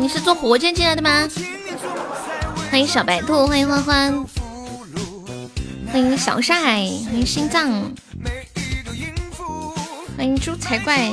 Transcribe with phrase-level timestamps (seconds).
[0.00, 1.28] 你是坐火箭进来的吗？
[2.70, 4.26] 欢迎小白兔，欢迎欢欢，
[5.92, 7.70] 欢迎小晒，欢迎心脏，
[10.16, 11.10] 欢迎猪才怪。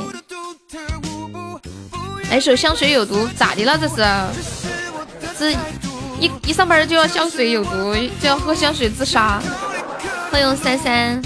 [2.30, 3.96] 来首香水有毒，咋的了这是？
[5.38, 5.52] 这
[6.20, 9.42] 一一上班就要香水有毒，就要喝香水自杀。
[10.32, 11.22] 欢迎三三，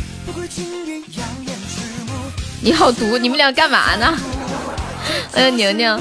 [2.61, 4.17] 你好毒，你们俩干嘛呢？
[5.31, 5.99] 欢迎牛牛，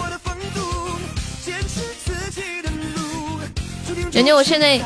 [4.18, 4.80] 牛牛，我现在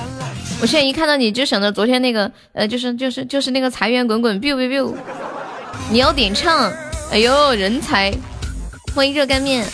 [0.60, 4.94] 我现在一看到你就想到昨天那个，呃，就是就是就是那个财源滚滚，biu biu biu。
[5.90, 6.70] 你要点唱，
[7.10, 8.12] 哎呦，人才！
[8.94, 9.66] 欢迎热干面。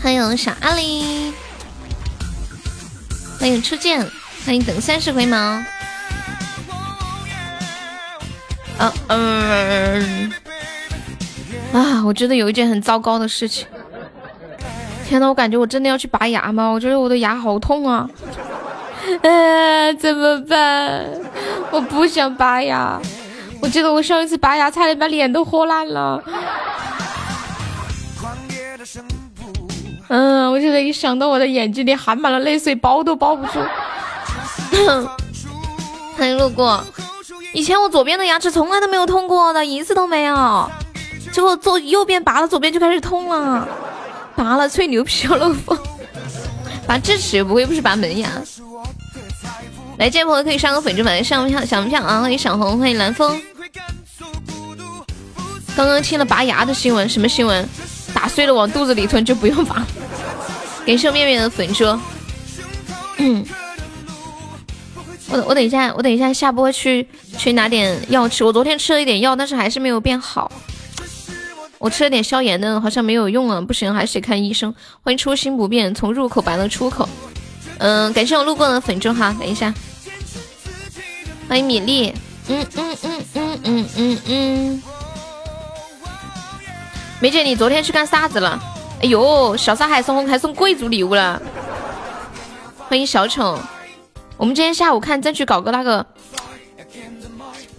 [0.00, 1.32] 欢迎小阿狸，
[3.40, 4.08] 欢迎初见，
[4.46, 5.34] 欢迎等三十回眸。
[8.78, 10.32] 啊嗯
[11.72, 12.04] 啊！
[12.04, 13.66] 我觉得有一件很糟糕的事情。
[15.10, 16.68] 天呐，我感觉我真的要去拔牙吗？
[16.68, 18.08] 我觉得我的牙好痛啊！
[19.22, 21.04] 哎，怎么办？
[21.72, 22.96] 我不想拔牙。
[23.60, 26.22] 我记得我上一次拔牙，差点把脸都豁烂了。
[30.06, 33.58] 嗯，我现在一想到我的眼睛里含满了泪水，包都包不住。
[36.16, 36.80] 欢 迎路过，
[37.52, 40.70] 以前我左边的牙齿从来都没有痛过的，一次都没有。
[41.32, 43.66] 结果做右边拔了，左边就开始痛了。
[44.42, 45.78] 拔了吹牛皮要漏风，
[46.86, 48.30] 拔智齿不会不是拔门牙。
[49.98, 52.22] 来，这位朋友可以上个粉丝团，上票小门票啊！
[52.22, 53.38] 欢迎小红，欢迎蓝风。
[55.76, 57.68] 刚刚听了拔牙的新闻，什么新闻？
[58.14, 59.86] 打碎了往肚子里吞就不用拔。
[60.86, 61.84] 感谢面面的粉猪。
[63.18, 63.44] 嗯，
[65.28, 67.06] 我我等一下，我等一下下播去
[67.36, 68.42] 去拿点药吃。
[68.42, 70.50] 我昨天吃了一点药，但是还是没有变好。
[71.80, 74.74] 我吃了点消炎的，好像没有用啊，不行，还是得看医生。
[75.02, 77.08] 欢迎初心不变，从入口拔到出口。
[77.78, 79.72] 嗯，感谢我路过的粉猪哈，等一下。
[81.48, 82.14] 欢迎米粒。
[82.48, 84.82] 嗯嗯嗯嗯嗯嗯嗯。
[87.18, 88.62] 梅姐，你昨天去干啥子了？
[89.00, 91.40] 哎呦，小沙还送还送贵族礼物了！
[92.90, 93.58] 欢迎小丑，
[94.36, 96.04] 我们今天下午看争取搞个那个，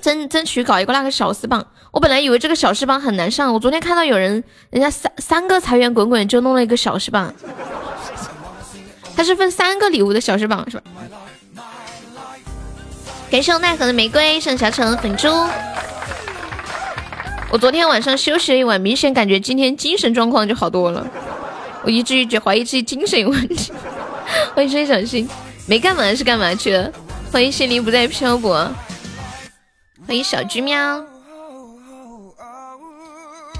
[0.01, 1.63] 争争取搞一个那个小时榜。
[1.91, 7.33] 我本来以为这个小时榜很难上，我昨天看到有人人家三三个财源滚滚就弄了一个小时榜，
[9.15, 10.83] 它是分三个礼物的小时榜是吧？
[13.29, 15.27] 感谢我奈何的玫瑰，圣小丑粉猪。
[17.49, 21.05] 我昨天晚上休息了一晚，明显感觉今天精神状况就好多了。
[21.83, 23.73] 我一直一直怀疑自己精神有问题。
[24.53, 25.27] 欢迎小心，
[25.65, 26.89] 没干嘛是干嘛去了？
[27.33, 28.71] 欢迎心灵不再漂泊。
[30.07, 31.10] 欢迎小橘喵。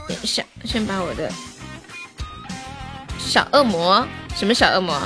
[0.07, 1.31] 等一下，先把我的
[3.19, 5.01] 小恶魔，什么小恶魔？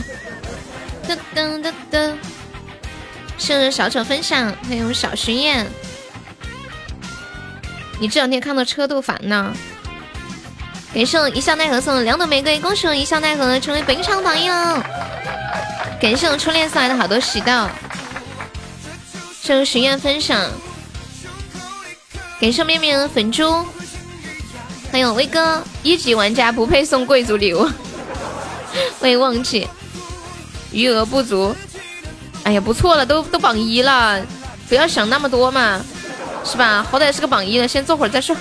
[1.07, 2.15] 噔噔噔噔。
[3.37, 5.67] 生日小丑分享，欢迎小巡演。
[7.99, 9.53] 你这两天看到车都烦呢。
[10.93, 14.81] 感谢我一笑奈何送的两朵玫瑰，恭喜我一笑奈何成为本场榜一了。
[15.99, 17.69] 感谢我初恋送来的好多喜豆。
[19.41, 20.49] 谢我许愿分享。
[22.39, 23.65] 感谢面面粉猪。
[24.95, 27.69] 欢迎威哥，一级玩家不配送贵族礼物。
[28.97, 29.67] 欢迎忘记，
[30.71, 31.53] 余额不足。
[32.43, 34.25] 哎呀，不错了，都都榜一了，
[34.69, 35.83] 不要想那么多嘛。
[36.45, 36.81] 是吧？
[36.89, 38.33] 好歹是个榜一了，先坐会儿再说。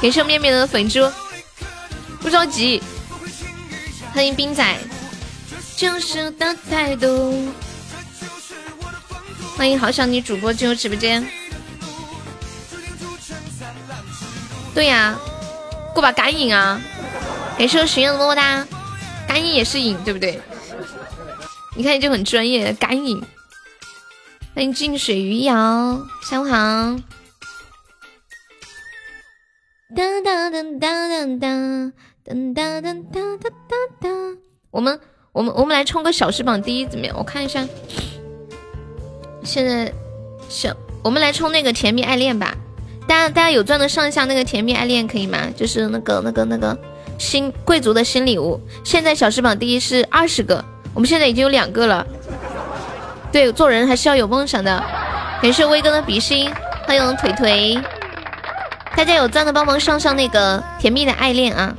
[0.00, 1.08] 感谢面面的粉猪，
[2.18, 2.82] 不着急。
[4.12, 4.76] 欢迎冰仔，
[5.76, 7.48] 就是的态度。
[9.56, 11.24] 欢迎好想你主播进入直播间。
[14.74, 15.18] 对呀，
[15.92, 16.80] 过把干瘾啊！
[17.58, 18.66] 感谢我许愿的么么哒，
[19.28, 20.40] 干瘾也是瘾，对不对？
[21.76, 23.22] 你看你就很专业，干瘾。
[24.54, 26.56] 欢迎近水鱼瑶，下午好。
[29.94, 31.92] 哒哒哒哒哒哒
[32.24, 34.08] 哒哒哒哒哒哒。
[34.70, 34.98] 我们
[35.32, 37.14] 我们我们来冲个小时榜第一怎么样？
[37.18, 37.66] 我看一下。
[39.44, 39.92] 现在
[40.48, 40.74] 小，
[41.04, 42.56] 我们来冲那个甜蜜爱恋吧。
[43.06, 45.38] 大家大家有钻的上一下那个甜蜜爱恋可以吗？
[45.56, 46.76] 就是那个那个那个
[47.18, 48.60] 新贵族的新礼物。
[48.84, 50.64] 现在小时榜第一是二十个，
[50.94, 52.06] 我们现在已经有两个了。
[53.30, 54.82] 对，做人还是要有梦想的。
[55.40, 56.50] 感谢威哥的比心，
[56.86, 57.80] 欢迎腿腿。
[58.96, 61.74] 大家有钻的帮忙上上那个甜蜜的爱恋啊！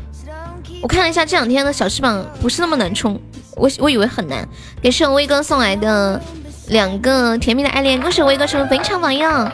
[0.82, 3.20] 我看了一下这两天的小翅膀不是那么难冲，
[3.56, 4.48] 我我以为很难。
[4.82, 6.20] 感谢威哥送来的
[6.68, 9.52] 两个甜蜜的爱恋，恭喜威哥成为本场榜样，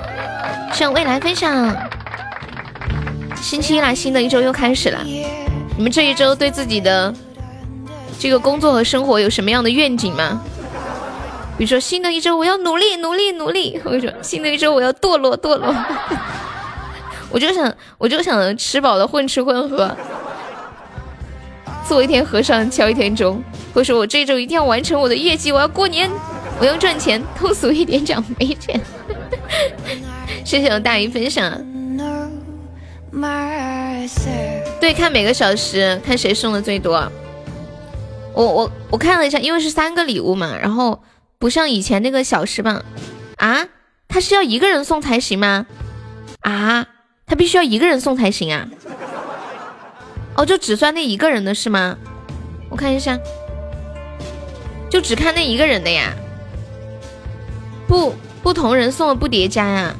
[0.74, 1.76] 向未来分享。
[3.42, 5.00] 星期一啦，新的一周又开始了。
[5.04, 7.14] 你们这一周对自己的
[8.20, 10.42] 这个工作和生活有什么样的愿景吗？
[11.58, 15.76] 比如说，新的一周我要努力努力努力，或者说新的一周我要堕落堕落。
[17.32, 19.96] 我就想，我就想吃饱了混吃混喝，
[21.88, 23.44] 做一天和尚敲一天钟。
[23.74, 26.10] 或者说我这一周一定要完成我的业绩，我要过年，
[26.60, 28.80] 我要赚钱，通俗一点讲没钱。
[30.44, 31.52] 谢谢我大鱼分享。
[34.80, 37.12] 对，看每个小时，看谁送的最多。
[38.34, 41.02] 我我我看了一下，因为是三个礼物嘛，然后
[41.38, 42.84] 不像以前那个小时榜
[43.38, 43.68] 啊，
[44.08, 45.66] 他是要一个人送才行吗？
[46.42, 46.86] 啊，
[47.26, 48.68] 他必须要一个人送才行啊？
[50.36, 51.98] 哦，就只算那一个人的是吗？
[52.70, 53.18] 我看一下，
[54.90, 56.14] 就只看那一个人的呀？
[57.90, 58.14] 不，
[58.44, 59.96] 不同人送的不叠加呀？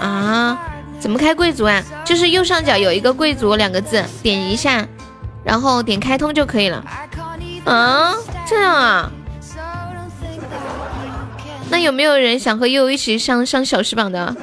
[0.00, 0.58] 啊？
[0.98, 1.80] 怎么开贵族啊？
[2.04, 4.84] 就是右上角有一个贵族两个字，点一下，
[5.44, 6.84] 然后点开通就可以了。
[7.64, 8.14] 啊，
[8.46, 9.12] 这样啊？
[11.70, 14.34] 那有没有人想和悠悠一起上上小时榜的？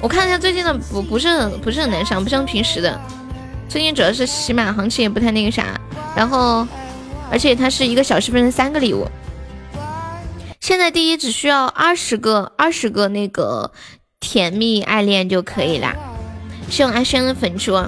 [0.00, 3.00] 我看一下最近的不不是很不是很难上，不像平时的。
[3.68, 5.78] 最近主要是起码行情也不太那个啥，
[6.16, 6.66] 然后
[7.30, 9.06] 而且它是一个小时分成三个礼物。
[10.60, 13.70] 现在第一只需要二十个二十个那个
[14.20, 15.94] 甜蜜爱恋就可以啦。
[16.70, 17.82] 是用阿轩的粉猪，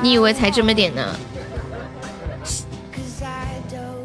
[0.00, 1.14] 你以为才这么点呢？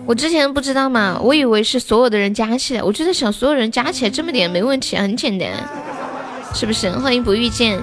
[0.05, 5.49] 我之前不知道嘛，我以为是所有的人加起来，我就在想所有人加起来这么点没问题，很简单，
[6.53, 6.91] 是不是？
[6.91, 7.81] 欢迎不遇见，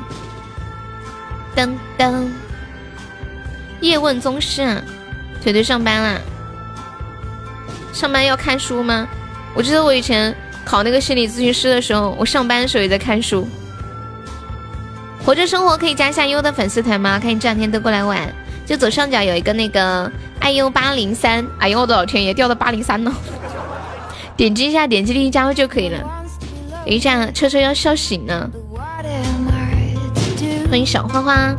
[1.57, 2.27] 噔噔，
[3.81, 4.83] 叶问宗师啊，
[5.43, 6.21] 腿腿上班啦，
[7.93, 9.07] 上班要看书吗？
[9.55, 13.49] 我记得我以前考那个心理咨询师的时候，我上班的时候也在看书。
[15.25, 17.19] 活着生活可以加一下优的粉丝团吗？
[17.19, 18.33] 看你这两天都过来玩，
[18.67, 21.47] 就左上角有一个那个爱优八零三。
[21.59, 23.13] 哎呦我的老天爷，掉到八零三了！
[24.37, 25.99] 点击一下，点击立即加入就可以了。
[26.85, 28.49] 等一下，车车要笑醒了。
[30.71, 31.55] 欢迎小花花。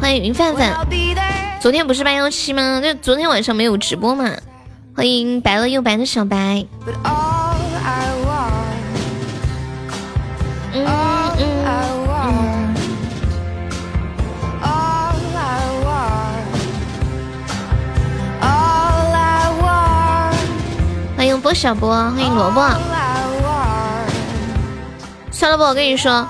[0.00, 0.72] 欢迎云范范，
[1.60, 2.80] 昨天不是八幺七吗？
[2.82, 4.30] 就昨天晚上没有直播嘛。
[4.96, 6.64] 欢迎白了又白的小白。
[10.72, 10.86] 嗯嗯
[11.38, 11.98] 嗯。
[21.16, 22.97] 欢迎波小波，欢迎萝卜。
[25.38, 26.28] 算了吧，我跟你说，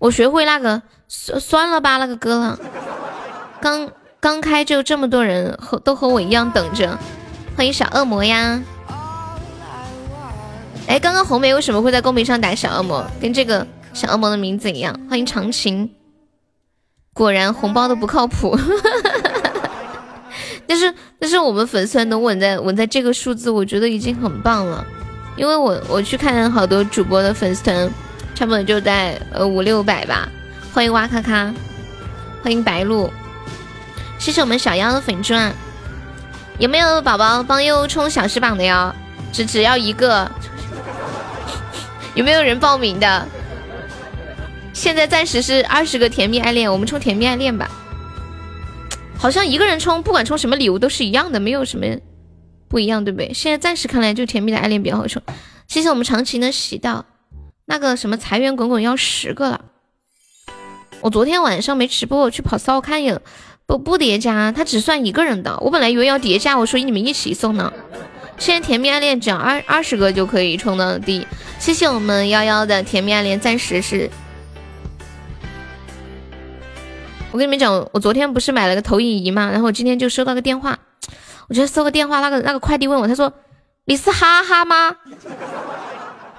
[0.00, 2.58] 我学会那个算算了吧那个歌了。
[3.60, 6.98] 刚刚开就这么多人和都和我一样等着，
[7.56, 8.60] 欢迎小恶魔呀！
[10.88, 13.06] 哎，刚刚红梅为什么会在公屏上打小恶魔？
[13.20, 14.92] 跟这个小恶魔的名字一样。
[15.08, 15.88] 欢迎长情，
[17.14, 18.58] 果然红包都不靠谱。
[20.66, 24.84] 但是但是我们粉丝团能稳在稳在这个数字，我觉得已经很棒了。
[25.36, 27.88] 因为我我去看好多主播的粉丝团，
[28.42, 30.28] 差不多就在呃五六百吧。
[30.74, 31.54] 欢迎哇咔咔，
[32.42, 33.08] 欢迎白鹿。
[34.18, 35.54] 谢谢我们小妖的粉钻，
[36.58, 38.92] 有没有宝宝帮悠悠冲小时榜的哟？
[39.32, 40.28] 只只要一个，
[42.16, 43.28] 有没有人报名的？
[44.72, 47.70] 现在暂时是二十个甜蜜爱恋，我们冲甜蜜爱恋吧。
[49.16, 51.86] 好像一个人冲，不管冲什么礼物都是一样的，没有什么
[52.66, 53.32] 不一样，对不对？
[53.32, 55.22] 现在暂时看来就甜蜜的爱恋比较好冲。
[55.68, 57.06] 谢谢我们长情的喜到，
[57.64, 59.64] 那个什么财源滚滚要十个了。
[61.00, 63.20] 我昨天晚上没直播，我去跑骚看眼。
[63.64, 65.56] 不不叠加，它只算一个人的。
[65.60, 67.72] 我本来以为要叠加，我说你们一起送呢。
[68.36, 71.26] 现在甜蜜暗恋只要二二十个就可以冲到第。
[71.58, 74.10] 谢谢我们幺幺的甜蜜暗恋，暂时是。
[77.30, 80.78] 我跟你们讲，我昨天不是买了个投影仪嘛，然后我今天就收到个电话，
[81.48, 83.32] 我就收个电话，那个那个快递问我，他说
[83.86, 84.96] 你是哈哈吗？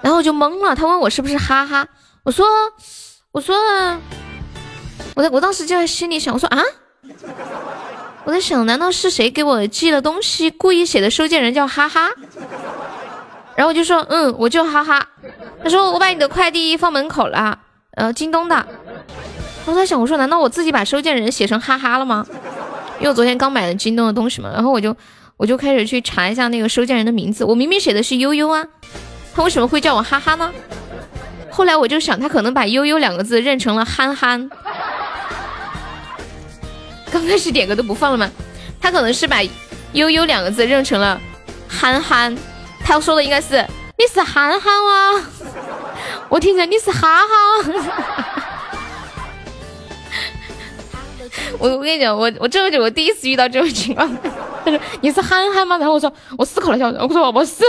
[0.03, 1.87] 然后我就懵了，他问我是不是哈哈，
[2.23, 2.45] 我说
[3.31, 3.55] 我说
[5.15, 6.61] 我在我当时就在心里想，我说啊。
[8.25, 12.09] 我在想，难道是谁给我寄了东西，故意写的收件人叫哈哈？
[13.55, 15.07] 然后我就说，嗯，我就哈哈。
[15.61, 17.59] 他说我把你的快递放门口了，
[17.95, 18.65] 呃，京东的。
[19.65, 22.25] 我在想，我说难道我自己把收件人写成哈哈了吗？
[22.99, 24.95] 因为我昨天刚买了京东的东西嘛，然后我就
[25.35, 28.65] 我就开始去查一下那个收件人的名字，我明明写的是悠悠啊，
[29.35, 30.51] 他为什么会叫我哈哈呢？
[31.51, 34.49] 后来我就想，他可能把悠悠两个字认成了憨憨。
[37.11, 38.29] 刚开始点歌都不放了吗？
[38.81, 39.37] 他可能是把
[39.93, 41.19] 悠悠两个字认成了
[41.67, 42.35] 憨憨，
[42.83, 43.65] 他说的应该是
[43.97, 45.23] 你是憨憨啊，
[46.27, 47.27] 我听着你是哈哈。
[51.59, 54.17] 我我跟你讲，我我这么久我第一次遇到这种情况。
[54.65, 55.77] 他说你是憨憨吗？
[55.77, 57.63] 然后我说我思考了一下，我说我不是。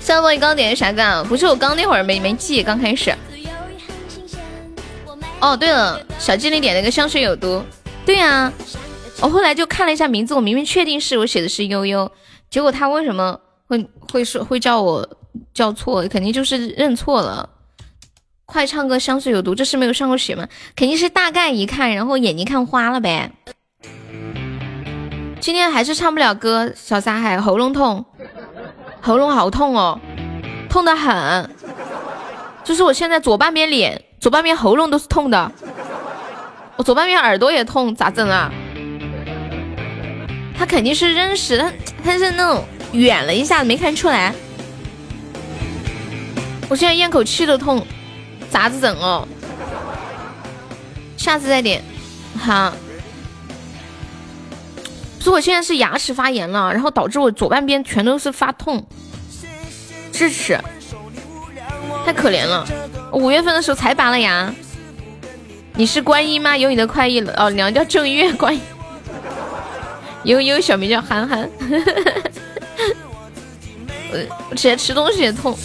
[0.00, 1.24] 下播你刚点的啥歌？
[1.28, 3.14] 不是我刚那会儿没没记，刚开始。
[5.40, 7.62] 哦，对了，小精灵点了个香水有毒。
[8.06, 8.52] 对呀，
[9.20, 12.10] 我后来就看了一下名字，我明明确定是我写的是悠悠，
[12.48, 15.08] 结果他为什么会会说会叫我
[15.52, 16.02] 叫错？
[16.08, 17.50] 肯定就是认错了。
[18.46, 20.48] 快唱歌，香水有毒，这是没有上过学吗？
[20.74, 23.30] 肯定是大概一看，然后眼睛看花了呗。
[25.40, 28.04] 今天还是唱不了歌，小沙海喉咙痛，
[29.00, 29.98] 喉咙好痛哦，
[30.68, 31.50] 痛得很。
[32.64, 35.50] 就是我现在左半边脸、左半边喉咙都是痛的，
[36.76, 38.52] 我左半边耳朵也痛，咋整啊？
[40.58, 41.72] 他肯定是认识，他
[42.04, 44.34] 他是那种远了一下没看出来。
[46.68, 47.86] 我现在咽口气都痛。
[48.50, 49.28] 咋子整哦？
[51.18, 51.82] 下次再点，
[52.38, 52.72] 好。
[55.18, 58.86] 不是我现在是牙齿发炎了，然后导致我左半边全都是发痛，
[60.12, 60.58] 智齿，
[62.06, 62.66] 太可怜了。
[63.12, 64.52] 五月份的时候才拔了牙。
[65.74, 66.56] 你是观音吗？
[66.56, 68.60] 有你的快意了哦，娘叫正月观音，
[70.24, 71.48] 有有小名叫憨憨。
[74.10, 75.56] 我 我直接吃东西也痛。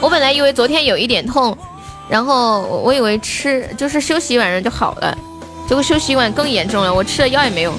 [0.00, 1.56] 我本来以为昨天有一点痛，
[2.08, 5.18] 然后我以为吃就是休息一晚上就好了，
[5.68, 7.74] 结果休息一晚更严重了，我吃了药也没用。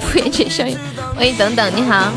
[0.00, 0.76] 敷衍姐效应，
[1.16, 2.10] 喂，等等，你好。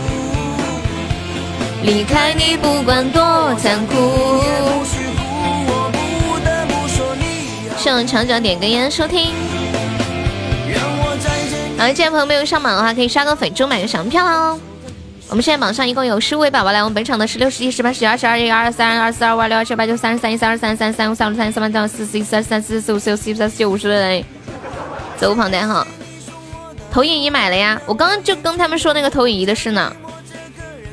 [1.84, 4.42] 离开你不管多残酷。
[7.78, 9.32] 上长角点根烟收听。
[11.78, 14.60] 好，进来朋友没有上榜的话，可以刷个粉猪买个小票哦。
[15.30, 24.24] 我们现在榜上一共有十五位宝宝来，我们本场的十六、十七、十八、十二、十二、一、二、三、二、四、二、五、二、六、二、七、八、九、三、十三、一、三、二、三、三、三、五、三、六、三、三、八、四、四、一、三、三、四、四、五、四、六、七、八、九、五十
[25.24, 25.86] 人，走旁单哈。
[26.92, 29.92] 投影仪买了呀，我刚刚就跟他们说那个投影仪的事呢。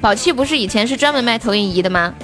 [0.00, 2.14] 宝气不是以前是专门卖投影仪的吗？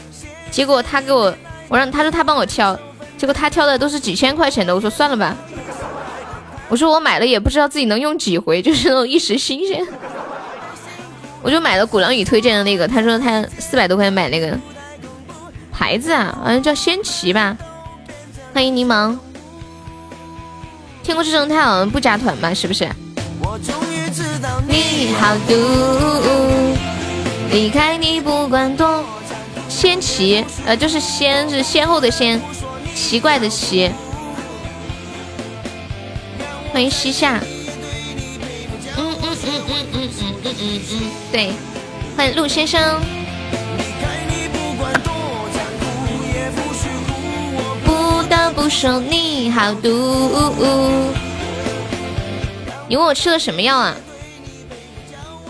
[0.50, 1.34] 结果他给我，
[1.68, 2.78] 我让他说他帮我挑，
[3.18, 5.36] 结果他挑的都是几千块钱的，我说算了吧。
[6.68, 9.86] 我说我买了也不知道自己能用几回，就是那种一时新鲜。
[11.42, 14.58] 我就买了鼓浪屿推荐的那个，他说他四百多块钱买那个
[15.70, 17.56] 牌子啊，好像叫仙奇吧。
[18.54, 19.16] 欢迎柠檬，
[21.06, 22.52] 天空之城他好像不加团吧？
[22.52, 22.88] 是不是？
[24.66, 25.54] 你好毒，
[27.52, 29.04] 离开你不管多。
[29.68, 32.42] 仙奇，呃，就是仙是先后的仙，
[32.92, 33.88] 奇怪的奇。
[36.72, 37.40] 欢迎西夏。
[38.96, 39.36] 嗯嗯嗯
[39.68, 40.08] 嗯嗯
[40.42, 41.52] 嗯嗯嗯，对，
[42.16, 43.00] 欢迎陆先生。
[48.68, 49.88] 说你好毒。
[52.88, 53.94] 你问我吃了什么药啊？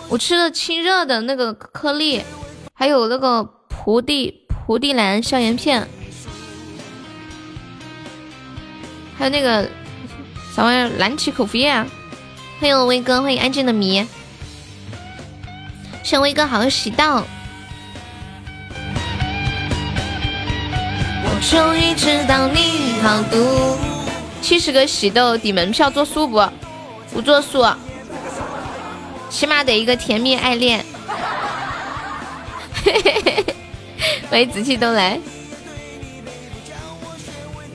[0.09, 2.23] 我吃了清热的那个颗粒，
[2.75, 5.89] 还有那个蒲地蒲地蓝消炎片，
[9.19, 9.69] 还有那个
[10.55, 11.87] 啥玩意儿蓝奇口服液啊。
[12.61, 14.07] 欢迎威哥，欢迎安静的迷。
[16.03, 17.25] 谢威哥好好洗道。
[21.41, 23.77] 终于知道你好毒。
[24.41, 26.43] 七十个喜豆抵门票，作数不？
[27.13, 27.65] 不作数，
[29.31, 30.85] 起码得一个甜蜜爱恋。
[32.85, 33.55] 嘿嘿嘿嘿，
[34.31, 35.19] 欢迎紫气东来。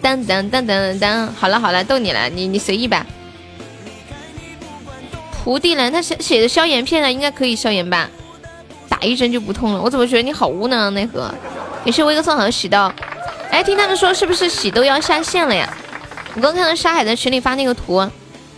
[0.02, 3.06] 当当当当当，好了好了，逗你了，你你随意吧。
[5.44, 8.10] 蒲地蓝，他写写的消炎片呢，应该可以消炎吧？
[8.88, 10.90] 打一针就不痛了，我怎么觉得你好无能啊？
[10.90, 11.34] 奈何，
[11.84, 12.92] 也是威哥送好的喜豆。
[13.52, 15.72] 哎，听他们说是不是喜豆要下线了呀？
[16.34, 18.10] 我刚看到沙海在群里发那个图，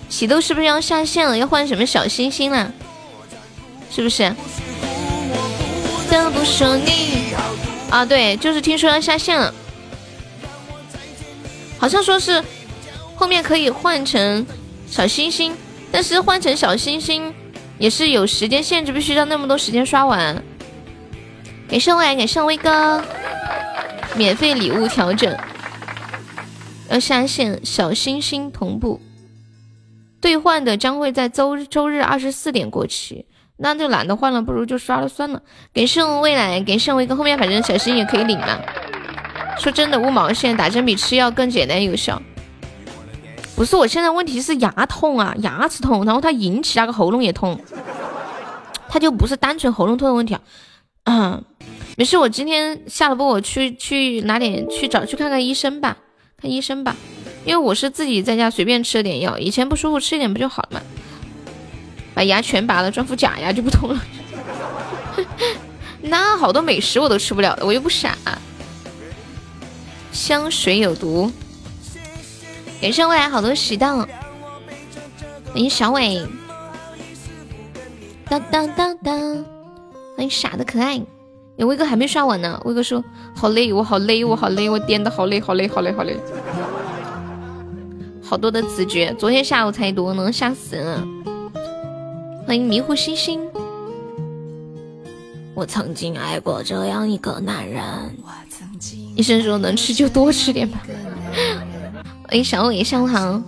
[0.08, 1.38] 喜豆是不是要下线了？
[1.38, 2.72] 要换什么小星星了？
[3.92, 4.24] 是不是？
[7.90, 9.54] 啊，对，就是听说要下线了，
[11.80, 12.44] 好像说是
[13.16, 14.46] 后面可以换成
[14.88, 15.56] 小星星，
[15.92, 17.34] 但是换成小星星。
[17.80, 20.42] 也是有时间限制，必须要那么多时间刷完。
[21.68, 23.04] 给盛威，给盛威哥，
[24.16, 25.36] 免费礼物调整，
[26.90, 29.02] 要下线小星星同步
[30.22, 33.26] 兑换的将会在周周日二十四点过期，
[33.58, 35.42] 那就懒得换了，不如就刷了算了。
[35.74, 38.60] 给圣未来，给盛威哥，后面反正小星也可以领嘛。
[39.58, 42.22] 说真的，乌毛线打针比吃药更简单有效。
[43.56, 47.60] 不是，我现在问题是牙痛啊，牙齿痛，然后它引起那个喉咙也痛，
[48.88, 50.42] 它就不是单纯喉咙痛的问题啊。
[51.04, 51.44] 嗯，
[51.96, 55.98] 没事，我今天下了播，我去去拿点去找去看看医生吧，
[56.42, 56.96] 看医生吧，
[57.46, 60.82] 因为我是自己在家随便吃了点药，以前不舒服吃一点不就好了嘛。
[62.16, 64.04] 把牙全拔了，装副假牙就不痛了。
[66.02, 68.18] 那好多美食我都吃不了的，我又不傻。
[70.12, 71.32] 香水有毒。
[72.82, 76.26] 感谢未来好多喜当，欢迎小伟。
[78.28, 79.46] 当当当当，
[80.18, 81.02] 欢迎傻的可爱。
[81.58, 82.60] 哎，威哥还没刷完呢。
[82.66, 83.04] 威哥说
[83.36, 86.18] 好累，我好累，我好累，我颠的好累，好累，好累，好累。
[88.24, 91.08] 好多的直觉，昨天下午才多呢，吓死了。
[92.48, 93.40] 欢迎迷糊星星。
[95.54, 97.84] 我曾经爱过这样一个男人。
[99.16, 100.82] 医生说能吃就多吃点吧。
[102.24, 103.42] 欢迎小伟上好。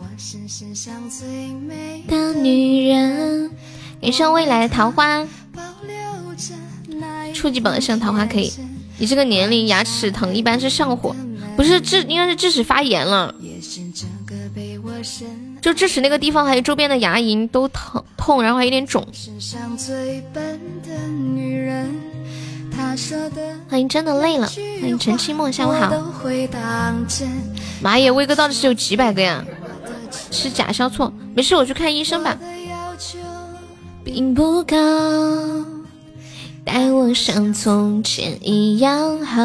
[2.07, 3.49] 的女人。
[3.99, 5.25] 感谢未来的桃花。
[7.45, 8.51] 初级本的像桃花可以。
[8.97, 11.15] 你这个年龄牙齿疼一般是上火，
[11.55, 13.35] 不是智应该是智齿发炎了。
[15.61, 19.05] 就智齿那个地方，还有周边的牙龈都疼痛，然后还有点肿。
[23.69, 24.47] 欢迎真的累了，
[24.81, 25.93] 欢迎陈清墨，下午好。
[27.79, 29.45] 妈耶，威哥到底是有几百个呀？
[30.31, 32.35] 是甲硝唑，没事，我去看医生吧。
[34.03, 34.75] 并不高，
[36.65, 39.43] 待我像从前一样好。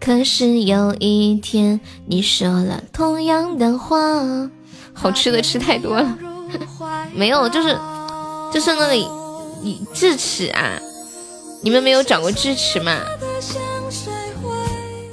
[0.00, 3.98] 可是有一天你说了同样的话，
[4.92, 6.16] 好吃的吃太多了，
[7.12, 7.76] 没有，就是
[8.52, 9.08] 就是那里，
[9.60, 10.78] 你智齿啊，
[11.62, 13.00] 你们没有长过智齿吗？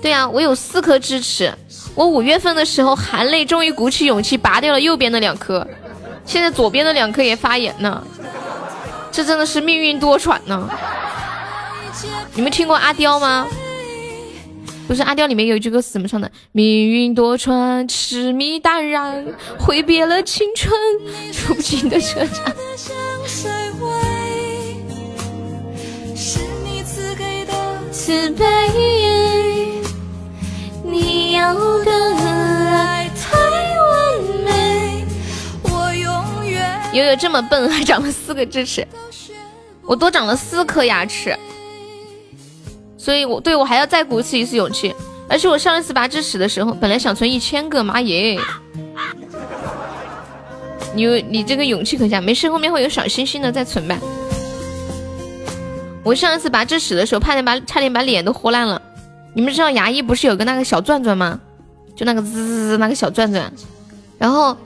[0.02, 1.52] 对啊，我有四颗智齿，
[1.96, 5.66] 我五月份的时候含泪终于鼓起勇气拔掉了右边的两颗，
[6.26, 8.06] 现在左边的两颗也发炎呢，
[9.12, 10.70] 这真的是命运多舛呢。
[12.34, 13.48] 你们听过阿刁吗？
[14.88, 16.30] 不是阿刁里面有一句歌词怎么唱的？
[16.52, 19.26] 命运多舛，痴迷淡然，
[19.60, 20.74] 挥别了青春，
[21.32, 22.56] 出不尽的车站。
[27.92, 28.46] 慈悲，
[30.84, 31.92] 你要的
[36.94, 38.86] 悠悠这么笨，还长了四个智齿，
[39.84, 41.38] 我多长了四颗牙齿。
[42.98, 44.94] 所以，我对我还要再鼓起一次勇气。
[45.28, 48.38] 而且我上一次拔智齿的时候，本来想存一千个，妈耶！
[50.94, 53.98] 你你这个勇气可嘉，没事，后面会有小星星的，再存吧。
[56.04, 58.82] 我上一次拔智齿的时候，差点把差点把脸都豁烂了。
[59.34, 61.40] 你们知道牙医不是有个那个小钻钻吗？
[61.96, 63.50] 就那个滋滋滋那个小钻钻。
[64.18, 64.58] 然后，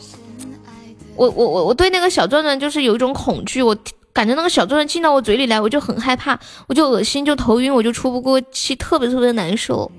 [1.15, 3.75] 我我我我对那个小钻钻就是有一种恐惧，我。
[4.15, 9.91] 感觉那个小钻钻进到我嘴里来，我就很害怕，我就恶心，就头晕，我就出不过气，特别特别难受。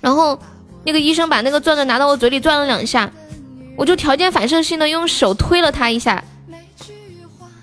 [0.00, 0.38] 然后
[0.84, 3.10] 那个医生把那个钻钻拿到我嘴里转了两下，
[3.76, 6.22] 我就条件反射性的用手推了他一下，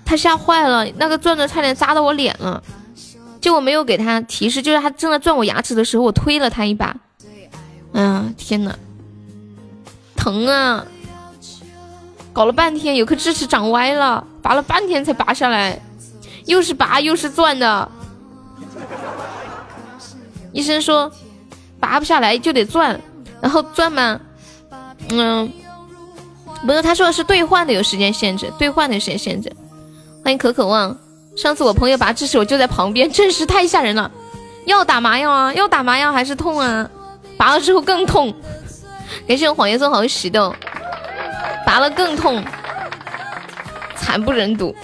[0.04, 2.62] 他吓坏了，那个钻钻差点扎到我脸了。
[3.40, 6.94] 就我没有给他提示，就是他正在钻我牙齿的时候，我推了他一把。
[7.94, 8.76] 哎呀，天呐，
[10.14, 10.84] 疼啊！
[12.32, 15.78] 搞了半天，有颗智齿长歪了，拔了半天才拔下来，
[16.46, 17.88] 又是拔又是钻的。
[20.52, 21.10] 医生说
[21.80, 23.00] 拔不下来就得钻，
[23.40, 24.20] 然后钻嘛，
[25.10, 25.50] 嗯，
[26.66, 29.52] 不是，他说的是兑换的有时间限制，兑换的时间限制。
[30.24, 30.96] 欢迎可可望，
[31.36, 34.10] 上次我朋友拔智齿，我就在旁边，真是太吓人了。
[34.64, 36.88] 要打麻药啊，要打麻药还是痛啊，
[37.36, 38.32] 拔了之后更痛。
[39.26, 40.54] 感谢我谎言送好喜豆。
[41.66, 42.44] 拔了更痛，
[43.96, 44.74] 惨不忍睹。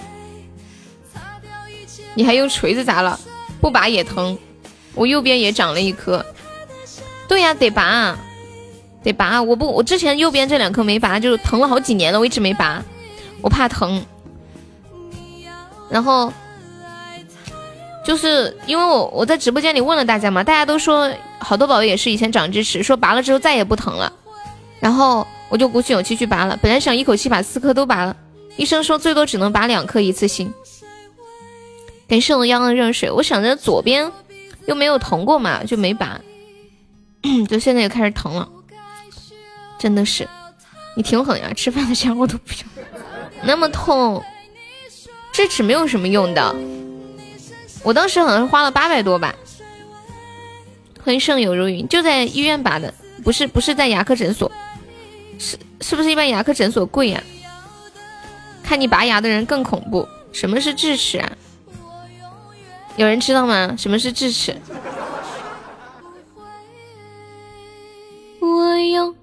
[2.15, 3.19] 你还用锤子砸了？
[3.61, 4.37] 不拔也疼。
[4.95, 6.25] 我右边也长了一颗。
[7.27, 8.17] 对呀，得拔，
[9.03, 9.41] 得拔。
[9.41, 12.83] 我不，我之前右边这两颗没拔，就疼了好几年了，我一直没拔，
[13.41, 14.03] 我怕疼。
[15.89, 16.33] 然后
[18.05, 24.11] 就是因为我我在直播间里问了大家嘛，大家都说好多宝贝也是以前长智齿，说拔了之后再也不疼了。
[24.79, 25.27] 然后。
[25.49, 28.15] 我就鼓起勇气去拔了，本来想一口气把四颗都拔了，
[28.55, 30.53] 医生说最多只能拔两颗一次性。
[32.07, 34.11] 感谢我央的热水，我想着左边
[34.65, 36.19] 又没有疼过嘛，就没拔，
[37.49, 38.47] 就现在又开始疼了，
[39.77, 40.27] 真的是，
[40.95, 42.83] 你挺狠呀，吃饭的钱我都不要，
[43.43, 44.23] 那么痛，
[45.31, 46.55] 智齿没有什么用的，
[47.83, 49.35] 我当时好像花了八百多吧，
[51.03, 52.91] 欢迎胜友如云，就在医院拔的，
[53.23, 54.51] 不是不是在牙科诊所，
[55.39, 57.23] 是是不是一般牙科诊所贵呀？
[58.61, 60.07] 看你拔牙的人更恐怖。
[60.31, 61.37] 什么是智齿啊？
[62.97, 63.73] 有人知道吗？
[63.75, 64.55] 什么是智齿？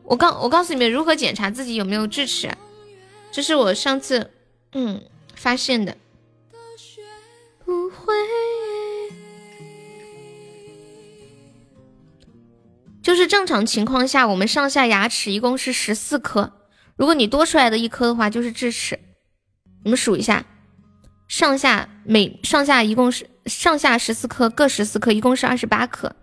[0.02, 2.56] 我告我告诉你们如何检查自己有没有智齿，啊
[3.30, 4.30] 这是我上次
[4.72, 5.02] 嗯
[5.34, 5.96] 发现的。
[7.64, 8.14] 不会。
[13.06, 16.54] 就是正常情况下，我们上下牙齿一共是十四颗。
[16.96, 18.98] 如果你多出来的一颗的话，就是智齿。
[19.84, 20.44] 你们数一下，
[21.28, 26.16] 上下每上下一共是上下十四颗，各十四颗，一共是二十八颗。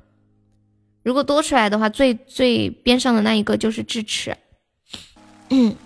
[1.04, 4.36] 如果多出来的话，最最边上的那一个就是智齿。
[5.52, 5.78] 嗯，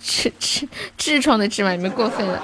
[0.00, 2.40] 痔痔痔疮的痔嘛，你们过分了。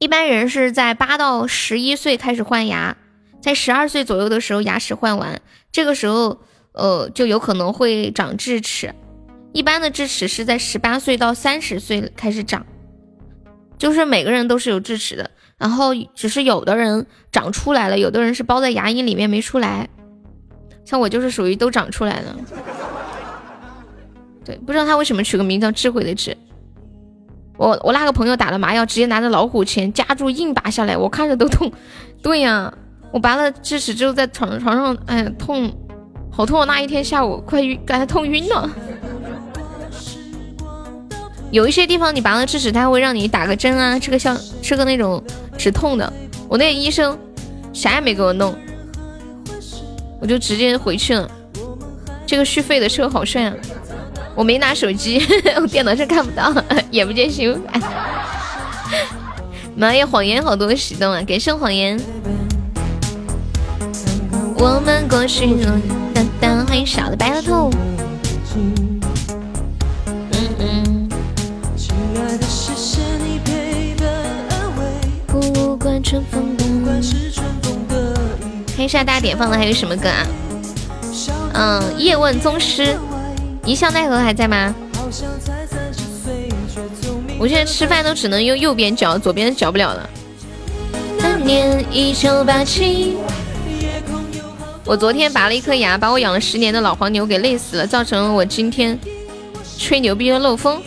[0.00, 2.96] 一般人是在八到十一岁开始换牙。
[3.40, 5.40] 在十二岁左右的时候，牙齿换完，
[5.72, 6.40] 这个时候，
[6.72, 8.94] 呃，就有可能会长智齿。
[9.52, 12.64] 一般的智齿是在十八岁到三十岁开始长，
[13.78, 19.88] 就是每个人都是有智齿的，然后只是有的人长出来了，有的人是包在牙龈里面没出来。
[20.84, 22.36] 像我就是属于都长出来了。
[24.44, 26.36] 对，不知道他为什么取个名叫智慧的智。
[27.56, 31.72] 我我那个朋友打了麻药，直接拿着老虎钳夹住硬拔下来，我看着都痛。
[32.22, 32.74] 对呀。
[33.12, 35.72] 我拔了智齿之后，在床床上，哎呀，痛，
[36.30, 36.66] 好痛！
[36.66, 38.70] 那一天下午快晕，感觉痛晕了。
[41.50, 45.22] 有一些地方你拔了智齿，他会让你打个针啊，吃个消，吃个那种
[45.58, 46.12] 止痛的。
[46.48, 47.18] 我那个医生
[47.72, 48.56] 啥也没给我弄，
[50.20, 51.28] 我就直接回去了。
[52.24, 53.54] 这个续费的车好帅啊！
[54.36, 55.20] 我没拿手机，
[55.60, 56.54] 我电脑上看不到，
[56.92, 57.82] 眼不见心不烦。
[59.74, 61.20] 妈呀，谎言好多启动啊！
[61.26, 62.00] 感谢谎言。
[64.62, 65.80] 我们过去了，
[66.12, 67.70] 当当，欢迎小的白兔。
[68.54, 69.00] 嗯
[70.58, 71.08] 嗯。
[75.26, 76.64] 不管春风的。
[78.76, 80.26] 看一下大家点放的还有什么歌啊？
[81.54, 82.94] 嗯，叶问宗师，
[83.64, 84.74] 一笑奈何还在吗？
[87.38, 90.06] 我现在吃饭都只能用右边嚼，左边嚼不了了。
[91.18, 93.16] 当年一九八七。
[94.90, 98.98] 我昨天拔了一颗牙，把我养了十年的老黄牛给累死了，造成了我今天
[99.78, 100.82] 吹牛逼又漏风。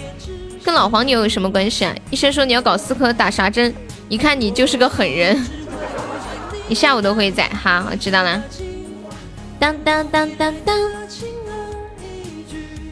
[0.62, 1.96] 跟老黄牛有什么关系啊？
[2.12, 3.74] 医生说你要搞四颗打啥针？
[4.10, 5.42] 一看你就是个狠人。
[6.68, 8.44] 你下午都会在，好，我知道了。
[9.58, 10.78] 当当当当当。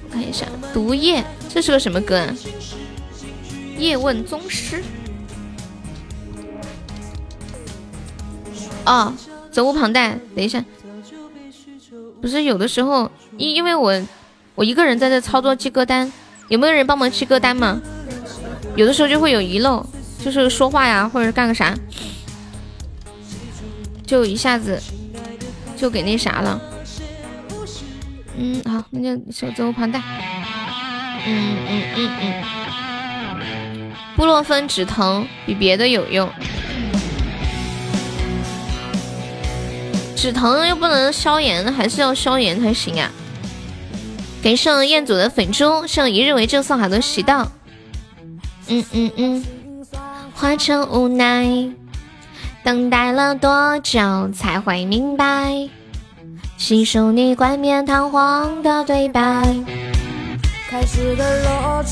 [0.05, 1.21] 我看一下，毒液，
[1.53, 2.33] 这是个什么歌啊？
[3.77, 4.81] 叶问宗师。
[8.85, 9.13] 哦，
[9.51, 10.17] 责无旁贷。
[10.33, 10.63] 等一下。
[12.21, 13.99] 不是有的时候，因因为我
[14.55, 16.11] 我一个人在这操作记歌单，
[16.49, 17.81] 有没有人帮忙记歌单吗？
[18.75, 19.85] 有的时候就会有遗漏，
[20.23, 21.75] 就是说话呀，或者干个啥，
[24.05, 24.81] 就一下子
[25.75, 26.61] 就给那啥了。
[28.37, 29.99] 嗯，好，那就手责无旁贷。
[31.25, 36.29] 嗯嗯嗯嗯，布洛芬止疼比别的有用。
[40.21, 43.09] 止疼又不能消炎，还是要消炎才行啊！
[44.39, 47.51] 给上彦祖的粉猪，上一日为证送好多喜到。
[48.67, 49.43] 嗯嗯嗯，
[50.35, 51.71] 化成无奈，
[52.63, 55.67] 等待了多久才会明白？
[56.55, 59.21] 细数你冠冕堂皇的对白。
[60.69, 61.83] 开始的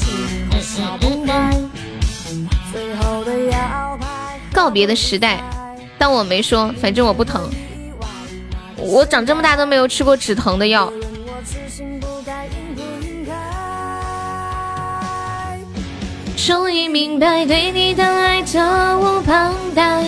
[2.72, 4.08] 最后的摇摆。
[4.54, 5.44] 告别的时代，
[5.98, 7.50] 当我没说，反正我不疼。
[8.82, 10.92] 我长这么大都没有吃过止疼的药。
[16.36, 18.60] 终于明白对你的爱责
[18.98, 20.04] 无旁贷。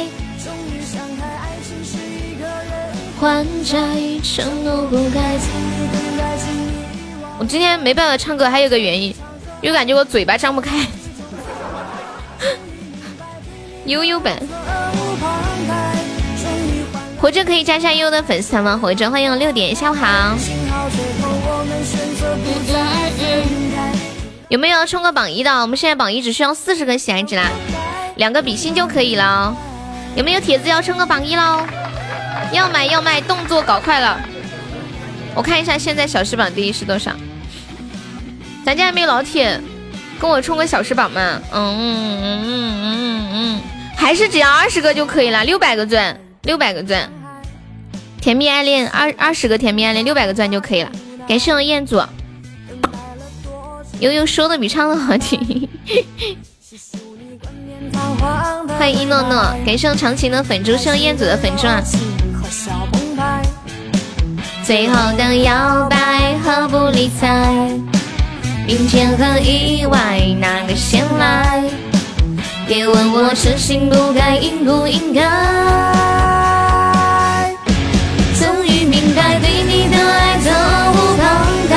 [3.19, 3.77] 还债
[4.23, 5.37] 承诺不该。
[7.37, 9.13] 我今天没办法唱歌，还有个原因，
[9.61, 10.87] 又感觉我嘴巴张不开。
[13.85, 14.41] 悠悠版。
[17.21, 18.79] 活着可以加下悠悠的粉丝团吗？
[18.81, 20.35] 活着欢迎六点，下午好。
[24.49, 25.61] 有没有冲个榜一的？
[25.61, 27.43] 我们现在榜一只需要四十个喜爱值啦，
[28.15, 29.55] 两个比心就可以了。
[30.15, 31.61] 有没有铁子要冲个榜一喽？
[32.51, 34.19] 要买要卖，动作搞快了。
[35.35, 37.11] 我看一下现在小时榜第一是多少？
[38.65, 39.61] 咱家还没有老铁
[40.19, 41.39] 跟我冲个小时榜吗？
[41.53, 43.61] 嗯嗯嗯嗯嗯嗯，
[43.95, 46.19] 还是只要二十个就可以了，六百个钻。
[46.43, 47.07] 六百个钻，
[48.19, 50.91] 甜蜜爱恋二二十个甜蜜爱恋六百个钻就可以了。
[51.27, 52.01] 感谢我彦祖，
[53.99, 55.39] 悠悠说的比唱的好听。
[58.79, 61.79] 欢迎一诺诺，感谢我长情的粉猪，谢我彦祖的粉猪啊。
[64.63, 67.53] 最后的摇摆和不理睬，
[68.65, 71.63] 明天和意外哪个先来？
[72.67, 76.10] 别问我痴心不该应不应该。
[80.11, 80.49] 爱责
[80.91, 81.23] 无旁
[81.69, 81.73] 贷，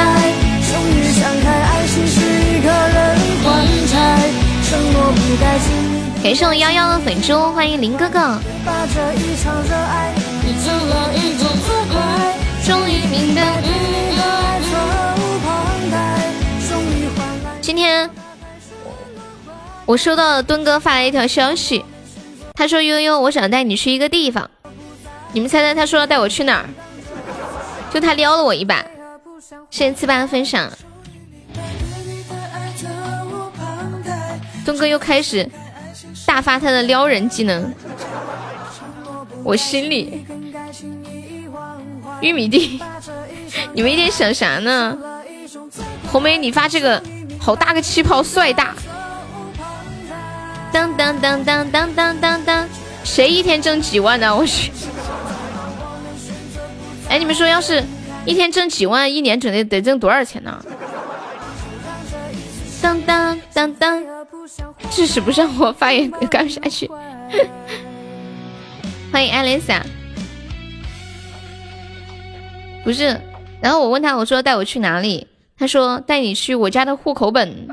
[0.67, 2.99] 终于想开爱情是一个人
[3.43, 3.47] 还
[3.87, 3.95] 债，
[4.69, 6.23] 承诺不该轻易。
[6.23, 8.19] 感谢我幺幺的粉猪，欢迎林哥哥。
[8.65, 11.95] 把这一场热爱变成了一种自拍。
[12.67, 14.69] 终于明白你的爱责
[15.21, 15.51] 无旁
[15.91, 15.95] 贷，
[16.69, 17.61] 终于换来。
[17.61, 18.11] 今天。
[19.87, 21.85] 我收到了墩哥发来一条消息，
[22.55, 24.49] 他说：“悠悠，我想带你去一个地方，
[25.33, 26.65] 你们猜猜他说要带我去哪儿？
[27.95, 28.85] 就他撩了我一把。”
[29.71, 30.69] 谢谢七八的分享。
[34.65, 35.49] 东哥又开始
[36.27, 37.73] 大发他的撩人技能，
[39.45, 40.27] 我心里
[42.21, 42.83] 玉米地，
[43.73, 44.99] 你们一天想啥呢？
[46.11, 47.01] 红梅，你发这个
[47.39, 48.75] 好大个气泡，帅大。
[50.73, 52.69] 当当当当当当当当，
[53.05, 54.35] 谁一天挣几万呢？
[54.35, 54.73] 我去！
[57.15, 57.81] 哎，你们说，要是
[58.27, 60.61] 一天挣几万，一年准得得挣多少钱呢？
[62.83, 64.03] 当当当当，
[64.91, 66.91] 致使不上我发言干不下去。
[69.13, 69.81] 欢迎艾蕾莎。
[72.83, 73.17] 不是，
[73.61, 75.29] 然后我问他，我说带我去哪里？
[75.57, 77.69] 他说带你去我家的户口本。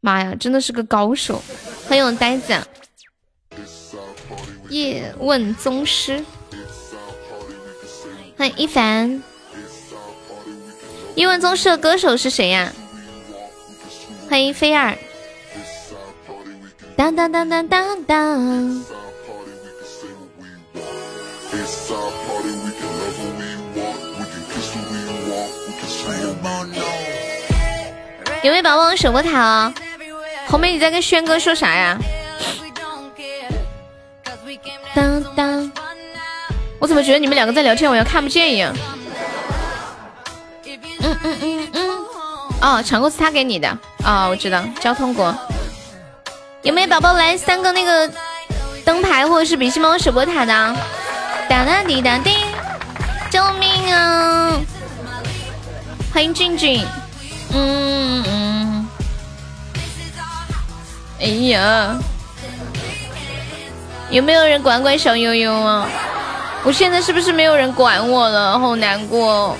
[0.00, 1.42] 妈呀，真的是个高手！
[1.88, 2.64] 欢迎我呆子，啊
[4.68, 6.24] 叶问宗师，
[8.36, 9.22] 欢迎一凡。
[11.14, 12.72] 英文宗师的歌手是谁呀？
[14.28, 14.96] 欢迎菲儿。
[16.96, 18.84] 当当当当当当。
[28.42, 29.74] 有没有宝宝守波塔哦？
[30.48, 31.98] 红梅，你在跟轩哥说啥呀？
[34.94, 35.72] 当当，
[36.78, 38.74] 我怎么觉得你们两个在聊天，我要看不见一样？
[41.00, 41.90] 嗯嗯嗯嗯。
[42.60, 43.68] 哦，抢购是他给你的。
[44.04, 45.34] 哦，我知道，交通国。
[46.62, 48.10] 有没有宝宝来三个那个
[48.84, 50.76] 灯牌或者是比心猫守波塔的？
[51.48, 52.36] 哒哒滴哒滴，
[53.30, 54.52] 救命啊！
[56.12, 56.84] 欢迎俊俊。
[57.52, 58.88] 嗯嗯。
[61.20, 61.96] 哎呀，
[64.10, 65.88] 有没有人管管小悠悠啊？
[66.66, 68.58] 我现在是不是没有人管我了？
[68.58, 69.56] 好难过。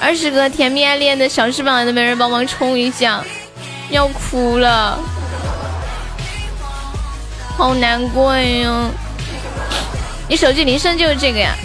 [0.00, 3.20] 二十个甜蜜爱恋的小翅膀都没人帮忙冲一下，
[3.90, 4.96] 要哭了，
[7.56, 8.88] 好难过呀！
[10.28, 11.56] 你手机铃声就是这个呀？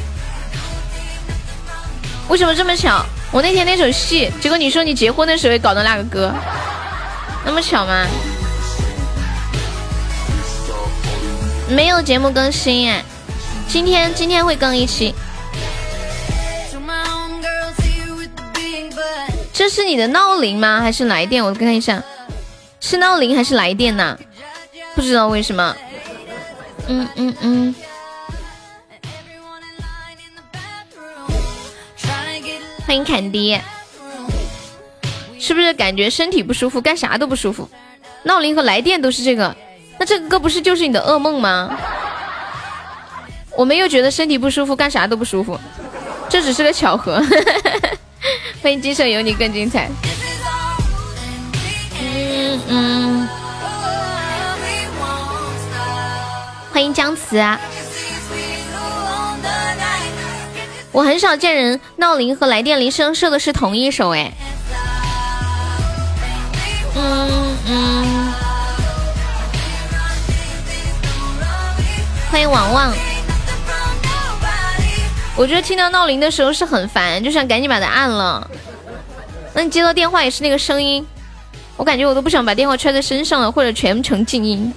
[2.28, 3.06] 为什么这么巧？
[3.32, 6.34] 我那天那首戏，结果你说你结婚的时候也搞的那个歌。
[7.46, 8.08] 那么巧吗？
[11.70, 13.06] 没有节目更新哎，
[13.68, 15.14] 今天今天会更一期。
[19.54, 20.82] 这是你的闹铃吗？
[20.82, 21.44] 还是来电？
[21.44, 22.04] 我看一下，
[22.80, 24.18] 是闹铃还是来电呢？
[24.96, 25.76] 不知道为什么。
[26.88, 27.76] 嗯嗯嗯。
[32.86, 33.60] 欢迎坎迪。
[35.40, 37.70] 是不是感觉身体不舒服，干啥都不舒服？
[38.24, 39.56] 闹铃和来电都是这个，
[40.00, 41.78] 那这个歌不是就是你的噩梦吗？
[43.58, 45.58] 我们又觉得身体不舒服，干啥都不舒服，
[46.30, 47.24] 这只是个巧合。
[48.62, 49.90] 欢迎今生有你更精彩。
[52.00, 53.30] 嗯嗯。
[56.74, 57.60] 欢迎姜慈啊。
[60.92, 64.32] 我很少见人闹铃和来电铃声设的是同一首哎。
[66.96, 68.34] 嗯嗯，
[72.32, 72.94] 欢迎王旺。
[75.38, 78.50] 我觉得听到闹铃的时候是很烦，就想赶紧把它按了。
[79.54, 81.06] 那你接到电话也是那个声音，
[81.76, 84.74] 我感觉我都不想把电话揣在身上了，或者全程静音。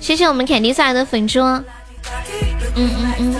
[0.00, 1.40] 谢谢我们凯迪萨的粉猪。
[1.40, 1.64] 嗯
[2.76, 3.34] 嗯嗯。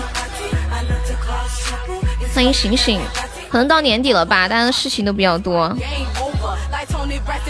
[2.33, 2.99] 欢迎醒醒，
[3.49, 5.75] 可能到年底了吧，大家的事情都比较多。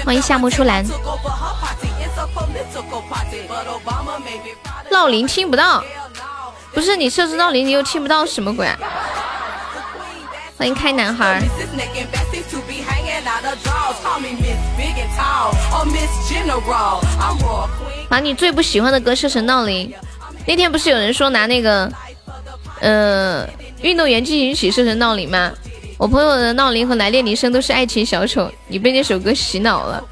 [0.03, 0.83] 欢迎夏目初兰。
[4.91, 5.83] 闹铃听不到，
[6.75, 8.67] 不是你设置闹铃你又听不到什么鬼？
[10.57, 11.41] 欢迎开男孩。
[18.09, 19.91] 把你最不喜欢的歌设成闹铃。
[20.45, 21.89] 那天不是有人说拿那个，
[22.81, 23.47] 呃，
[23.81, 25.49] 运动员进行曲设成闹铃吗？
[25.97, 30.03] 我朋友的闹铃和来电铃声都是爱情小丑，你被那首歌洗脑了。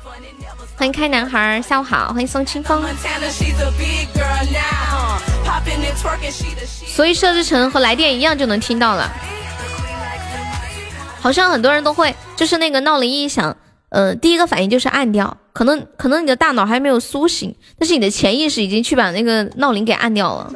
[0.78, 2.82] 欢迎开男孩，下午好，欢迎宋清风。
[6.86, 9.12] 所以设置成和来电一样就能听到了。
[11.20, 13.56] 好像很多人都会，就是那个闹铃一响，
[13.90, 15.38] 呃，第一个反应就是按掉。
[15.54, 20.54] 可能可能你的大脑还没有苏醒，但是你的潜意识已经去把那个闹铃给按掉了。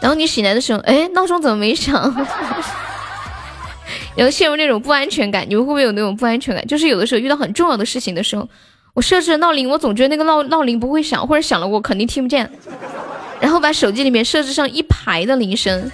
[0.00, 1.94] 然后你醒来的时候，哎，闹钟怎么没响？
[4.14, 5.44] 然后陷入那种不安全感。
[5.48, 6.64] 你们会不会有那种不安全感？
[6.66, 8.46] 就是有的时候遇到很重要的事情的时候，
[8.92, 12.48] 我设置闹铃，我总觉得那个闹闹铃不会响，或者响了我肯定听不见。
[13.40, 15.90] 然后把手机里面设置上一排的铃声，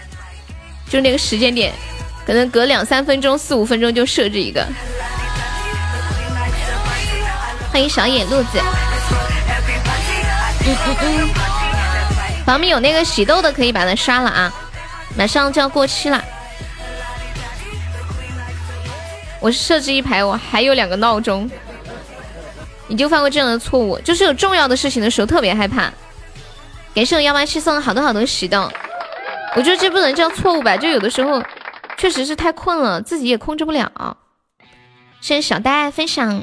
[0.88, 1.72] 就那个时间点。
[2.26, 4.64] 可能隔两三分钟、四五分钟就设置一个。
[7.72, 8.60] 欢迎小野路子。
[10.66, 11.28] 嗯嗯嗯。
[12.44, 14.52] 旁边有那个喜豆的，可以把它刷了啊！
[15.16, 16.22] 马上就要过期了。
[19.40, 21.50] 我设置一排，我还有两个闹钟。
[22.86, 25.92] 你就犯过这样的错误，就是有重要的事情的时候特别害怕。
[26.94, 28.70] 感谢我幺八七送了好多好多喜豆。
[29.56, 30.76] 我觉得这不能叫错误吧？
[30.76, 31.42] 就有的时候。
[31.98, 34.16] 确实是太困了，自己也控制不了。
[35.20, 36.42] 谢谢小戴分享，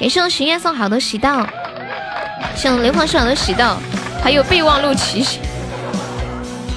[0.00, 1.28] 感谢我巡夜送好多喜豆，
[2.56, 3.76] 谢我雷皇送好多喜豆，
[4.20, 5.40] 还有备忘录提醒。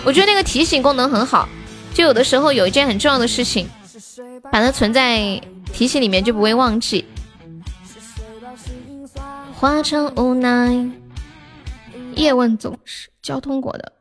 [0.06, 1.50] 我觉得那个提醒功能很好，
[1.92, 3.68] 就有的时候有一件很重要的事情，
[4.52, 5.42] 把它存在
[5.74, 7.04] 提醒里面就不会忘记。
[9.66, 10.92] 化成无奈，
[12.14, 13.92] 叶问总是交通国的。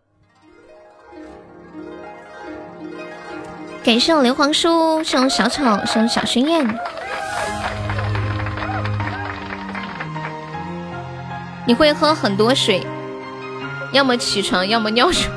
[3.82, 6.78] 感谢我硫磺叔，谢我小草，谢我小薰燕。
[11.66, 12.86] 你会喝很多水，
[13.94, 15.34] 要么起床，要么尿床。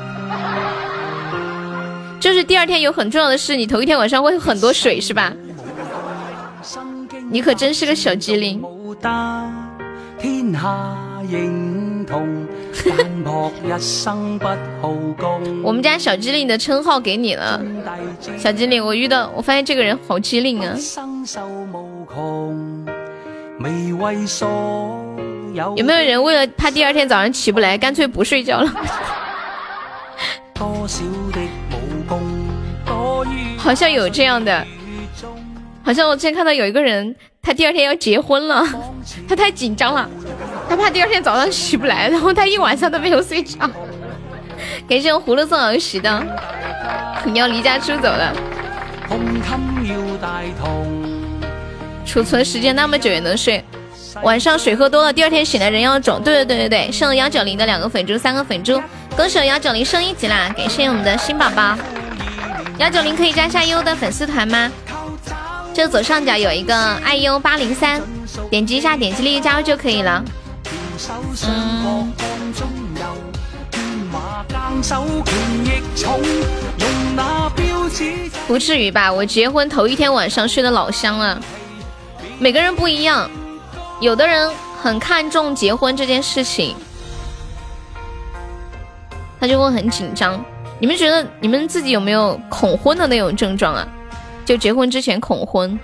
[2.20, 5.32] 就是第二天有很重要的事，你头一天晚上会很多水是吧？
[7.30, 8.62] 你可真是个小机灵。
[15.62, 17.60] 我们家小机灵的称号给你了，
[18.36, 20.74] 小机灵，我遇到我发现这个人好机灵啊。
[25.76, 28.72] 有没有人为了怕第二天早上起不来，干脆不睡觉了？
[33.56, 34.66] 好像有这样的，
[35.82, 38.64] 好像我之前看到有一个人，他第二天要结婚了，
[39.28, 40.08] 他太紧张了。
[40.68, 43.58] 他怕第二天早上起不来，然后他一晚上都没有睡着。
[44.88, 46.22] 感谢我葫芦送儿媳的，
[47.24, 48.32] 你要离家出走了。
[52.04, 53.64] 储存时间那么久也能睡，
[54.22, 56.22] 晚上水喝多了，第二天醒来人要肿。
[56.22, 58.82] 对对对对对，剩幺九零的两个粉猪，三个粉猪，
[59.16, 60.52] 恭喜幺九零升一级啦！
[60.56, 61.76] 感谢我们的新宝宝，
[62.78, 64.70] 幺九零可以加下优的粉丝团吗？
[65.74, 68.00] 就左上角有一个爱优八零三，
[68.50, 70.24] 点击一下，点击立即加入就可以了。
[71.46, 72.12] 嗯，
[78.46, 79.12] 不至于吧？
[79.12, 81.40] 我结婚头一天晚上睡得老香了。
[82.38, 83.30] 每个人不一样，
[84.00, 86.76] 有的人很看重结婚这件事情，
[89.40, 90.42] 他就会很紧张。
[90.78, 93.86] 你们觉得你们自己有没有恐婚的那种症状啊？
[94.44, 95.78] 就结婚之前恐婚，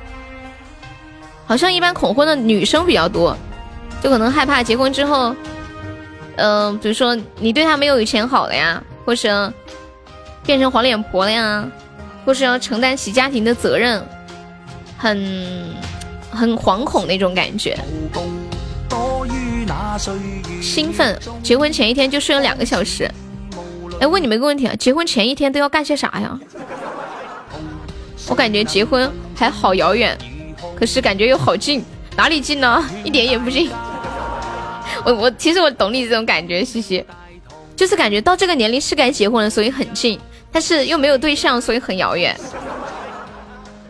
[1.47, 3.37] 好像一般恐婚的女生比较多。
[4.03, 5.35] 就可能害怕结婚之后，
[6.37, 9.51] 嗯，比如说你对他没有以前好了呀，或是
[10.45, 11.67] 变成黄脸婆了呀，
[12.25, 14.05] 或是要承担起家庭的责任，
[14.99, 15.75] 很
[16.31, 17.79] 很惶恐那种感觉。
[20.61, 23.11] 兴奋，结婚前一天就睡了两个小时。
[24.01, 26.39] 哎，问你们一个问题啊，结婚前一天都要干些啥呀？
[28.29, 30.19] 我感觉结婚还好遥远，
[30.85, 31.83] 可是感觉又好近，
[32.15, 32.85] 哪里近呢？
[33.03, 33.71] 一点也不近。
[35.03, 37.03] 我我其实我懂你这种感觉，西西，
[37.75, 40.21] 就是感觉到这个年龄是该结婚了，所以很近，
[40.53, 42.39] 但是又没有对象，所以很遥远。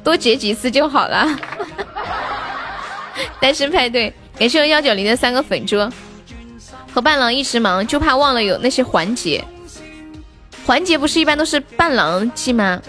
[0.05, 1.37] 多结几次就好了。
[3.43, 5.77] 单身派对，感谢幺九零的三个粉猪。
[6.95, 9.45] 和伴郎一直忙，就怕忘了有那些环节。
[10.65, 12.81] 环节不是一般都是伴郎记吗？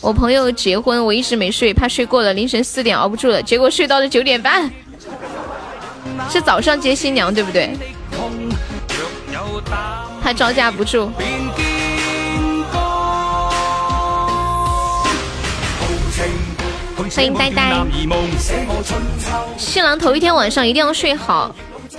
[0.00, 4.70] 我朋友结婚，我一直没睡，怕睡过了凌晨四点熬不住了，结果睡到了九点半。
[6.30, 7.76] 是早上接新娘对不对？
[10.22, 11.10] 怕招架不住。
[17.14, 17.84] 欢迎呆呆。
[19.58, 21.54] 新郎头一天晚上一定要睡好。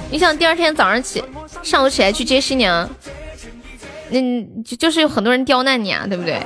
[0.09, 1.23] 你想第二天早上起，
[1.61, 2.89] 上午起来去接新娘，
[4.09, 6.41] 嗯，就就是有很多人刁难你啊，对不对？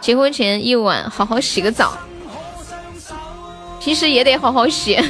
[0.00, 1.92] 结婚前一晚好好洗个澡，
[3.80, 4.98] 平时也得好好洗。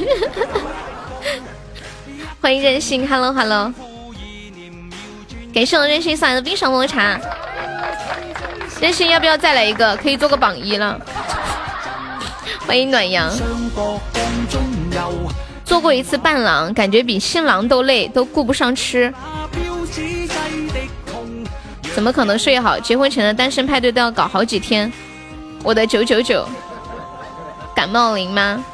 [2.41, 3.73] 欢迎任性，Hello Hello，
[5.53, 7.21] 感谢我任性送来的冰爽抹茶。
[8.81, 9.97] 任性要不要再来一个？
[9.97, 10.99] 可以做个榜一了。
[12.67, 13.31] 欢迎暖阳。
[15.65, 19.13] 做过一次伴郎，感觉比新郎都累，都顾不上吃。
[21.99, 22.79] 怎么可能睡好？
[22.79, 24.93] 结婚前的单身派对都要搞好几天。
[25.65, 26.47] 我的九九九，
[27.75, 28.65] 感冒灵吗？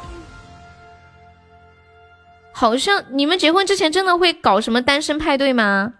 [2.51, 5.93] 好像你们结婚之前真的会搞什么单身派对吗？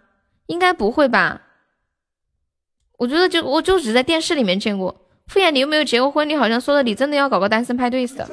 [0.45, 1.41] 应该不会吧？
[2.99, 4.95] 我觉得就我就只在电视里面见过。
[5.25, 6.29] 傅岩，你有没有结过婚？
[6.29, 8.29] 你好像说的你真的要搞个单身派对似的。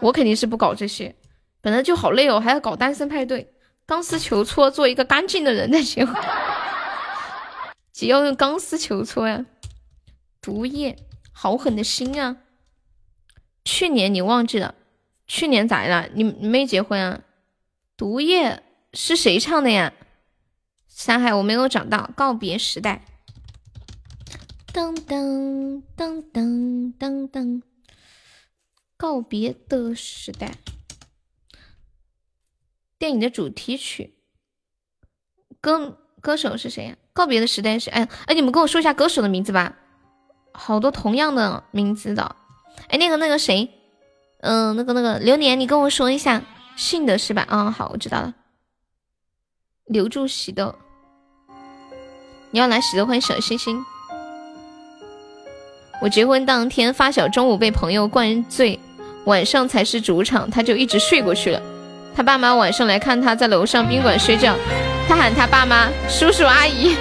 [0.00, 1.14] 我肯定是不搞这些。
[1.60, 3.52] 本来就好累哦，还要搞单身派对，
[3.86, 6.14] 钢丝球搓，做一个干净的人再结婚。
[7.98, 9.44] 只要用钢丝球搓呀，
[10.40, 12.36] 毒液，好狠的心啊！
[13.64, 14.76] 去年你忘记了？
[15.26, 16.08] 去年咋了？
[16.14, 17.24] 你你没结婚啊？
[17.96, 19.92] 毒液是谁唱的呀？
[20.86, 23.04] 山海我没有找到，告别时代。
[24.72, 27.62] 当当当当当当，
[28.96, 30.54] 告别的时代。
[32.96, 34.14] 电影的主题曲，
[35.60, 36.96] 歌歌手是谁呀？
[37.18, 39.72] 告别的时代是哎哎，你们跟我说一下歌手的名字吧。
[40.52, 42.36] 好多同样的名字的，
[42.88, 43.68] 哎，那个那个谁，
[44.40, 46.40] 嗯，那个那个流年，你跟我说一下，
[46.76, 47.44] 姓的是吧？
[47.50, 48.34] 嗯，好，我知道了。
[49.86, 50.74] 留住喜的，
[52.52, 53.84] 你要来喜的欢迎小星星。
[56.00, 58.78] 我结婚当天发小中午被朋友灌醉，
[59.24, 61.60] 晚上才是主场，他就一直睡过去了。
[62.14, 64.56] 他爸妈晚上来看他在楼上宾馆睡觉，
[65.08, 66.94] 他喊他爸妈叔叔阿姨。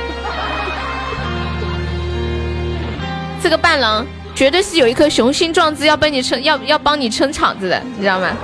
[3.41, 8.35] 这个伴郎绝对是有一颗雄心壮志，要帮你撑，要要帮你撑场子的，你知道吗？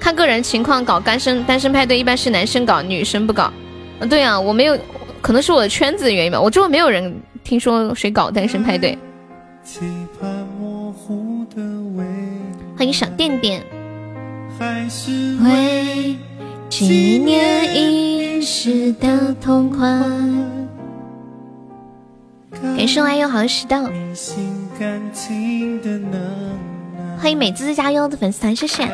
[0.00, 3.52] 看个人情况搞单身单身派对，一般是男生搞，女生不搞。
[4.00, 4.78] 嗯，对啊，我没有，
[5.20, 8.98] 可能是我的圈子的原因吧，我周围没有人听说谁搞单身派对。
[12.76, 13.62] 欢迎小电电。
[15.42, 16.16] 为
[16.70, 19.88] 纪念一时的痛快。
[22.76, 23.82] 感谢爱又好时到。
[27.20, 28.86] 欢迎美滋滋加油的粉丝团，谢谢。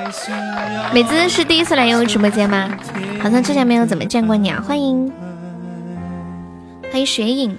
[0.94, 2.76] 美滋滋是第一次来悠悠直播间吗？
[3.22, 5.12] 好像之前没有怎么见过你啊，欢迎。
[6.90, 7.54] 欢迎雪影。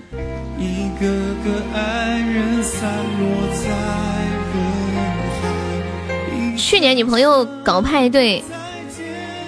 [6.57, 8.43] 去年女朋友搞派对，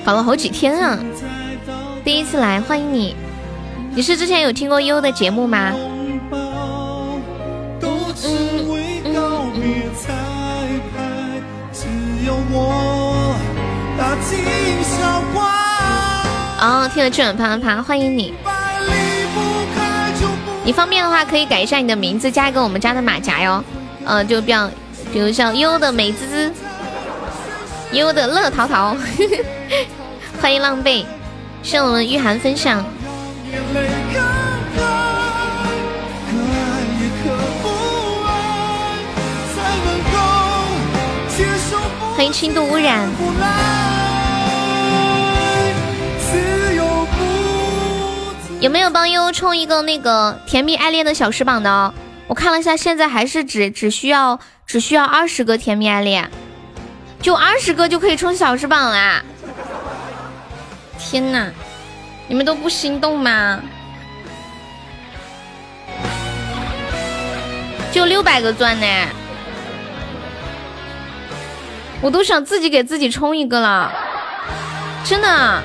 [0.06, 0.98] 搞了好几天啊！
[2.04, 3.16] 第一次来，欢迎你。
[3.94, 5.74] 你是之前有听过优的节目吗？
[16.62, 18.34] 哦，听了剧本啪啪啪，欢迎你。
[20.64, 23.64] 你方便的话，可以改一下你的名字，加一个我们家的马甲哟。
[24.06, 24.70] 嗯，就比较，
[25.12, 26.52] 比如像优的美滋滋。
[27.92, 28.96] 优的乐淘淘，
[30.40, 31.04] 欢迎浪贝，
[31.64, 32.86] 谢我们玉涵分享。
[42.16, 43.10] 欢迎轻度污染。
[48.60, 51.94] 有没有帮优充一个那个甜蜜爱恋的小时榜的？
[52.28, 56.30] 我看了一下，现在还是只只需要只需要二十个甜蜜爱恋。
[57.22, 59.22] 就二十个就可以冲小时榜啦！
[60.98, 61.52] 天哪，
[62.28, 63.62] 你们都不心动吗？
[67.92, 68.86] 就六百个钻呢，
[72.02, 73.92] 我都想自己给自己充一个了，
[75.04, 75.62] 真的。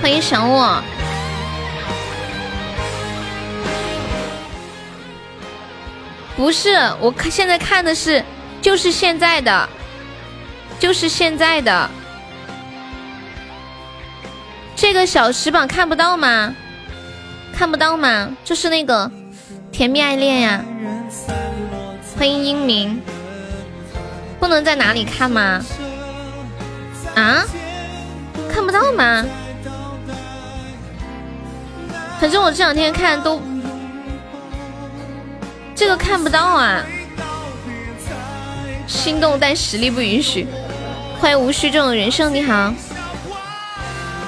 [0.00, 0.82] 欢迎想我。
[6.36, 8.22] 不是，我看现在看的是，
[8.60, 9.68] 就是现在的，
[10.80, 11.88] 就是现在的，
[14.74, 16.54] 这个小时榜看不到吗？
[17.52, 18.36] 看不到吗？
[18.42, 19.10] 就是那个
[19.70, 20.64] 甜蜜爱恋呀。
[22.18, 23.00] 欢迎英明，
[24.40, 25.64] 不能在哪里看吗？
[27.14, 27.44] 啊？
[28.52, 29.24] 看不到吗？
[32.20, 33.40] 反正我这两天看都，
[35.74, 36.84] 这个看不到啊。
[38.86, 40.46] 心动但实力不允许。
[41.18, 42.72] 欢迎无需这种人生，你好。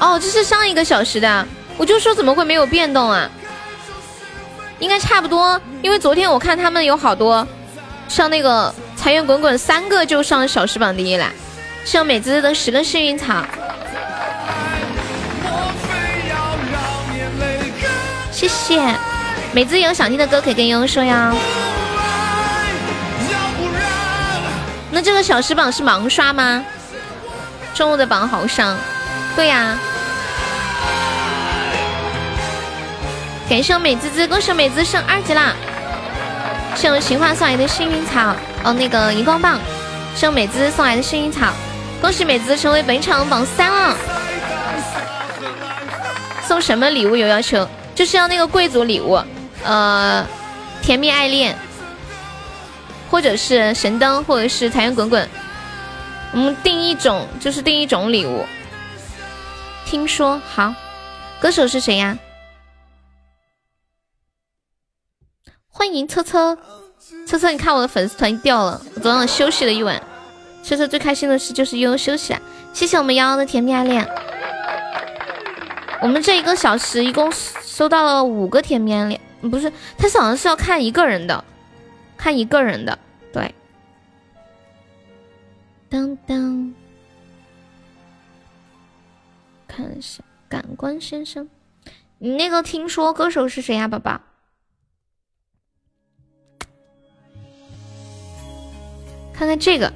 [0.00, 3.30] 哦，这是上一个小时的，我就说怎么会没有变动啊？
[4.78, 7.46] 应该差不多，因为昨天我看他们有好多
[8.08, 11.30] 上那个财源滚滚，三个就上小时榜第一了。
[11.84, 13.44] 像美滋滋的十个幸运草。
[18.30, 18.94] 谢谢，
[19.56, 21.34] 美滋有想听的歌可以跟悠悠说呀。
[24.90, 26.62] 那这个小时榜是盲刷吗？
[27.72, 28.76] 中午的榜好上，
[29.34, 29.78] 对呀。
[33.48, 35.54] 感谢我美滋滋，恭喜美滋升二级啦！
[36.74, 39.58] 谢我情话送来的幸运草，哦，那个荧光棒，
[40.14, 41.50] 谢我美滋送来的幸运草，
[42.02, 43.96] 恭喜美滋成为本场榜三了。
[46.46, 47.66] 送什么礼物有要求？
[47.94, 49.18] 就是要那个贵族礼物，
[49.66, 50.24] 呃，
[50.80, 51.56] 甜蜜爱恋，
[53.10, 55.28] 或者是神灯，或者是财源滚滚。
[56.32, 58.44] 我们定一种，就是定一种礼物。
[59.84, 60.72] 听说好，
[61.40, 62.16] 歌手是谁呀？
[65.68, 66.56] 欢迎车车，
[67.26, 70.00] 车车，你看我的粉丝团掉了，我昨晚休息了一晚。
[70.62, 72.40] 车车最开心的事就是悠悠休息了，
[72.72, 74.08] 谢谢我们幺幺的甜蜜爱恋。
[76.00, 81.44] 我们这一个小时一共收到了五个甜蜜爱恋，不是，他好像是要看一个人的，
[82.16, 82.98] 看一个人的，
[83.32, 83.54] 对。
[85.88, 86.74] 当当，
[89.68, 91.48] 看一下感官先生，
[92.18, 94.20] 你那个听说歌手是谁呀，宝宝？
[99.32, 99.92] 看看这个，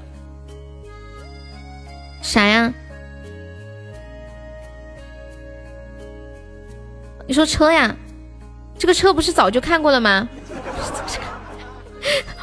[2.23, 2.73] 啥呀？
[7.27, 7.97] 你说车呀？
[8.81, 10.27] 这个车不是早就看过了吗？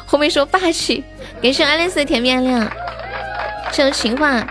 [0.06, 1.02] 后面说霸气，
[1.42, 2.70] 感谢爱丽丝的甜蜜爱恋，
[3.72, 4.46] 这情话，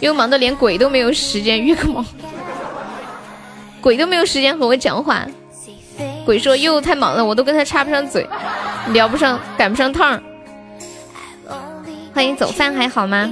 [0.00, 2.02] 又忙的连鬼都没有时间约个毛，
[3.82, 5.26] 鬼都没有时间和我讲话。
[6.24, 8.26] 鬼说又太忙了，我都跟他插不上嘴。
[8.94, 10.18] 聊不上，赶不上趟。
[12.14, 13.30] 欢迎走饭还好吗？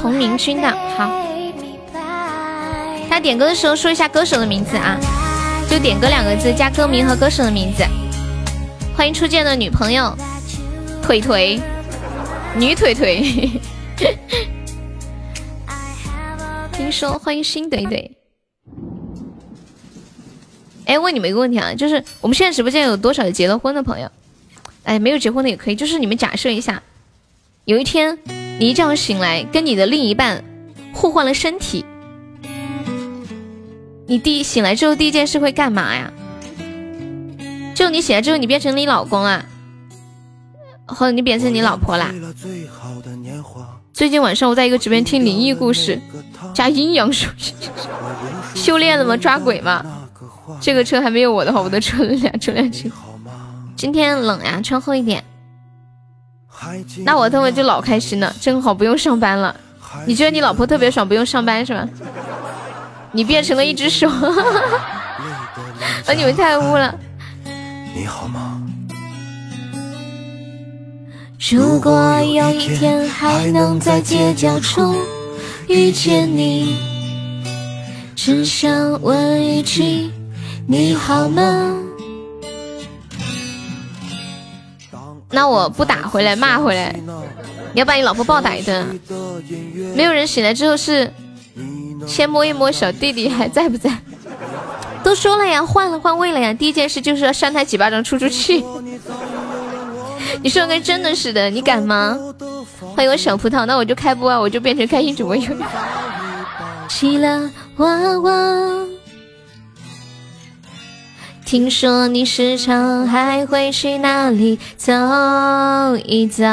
[0.00, 1.26] 从明君的好。
[3.10, 4.98] 他点歌的时候说一下歌手的名字啊，
[5.68, 7.84] 就点歌两个字加歌名和歌手的名字。
[8.96, 10.16] 欢迎初见的女朋友，
[11.02, 11.60] 腿腿，
[12.56, 13.60] 女腿腿。
[16.72, 18.10] 听说欢迎新怼怼。
[20.86, 24.10] 哎，问你们一个问题啊，就是我们现在直播间有多少结了婚的朋友？
[24.84, 25.76] 哎，没有结婚的也可以。
[25.76, 26.82] 就是你们假设一下，
[27.66, 28.18] 有一天
[28.60, 30.44] 你一觉醒来，跟你的另一半
[30.92, 31.82] 互换了身体，
[34.06, 36.12] 你第一醒来之后第一件事会干嘛呀？
[37.74, 39.42] 就你醒来之后，你变成你老公啊，
[40.84, 42.12] 或者你变成你老婆啦。
[43.94, 45.98] 最近晚上我在一个直播间听灵异故事，
[46.52, 47.30] 加阴阳术，
[48.54, 49.16] 修炼了吗？
[49.16, 49.82] 抓鬼吗？
[50.60, 52.92] 这个车还没有我的话，我的车两车两斤。
[53.74, 55.24] 今天冷呀，穿厚一点。
[57.04, 59.54] 那我他妈就老开心了，正好不用上班了。
[60.06, 61.86] 你觉得你老婆特别爽，不用上班是吧？
[63.12, 66.08] 你变成了一只手，啊！
[66.16, 66.94] 你们太污了。
[67.94, 68.62] 你好吗？
[71.50, 74.94] 如果有一天还能在街角处
[75.66, 76.76] 遇见你，
[78.14, 80.10] 只想问一句。
[80.68, 81.74] 你好吗？
[85.30, 86.94] 那我不打回来骂回来，
[87.72, 89.00] 你要把你老婆暴打一顿。
[89.94, 91.12] 没有人醒来之后是
[92.06, 93.90] 先摸一摸小弟弟还在不在？
[95.02, 96.52] 都说了呀，换了换位了呀。
[96.52, 98.64] 第一件事就是要扇他几巴掌出出气。
[100.42, 102.18] 你说的跟真的似的，你敢吗？
[102.94, 105.36] 欢迎我小葡萄，那我就开播啊，我就变成开心主播。
[106.88, 108.79] 起了娃娃。
[111.50, 114.92] 听说你时常还会去那里走
[116.04, 116.44] 一走，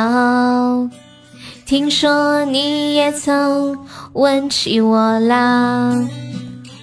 [1.67, 3.77] 听说你也曾
[4.13, 5.93] 问起我啦。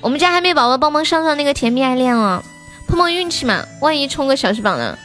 [0.01, 2.41] 我们家还没有宝宝，帮忙上上那个甜蜜爱恋哦，
[2.87, 4.97] 碰碰运气嘛，万一冲个小时榜呢，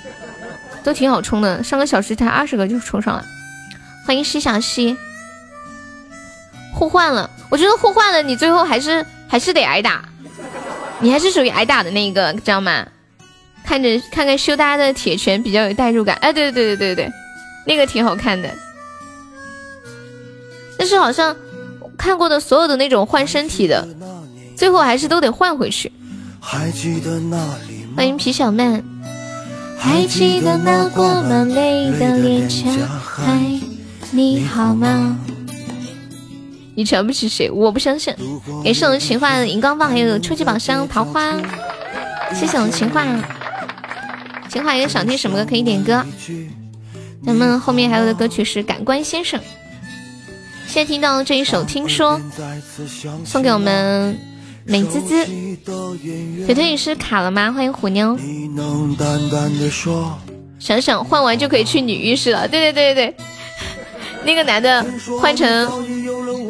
[0.83, 3.25] 都挺好冲的，上个小时才二十个就冲上了。
[4.05, 4.95] 欢迎西小西，
[6.75, 10.03] 互换了，我觉得互换了，你最后还是还是得挨打，
[10.99, 12.85] 你还是属于挨打的那一个，知道吗？
[13.69, 16.17] 看着看看羞答的铁拳比较有代入感。
[16.21, 17.13] 哎，对对对对对对，
[17.67, 18.49] 那个挺好看的。
[20.75, 21.35] 但是好像
[21.95, 23.87] 看过的所有的那种换身体的，
[24.57, 25.91] 最后还是都得换回去。
[27.95, 28.83] 欢迎皮小曼。
[29.77, 33.39] 还记得那过满泪的脸颊，嗨，
[34.09, 35.15] 你好吗？
[36.73, 37.51] 你瞧不起谁？
[37.51, 38.11] 我不相信。
[38.63, 41.35] 感谢我们情话荧光棒，还有初级宝箱桃花。
[42.33, 43.05] 谢谢我们情话。
[44.49, 46.03] 情话有想听什么歌可以点歌。
[47.25, 49.39] 咱们后面还有的歌曲是《感官先生》。
[50.65, 52.19] 现在听到这一首《听说》，
[53.25, 54.17] 送给我们。
[54.65, 55.25] 美滋滋，
[56.45, 57.51] 腿腿你是卡了吗？
[57.51, 58.15] 欢迎虎妞。
[60.59, 62.47] 想想换完就可以去女浴室了。
[62.47, 63.15] 对对对对对，
[64.23, 64.85] 那个男的
[65.19, 65.67] 换成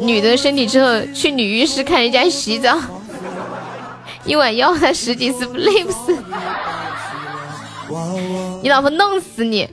[0.06, 2.78] 女的身体之后去女浴室看人家洗澡，
[4.26, 6.14] 一晚要他十几次，累不死？
[8.62, 9.68] 你老婆弄死你，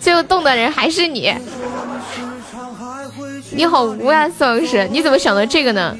[0.00, 1.34] 最后动的人还是你。
[3.52, 5.96] 你好污啊，宋老师，你怎么想到这个呢？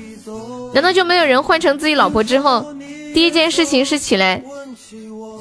[0.74, 2.66] 难道就没有人换成自己老婆之后，
[3.14, 4.42] 第一件事情是起来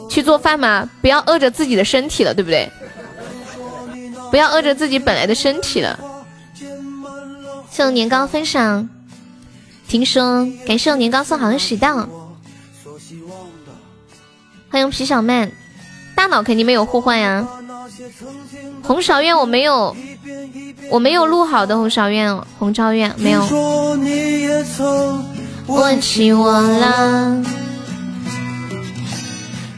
[0.09, 0.89] 去做饭吗？
[1.01, 2.70] 不要饿着自己的身体了，对不对？
[4.32, 5.99] 不要饿着自己本来的身体了。
[7.70, 8.88] 谢我年糕分享，
[9.88, 12.07] 听说感谢我年糕送好的喜到，
[14.70, 15.51] 欢迎皮小曼，
[16.16, 17.47] 大脑肯定没有互换呀。
[18.82, 19.95] 红芍院我没有。
[20.91, 23.41] 我没有录好的红芍院，红昭院没有。
[25.68, 27.43] 问起我了，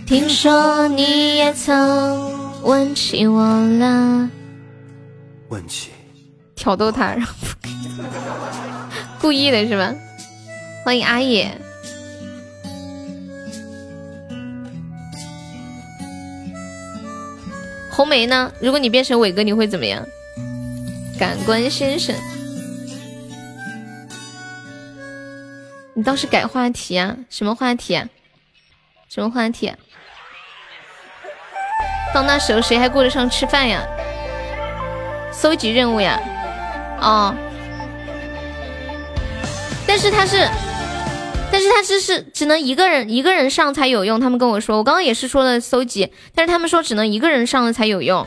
[0.06, 4.30] 听说你也曾问起我了。
[5.48, 5.92] 问起，
[6.56, 7.34] 挑逗他，然后
[9.22, 9.94] 故意的是吧？
[10.84, 11.58] 欢迎阿野。
[17.98, 18.54] 红梅呢？
[18.62, 20.06] 如果你变成伟哥，你会怎么样？
[21.18, 22.16] 感官先生，
[25.96, 27.18] 你倒是改话题啊！
[27.28, 28.08] 什么话题啊？
[29.10, 29.74] 什么话题？
[32.14, 33.84] 到那时候谁还顾得上吃饭呀？
[35.34, 36.22] 搜集任务呀？
[37.02, 37.34] 哦，
[39.88, 40.48] 但是他是，
[41.58, 44.20] 但是他是是只能一个人一个人上才有用。
[44.20, 48.24] 他们跟我说，我刚刚也是说了搜集，但是他们说只能一个人上了才有用。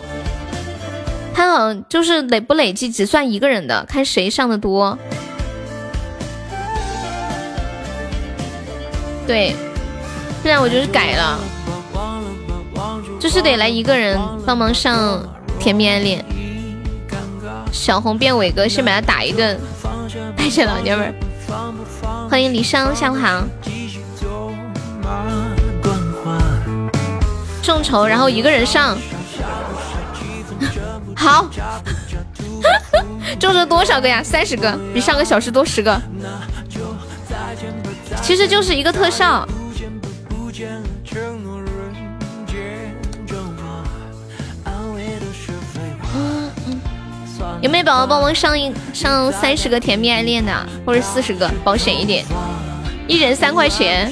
[1.33, 4.99] 他好像就是累不累计只算一个人的，看谁上的多。
[9.29, 9.55] 对，
[10.43, 11.39] 不然我就是改了，
[13.21, 15.23] 就是得来一个人帮忙上
[15.61, 16.25] 甜蜜暗恋。
[17.71, 19.57] 小红变伟哥，先把他打一顿。
[20.37, 21.15] 谢谢老娘们儿，
[22.31, 23.43] 欢迎离殇，下午好。
[27.63, 28.97] 众筹，然后一个人上。
[31.17, 31.51] 好，
[33.41, 34.23] 众筹多少个呀？
[34.23, 36.01] 三十个，比上个小时多十个。
[38.23, 39.47] 其实就是一个特效。
[47.63, 52.25] 有没有宝宝帮忙上一上三十个甜蜜爱恋的，或者四十个，保险一点？
[53.07, 54.11] 一人三块钱。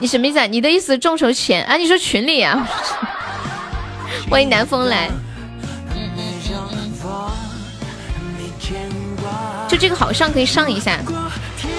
[0.00, 0.38] 你什么意思？
[0.38, 0.46] 啊？
[0.46, 1.76] 你的意思众筹钱啊？
[1.76, 2.68] 你说群里啊？
[4.30, 5.10] 欢迎南风来。
[9.66, 11.00] 就这个好上可以上一下，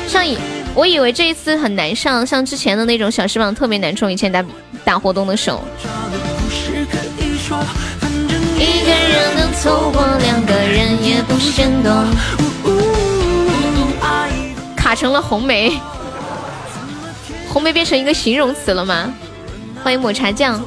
[0.10, 0.38] 上一
[0.74, 4.44] 我以为这一次很难上，像之前的那种小时榜特别难冲，以前打
[4.84, 5.64] 打活动的时候。
[8.66, 11.92] 一个人能凑合，两个人也不嫌多。
[14.76, 15.80] 卡成了红梅，
[17.48, 19.14] 红梅变成一个形容词了吗？
[19.84, 20.60] 欢迎抹茶酱。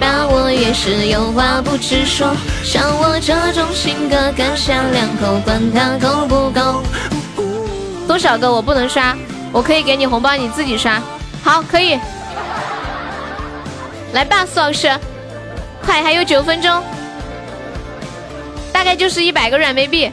[0.00, 2.34] 把我越是有话不直说，
[2.64, 6.82] 像我这种性格，干下两口，管他够不够。
[8.08, 9.14] 多少个我不能刷，
[9.52, 11.00] 我可以给你红包，你自己刷。
[11.44, 11.98] 好，可以。
[14.12, 14.90] 来吧，苏老师，
[15.84, 16.82] 快，还有九分钟，
[18.72, 20.10] 大概就是一百个软妹币。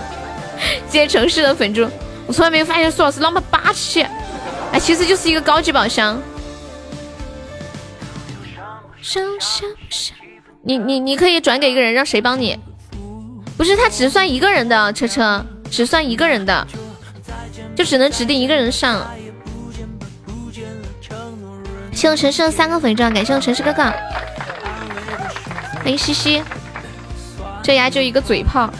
[0.88, 1.88] 谢谢城市的粉猪，
[2.26, 4.04] 我从来没有发现苏老师那么霸气。
[4.72, 6.20] 哎，其实就是一个高级宝箱。
[10.62, 12.58] 你你你可以转给一个人，让谁帮你？
[13.56, 16.66] 不是，他只算一个人的车车，只算一个人的，
[17.74, 19.06] 就只能指定一个人上。
[21.92, 23.92] 谢我城市的三个粉钻，感谢我城市哥哥，
[25.82, 26.42] 欢迎西西。
[27.62, 28.70] 这丫就一个嘴炮，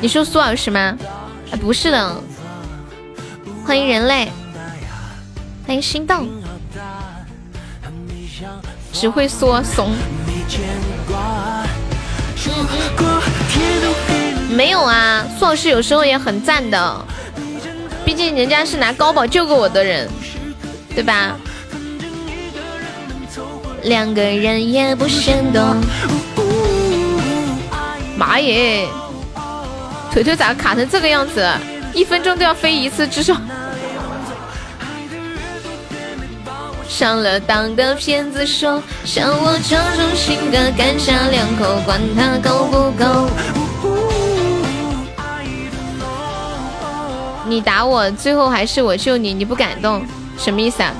[0.00, 0.96] 你说苏老师吗？
[1.50, 2.16] 哎，不是的，
[3.66, 4.30] 欢迎人类，
[5.66, 6.28] 欢迎心动。
[8.92, 9.94] 只会说怂。
[14.50, 17.06] 没有啊，苏老师有时候也很赞的，
[18.04, 20.08] 毕竟人家是拿高保救过我的人，
[20.94, 21.36] 对吧？
[23.82, 25.76] 两个人也不嫌多。
[28.16, 28.88] 妈耶！
[30.12, 31.48] 腿腿咋卡成这个样子？
[31.94, 33.36] 一分钟都要飞一次，至少。
[36.88, 43.28] 上了当的骗子说，向我这种性格干下两口，管他够不够。
[47.46, 50.04] 你打我，最后还是我救你，你不感动，
[50.36, 50.92] 什么意思啊？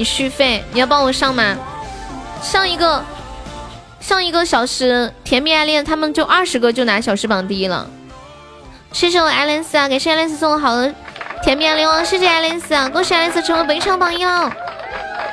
[0.00, 1.54] 你续费，你要帮我上吗？
[2.40, 3.04] 上一个，
[4.00, 7.86] 上一个小时甜蜜爱恋，他们就二十个就拿小时榜第一了。
[8.92, 10.94] 谢谢我爱丽丝啊，感谢爱丽丝送我好的
[11.42, 14.50] 甜蜜爱恋王，谢谢爱丽丝啊，恭喜爱丽丝成为本场榜一了。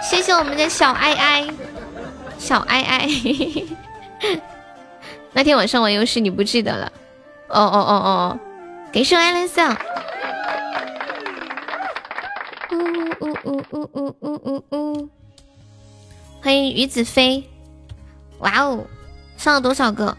[0.02, 1.48] 谢谢我们的小爱爱，
[2.38, 3.08] 小爱爱。
[5.32, 6.92] 那天晚上玩游戏你不记得了？
[7.48, 8.40] 哦哦哦哦。
[8.92, 9.62] 给谢爱丽丝，
[12.72, 13.07] 呜呜
[13.58, 15.10] 呜呜呜呜呜呜！
[16.42, 17.44] 欢迎于子飞，
[18.38, 18.86] 哇哦，
[19.36, 20.16] 上了多少个？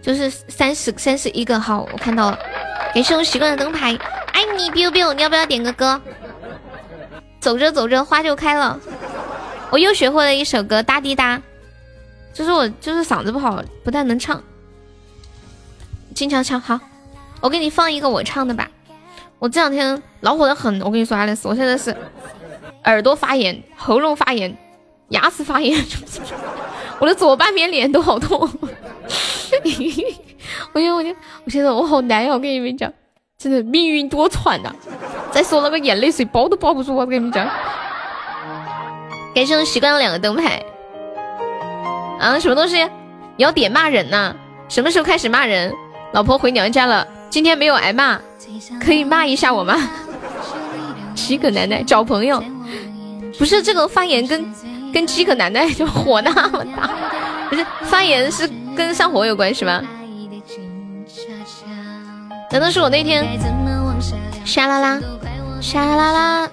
[0.00, 2.38] 就是三十三十一个号，我看到了。
[2.94, 3.94] 给谢我习惯的灯牌，
[4.32, 6.00] 爱你 biu biu，你要不要点个歌？
[7.40, 8.80] 走着走着花就开了，
[9.70, 11.40] 我又学会了一首歌，哒滴哒。
[12.32, 14.42] 就是我就是嗓子不好，不太能唱。
[16.14, 16.80] 经常唱好。
[17.42, 18.70] 我给你放一个我唱的吧，
[19.40, 20.80] 我这两天恼火的很。
[20.82, 21.96] 我跟你说，爱丽丝，我现在是
[22.84, 24.54] 耳朵发炎、喉咙发炎、
[25.08, 25.82] 牙齿发炎，
[27.00, 28.38] 我的左半边脸都好痛。
[30.72, 31.08] 我觉得，我就
[31.44, 32.32] 我现在我好难呀！
[32.32, 32.92] 我跟你们讲，
[33.38, 34.70] 真的命运多舛呐！
[35.32, 37.48] 再说那个眼泪水包都包不住，我跟你们讲。
[39.34, 40.62] 感谢习惯了两个灯牌
[42.18, 42.84] 啊，什么东西？
[43.36, 44.34] 你要点骂人呐？
[44.68, 45.72] 什么时候开始骂人？
[46.12, 47.06] 老婆回娘家了。
[47.30, 48.20] 今天没有挨骂，
[48.82, 49.76] 可以骂一下我吗？
[51.14, 52.42] 饥渴难耐找朋友，
[53.38, 54.44] 不是这个发言跟
[54.92, 56.90] 跟饥渴难耐就火那么大，
[57.48, 59.82] 不是发言是跟上火有关系吗？
[62.50, 63.24] 难道是我那天
[64.44, 65.00] 沙啦啦
[65.60, 66.50] 沙啦啦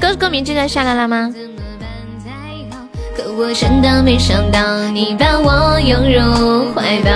[0.00, 1.34] 歌歌名就叫沙啦啦吗？
[3.16, 7.10] 可我真的没想到你把我拥入怀抱。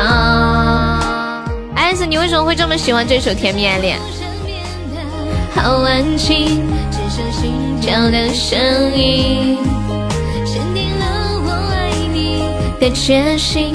[1.74, 3.98] 艾斯，你为什么会这么喜欢这首《甜蜜爱恋》？
[5.60, 8.56] 好安静，只剩心跳的声
[8.96, 9.58] 音，
[10.46, 11.04] 坚定了
[11.44, 12.44] 我爱你
[12.80, 13.74] 的决心。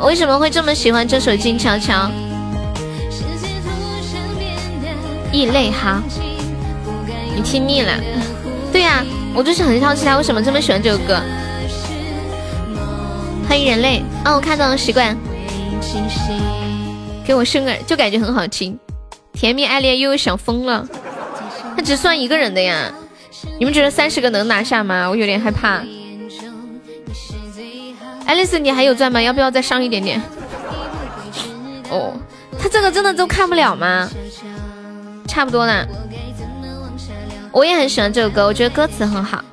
[0.00, 1.92] 为什么会这么喜欢这首《静悄悄》？
[5.30, 6.02] 异类哈，
[7.34, 7.92] 你听腻了？
[8.72, 11.20] 对呀，我就是很好奇他为什么这么喜欢这首歌。
[13.46, 15.14] 欢迎人类，哦，我看到了，习惯。
[17.22, 18.78] 给我生个就感觉很好听，
[19.36, 20.88] 甜蜜爱恋又想疯了。
[21.76, 22.90] 他只算一个人的呀，
[23.58, 25.06] 你们觉得三十个能拿下吗？
[25.08, 25.82] 我有点害怕。
[28.24, 29.20] 爱丽丝，你还有钻吗？
[29.20, 30.20] 要不要再上一点点？
[31.90, 32.14] 哦，
[32.58, 34.08] 他这个真的都看不了吗？
[35.28, 35.86] 差不多了。
[37.52, 39.44] 我也很喜欢这首歌，我觉得歌词很好。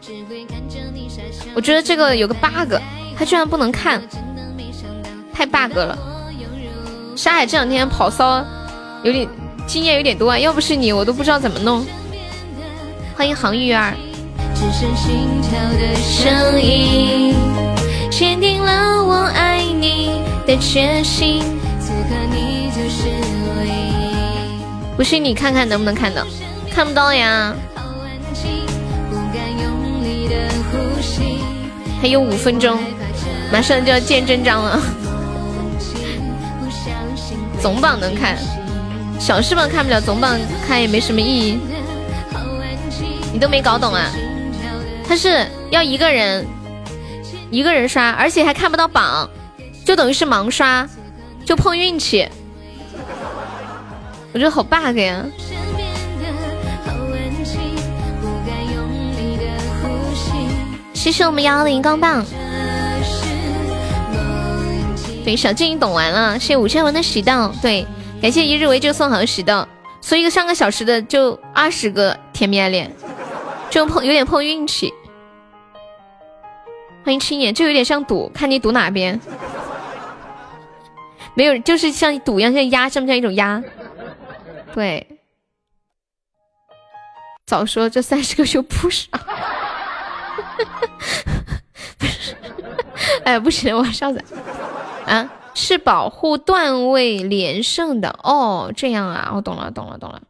[1.54, 2.74] 我觉得这个有个 bug，
[3.18, 4.02] 他居然不能看，
[5.34, 5.98] 太 bug 了。
[7.16, 8.44] 沙海这两天跑骚，
[9.04, 9.28] 有点
[9.66, 11.86] 经验有点多啊，要不是你，我都不知道怎么弄。
[13.16, 13.94] 欢迎航玉儿。
[24.96, 26.26] 不信你看看能不能看到，
[26.72, 27.56] 看不到呀。
[32.02, 32.80] 还有五分钟，
[33.52, 34.80] 马上就要见真章了。
[37.62, 38.38] 总榜能看，
[39.24, 41.58] 小时榜看不了，总榜看也没什么意义。
[43.32, 44.12] 你都没搞懂啊？
[45.08, 46.46] 他是要一个人
[47.50, 49.30] 一个人刷，而且还看不到榜，
[49.86, 50.86] 就等于是盲刷，
[51.46, 52.28] 就碰运气。
[54.34, 55.24] 我觉得好 bug 呀！
[60.94, 62.26] 谢谢我们幺幺零钢棒。
[65.24, 67.88] 对，小静懂完了，谢五千文的喜到，对，
[68.24, 69.68] 感谢一日为就送好的喜到，
[70.00, 72.90] 所以一个上个小时的就二十个甜蜜爱恋，
[73.70, 74.94] 就碰有点碰运气。
[77.04, 79.20] 欢迎青眼，就有点像赌，看你赌哪边。
[81.34, 83.62] 没有，就是像赌一样，像压，像不像一种压？
[84.74, 85.06] 对，
[87.46, 89.10] 早说这三十个就不少。
[92.00, 92.38] 不是，
[93.26, 94.24] 哎，不行，我笑死。
[95.08, 98.72] 啊，是保护段位连胜的哦。
[98.76, 100.22] 这样啊，我懂了，懂了，懂了。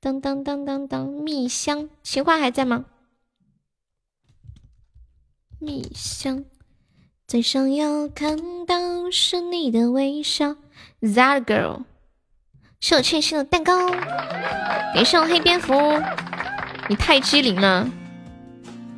[0.00, 2.84] 当当当当当，蜜香，情话还在吗？
[5.58, 6.44] 蜜香，
[7.26, 10.54] 最想要看到是你的微笑。
[11.00, 11.82] That girl，
[12.80, 13.90] 是我欠薪的蛋糕。
[14.94, 15.74] 别上黑蝙蝠，
[16.88, 17.90] 你太机灵了。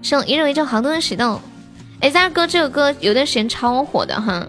[0.02, 1.40] 上一人一咒，好多人喜动。
[2.00, 4.46] 哎，That 哥这首歌有段时间超火的哈。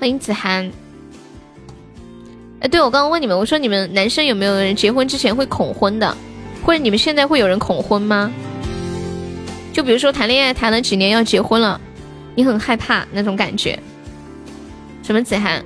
[0.00, 0.72] 欢迎子涵。
[2.60, 6.16] 哎，对我刚刚问你们，我说你们男生有没有人结婚之前会恐婚的，
[6.64, 8.32] 或者你们现在会有人恐婚吗？
[9.74, 11.78] 就比如说谈恋爱谈了几年要结婚了，
[12.34, 13.78] 你很害怕那种感觉。
[15.02, 15.62] 什么子涵？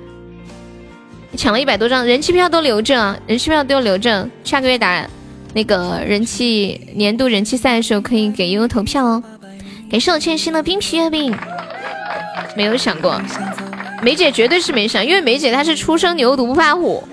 [1.37, 5.07] 抢了一百多张人气票都留着，人气票都留着，下个月打
[5.53, 9.23] 那个人气年度人气赛的时候可以给悠悠投票哦。
[9.89, 11.33] 感谢我欠薪的冰皮月饼，
[12.57, 13.21] 没有想过。
[14.01, 17.03] 梅姐绝对是没想，因为梅姐她是初生牛犊不怕虎。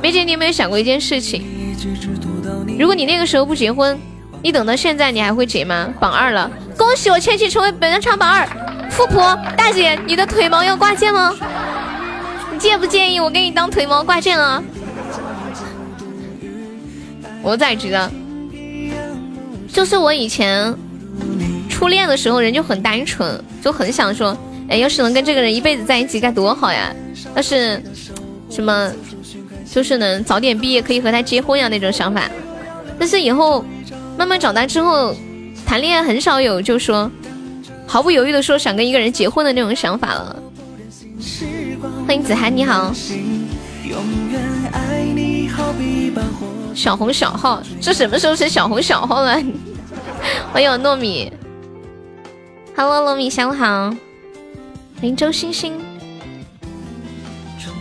[0.00, 1.44] 梅姐，你有没有想过一件事情？
[2.78, 3.98] 如果你那个时候不结婚，
[4.42, 5.88] 你等到现在，你还会结吗？
[6.00, 8.46] 榜二了，恭喜我千玺成为本场榜二。
[8.90, 11.34] 富婆大姐，你的腿毛要挂件吗？
[12.52, 14.62] 你介不介意我给你当腿毛挂件啊？
[17.42, 18.10] 我咋知道？
[19.72, 20.74] 就是我以前
[21.68, 24.36] 初恋的时候，人就很单纯，就很想说。
[24.68, 26.94] 哎，要是能跟这个人一辈子在一起该多好呀！
[27.34, 27.82] 要是
[28.48, 28.92] 什么，
[29.70, 32.30] 就是能早点毕业可以和他结婚呀那种想法。
[32.98, 33.64] 但是以后
[34.16, 35.14] 慢慢长大之后，
[35.66, 37.10] 谈恋爱很少有就说
[37.86, 40.42] 毫不犹豫的说想跟一个人结婚的那种想法了。
[42.06, 42.92] 欢迎子涵，你好。
[46.74, 49.40] 小红小号，这什么时候是小红小号了？
[50.52, 51.30] 欢迎我糯米。
[52.74, 53.94] Hello，糯米，下午好。
[55.02, 55.72] 欢迎周星星，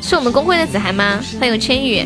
[0.02, 1.22] 是我们公会的子涵吗？
[1.40, 2.04] 欢迎千羽，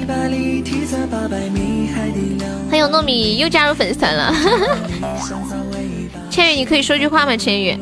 [2.70, 4.36] 欢迎糯米又加入粉丝团了。
[6.30, 7.38] 千羽，你可以说句话吗？
[7.38, 7.78] 千羽。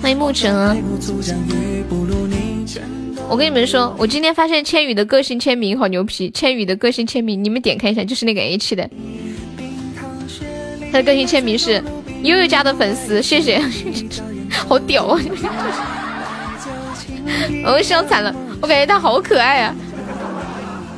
[0.00, 0.54] 欢迎沐晨。
[3.28, 6.30] 我跟你们说，我今天发现千羽的个性签名好牛皮。
[6.30, 8.88] 千羽的个性签名，你们点开一下，就是那个 H 的。
[10.92, 11.82] 他的个性签名是
[12.22, 13.60] 悠悠家的粉丝，谢谢，
[14.48, 15.18] 好屌啊！
[17.66, 19.74] 我笑惨了，我感觉他好可爱啊。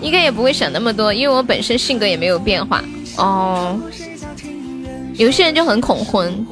[0.01, 2.83] 应该也不会想那么多，因为我本身性格也没有变化
[3.17, 3.81] 哦。
[5.17, 6.47] 有些人就很恐婚。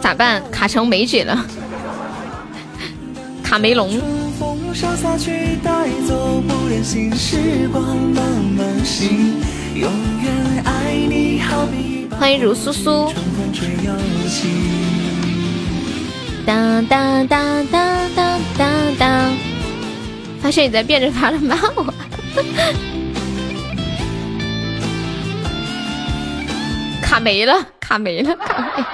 [0.00, 0.42] 咋办？
[0.50, 1.44] 卡成梅姐了，
[3.44, 4.00] 卡梅龙。
[12.18, 13.12] 欢迎如苏苏。
[16.46, 19.30] 当当当当当当当，
[20.40, 21.92] 发现你在变着法的骂我。
[27.02, 28.84] 卡没了，卡没了，卡没。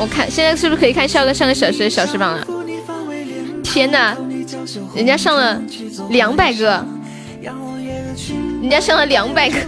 [0.00, 2.46] 我看现在是不是可以看笑哥上个小时的小时榜了？
[3.62, 4.16] 天哪，
[4.94, 5.60] 人家上了
[6.08, 6.82] 两百个，
[8.62, 9.58] 人家上了两百个，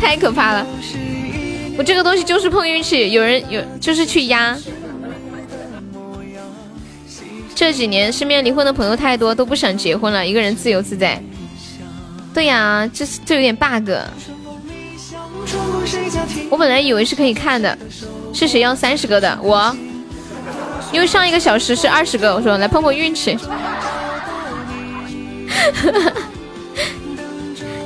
[0.00, 0.66] 太可怕了！
[1.76, 4.56] 我这个东西就是碰运气，有人有就是去压。
[7.54, 11.22] 这几年身边离婚的朋友太多，都不想结婚了，一个人自由自在。
[12.32, 13.90] 对呀，这这有点 bug。
[16.48, 17.76] 我本来以为是可以看的，
[18.32, 19.38] 是谁要三十个的？
[19.42, 19.74] 我，
[20.92, 23.38] 因为上一个小时是二十个，我说来碰碰运气。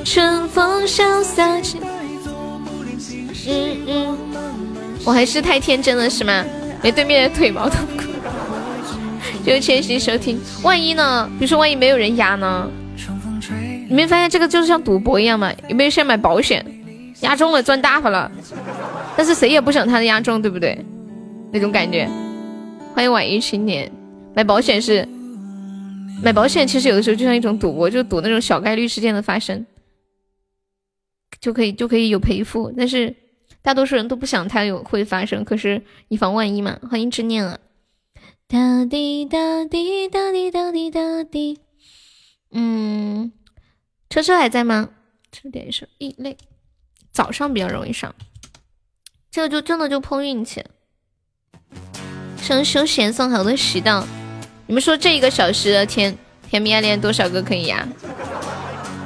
[0.03, 1.43] 春风潇洒
[3.47, 4.17] 嗯嗯，
[5.03, 6.43] 我还是太天真了是吗？
[6.81, 8.01] 连对面的腿毛都不
[9.45, 11.29] 就谦虚收听，万一呢？
[11.37, 12.67] 比如说万一没有人压呢？
[13.87, 15.51] 你没发现这个就是像赌博一样吗？
[15.67, 16.65] 有没有像买保险？
[17.21, 18.31] 压中了赚大发了，
[19.15, 20.77] 但是谁也不想他的压中，对不对？
[21.51, 22.09] 那种感觉。
[22.93, 23.91] 欢迎晚一青年，
[24.35, 25.07] 买保险是
[26.21, 29.65] 买保险，其实有的时候就像一种赌博，就赌那种小概率事件的发生，
[31.39, 32.73] 就可以就可以有赔付。
[32.75, 33.15] 但是
[33.61, 36.79] 大多数人都不想它有会发生，可是以防万一嘛。
[36.89, 37.57] 欢迎执念啊！
[38.47, 41.59] 哒滴哒滴哒滴哒滴哒滴。
[42.51, 43.31] 嗯，
[44.09, 44.89] 车车还在吗？
[45.31, 46.37] 车点一首异类。
[47.15, 48.13] 早上比较容易上，
[49.31, 50.61] 这个就真的就碰运气。
[52.41, 54.03] 生休闲送好多石头，
[54.67, 56.13] 你们说这一个小时的甜
[56.49, 57.87] 甜蜜爱恋多少个可以压？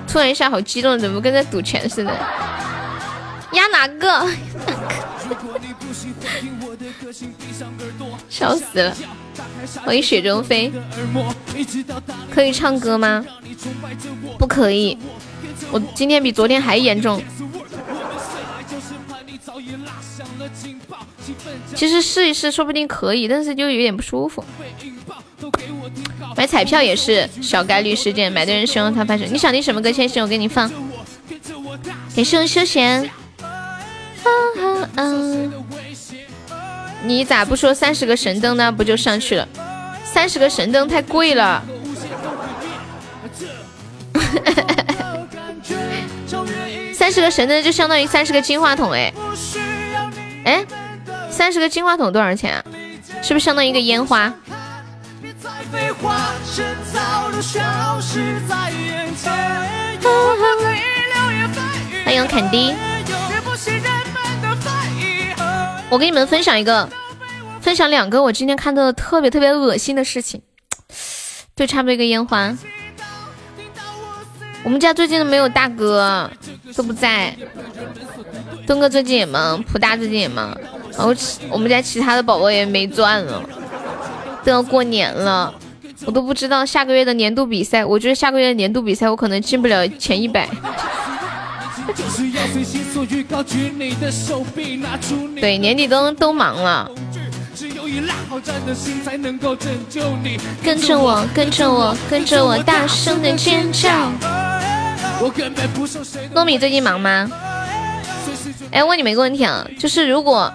[0.08, 2.12] 突然一下好激动，怎么跟在赌钱似的？
[3.54, 4.28] 压哪个？
[8.28, 8.98] 笑死了！
[9.86, 10.72] 欢迎雪中飞，
[12.34, 13.24] 可以唱歌吗？
[14.40, 14.98] 不可以，
[15.72, 17.22] 我今天比昨天还严重。
[21.76, 24.44] 其实试一试，说不定可以，但是就有点不舒服。
[26.36, 29.32] 买彩票也是小概率事件，买的人希望他发生。
[29.32, 29.92] 你想听什么歌？
[29.92, 30.72] 先生，我给你放。
[32.16, 33.10] 给生休闲。
[37.04, 38.72] 你咋不说三十个神灯呢？
[38.72, 39.48] 不就上去了？
[40.04, 41.64] 三十个神灯太贵了。
[47.10, 49.12] 三十个神灯就相当于三十个金话筒哎。
[50.46, 50.64] 哎，
[51.32, 52.64] 三十个金话筒多少钱啊？
[53.24, 54.32] 是不是相当于一个烟花？
[62.06, 62.76] 欢迎肯迪。
[65.90, 66.88] 我给你们分享一个，
[67.60, 70.44] 分享两个我今天看到的特别特别恶心的事情，
[71.56, 72.56] 就差不多一个烟花。
[74.62, 76.30] 我们家最近都没有大哥，
[76.76, 77.36] 都不在。
[78.66, 80.56] 东哥最近也忙，普大最近也忙，
[80.96, 81.14] 然后
[81.50, 83.42] 我们家其他的宝宝也没钻了，
[84.44, 85.54] 都要过年了，
[86.06, 87.84] 我都不知道下个月的年度比赛。
[87.84, 90.48] 我觉得下个月的年度比赛我可能进不了前一百。
[95.42, 96.92] 对，年底都都忙了。
[100.64, 103.90] 跟着我，跟着我，跟着我，大声的尖叫。
[106.34, 107.30] 糯米最近忙吗？
[108.72, 110.52] 哎，问你们一个问题啊，就是如果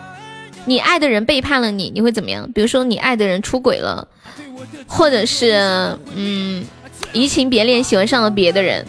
[0.65, 2.51] 你爱的人背叛了你，你会怎么样？
[2.53, 4.07] 比如说你爱的人出轨了，
[4.87, 6.65] 或者是嗯
[7.12, 8.87] 移情别恋，喜欢上了别的人。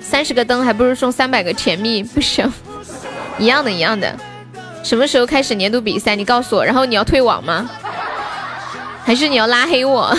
[0.00, 2.50] 三十个灯还不如送三百个甜蜜，不行，
[3.38, 4.14] 一样的，一样的。
[4.82, 6.14] 什么时候开始年度比赛？
[6.14, 6.64] 你告诉我。
[6.64, 7.68] 然后你要退网吗？
[9.04, 10.16] 还是你要拉黑我？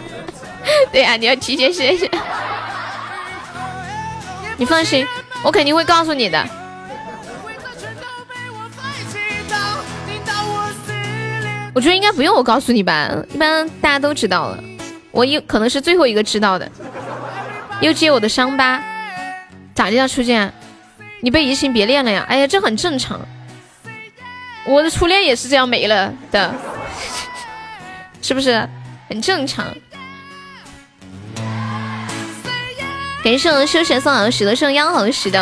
[0.92, 2.06] 对呀，你要提前试一下。
[4.62, 5.04] 你放心，
[5.42, 6.48] 我肯定会告诉你的。
[11.74, 14.62] 我觉得应该不用我告诉你吧，一般大家都知道了。
[15.10, 16.70] 我有可能是最后一个知道的。
[17.80, 18.80] 又揭我的伤疤。
[19.74, 20.54] 咋的呀，初见？
[21.22, 22.24] 你被移情别恋了呀？
[22.28, 23.20] 哎呀，这很正常。
[24.64, 26.54] 我的初恋也是这样没了的，
[28.22, 28.68] 是不是？
[29.08, 29.66] 很正常。
[33.22, 35.38] 感谢我休闲送好的石头，送央好的石头。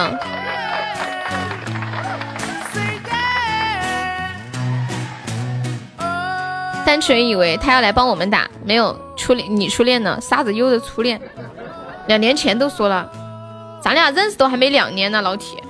[6.85, 10.18] 单纯以为他要来帮我们打，没有初恋，你初恋呢？
[10.20, 11.18] 沙子优的初恋，
[12.07, 13.11] 两年前都说了。
[13.81, 15.62] 咱俩认识都还没两年呢，老铁。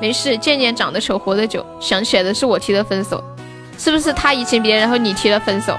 [0.00, 1.66] 没事，渐渐长得丑，活得久。
[1.80, 3.22] 想起来的是我提的分手，
[3.76, 5.76] 是不是他移情别恋，然后你提了分手？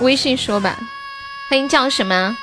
[0.00, 0.78] 微信说吧。
[1.48, 2.36] 欢迎叫什么？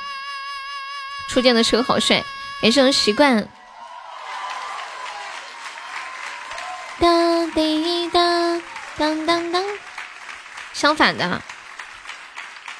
[1.28, 2.22] 初见的车好帅，
[2.62, 3.48] 没什么习惯。
[6.98, 8.20] 哒滴哒
[8.96, 9.64] 当当当，
[10.72, 11.42] 相反的。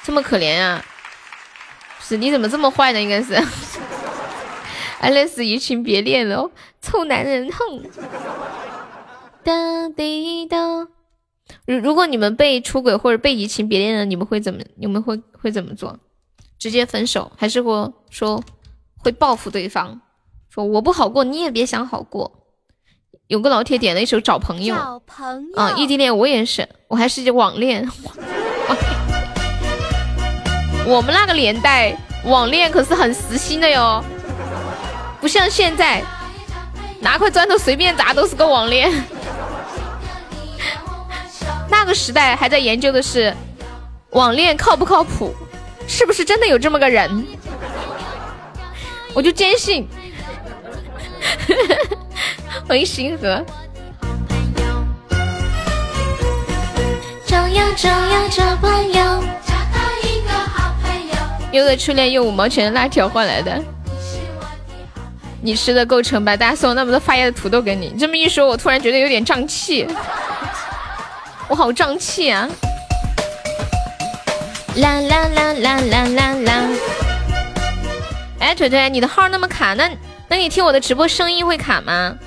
[0.03, 0.83] 这么可怜啊！
[1.97, 3.01] 不是你怎么这么坏呢？
[3.01, 3.35] 应该是，
[4.99, 6.49] 爱丽丝移情别恋了，
[6.81, 7.83] 臭男人哼！
[9.43, 9.53] 哒
[9.95, 10.57] 滴哒。
[11.67, 14.61] 如如果你们被出轨或者被移情别恋了，你们会怎么？
[14.77, 15.99] 你们会会怎么做？
[16.57, 18.41] 直接分手，还是会说
[18.97, 19.99] 会报复对方？
[20.49, 22.31] 说我不好过，你也别想好过。
[23.27, 27.85] 有个老铁点了一首找朋友，找朋友啊，异地恋我也是，我还是网恋。
[30.87, 31.93] 我们那个年代
[32.23, 34.01] 网恋可是很实心的哟，
[35.19, 36.01] 不像现在，
[37.01, 38.89] 拿块砖头随便砸都是个网恋。
[41.69, 43.33] 那个时代还在研究的是
[44.11, 45.33] 网恋靠不靠谱，
[45.87, 47.25] 是不是真的有这么个人？
[49.13, 49.87] 我就坚信。
[52.67, 53.43] 欢迎星河。
[57.25, 59.23] 找呀找呀找朋友。
[61.53, 63.63] 优的初恋用五毛钱的辣条换来的，
[65.41, 66.35] 你吃的够撑吧？
[66.35, 69.87] 大家送那么多发芽的土豆给你，这么一说，我突然觉得有点胀气，
[71.49, 72.49] 我好胀气啊！
[74.75, 76.67] 啦啦啦啦啦啦啦！
[78.39, 79.89] 哎，腿腿，你的号那么卡，那
[80.27, 82.17] 那你听我的直播声音会卡吗？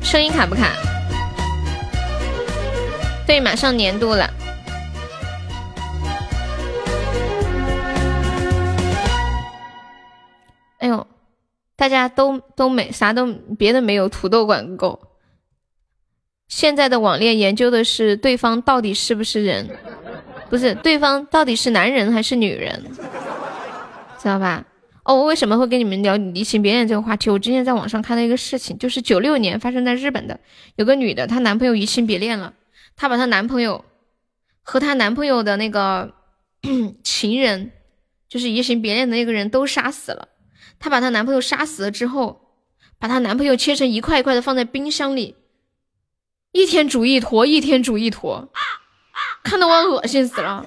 [0.00, 0.70] 声音卡不卡？
[3.26, 4.30] 对，马上年度了。
[10.78, 11.06] 哎呦，
[11.76, 13.26] 大家都都没啥都
[13.58, 14.98] 别的没有，土豆管够。
[16.52, 19.66] 现在的网恋研究的是对方到底是不是人，
[20.50, 22.84] 不是对方到底是男人还是女人，
[24.20, 24.62] 知道吧？
[25.02, 27.30] 哦，我为什么会跟你们聊移情别恋这个话题？
[27.30, 30.38] 我之前在网上看到一个事情，就是九六年发生在日本的，
[30.76, 32.52] 有个女的，她男朋友移情别恋了，
[32.96, 33.86] 她把她男朋友
[34.60, 36.12] 和她男朋友的那个
[37.02, 37.72] 情人，
[38.28, 40.28] 就是移情别恋的那个人都杀死了。
[40.78, 42.42] 她把她男朋友杀死了之后，
[42.98, 45.34] 把她男朋友切成一块一块的放在冰箱里，
[46.52, 48.48] 一天煮一坨，一天煮一坨，
[49.42, 50.64] 看得我恶心死了，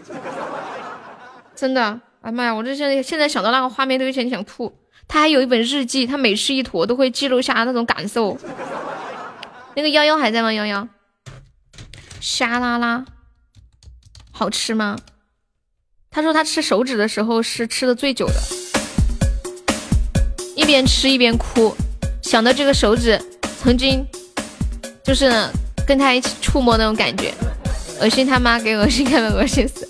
[1.56, 2.02] 真的。
[2.22, 2.56] 哎妈呀！
[2.56, 4.76] 我这现在现在想到那个画面都有点想吐。
[5.08, 8.36] 他还有一本日记，他每吃一坨都会记录下那种感受。
[9.76, 10.52] 那个幺幺还在吗？
[10.52, 10.88] 幺幺，
[12.20, 13.06] 沙拉拉，
[14.32, 14.98] 好吃吗？
[16.10, 18.34] 他说他吃手指的时候是吃的最久的，
[20.56, 21.76] 一边吃一边哭，
[22.24, 23.22] 想到这个手指
[23.62, 24.04] 曾经
[25.04, 25.32] 就是
[25.86, 27.34] 跟他一起触摸那种感觉，
[28.02, 29.88] 恶心他妈，给恶心开门，恶心死。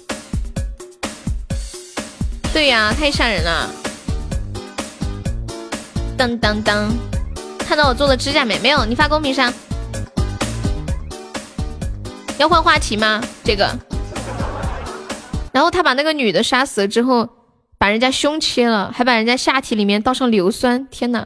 [2.52, 3.70] 对呀，太吓人了！
[6.18, 6.92] 当当当，
[7.60, 8.60] 看到我做的指甲没？
[8.60, 9.54] 没有，你发公屏上。
[12.38, 13.22] 要换话题吗？
[13.44, 13.70] 这个。
[15.54, 17.30] 然后他把那个女的杀死了之后，
[17.78, 20.86] 把人家胸切了，还把人家下体里面倒上硫酸。
[20.88, 21.26] 天呐！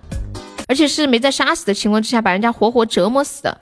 [0.67, 3.57] 而且是没在杀死的情况之下，把人家活活折磨死的。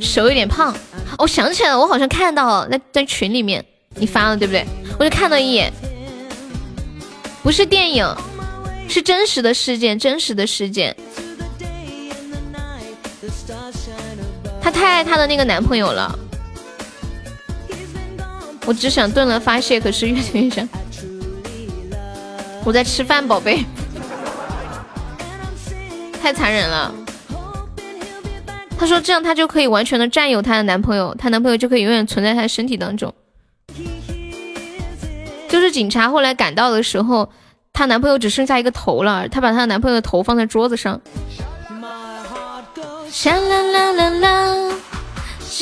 [0.00, 0.74] 手有点胖。
[1.18, 4.64] 我想起来了，我好像看到在在群里面你发了，对不对？
[4.98, 5.72] 我就看了一眼，
[7.42, 8.06] 不是电影，
[8.88, 10.94] 是真实的事件，真实的事件。
[14.60, 16.18] 她太爱她的那个男朋友了，
[18.66, 20.68] 我只想炖了发泄，可是越炖越香。
[22.64, 23.64] 我在吃饭，宝贝，
[26.22, 26.92] 太残忍了。
[28.78, 33.12] 她说这样她就可以完全的占有她的男朋友，她男朋友就可以永远存在她的身体当中。
[35.48, 37.28] 就是警察后来赶到的时候，
[37.72, 41.00] 她男朋友只剩下一个头了，她把她男朋友的头放在桌子上。
[43.24, 44.72] 啦啦啦啦，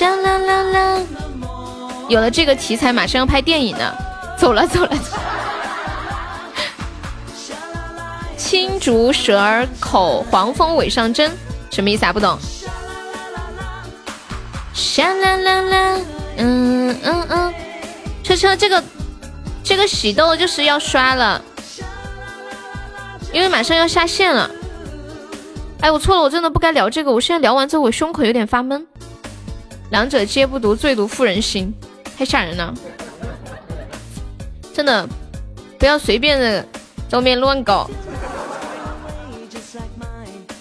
[0.00, 1.00] 啦啦啦。
[2.08, 3.94] 有了这个题材，马上要拍电影呢。
[4.36, 4.90] 走了走了。
[8.36, 11.32] 青竹蛇儿口，黄蜂尾上针，
[11.70, 12.12] 什么意思啊？
[12.12, 12.38] 不懂。
[14.76, 16.00] 沙啦啦啦，
[16.36, 17.54] 嗯嗯嗯，
[18.22, 18.84] 车车这个
[19.64, 21.42] 这个喜豆就是要刷了，
[23.32, 24.50] 因为马上要下线了。
[25.80, 27.10] 哎，我错了，我真的不该聊这个。
[27.10, 28.86] 我现在聊完之后，我胸口有点发闷。
[29.90, 31.72] 两者皆不毒，最毒妇人心，
[32.18, 32.74] 太吓人了。
[34.74, 35.08] 真的，
[35.78, 36.62] 不要随便的
[37.08, 37.88] 在外面乱搞。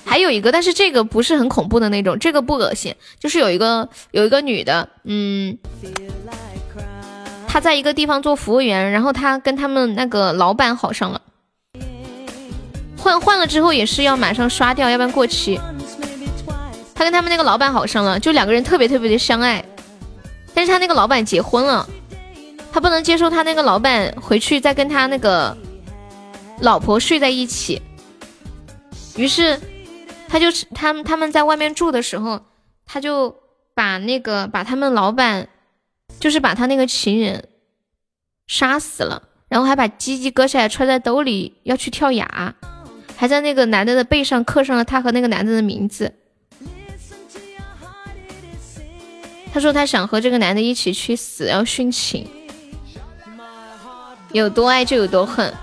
[0.08, 2.96] 还有一个，但是这个不是很恐怖的那种，这个不恶心。
[3.20, 5.58] 就是有一个有一个女的，嗯，
[7.48, 11.20] 她在一个地方做服务员，然后她跟他们那个老板好上了，
[12.98, 15.60] 换换了之后也是要马上刷掉，要不然过期。
[16.94, 19.66] 她跟他们那个老板好上了，就两个人特别特别的相爱，
[20.54, 21.86] 但是他那个老板结婚了，
[22.72, 25.58] 他不能接受他那个老板回去再跟他那个
[26.62, 27.82] 老婆睡在一起，
[29.18, 29.60] 于是。
[30.28, 32.42] 他就是他们他们在外面住的时候，
[32.86, 33.36] 他就
[33.74, 35.48] 把那个把他们老板，
[36.20, 37.48] 就是把他那个情人
[38.48, 42.56] 杀死了，然后还把鸡鸡割下来揣在兜里要去跳崖，
[43.16, 46.14] 还在那个男的的背上刻上了他和那个男的的名字。
[49.54, 52.28] 他说他想和这个男的一起去死，要殉情，
[54.34, 55.54] 有多爱就有多恨，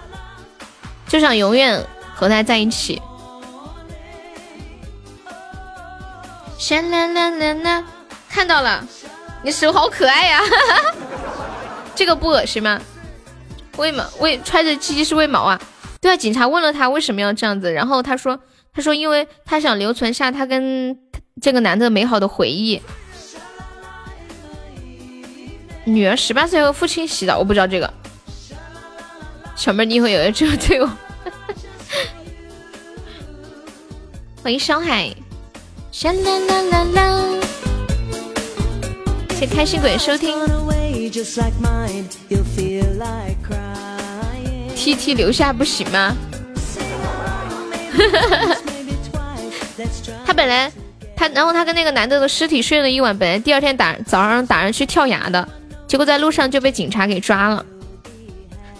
[1.06, 1.84] 就想永远
[2.14, 3.00] 和他在一起。
[6.70, 7.84] 啦啦啦啦！
[8.28, 8.86] 看到了，
[9.42, 10.40] 你手好可爱呀！
[11.94, 12.80] 这个不恶心吗？
[13.76, 14.04] 为毛？
[14.20, 15.60] 为揣着鸡鸡是为毛啊？
[16.00, 18.38] 对啊，警察问了他为什么要这样子，然后他说
[18.72, 20.96] ：“他说因为他想留存下他跟
[21.40, 22.80] 这个男的美好的回忆。”
[25.84, 27.92] 女儿十八岁和父亲洗澡，我不知道这个。
[29.56, 30.88] 小妹，你以后有这个对我。
[34.42, 35.12] 欢迎上海。
[35.92, 36.10] 啦
[36.48, 37.40] 啦啦啦！
[39.34, 40.38] 谢开心鬼收听。
[44.74, 46.16] T T 留下不行吗？
[50.24, 50.72] 他本来
[51.14, 55.46] 他，然后他跟那个男的的尸体睡了一晚，本来第二天打早上打算去跳崖的，
[55.86, 57.64] 结果在路上就被警察给抓了。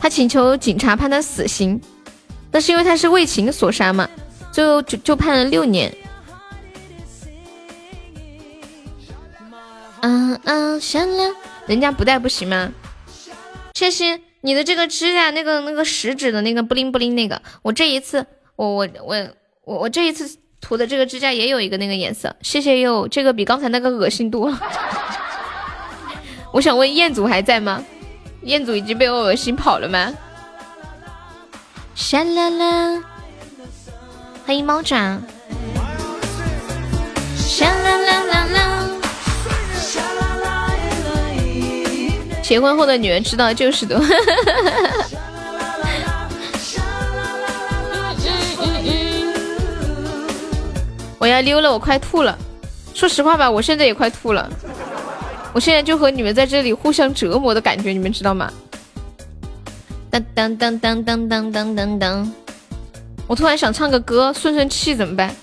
[0.01, 1.78] 他请求警察判他死刑，
[2.51, 4.09] 但是因为他是为情所杀嘛，
[4.51, 5.94] 最后就就判了六年。
[10.03, 11.35] 嗯嗯，善良，
[11.66, 12.70] 人家不戴不行吗？
[13.74, 18.27] 谢谢你的这个指甲，那个那个食指的那个布灵布灵那个，我这一次
[18.57, 19.16] 我我我
[19.65, 22.35] 我我这一次涂的这个指甲也有一个那个颜色。
[22.43, 24.61] 谢谢哟，这个比刚才那个恶心多了。
[26.53, 27.83] 我想问彦祖还在吗？
[28.43, 30.12] 彦祖已经被我恶心跑了吗？
[31.95, 33.03] 沙啦啦，
[34.45, 35.20] 欢迎猫爪。
[37.37, 38.02] 沙啦啦。
[42.53, 43.99] 结婚后的女人知道就是多。
[51.19, 52.39] 我要溜了，我快吐了。
[52.93, 54.51] 说实话吧，我现在也快吐了。
[55.55, 58.53] 我现在就和你们在这里互相折磨的感觉，你们知道吗？
[60.11, 62.33] 当当当当当当当当当。
[63.27, 65.35] 我突然想唱个歌，顺顺气怎么办？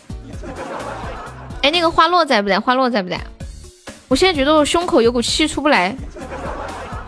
[1.64, 2.60] 哎，那个花落在不在？
[2.60, 3.20] 花落在不在？
[4.08, 5.98] 我现在觉得我胸口有股气出不来。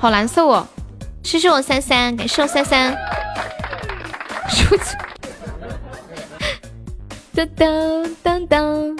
[0.02, 0.66] 好难受哦！
[1.22, 2.92] 谢谢我三三，感谢我三三。
[4.50, 4.96] 数字，
[7.36, 8.98] 当当当当，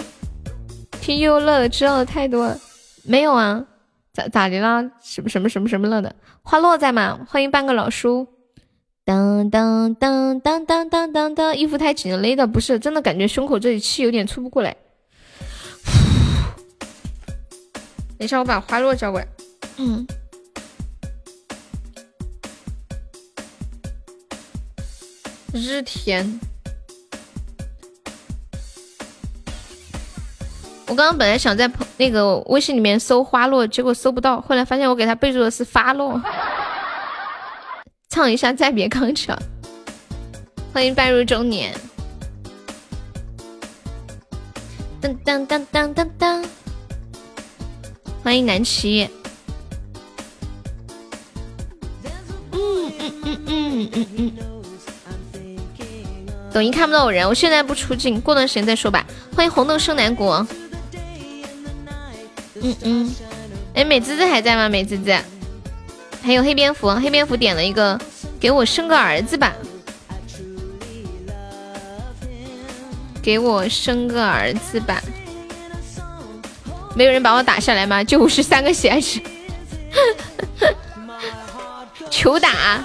[1.00, 2.56] 听优乐的知道的太多了。
[3.02, 3.64] 没有啊？
[4.12, 4.80] 咋咋的啦？
[5.02, 6.14] 什么什么什么什么乐的？
[6.44, 7.18] 花落在吗？
[7.28, 8.28] 欢迎半个老叔。
[9.04, 14.76] 当当当当当当当当，衣服太紧了，勒的不是真的，感觉胸口这里气有点出不过来。
[18.16, 19.26] 等一下，我把花落叫过来。
[19.78, 20.06] 嗯。
[25.52, 26.40] 日天，
[30.86, 36.18] 我刚刚本来想在朋那个微信里面搜花落，结果搜不到，后来发现我给他备注的是发落。
[38.08, 39.38] 唱一下再别康桥，
[40.72, 41.74] 欢迎半入中年。
[45.02, 46.44] 当当当当当当，
[48.22, 49.06] 欢迎南齐。
[52.52, 54.51] 嗯嗯嗯嗯嗯嗯。
[56.52, 59.06] 抖音看不到我人，我现在不出镜，过段时间再说吧。
[59.34, 60.46] 欢迎红豆生南国。
[62.60, 63.14] 嗯嗯，
[63.74, 64.68] 哎，美滋滋还在吗？
[64.68, 65.16] 美滋滋，
[66.22, 67.98] 还有黑蝙蝠，黑蝙蝠点了一个
[68.38, 69.52] 给我生个儿子吧，
[73.22, 75.02] 给我生个儿子吧。
[76.94, 78.04] 没有人把我打下来吗？
[78.04, 79.20] 就五十三个喜爱值，
[82.10, 82.84] 求打。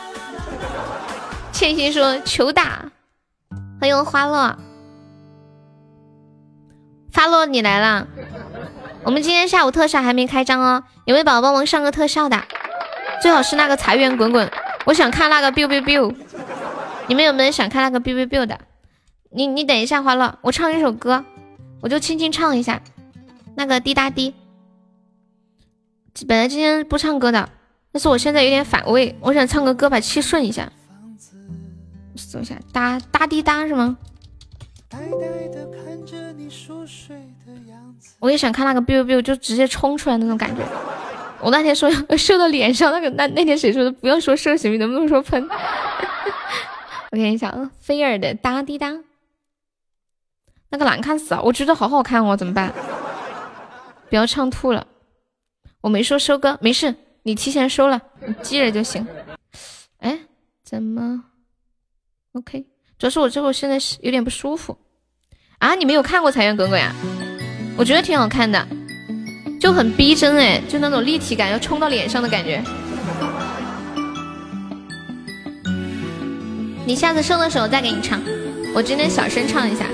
[1.52, 2.90] 倩心说求打。
[3.80, 4.58] 欢迎花落，
[7.12, 8.08] 发落你来了。
[9.04, 12.44] 我们今天下午特效还没开张哦，有没有宝宝帮忙上个特效的？
[13.22, 14.50] 最好是那个财源滚滚，
[14.86, 16.16] 我想看那个 biu biu biu。
[17.08, 18.60] 你们有没有想看那个 biu biu biu 的？
[19.30, 21.24] 你你等一下，花落，我唱一首歌，
[21.82, 22.82] 我就轻轻唱一下
[23.56, 24.34] 那个滴答滴。
[26.28, 27.48] 本来今天不唱歌的，
[27.92, 30.72] 但是我现在有点反胃，我想唱个歌把气顺一下。
[32.18, 33.98] 搜一下，哒哒滴哒是吗？
[38.20, 40.64] 我也想看那个 biu biu，就直接冲出来那种感觉。
[41.40, 43.92] 我那天说射到脸上，那个那那天谁说的？
[43.92, 45.48] 不要说射行，能不能说喷？
[47.12, 48.98] 我看一下啊，菲儿的哒滴哒，
[50.70, 52.74] 那个难看死啊，我觉得好好看哦，怎么办？
[54.10, 54.88] 不要唱吐了。
[55.82, 59.06] 我没说收歌，没事，你提前收了，你记着就行。
[60.00, 60.18] 哎，
[60.64, 61.24] 怎么
[62.38, 62.66] ？OK，
[63.00, 64.78] 主要是我这会现在是有点不舒服
[65.58, 65.74] 啊！
[65.74, 66.94] 你没有看过《财源滚滚》呀？
[67.76, 68.68] 我觉得挺好看的，
[69.60, 72.64] 就很逼真哎，就那种立体感要冲到脸上的感觉。
[76.86, 78.22] 你下次生的时候再给你唱，
[78.74, 79.86] 我今天小声唱一下。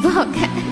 [0.00, 0.67] 不好看。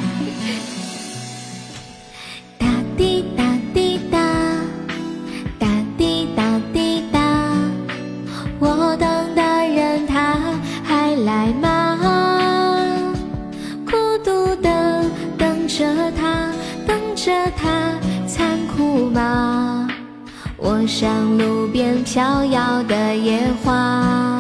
[15.77, 15.93] 着
[17.57, 17.95] 它
[18.27, 19.89] 残酷吗？
[20.57, 24.39] 我像路边飘摇的野花，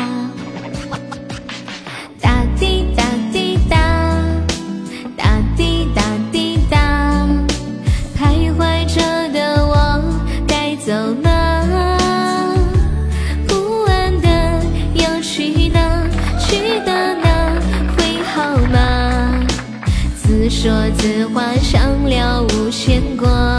[21.06, 23.55] 此话伤了无限挂。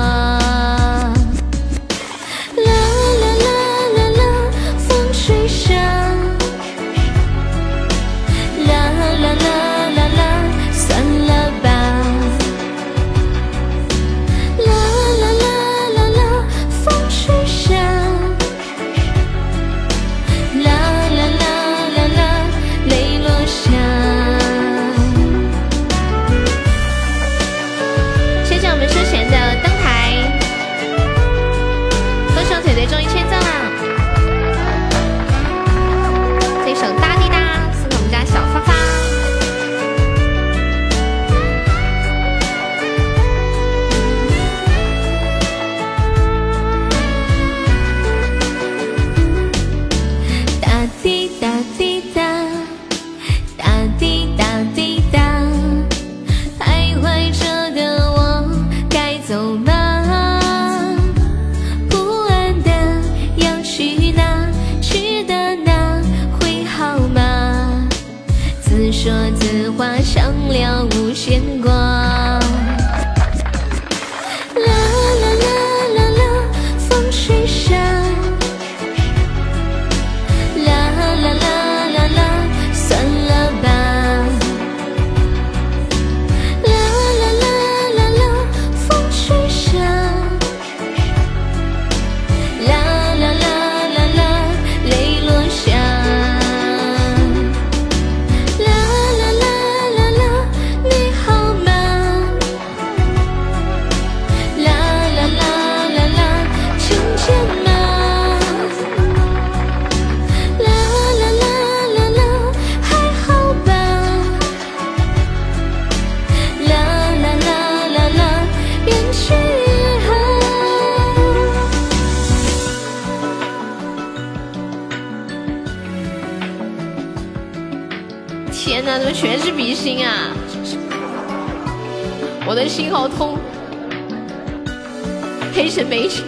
[135.84, 136.24] 没钱，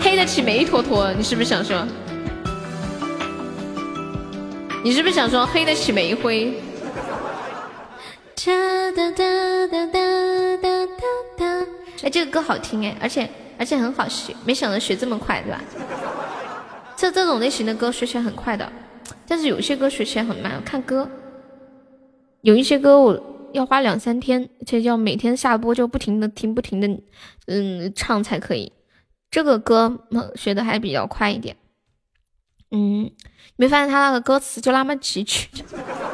[0.00, 1.86] 黑得起煤坨坨你是不是想说？
[4.84, 6.54] 你是不是想说黑得起煤灰？
[8.36, 8.52] 哒
[8.92, 11.02] 哒哒哒哒哒哒
[11.36, 11.66] 哒
[12.02, 13.28] 哎，这个歌好听哎，而且
[13.58, 15.60] 而且很好学，没想到学这么快，对吧？
[16.96, 18.70] 这这种类型的歌学起来很快的，
[19.26, 21.08] 但是有些歌学起来很慢，看歌。
[22.42, 23.20] 有一些歌我
[23.56, 26.86] 要花两三天，而且要每天下播就不停的听，不停的
[27.46, 28.72] 嗯唱才可以。
[29.30, 29.98] 这个歌
[30.34, 31.56] 学的还比较快一点，
[32.70, 33.10] 嗯，
[33.56, 35.48] 没发现他那个歌词就那么几句，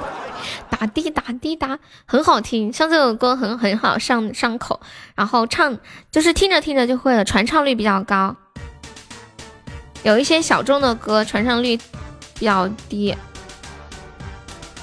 [0.71, 2.73] 打滴打滴答，很好听。
[2.73, 4.81] 像这首歌很很好上上口，
[5.15, 5.79] 然后唱
[6.11, 8.37] 就是听着听着就会了，传唱率比较高。
[10.05, 11.77] 有一些小众的歌传唱率
[12.39, 13.15] 比较低。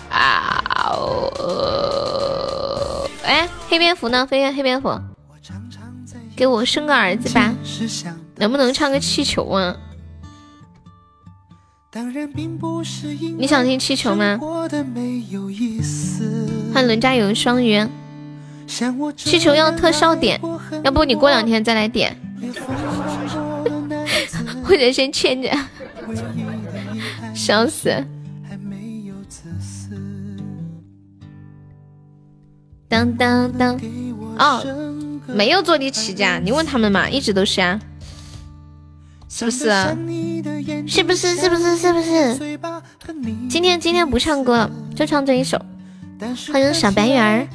[0.10, 1.32] 啊哦，
[3.24, 4.26] 哎，黑蝙蝠呢？
[4.26, 5.00] 飞跃黑蝙蝠。
[6.36, 7.54] 给我生个儿子吧，
[8.38, 9.76] 能不能唱个气球啊？
[13.38, 14.40] 你想听气球吗？
[16.74, 17.86] 欢迎人家有双鱼，
[19.18, 20.40] 气球要特效点，
[20.84, 22.16] 要不你过两天再来点，
[24.64, 25.50] 或者先欠着，
[27.36, 28.02] 笑死。
[32.90, 33.80] 当当当，
[34.38, 34.62] 哦。
[35.28, 37.80] 没有坐地起价，你问他们嘛，一直都是啊，
[39.30, 39.70] 是不是？
[40.88, 41.36] 是不是？
[41.36, 41.78] 是不是？
[41.78, 42.36] 是不是？
[43.48, 45.62] 今天今天不唱歌了，就唱这一首。
[46.52, 47.48] 欢迎小白圆儿。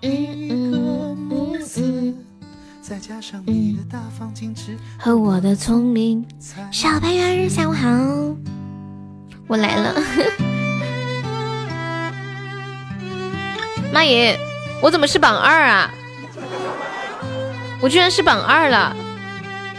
[0.00, 2.14] 嗯嗯嗯。
[4.98, 6.26] 和我的聪明，
[6.72, 7.86] 小白圆儿下午好，
[9.46, 9.94] 我来了。
[13.98, 14.38] 妈耶！
[14.80, 15.90] 我怎么是榜二啊？
[17.80, 18.94] 我居然是榜二了！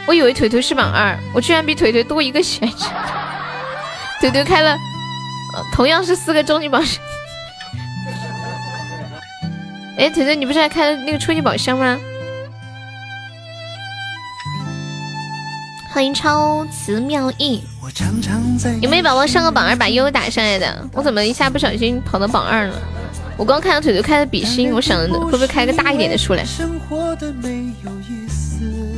[0.05, 2.85] 我以为腿腿是榜二，我居然比腿腿多一个血值。
[4.19, 4.77] 腿腿开了，
[5.71, 7.01] 同样是四个终极宝箱。
[9.97, 11.97] 哎，腿腿，你不是还开了那个初级宝箱吗？
[15.93, 17.63] 欢迎超词妙意。
[18.81, 20.85] 有没有宝宝上个榜二把悠悠打上来的？
[20.91, 22.75] 我怎么一下不小心跑到榜二了？
[23.39, 26.43] 我刚看到腿就开的比心，我想会不会开个大一点的出来？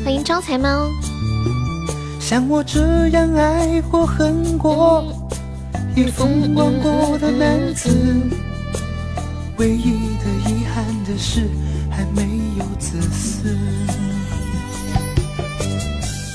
[0.03, 0.89] 欢迎招财猫。
[2.19, 5.05] 像我这样爱过恨过，
[5.95, 7.95] 也风光过的男子，
[9.57, 11.47] 唯一的遗憾的是
[11.91, 12.23] 还没
[12.57, 13.45] 有子嗣。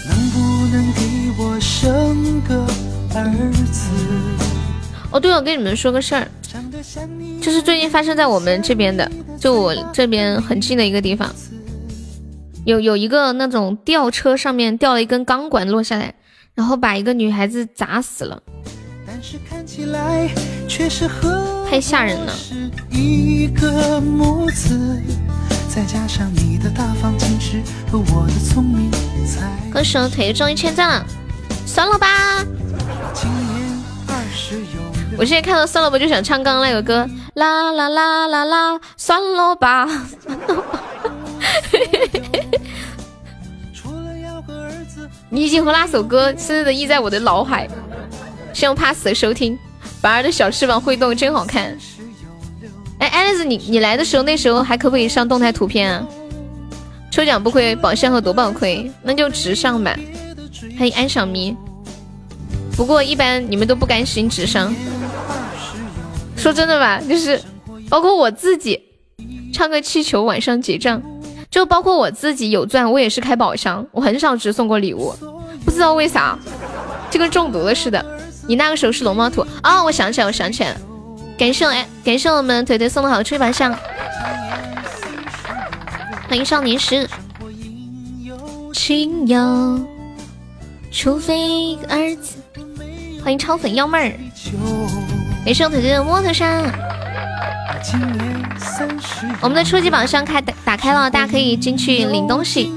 [0.08, 0.38] 能不
[0.70, 1.00] 能给
[1.42, 2.54] 我生个
[3.18, 3.90] 儿子？
[5.10, 6.28] 哦，对了，跟你们说个事儿，
[7.40, 11.34] 就是最近发生在我们这边的，就我这边很近的一个地方，
[12.64, 16.14] 有有一个那种吊车上面掉了一根钢管落下来，
[16.54, 18.42] 然后把一个女孩子砸死了，
[21.70, 22.32] 太吓人了。
[29.70, 31.06] 歌手腿终于签赞了，
[31.66, 32.44] 算了吧。
[35.18, 39.88] 我现在看到算了吧，就想唱刚刚那个歌，啦啦啦啦啦，算了吧。
[45.30, 47.66] 你已经和那首歌深深的印在我的脑海，
[48.52, 49.58] 希望 pass 的收听。
[50.02, 51.76] 宝儿的小翅膀会动，真好看。
[52.98, 56.06] 哎，爱丽丝，你你来的时候，那时候还可不可以上动态图片啊？
[57.10, 59.96] 抽奖不亏，宝箱和夺宝亏，那就直上吧。
[60.78, 61.56] 欢迎安小迷。
[62.76, 64.74] 不过一般你们都不敢行直上。
[66.36, 67.40] 说真的吧，就是
[67.88, 68.80] 包括我自己
[69.52, 71.02] 唱个气球晚上结账，
[71.50, 75.12] 就包括我自己有钻，我也是开宝箱，我很少直送过礼物，
[75.64, 76.38] 不知道为啥，
[77.10, 78.04] 就跟中毒了似的。
[78.46, 79.82] 你那个时候是龙猫图啊？
[79.82, 80.80] 我想起来，我想起来了，
[81.36, 81.72] 感谢我
[82.04, 83.76] 感谢我们腿腿送的好吹宝箱，
[86.28, 87.08] 欢迎少年时，
[88.72, 89.80] 亲友，
[90.92, 92.36] 除非儿子，
[93.24, 94.12] 欢迎超粉幺妹儿。
[95.46, 96.64] 没事，腿腿的摩托山。
[99.40, 102.68] 我们的初级宝箱开打打开了，大家可以进去领东西。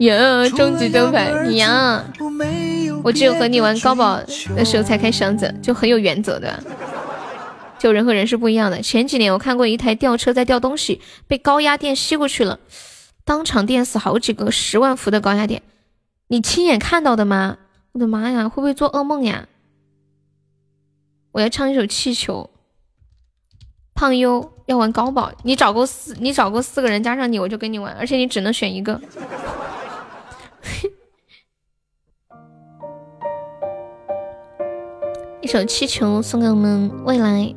[0.00, 0.16] 呀，
[0.54, 2.04] 终极灯牌呀！
[3.02, 4.20] 我只有和你玩高宝
[4.54, 6.62] 的时候才开箱子，就很有原则的。
[7.78, 8.82] 就人和人是不一样的。
[8.82, 12.58] 前几年我看过一台吊车在吊东西，被高压电吸过去了，
[13.24, 15.62] 当场电死好几个，十万伏的高压电。
[16.28, 17.56] 你亲眼看到的吗？
[17.92, 19.46] 我的妈呀，会不会做噩梦呀？
[21.34, 22.48] 我要唱一首气球。
[23.92, 29.00] 胖优要玩高宝，你找够四，你找够四个人加上你，我就跟你玩，而且你只能选一个。
[35.40, 37.52] 一首气球送给我们未来。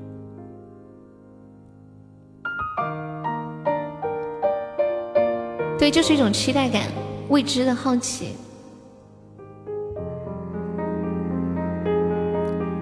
[5.77, 6.83] 对，就是一种期待感，
[7.29, 8.35] 未知的好奇。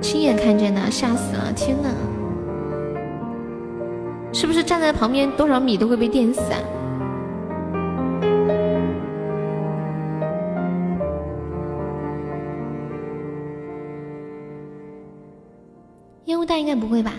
[0.06, 1.52] 亲眼看见的，吓死了！
[1.53, 1.90] 天哪，
[4.32, 6.60] 是不是站在旁边多少米都会被电死啊？
[16.26, 17.11] 烟雾弹应该不会吧？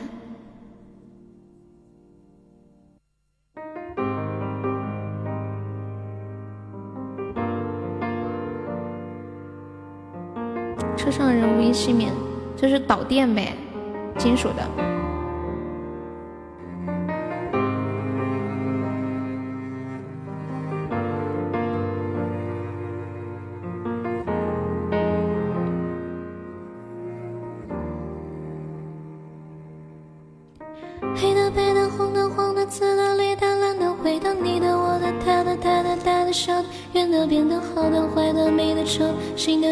[10.96, 12.25] 车上的人无一幸免。
[12.56, 13.52] 就是导电呗，
[14.18, 14.95] 金属的。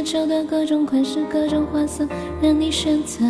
[0.05, 2.07] 旧的，各种款式、各种花色。
[2.43, 3.25] 任你选择，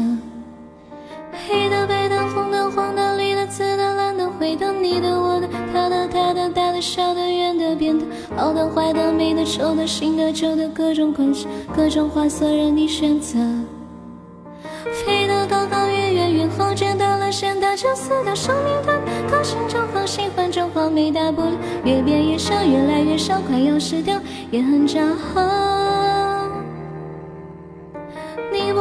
[1.46, 8.04] 黑的、白的、红的、黄的、绿的、紫的、蓝的、灰的，你的、我的、他的、他的、大的、小的、圆的、扁的、
[8.36, 11.46] 好的、坏的、美的、丑的、新的、旧的，各种款式、
[11.76, 13.38] 各种花色，任你选择。
[15.06, 21.52] 飞得高高，远远远好，见到了线大就死掉生命短，高兴就好，喜欢就好，没大不了，
[21.84, 24.20] 越变越小，越来越少，快要失掉，
[24.50, 25.00] 也很骄
[25.34, 26.03] 傲。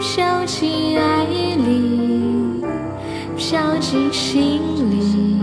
[0.00, 2.64] 飘进爱里，
[3.36, 4.60] 飘进心
[4.90, 5.40] 里，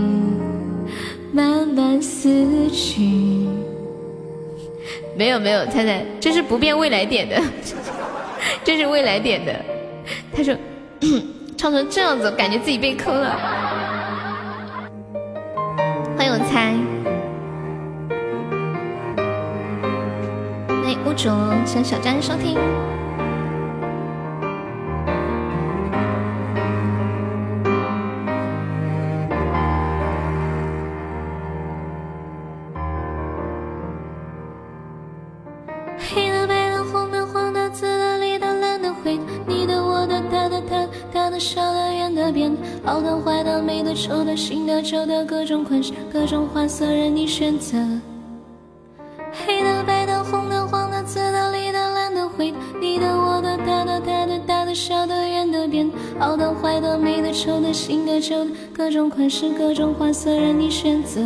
[1.32, 3.46] 慢慢死去。
[5.14, 7.40] 没有没有，猜猜，这是不变未来点的，
[8.64, 9.54] 这是未来点的。
[10.34, 10.54] 他说，
[11.56, 13.36] 唱成这样子，感觉自己被坑了。
[16.16, 16.74] 欢迎我猜。
[20.82, 21.30] 欢物主，
[21.66, 22.58] 谢小张收听。
[43.96, 47.78] 的、美的、新的、旧的，各种款式、各种花色任你选择。
[49.32, 61.22] 黑的、白的、红的、黄的、紫的、绿的、蓝的、灰的，你的、我的、他的、他的、大的、小的、圆的、扁的，好的、坏的、美的、丑的、新的、旧的，各种款式、各种花色任你选择。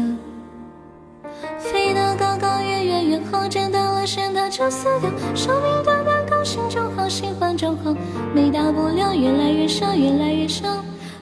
[1.59, 5.11] 飞得高高，远远远，后见到了线它就死掉。
[5.35, 7.95] 寿命短短，高兴就好，喜欢就好，
[8.35, 9.13] 没大不了。
[9.15, 10.69] 越来越少，越来越少，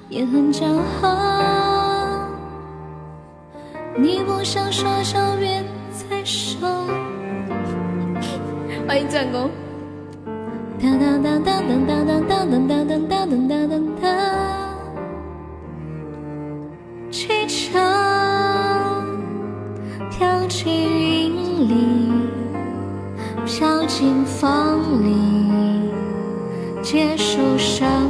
[0.09, 0.65] 也很骄
[1.03, 2.29] 傲。
[3.97, 5.63] 你不想说就别
[5.93, 6.67] 再说。
[8.87, 9.51] 欢迎战功。
[10.81, 14.11] 当当当当当当当当当当当当当当当。
[17.11, 17.79] 气球。
[20.11, 22.11] 飘进云里，
[23.45, 25.93] 飘进风里，
[26.83, 28.08] 结束伤。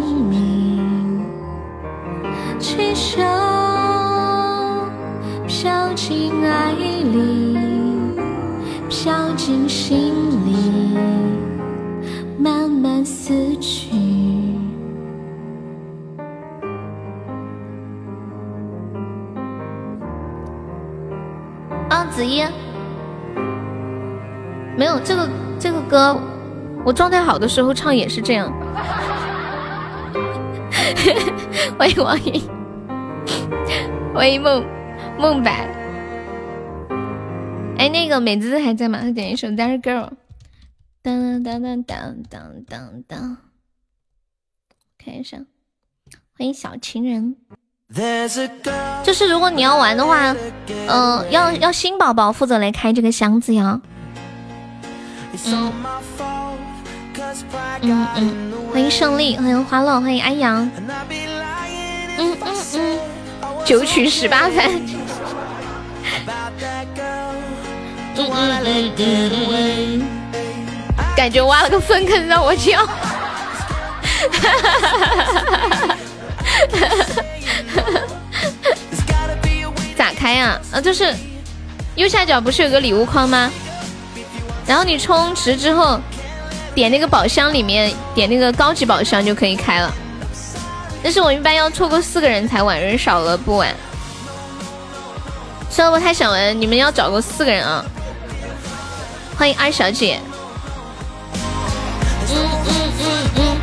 [2.59, 3.22] 气球
[5.47, 7.56] 飘进爱里，
[8.89, 10.12] 飘进心
[10.44, 10.98] 里，
[12.36, 13.90] 慢慢死去。
[21.89, 22.43] 啊，子怡，
[24.76, 25.28] 没有这个
[25.60, 26.16] 这个歌，
[26.85, 28.52] 我状态好的时候唱也是这样。
[31.78, 32.43] 欢迎王莹，
[34.14, 34.64] 欢迎梦
[35.18, 35.66] 梦白。
[37.78, 38.98] 哎，那个美滋滋还在吗？
[39.01, 40.09] 他点一首《That Girl》。
[41.02, 43.36] 当当当当当当当，
[44.98, 45.39] 看一下，
[46.36, 47.36] 欢迎小情人。
[49.02, 50.35] 就是如果你要玩的话，
[50.89, 53.80] 嗯，要要新宝宝负责来开这个箱子呀。
[55.47, 55.72] 嗯
[57.82, 60.68] 嗯嗯，欢迎胜利，欢迎花乐，欢迎安阳。
[62.19, 62.99] 嗯嗯嗯，
[63.65, 64.69] 九曲十八番。
[68.16, 70.03] 嗯嗯嗯嗯，
[71.16, 72.85] 感觉挖了个粪坑让我跳。
[72.85, 72.93] 哈
[74.40, 74.49] 哈
[74.81, 75.97] 哈哈哈哈！
[79.97, 80.61] 咋开呀？
[80.73, 81.15] 啊，就是
[81.95, 83.49] 右下角不是有个礼物框吗？
[84.66, 86.01] 然后你充值之后，
[86.74, 89.95] 点那个宝箱里面，点那个高级宝箱就可以开了。
[91.03, 93.69] 但是我一般要凑够四个人才玩，人少了不玩。
[95.70, 97.85] 虽然我太想玩，你们要找个四个人啊！
[99.39, 100.19] 欢迎二小姐。
[102.31, 103.07] 嗯嗯嗯
[103.37, 103.57] 嗯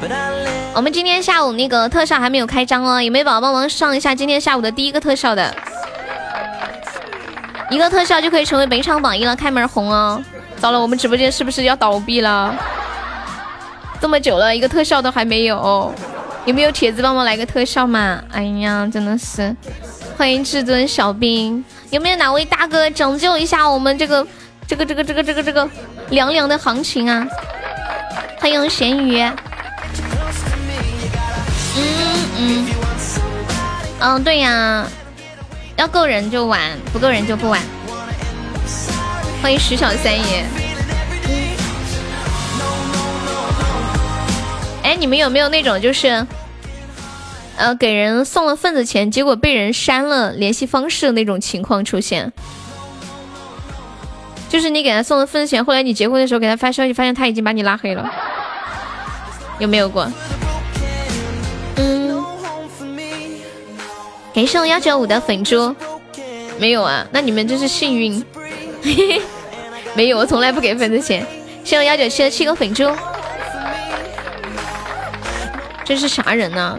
[0.00, 0.46] 嗯。
[0.74, 5.54] 我们今天下午那个特效还没有开张哦，有没有宝宝帮忙上一下今天下午的第一个特效的？
[7.70, 10.22] 一个特效就可以成为本场榜一了，开门红哦！
[10.58, 12.54] 糟了，我们直播间是不是要倒闭了？
[14.00, 15.92] 这么久了一个特效都还没有，
[16.44, 18.22] 有没有铁子帮忙来个特效嘛？
[18.30, 19.54] 哎呀，真的是！
[20.16, 24.26] 欢迎至尊小兵，有没有哪位大哥拯救一下我们这个
[24.66, 25.68] 这个这个这个这个这个
[26.10, 27.26] 凉凉的行情啊？
[28.38, 29.20] 欢迎咸鱼。
[31.76, 31.84] 嗯
[32.36, 32.66] 嗯
[34.00, 34.86] 嗯，对呀，
[35.76, 36.60] 要够人就玩，
[36.92, 37.60] 不够人就不玩。
[39.42, 40.67] 欢迎徐小三爷。
[44.88, 46.26] 哎，你们有没有那种就是，
[47.58, 52.32] 呃，给人送了份子钱，结果被人删了联系方式的那种情况出现？
[54.48, 58.10] 就是你给他送了份子钱，后来你结婚的时候给他发消息，发现他已经把你拉黑了，
[59.58, 60.10] 有没有过？
[64.32, 65.76] 感谢我幺九五的粉猪，
[66.58, 67.06] 没有啊？
[67.12, 68.24] 那你们真是幸运，
[69.92, 71.26] 没有，我从来不给份子钱。
[71.62, 72.90] 谢我幺九七的七个粉猪，
[75.88, 76.78] 这是啥人呢？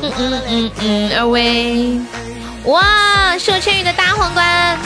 [0.00, 1.98] 嗯嗯嗯嗯，二位，
[2.66, 3.36] 哇！
[3.36, 4.78] 是我千羽的大皇冠，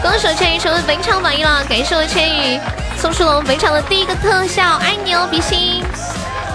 [0.00, 1.62] 恭喜我千羽成为本场榜一了！
[1.68, 2.58] 感谢我千羽
[2.96, 5.84] 送出了我们本场的第一个特效，爱你哦，比心！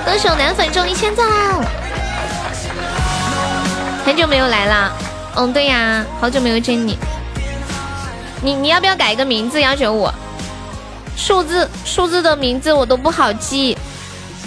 [0.04, 1.24] 恭喜我男粉中一千赞！
[4.04, 4.91] 很久没有来了，
[5.36, 6.98] 嗯，对呀，好久没有见你。
[8.41, 9.62] 你你要不要改一个名字？
[9.62, 10.10] 幺九五，
[11.16, 13.78] 数字数字的名字我都不好记，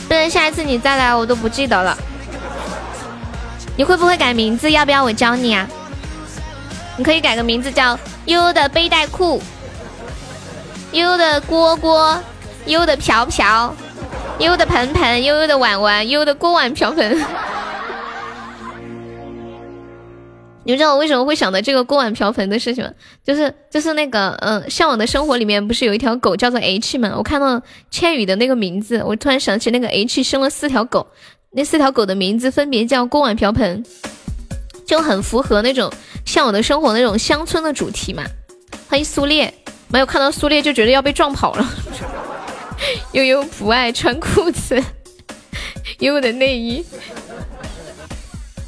[0.08, 1.96] 不然下一次你再来我都不记得了。
[3.76, 4.70] 你会不会改名字？
[4.70, 5.66] 要不要我教你啊？
[6.96, 9.42] 你可以改个名字叫悠悠的背带裤，
[10.92, 12.18] 悠悠的锅锅，
[12.64, 13.74] 悠悠的瓢瓢，
[14.38, 17.22] 悠悠的盆盆，悠悠的碗碗，悠悠的锅碗瓢盆。
[20.66, 22.90] 你们知道我为什么会想到这个锅碗瓢盆的事情吗？
[23.24, 27.14] 就是就是那个嗯，《向往的生活》里面不是有一条狗叫做 H 吗？
[27.16, 31.06] 我看到千羽的那个名字，我突然想起那个 H 生了四条狗，
[31.52, 33.84] 那四条狗的名字分别叫锅碗瓢盆，
[34.84, 35.88] 就很符合那种
[36.24, 38.24] 《向往的生活》那种乡村的主题嘛。
[38.88, 39.54] 欢迎苏烈，
[39.86, 41.64] 没有看到苏烈就觉得要被撞跑了。
[43.12, 44.82] 悠悠不爱穿裤子，
[46.00, 46.84] 悠悠的内衣。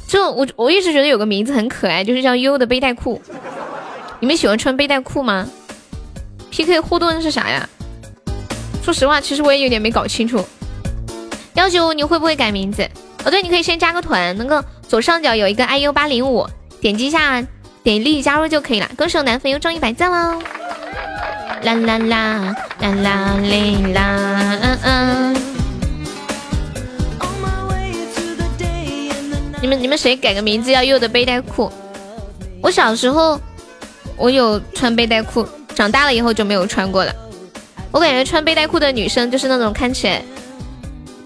[0.09, 3.21] 就我我一直觉得有个名字很可爱，就是叫悠的背带裤。
[4.19, 5.47] 你们喜欢穿背带裤吗
[6.49, 7.69] ？PK 互动是啥呀？
[8.83, 10.43] 说实话，其实我也有点没搞清楚。
[11.53, 12.81] 幺九五，你会不会改名字？
[13.23, 16.47] 哦，对，你可以先加个团，那个左上角有一个 IU 八零五，
[16.81, 17.45] 点击一下，
[17.83, 18.89] 点立即加入就可以了。
[18.97, 20.41] 歌手男粉又中一百赞喽！
[21.61, 25.48] 啦啦啦啦啦哩啦，嗯嗯。
[29.61, 31.71] 你们你们谁改个名字要悠的背带裤？
[32.61, 33.39] 我小时候
[34.15, 37.13] 我有穿背带裤，长大了以后就没有穿过了。
[37.91, 40.21] 我感觉穿背带裤的女生就是那种看起来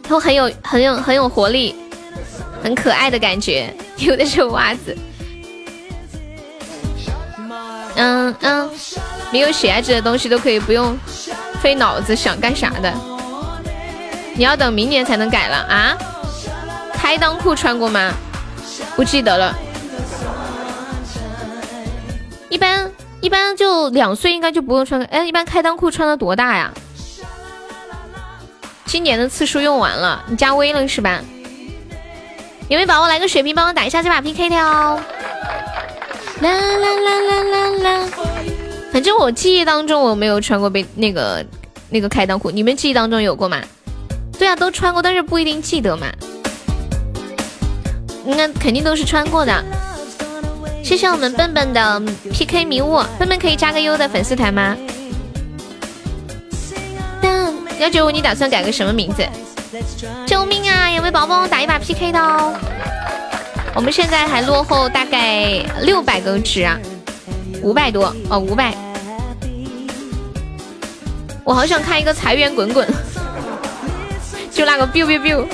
[0.07, 1.75] 都很有很有很有活力、
[2.63, 3.71] 很可爱的感觉。
[3.97, 4.97] 有的是袜子，
[7.95, 8.69] 嗯嗯，
[9.31, 10.97] 没有血压值的东西都可以不用
[11.61, 12.91] 费脑子想干啥的。
[14.35, 15.95] 你要等明年才能改了啊？
[16.93, 18.13] 开裆裤穿过吗？
[18.95, 19.55] 不记得了。
[22.49, 22.91] 一般
[23.21, 25.01] 一般就两岁应该就不用穿。
[25.05, 26.71] 哎，一般开裆裤穿了多大呀？
[28.85, 31.19] 今年的次数用完了，你加微了是吧？
[32.69, 34.99] 有没有宝宝来个血瓶帮我打一下这把 PK 的哦？
[36.41, 38.09] 啦啦啦啦啦啦！
[38.91, 41.43] 反正我记忆当中我没有穿过被那个
[41.89, 43.61] 那个开裆裤，你们记忆当中有过吗？
[44.37, 46.07] 对啊，都穿过，但是不一定记得嘛。
[48.25, 49.63] 应该肯定都是穿过的。
[50.83, 52.01] 谢谢我们笨笨的
[52.31, 54.75] PK 迷雾，笨笨可以加个优的粉丝团吗？
[57.79, 59.27] 幺九五，你打算改个什么名字？
[60.25, 60.89] 救命啊！
[60.91, 62.53] 有没有宝宝打一把 PK 的哦？
[63.75, 66.77] 我们现在还落后大概六百个值啊，
[67.61, 68.73] 五百多哦，五百。
[71.43, 72.87] 我好想看一个财源滚滚，
[74.51, 75.45] 就那个 biu biu biu。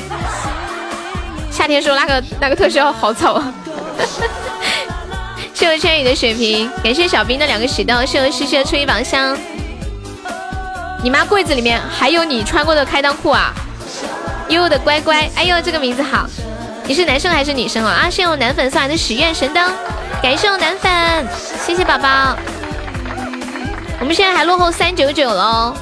[1.59, 3.53] 夏天说那个那个特效好丑啊！
[5.53, 9.37] 谢谢千羽的血瓶，感谢小兵的两个喜豆，谢谢西西的初一宝箱。
[11.03, 13.53] 你妈柜子里面还有你穿过的开裆裤啊！
[14.47, 16.25] 悠悠的乖乖，哎呦这个名字好！
[16.85, 18.03] 你是男生还是女生啊？
[18.03, 19.69] 啊，谢谢我男粉送来的许愿神灯，
[20.23, 21.27] 感谢我男粉，
[21.61, 22.37] 谢谢宝宝。
[23.99, 25.75] 我们现在还落后三九九喽，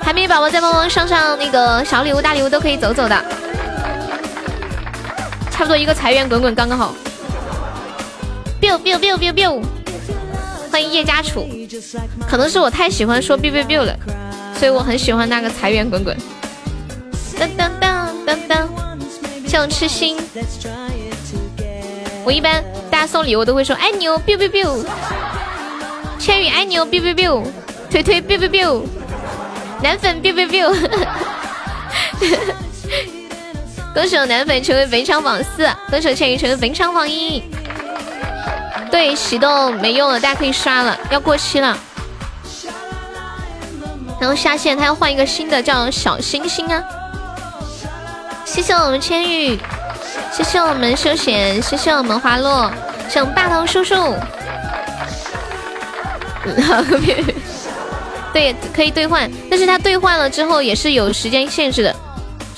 [0.00, 3.24] 还没有宝宝再帮忙上上那个小礼物、大礼物都可以走走的。
[5.58, 6.94] 差不多一个财源滚滚刚刚好
[8.60, 9.60] ，biu biu biu biu biu，
[10.70, 11.48] 欢迎叶家楚，
[12.28, 13.92] 可能是我太喜欢说 biu biu biu 了，
[14.56, 16.16] 所以我很喜欢那个财源滚滚。
[17.36, 18.68] 当当当当当，
[19.48, 20.16] 谢我痴心。
[22.24, 24.84] 我一般大家送礼物都会说爱你哦 biu biu biu，
[26.20, 27.42] 千羽爱你哦 biu biu biu，
[27.90, 28.82] 推推 biu biu biu，
[29.82, 30.72] 男粉 biu biu biu。
[33.98, 37.42] 歌手男粉成为本场榜四，歌手千羽成为本场榜一。
[38.92, 41.76] 对，喜豆没用了，大家可以刷了，要过期了。
[44.20, 46.80] 然后下线，他要换一个新的，叫小星星啊。
[48.44, 49.58] 谢谢我们千羽，
[50.30, 52.70] 谢谢我们休闲，谢谢我们花落，
[53.08, 54.14] 谢我们霸头叔叔。
[58.32, 61.92] 对，可以兑换，但是他兑换了之后也是有时间限制的。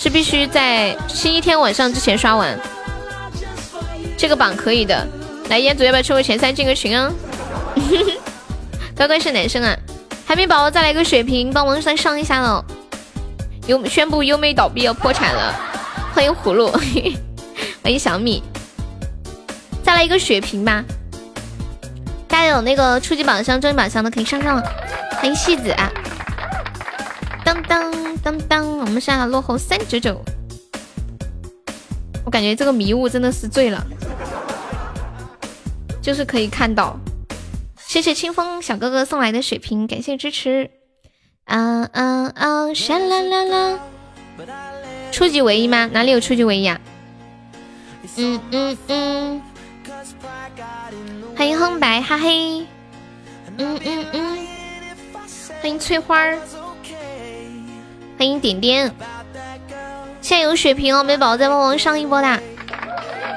[0.02, 2.58] 是必须在星期天晚上之前刷完，
[4.16, 5.06] 这个榜可以的。
[5.50, 7.12] 来，烟祖要不要冲个前三进个群啊？
[8.96, 9.76] 乖乖是男生啊！
[10.24, 12.64] 海绵宝宝再来一个血瓶，帮忙再上一下喽。
[13.66, 15.54] 优宣布优美倒闭要破产了，
[16.14, 16.70] 欢迎葫芦，
[17.82, 18.42] 欢迎小米，
[19.84, 20.82] 再来一个血瓶吧。
[22.26, 24.62] 大家有那个初级宝箱、中级宝箱的可以上上了。
[25.12, 25.92] 欢迎戏子啊！
[27.44, 30.20] 当当当当，我们现在落后三九九。
[32.24, 33.84] 我感觉这个迷雾真的是醉了，
[36.00, 36.96] 就是可以看到。
[37.78, 40.70] 谢谢清风小哥哥送来的水瓶，感谢支持。
[41.44, 42.74] 啊啊啊！
[42.74, 43.80] 沙啦啦啦。
[45.10, 45.90] 初级唯一吗？
[45.92, 46.80] 哪里有初级唯一啊？
[48.16, 49.42] 嗯嗯嗯，
[51.36, 52.66] 欢迎哼白哈嘿，
[53.56, 54.46] 嗯嗯嗯，
[55.60, 56.38] 欢迎翠花儿，
[58.20, 58.94] 欢迎点点，
[60.20, 62.38] 现在有血瓶哦，没宝宝再帮忙上一波的，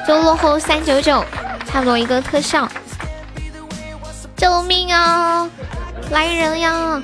[0.06, 1.24] 就落后三九九，
[1.66, 2.68] 差不多一个特效，
[4.36, 5.50] 救命啊！
[6.12, 7.02] 来人呀！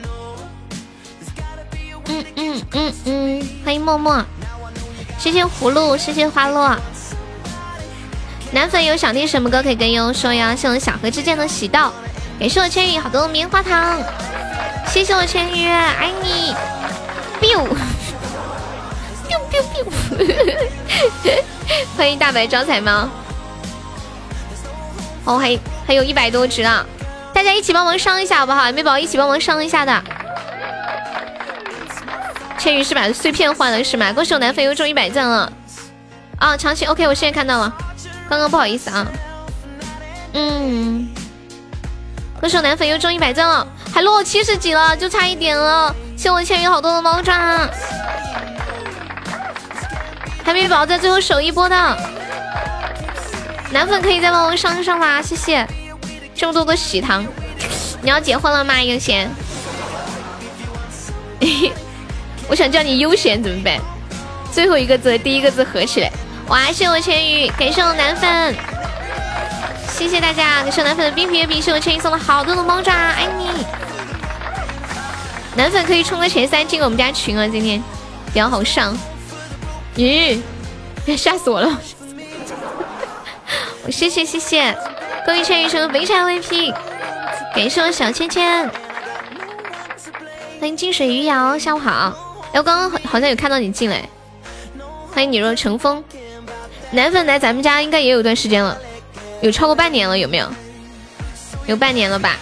[2.07, 4.21] 嗯嗯嗯嗯，欢迎默默，
[5.17, 6.75] 谢谢葫芦，谢谢花落。
[8.51, 10.53] 男粉有想听什么歌可以跟悠悠说呀？
[10.53, 11.93] 谢我小河之间的喜到，
[12.37, 13.97] 感谢我千羽好多棉花糖，
[14.85, 16.53] 谢谢我千羽，爱你。
[17.41, 17.63] Biu
[19.27, 19.85] biu biu biu，
[21.97, 23.07] 欢迎大白招财猫。
[25.25, 26.85] 哦，还还有一百多只啊！
[27.33, 28.71] 大家一起帮忙上一下好不好？
[28.71, 30.03] 没宝宝一起帮忙上一下的。
[32.57, 34.11] 千羽是把碎片换了是吗？
[34.11, 35.51] 恭喜我男粉又中一百赞了。
[36.39, 37.71] 啊，长期 OK，我现在看到了。
[38.29, 39.07] 刚刚不好意思啊，
[40.33, 41.07] 嗯，
[42.39, 45.93] 恭喜我男粉又中一百赞了，还落七十几了，就差一点了。
[46.15, 47.69] 谢我千羽好多的猫爪，
[50.43, 51.97] 还没宝在最后守一波的
[53.71, 55.21] 男粉可以再帮我上一上吗？
[55.21, 55.65] 谢谢，
[56.35, 57.25] 这么多的喜糖，
[58.01, 58.81] 你要结婚了吗？
[58.81, 59.29] 悠闲，
[62.49, 63.79] 我想叫你悠闲怎么办？
[64.51, 66.11] 最后一个字第一个字合起来。
[66.47, 66.71] 哇！
[66.71, 68.55] 谢我千羽，感谢我男粉，
[69.99, 73.49] 谢谢大家，感谢我男粉的冰皮月饼，谢我千羽送了好多的猫爪，爱你！
[75.57, 77.83] 男粉可以冲个前三进我们家群啊，今天
[78.27, 78.97] 比较好上。
[79.97, 80.39] 咦，
[81.17, 81.77] 吓死我了！
[83.91, 84.73] 谢 谢谢谢，
[85.25, 86.73] 恭喜千羽成为肥差 VP，
[87.53, 88.69] 感谢我小芊芊，
[90.61, 92.15] 欢迎金水鱼瑶，下午好。
[92.53, 94.07] 哎，我刚刚好好像有看到你进来，
[95.13, 96.01] 欢迎你若成风。
[96.91, 98.77] 男粉来咱们家应该也有段时间了，
[99.41, 100.51] 有超过半年了，有没有？
[101.67, 102.35] 有半年了吧？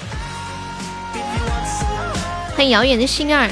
[2.55, 3.49] 欢迎遥远的星儿。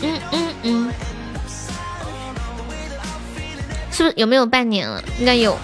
[0.00, 0.92] 嗯嗯嗯，
[3.90, 5.02] 是不是有没有半年了？
[5.18, 5.58] 应该有。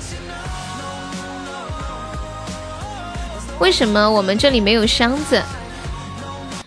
[3.58, 5.42] 为什么我们这里没有箱子？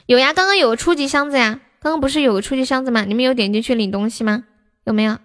[0.07, 1.59] 有呀，刚刚有个初级箱子呀。
[1.79, 3.05] 刚刚不是有个初级箱子吗？
[3.05, 4.43] 你们有点进去领东西吗？
[4.83, 5.17] 有没有？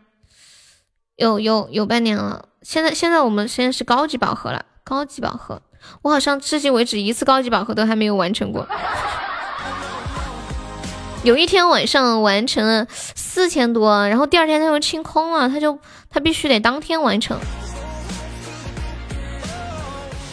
[1.16, 5.62] 有有有半年了，现在现在我们现在是高级宝盒了，高级宝盒，
[6.02, 8.66] 我好像至今为止一次高级宝盒都还没有完成过。
[11.22, 15.78] 有一天晚上完成了四千多，然后第二天他又清空了，他就
[16.10, 17.38] 他必须得当天完成。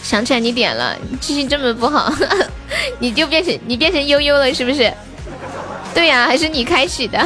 [0.02, 2.12] 想起来你点了，记性这么不好，
[2.98, 4.92] 你就变成你变成悠悠了是不是？
[5.94, 7.24] 对呀，还是你开启的。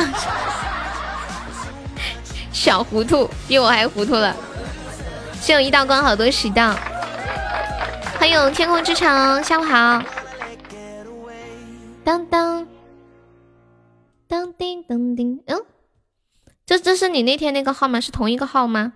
[2.51, 4.35] 小糊涂，比我还糊涂了。
[5.47, 6.75] 谢我一道光，好多喜道。
[8.19, 10.03] 欢迎天空之城，下午好。
[12.03, 12.67] 当当
[14.27, 15.57] 当叮当叮，嗯，
[16.65, 18.01] 这这是你那天那个号吗？
[18.01, 18.91] 是同一个号吗？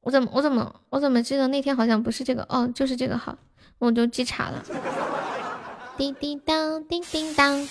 [0.00, 2.46] 我怎么我怎么我怎么记得那天好像不是这个？
[2.48, 3.36] 哦，就是这个号，
[3.78, 4.64] 我就记岔了。
[5.98, 7.68] 叮叮当，叮叮当。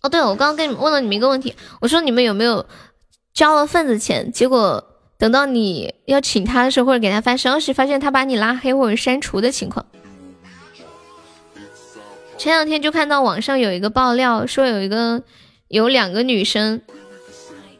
[0.00, 2.64] 哦，对，我刚刚跟你们问了你们一个问题，我说你们有没有？
[3.34, 9.86] 交了份子钱，结果等到你要请他的时候，或者给他发消息，发现他把你拉黑或者删除的情况。
[12.36, 15.22] 前两天就看到网上有一个爆料，说有一个
[15.68, 16.82] 有两个女生，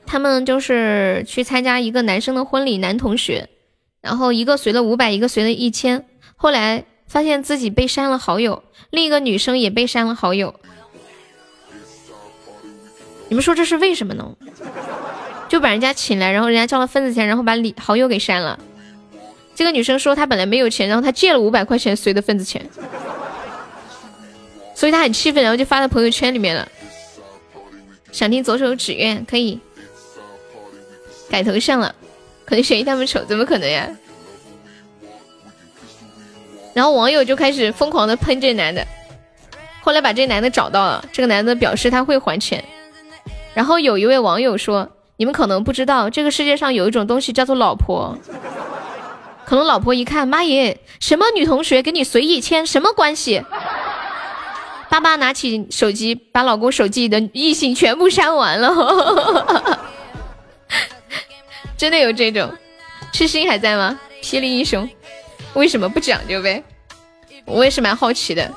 [0.06, 3.50] 她们就是去参加一个男生的婚礼，男同学，
[4.00, 6.06] 然后一个随了五百，一个随了一千，
[6.36, 10.54] 后来发现自己被删了好友，另一个女生也被删了好友。
[13.28, 14.34] 你们说这是为什么呢？
[15.48, 18.58] 就把人家请来，然后人家交了份子钱，然后把礼好友给删了。
[19.54, 22.68] 这个女生说她本来没有钱，然后她借了五百块钱随的份子钱，
[24.74, 26.68] 所以她很气愤，然后就发在朋友圈里面了。
[28.12, 29.60] 想听左手指愿可以
[31.30, 31.94] 改头像了，
[32.44, 33.88] 可能选一他们丑，怎么可能呀？
[36.74, 38.86] 然后网友就开始疯狂的喷这男的，
[39.80, 42.62] 后来把这男的找到了，这个男的表示他会还钱，
[43.54, 44.90] 然后有一位网友说。
[45.18, 48.18] 你们可能不知道，这个世界上有一种东西叫做老婆。
[49.46, 53.44] 可能老婆一看，妈耶，什么女同学给你随意签，什么关系？
[54.90, 59.80] 爸爸拿起手机，把老公手机里的异性全部删完了。
[61.78, 62.52] 真的有这种？
[63.12, 63.98] 痴心还在吗？
[64.22, 64.88] 霹雳英雄，
[65.54, 66.62] 为什么不讲究呗？
[67.44, 68.52] 我也是蛮好奇的，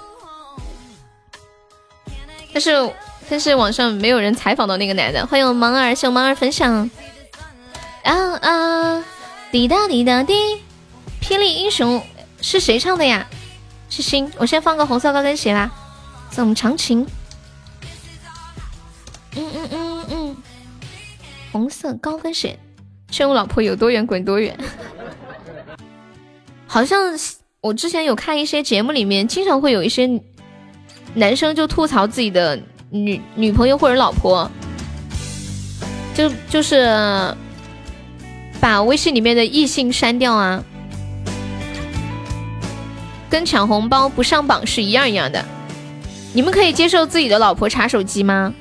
[2.52, 2.92] 但是。
[3.30, 5.26] 但是网上没有人采访到那个男的。
[5.28, 6.90] 欢迎我芒儿，谢我芒儿分享。
[8.04, 9.06] 啊啊，
[9.52, 10.34] 滴答滴答滴，
[11.22, 12.02] 霹雳英雄
[12.42, 13.28] 是谁唱的呀？
[13.90, 14.32] 是星。
[14.38, 15.70] 我先放个红色高跟鞋啦，
[16.32, 17.06] 送我们长情。
[19.36, 20.38] 嗯嗯嗯嗯，
[21.52, 22.58] 红色高跟鞋，
[23.12, 24.58] 劝我老婆有多远滚多远。
[26.66, 27.00] 好像
[27.62, 30.10] 我之前有看一些节目，里面经常会有一些
[31.14, 32.60] 男生就吐槽自己的
[32.90, 34.50] 女女朋友或者老婆，
[36.16, 37.36] 就就是
[38.60, 40.64] 把微信里面的异性删掉啊，
[43.30, 45.46] 跟抢红包不上榜是一样一样的。
[46.34, 48.54] 你们可以接受自己的老婆查手机吗？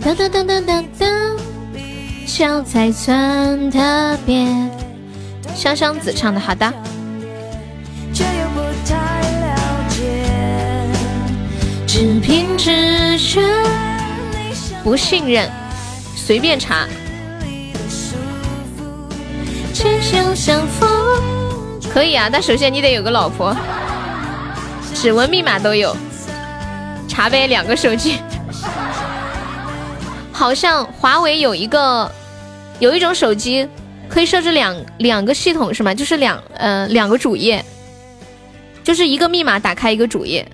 [0.00, 1.36] 当当当当当当，
[2.26, 4.46] 笑才算特别。
[5.54, 6.72] 香香子唱的，好的。
[11.96, 13.40] 只凭直觉，
[14.82, 15.48] 不信任，
[16.16, 16.88] 随便查。
[21.88, 23.56] 可以啊，但首先你得有个老婆，
[24.92, 25.96] 指纹密码都有。
[27.06, 28.18] 查呗，两个手机。
[30.32, 32.10] 好像华为有一个，
[32.80, 33.68] 有一种手机
[34.08, 35.94] 可以设置两两个系统是吗？
[35.94, 37.64] 就是两呃两个主页，
[38.82, 40.44] 就是一个密码打开一个主页。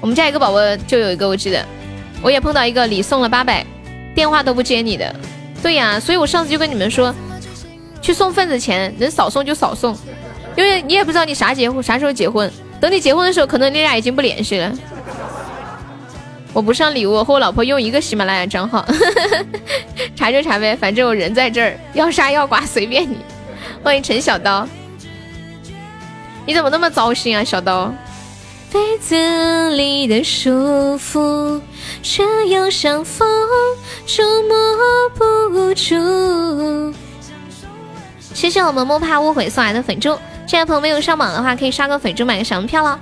[0.00, 1.64] 我们家一个宝宝就有一个，我记得，
[2.22, 3.64] 我也碰到一个礼送了八百，
[4.14, 5.14] 电话都不接你的。
[5.62, 7.14] 对呀，所以我上次就跟你们说，
[8.00, 9.96] 去送份子钱，能少送就少送，
[10.54, 12.50] 因为你也不知道你啥结婚啥时候结婚，
[12.80, 14.72] 等你结婚的时候，可能你俩已经不联系了。
[16.52, 18.86] 我不上礼物，和我老婆用一个喜马拉雅账号，
[20.14, 23.18] 查就查呗，反正我人在这儿，要杀要剐随便你。
[23.82, 24.66] 欢迎陈小刀，
[26.46, 27.92] 你怎么那么糟心啊，小刀？
[28.72, 31.60] 被子里的舒服，
[32.02, 33.28] 却又像风
[34.06, 34.56] 捉摸
[35.14, 36.94] 不住。
[38.34, 42.98] 谢谢我们莫怕误会送来的粉猪，现在朋友没有上榜的话，可以刷个粉猪买个小门票了。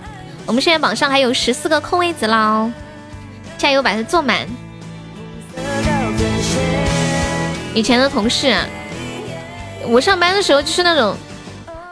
[0.46, 2.70] 我们现在榜上还有十四个空位子喽。
[3.56, 4.46] 加油，把它坐满。
[7.74, 8.54] 以前的同事，
[9.86, 11.16] 我上班的时候就是那种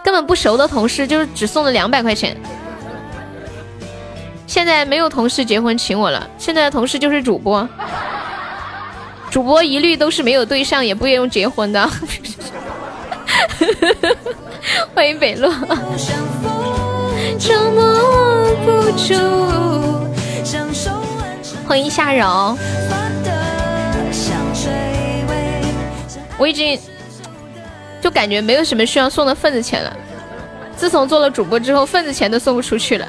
[0.05, 2.37] 根本不熟的同事，就是只送了两百块钱。
[4.53, 7.67] 现在没有同事结婚请我了，现在的同事就是主播，
[9.31, 11.89] 主播一律都是没有对象，也不用结婚的。
[14.95, 15.51] 欢迎北洛。
[21.67, 22.55] 欢迎夏柔，
[26.37, 26.79] 我已经
[28.03, 29.97] 就感觉没有什么需要送的份子钱了。
[30.77, 33.09] 自从做了主播之后，份子钱都送不出去了。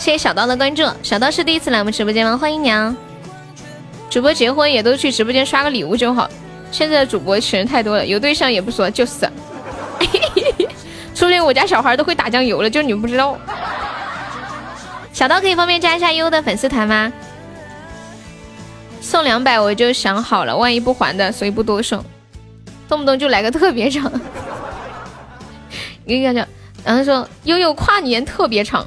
[0.00, 2.34] 谢谢小刀的关注，小刀是第一次来我们直播间吗？
[2.34, 2.96] 欢迎你啊！
[4.08, 6.26] 主播结婚也都去直播间刷个礼物就好。
[6.72, 9.28] 现在的主播群太多了，有对象也不说，就是。
[11.14, 13.36] 说不定我家小孩都会打酱油了，就你们不知道。
[15.12, 17.12] 小刀可以方便加一下优的粉丝团吗？
[19.02, 22.02] 送两百我就想好了，万一不还的，所以不多送，
[22.88, 24.10] 动不动就来个特别长。
[26.06, 26.48] 你讲讲，
[26.86, 28.86] 然后说悠悠跨年特别长，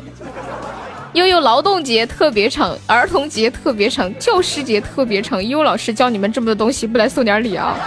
[1.14, 5.46] 悠悠劳动节特别长，儿童节特别长，教师节特别长。
[5.48, 7.78] 悠老师教你们这么多东西，不来送点礼啊？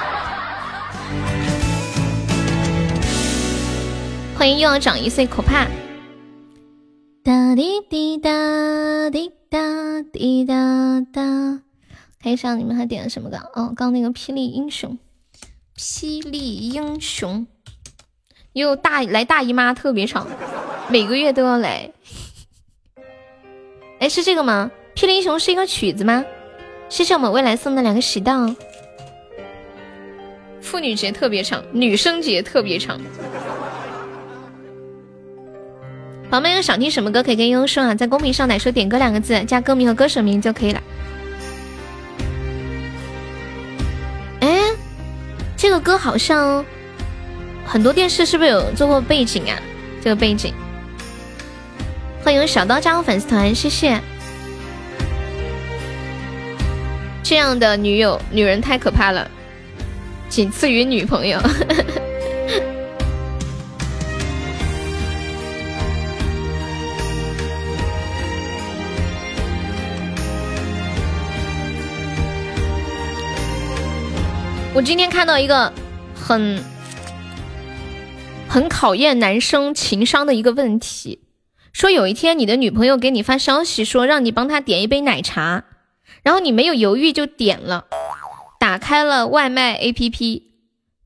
[4.39, 5.66] 欢迎又要长一岁，可怕。
[7.24, 11.61] 哒滴滴哒滴哒滴哒哒。
[12.23, 13.39] 看一下你们还点了什么歌？
[13.55, 14.97] 哦，刚那个霹雳英雄，
[15.77, 17.44] 霹雳英雄，
[18.53, 20.28] 又大来大姨妈特别长，
[20.89, 21.90] 每个月都要来。
[23.98, 24.70] 哎，是这个吗？
[24.94, 26.24] 霹雳英雄是一个曲子吗？
[26.89, 28.55] 谢谢我们未来送的两个喜到。
[30.60, 33.01] 妇女节特别长，女生节特别长。
[36.28, 40.82] 宝贝们想听什么歌可以跟悠悠说啊，在公屏上来说点歌两个字，加歌名和歌手名就可以了。
[44.40, 44.60] 哎
[45.56, 46.64] 这个歌好像
[47.64, 49.56] 很多电视是不是有做过背景啊？
[50.02, 50.52] 这个背景，
[52.27, 54.01] 欢迎小刀加入粉丝团，谢谢。
[57.23, 59.31] 这样的女友，女人太可怕了，
[60.28, 61.39] 仅次于女朋友。
[74.74, 75.73] 我今天看到一个
[76.12, 76.61] 很
[78.48, 81.20] 很考验男生情商的一个问题，
[81.77, 85.65] 说有一天你的女朋友给你发消息说让你帮她点一杯奶茶，
[86.23, 87.85] 然后你没有犹豫就点了，
[88.59, 90.43] 打开了外卖 APP，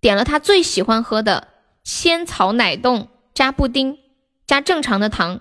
[0.01, 1.49] 点了她最喜欢喝的
[1.83, 3.99] 仙草奶冻加布丁
[4.47, 5.41] 加正常的糖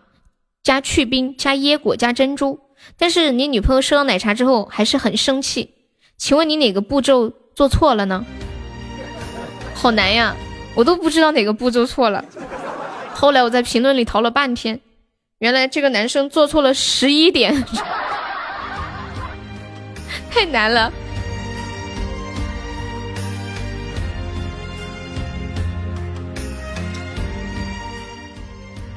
[0.63, 2.61] 加去冰加椰果加珍珠，
[2.97, 5.75] 但是你女朋友收到奶茶之后还是很生气，
[6.17, 8.25] 请问你哪个步骤做错了呢？
[9.75, 10.35] 好难呀，
[10.73, 12.25] 我都不知道哪个步骤错了。
[13.13, 14.81] 后来我在评论里淘了半天，
[15.39, 17.65] 原来这个男生做错了十一点，
[20.29, 20.91] 太难了。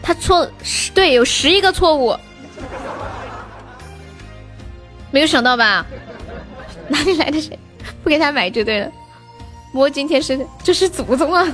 [0.03, 2.17] 他错十对，有十一个错误，
[5.13, 5.87] 没有想到吧？
[6.89, 7.57] 哪里来的谁？
[8.03, 8.91] 不给他买就对了。
[9.73, 11.47] 摸今天是这是祖宗啊！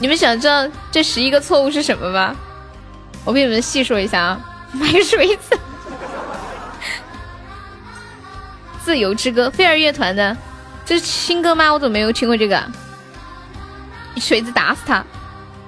[0.00, 2.34] 你们想知道这十一个错误是什么吗？
[3.26, 4.40] 我给你们细说一下啊。
[4.72, 5.58] 买水子，
[8.82, 10.36] 自由之歌，飞儿乐团的，
[10.84, 11.72] 这是新歌吗？
[11.72, 12.62] 我怎么没有听过这个？
[14.20, 15.04] 锤子打死他！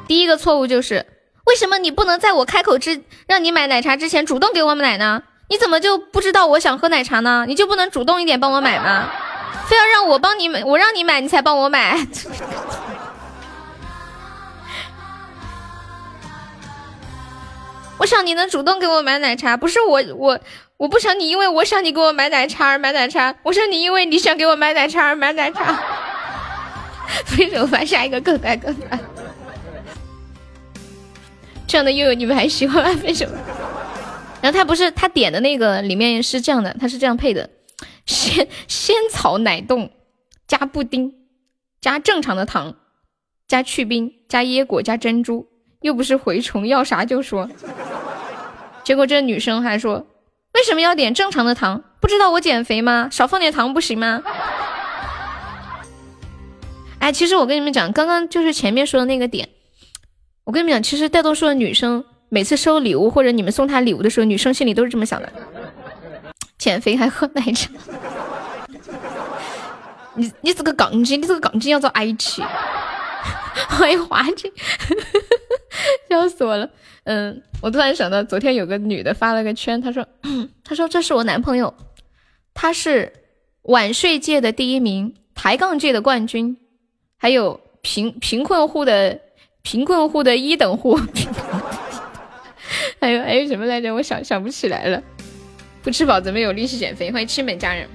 [0.06, 1.04] 第一个错误就是，
[1.44, 5.22] 为什么你不能在我开口之让你买奶茶之前主动给我买呢？
[5.48, 7.44] 你怎么就不知道我想喝奶茶呢？
[7.46, 9.08] 你就不能主动一点帮我买吗？
[9.66, 11.98] 非要让我帮你买，我让你买你才帮我买。
[17.98, 20.40] 我想你能主动给我买奶茶，不是我我
[20.76, 25.82] 我不想你因为我想你给我买奶茶而买奶茶，我想你因为你想给我买奶茶而买奶茶。
[27.24, 29.00] 分手吧下一个更难更难？
[31.66, 33.00] 这样的悠悠你们还喜欢吗？
[33.02, 33.26] 分手？
[34.40, 37.50] 然后他不是他点的那个里面是这样的，他是这样配的：
[38.06, 39.90] 仙仙草奶冻
[40.46, 41.12] 加布丁
[41.80, 42.76] 加正常的糖
[43.48, 45.48] 加去冰加椰果加珍珠。
[45.80, 47.48] 又不是蛔虫，要啥就说。
[48.82, 50.04] 结果这女生还说
[50.54, 51.82] ：“为什么要点正常的糖？
[52.00, 53.08] 不知道我减肥吗？
[53.10, 54.22] 少放点糖不行吗？”
[56.98, 59.48] 哎，其实我跟你们讲，刚刚就是前面说的那个点。
[60.44, 65.32] 我跟你们讲，其实大多数的女生每次收礼物或者你们送她礼物的时候，女生心里都是这么想的：
[66.58, 67.70] 减肥还喝奶茶？
[70.14, 72.42] 你你这个杠精，你这个杠精要遭挨起！
[73.68, 74.50] 欢迎华姐，
[76.08, 76.68] 笑死我了。
[77.04, 80.06] 嗯，我突然想到，昨天有个女的发了个圈，她说
[80.64, 81.74] ：“她说这是我男朋友，
[82.54, 83.12] 他是
[83.62, 86.56] 晚睡界的第一名，抬杠界的冠军，
[87.16, 89.20] 还有贫贫困户的
[89.62, 90.98] 贫困户的一等户，
[93.00, 93.94] 还有还有什么来着？
[93.94, 95.02] 我想想不起来了。
[95.82, 97.10] 不吃饱怎么有力气减肥？
[97.10, 97.88] 欢迎亲本家人。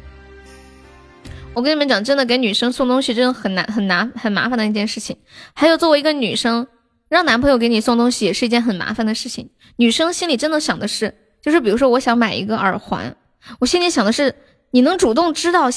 [1.56, 5.16] 我跟你们讲，真的给女生送东西真的很难很难很麻烦的一件事情。
[5.54, 6.66] 还有作为一个女生，
[7.10, 9.52] 让男朋友给你送东西也是一件很麻烦的事情。
[9.76, 13.16] 女生心里真的想的是，就是比如说我想买一个耳环，
[13.60, 14.34] 我心里想的是
[14.72, 15.70] 你能主动知道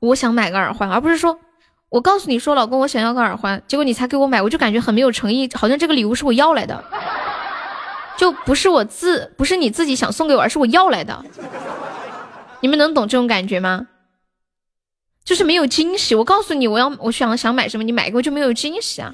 [0.00, 1.38] 我想买个耳环，而不是说
[1.90, 6.82] 我告诉你说老公我想要个耳环，结果你才给我买，我就感觉很没有诚意，好像这个礼物是我要来的，
[8.18, 11.24] 就不是我自不是你自己想送给我，而是我要来的。
[12.60, 13.86] 你们能懂这种感觉吗？
[15.30, 19.12] 就是没有惊喜，我告诉你，我要我想想买什么，你买过就没有惊喜啊。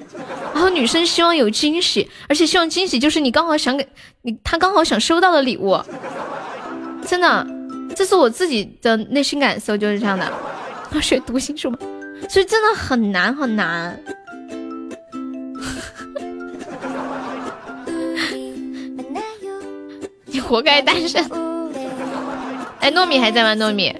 [0.51, 3.87] 然后女生希望有惊喜，而且希望惊喜就是你刚好想给
[4.23, 5.79] 你，他刚好想收到的礼物。
[7.05, 7.45] 真的，
[7.95, 10.33] 这是我自己的内心感受，就是这样的。
[10.91, 11.77] 要学读心术吗？
[12.27, 14.03] 所以真的很难很难。
[20.25, 21.23] 你活该单身。
[22.79, 23.53] 哎，糯米还在吗？
[23.53, 23.95] 糯米。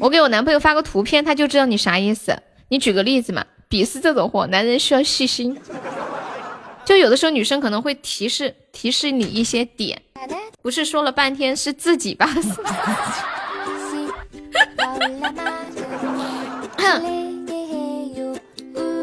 [0.00, 2.42] 我给我男朋友发个图片，他就知道你啥意思。
[2.68, 3.44] 你举个例子嘛？
[3.68, 5.56] 鄙视这种货，男人需要细心。
[6.84, 10.00] 就有的时候女生可能会提示提示你一些点，
[10.62, 12.26] 不是说了半天是自己吧？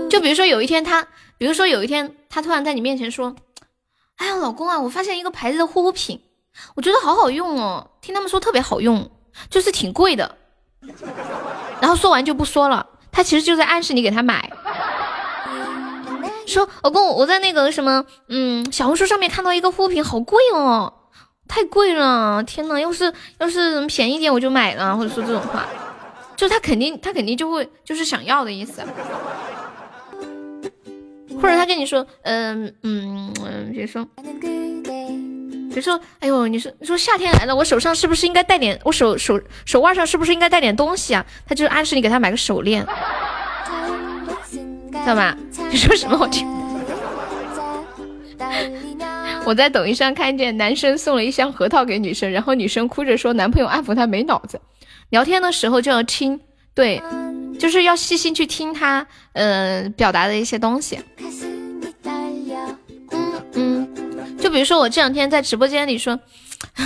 [0.09, 1.07] 就比如说有一天他，
[1.37, 3.35] 比如说有一天他突然在你面前说
[4.17, 6.19] ：“哎呀，老公啊，我发现一个牌子的护肤品，
[6.75, 9.11] 我觉得好好用哦，听他们说特别好用，
[9.49, 10.35] 就是挺贵的。”
[11.79, 14.51] 然后说完就不说了，他其实就在暗示你给他买。
[16.45, 20.93] 说老公，我在那个什么，嗯，小红书上面看到一个护肤品，好贵哦，
[21.47, 25.65] 太贵了，天呐，要是要是便宜点我就买了，或者说这种话，
[26.37, 28.81] 就他肯定他肯定就会就是想要的意思，
[31.41, 34.07] 或者他跟你说，嗯嗯嗯，比如说。
[35.77, 38.79] 比如说，哎呦，你说你说夏天来了，我手上是不是应该带点？
[38.83, 41.23] 我手手手腕上是不是应该带点东西啊？
[41.47, 42.83] 他就暗示你给他买个手链，
[44.49, 45.37] 知道吧？
[45.69, 46.17] 你说什么？
[46.19, 46.47] 我听。
[49.45, 54.59] 我在抖音上看见男生送了一箱核桃给女生，然后女生哭着说男朋友安抚她没脑子。
[55.09, 56.41] 聊天的时候就要听，
[56.73, 56.99] 对，
[57.59, 60.97] 就是要细心去听他，嗯，表达的一些东西。
[64.47, 66.17] 就比如说我这两天在直播间里说，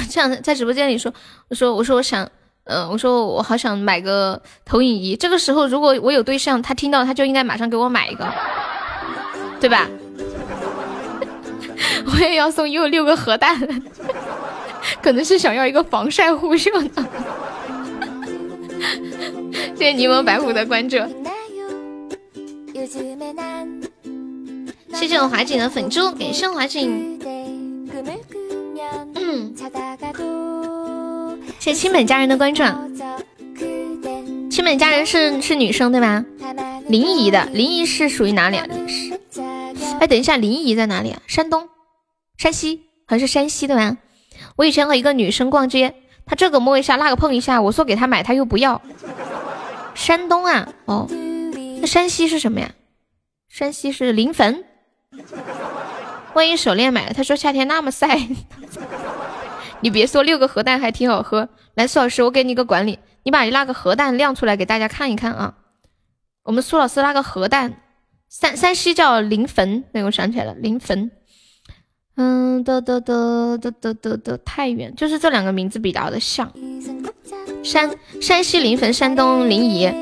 [0.09, 1.13] 这样在直播间里说，
[1.47, 2.27] 我说我说我想，
[2.63, 5.15] 呃，我说我好想买个投影仪。
[5.15, 8.27] 这个时候如果我有对象，他听到他就应该马上给我买一个，
[9.59, 9.87] 对吧？
[12.11, 13.55] 我也要送又六个核弹，
[15.03, 17.07] 可能是想要一个防晒护袖呢。
[19.77, 20.97] 谢谢柠檬白虎的关注，
[24.95, 27.21] 谢谢我华锦的粉猪，感谢华锦。
[29.15, 29.53] 嗯，
[31.59, 32.63] 谢谢亲本家人的关注。
[34.49, 36.23] 亲本家人是是女生对吧？
[36.87, 38.67] 临沂的，临沂是属于哪里啊？
[39.99, 41.21] 哎，等一下，临沂在哪里啊？
[41.27, 41.69] 山东、
[42.37, 43.97] 山西，好像是山西对吧？
[44.55, 45.95] 我以前和一个女生逛街。
[46.25, 48.81] 她这个摸一下，那个碰一下，我说给她买，她又不要。
[49.95, 51.07] 山东啊，哦，
[51.81, 52.71] 那山西是什么呀？
[53.49, 54.63] 山西是临汾。
[56.33, 58.19] 万一手链买了，他说夏天那么晒。
[59.81, 61.49] 你别说，六个核弹还挺好喝。
[61.73, 65.55] 来，苏老师，我给你个管理，你把你那个核弹亮出来给大家看一看啊。
[66.43, 67.73] 我们苏老师那个核弹，
[68.29, 71.09] 山山西叫临汾，对，我想起来了，临汾。
[72.15, 76.51] 嗯，的的的的的的的太原，就是这两个名字比较的像。
[77.63, 77.89] 山
[78.21, 79.93] 山西临汾，山东临沂。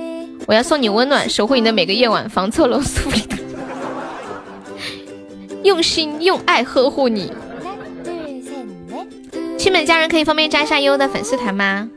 [0.48, 3.22] 我要送你温暖，守护你的每个夜晚，防错楼苏里，
[5.64, 7.31] 用心用爱呵护你。
[9.57, 11.90] 亲们家人可以方便加一下悠悠的粉丝团吗？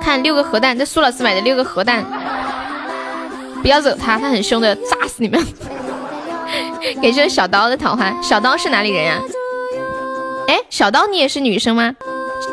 [0.00, 2.04] 看六个核弹，这苏老师买的六个核弹，
[3.62, 5.40] 不要惹他，他很凶的，炸死你们。
[7.00, 9.20] 感谢小刀的桃花，小刀是哪里人呀？
[10.48, 11.94] 哎，小刀你也是女生吗？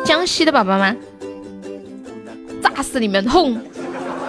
[0.04, 0.94] 江西的宝宝吗？
[2.62, 3.28] 炸死你们！
[3.28, 3.60] 轰！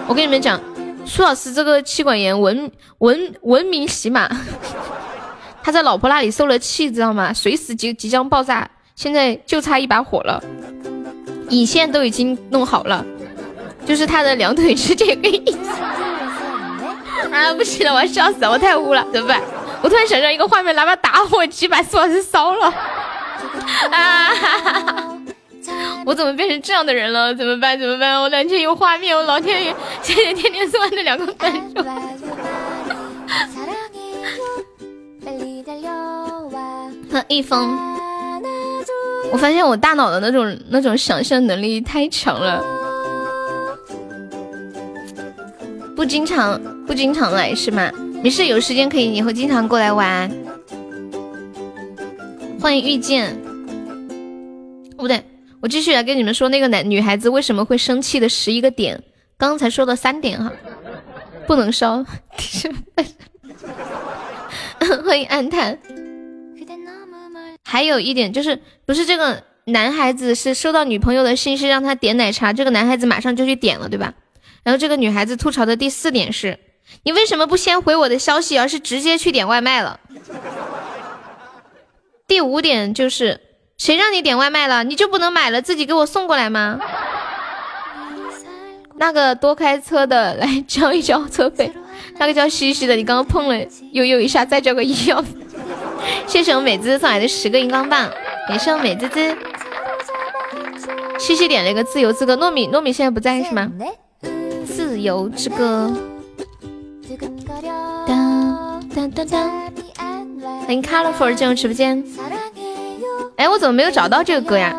[0.08, 0.60] 我跟你们讲，
[1.06, 4.28] 苏老师这个气管炎闻闻闻名洗马，
[5.62, 7.32] 他在老婆那里受了气，知道吗？
[7.32, 10.42] 随时即即将爆炸，现在就差一把火了，
[11.50, 13.04] 引线都已经弄好了，
[13.86, 15.58] 就是他的两腿是这个意思。
[17.32, 19.40] 啊，不行了，我要笑死了，我太污了，怎么办？
[19.82, 22.66] 我突然想象一个画面，拿把打火机把苏老师烧了。
[23.90, 24.30] 啊！
[26.04, 27.34] 我怎么变成这样的人了？
[27.34, 27.78] 怎么办？
[27.78, 28.20] 怎么办？
[28.20, 29.74] 我两天有画面，我老天爷！
[30.02, 31.82] 谢谢天天送完的两个关注。
[37.28, 37.76] 一封。
[39.32, 42.62] 我发现我大脑的那种那种想象能力太强了。
[45.94, 47.90] 不经常不经常来是吗？
[48.22, 50.30] 没事，有时间可以以后经常过来玩。
[52.60, 53.36] 欢迎遇见，
[54.96, 55.24] 不对，
[55.60, 59.02] 我继续来跟你们说那个男女孩子为什么会生气的十一个点。
[59.36, 60.52] 刚才说的三点哈，
[61.46, 62.04] 不能烧。
[65.04, 65.78] 欢迎暗叹。
[67.64, 74.12] 还有一点就是，不是这个男孩子是收到女朋友的信息让他点奶茶，这个男孩子马上就去点了，对吧？
[74.62, 76.58] 然后这个女孩子吐槽的第四点是。
[77.04, 79.98] 你为什么不先回我的消息，而是直接去点外卖了？
[82.26, 83.40] 第五点就是，
[83.78, 86.78] 谁让你点外卖了，你就不能买了自己给我送过来吗？
[88.98, 91.72] 那个多开车的来交一交车费，
[92.22, 93.56] 那个叫西西的，你刚刚碰了
[93.90, 95.24] 悠悠一下，再叫个医药。
[96.26, 98.08] 谢谢我美滋滋送来的十个荧光棒，
[98.48, 99.36] 感谢我美滋滋。
[101.18, 103.70] 西西点了一个自由之歌，糯米糯米现在不在是吗？
[104.64, 105.92] 自由之歌。
[108.06, 109.50] 当当当当，
[110.64, 112.04] 欢迎 Colorful 进入直播间。
[113.36, 114.72] 哎，我怎么没有找到这个歌呀？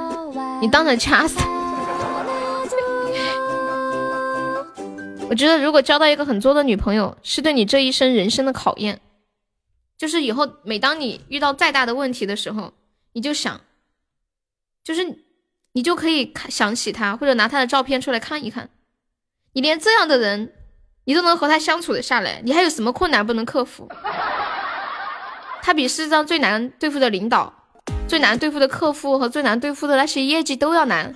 [0.62, 1.40] 你当场掐死！
[5.34, 9.02] 我觉得如果交到一个很作的女朋友，是对你这一生人生的考验。
[9.98, 12.72] 就是以后每当你遇到再大的问题的时候，
[13.14, 13.62] 你就想，
[14.84, 15.26] 就是
[15.72, 18.70] 你就可以看想起他，或者拿他的照片出来看一看。
[19.54, 20.54] 你连这样的人。
[21.06, 23.90] 你都能和他相处的下来，你还有什么困难不能克服？
[25.62, 27.54] 他比世上最难对付的领导、
[28.08, 31.14] 最难对付的客户和最难对付的那些业绩都要难。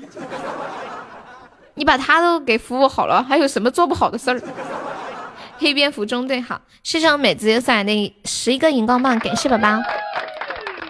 [1.77, 4.41] 你把他都给服务好了，还有什么做不好的事儿？
[5.59, 9.79] 黑蝙蝠中队好，谢谢我美子送来的十一个荧光棒，感谢宝宝。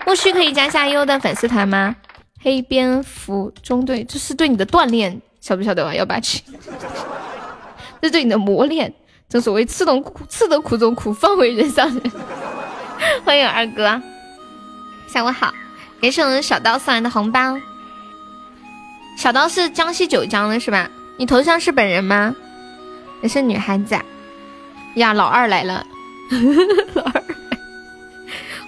[0.06, 1.96] 木须可以加下优的粉丝团吗？
[2.42, 5.94] 黑蝙蝠中队，这是对你的锻炼，晓不晓得啊？
[5.94, 6.42] 幺八七。
[8.02, 8.94] 这对你的磨练，
[9.28, 12.02] 正所谓吃得苦，吃得苦中苦，方为人上人。
[13.26, 14.02] 欢迎二哥，
[15.08, 15.54] 下午好，
[16.02, 17.58] 感谢我们小刀送来的红包。
[19.18, 20.90] 小刀是江西九江的是吧？
[21.18, 22.34] 你头像是本人吗？
[23.22, 23.98] 也是女孩子
[24.96, 25.12] 呀？
[25.14, 25.84] 老二来了，
[26.94, 27.24] 老二，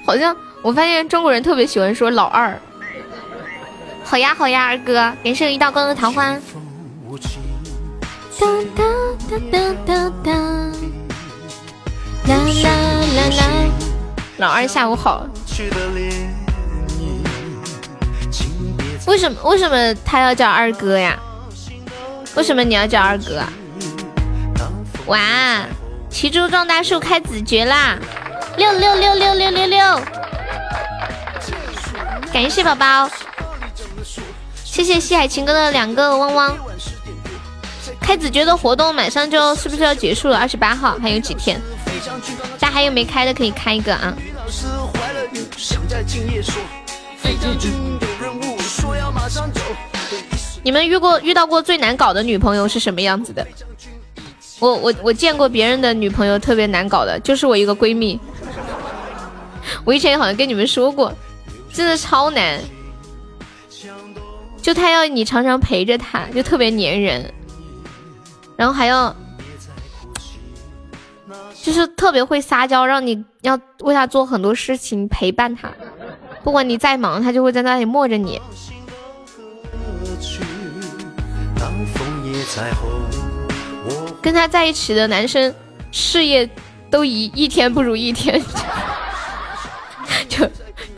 [0.04, 2.60] 好像我发现中国人特别喜欢说老二。
[4.04, 6.36] 好呀好呀，二哥，感谢一道光的桃花。
[8.40, 8.84] 哒哒
[9.30, 10.32] 哒哒哒哒，
[12.28, 12.70] 啦啦
[13.16, 13.46] 啦啦。
[14.38, 15.28] 老二下午好。
[19.10, 21.20] 为什么为什么他要叫二哥呀？
[22.36, 23.44] 为什么你要叫二哥？
[25.08, 25.66] 哇！
[26.12, 27.98] 奇猪撞大树开子爵啦！
[28.56, 30.02] 六六六六六六六！
[32.32, 33.10] 感谢宝宝，
[34.64, 36.56] 谢谢西海情歌的两个汪汪。
[38.00, 40.38] 开子爵的活动马上就是不是要结束了？
[40.38, 41.60] 二十八号还有几天？
[42.60, 44.14] 大家还有没开的可以开一个啊！
[50.64, 53.46] 你们遇过遇到过最难搞的女朋友是什么样子的？
[54.60, 58.20] 我我我见过别人的女朋友特别难搞的，就是我一个闺蜜。
[59.86, 61.14] 我以前好像跟你们说过，
[61.72, 62.60] 真的超难。
[64.62, 67.34] 就她要你常常陪着她，就特别粘人，
[68.58, 69.16] 然后还要
[71.64, 75.72] 就是特别会撒娇，让你要为她做很多事情，陪伴她。
[76.44, 78.42] 不管你再忙，她就会在那里磨着你。
[84.22, 85.54] 跟他在一起的男生
[85.92, 86.50] 事业
[86.90, 88.42] 都一一天不如一天，
[90.28, 90.50] 就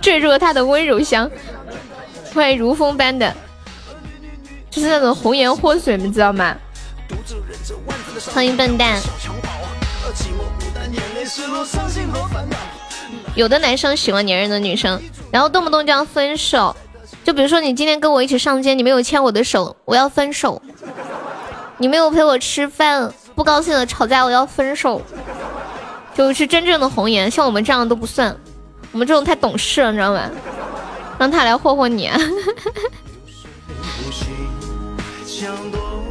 [0.01, 1.29] 坠入了他的温柔乡，
[2.31, 3.33] 突然如风般的，
[4.69, 6.55] 就是那种红颜祸水，你知道吗？
[8.33, 8.99] 欢迎笨蛋。
[13.35, 15.01] 有的男生喜欢粘人的女生，
[15.31, 16.75] 然后动不动就要分手。
[17.23, 20.61] 就比如说，你今天跟我一起上街，你没有牵我的手，我要分手。
[21.77, 25.01] 你没有陪我吃饭，不高兴了吵架，我要分手。
[26.13, 28.35] 就是真正的红颜，像我们这样都不算，
[28.91, 30.29] 我们这种太懂事了，你知道吗？
[31.17, 32.09] 让他来霍霍你。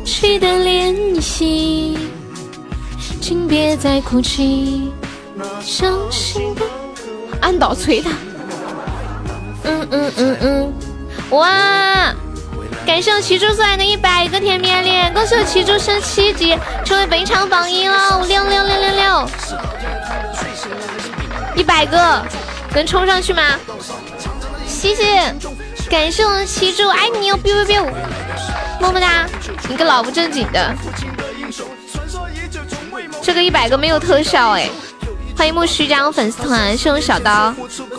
[0.05, 1.99] 起的联系，
[3.21, 4.91] 请别再哭泣。
[5.61, 6.63] 伤心的，
[7.41, 8.11] 按倒捶他。
[9.65, 10.73] 嗯嗯嗯嗯，
[11.31, 12.15] 哇！
[12.87, 19.31] 感谢我奇猪送来的一百个甜面脸，恭喜我奇猪升七级，成为本场榜一了，六六六六六，
[21.55, 22.21] 一百个，
[22.75, 23.43] 能冲上去吗？
[24.67, 25.33] 谢谢，
[25.89, 27.85] 感谢我奇猪，爱你哦，biu biu biu，
[28.81, 29.27] 么么哒，
[29.69, 30.75] 你个老不正经的，
[33.23, 34.69] 这个一百个没有特效哎。
[35.41, 37.51] 欢迎木须加入粉丝团，谢我小刀，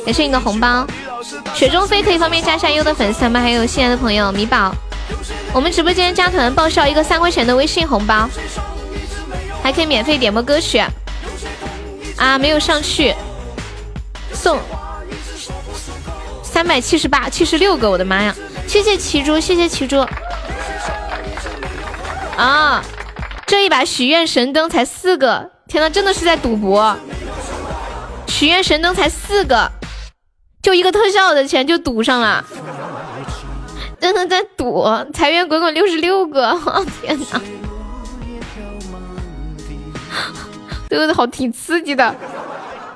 [0.06, 0.86] 感谢你的红包。
[1.56, 3.42] 雪中飞可以方便加下优的粉丝团吗？
[3.42, 4.72] 还有新来的朋友米宝，
[5.52, 8.30] 我们直播间加团报销一个三块钱的微信红包，
[9.64, 10.84] 还可以免费点播歌曲。
[12.16, 13.12] 啊，没有上去，
[14.32, 14.60] 送
[16.44, 18.36] 三百七十八七十六个，我的妈呀！
[18.68, 20.06] 谢谢奇珠，谢谢奇珠。
[22.38, 22.84] 啊，
[23.48, 26.96] 这一把许愿神灯才四个，天呐，真的是在赌博。
[28.42, 29.72] 许愿神灯才四个，
[30.64, 32.44] 就一个特效的钱就赌上了，
[34.00, 34.84] 真的在赌。
[35.14, 36.60] 财源滚滚六十六个，
[37.04, 37.40] 天哪，
[40.90, 42.16] 这个好挺刺激的。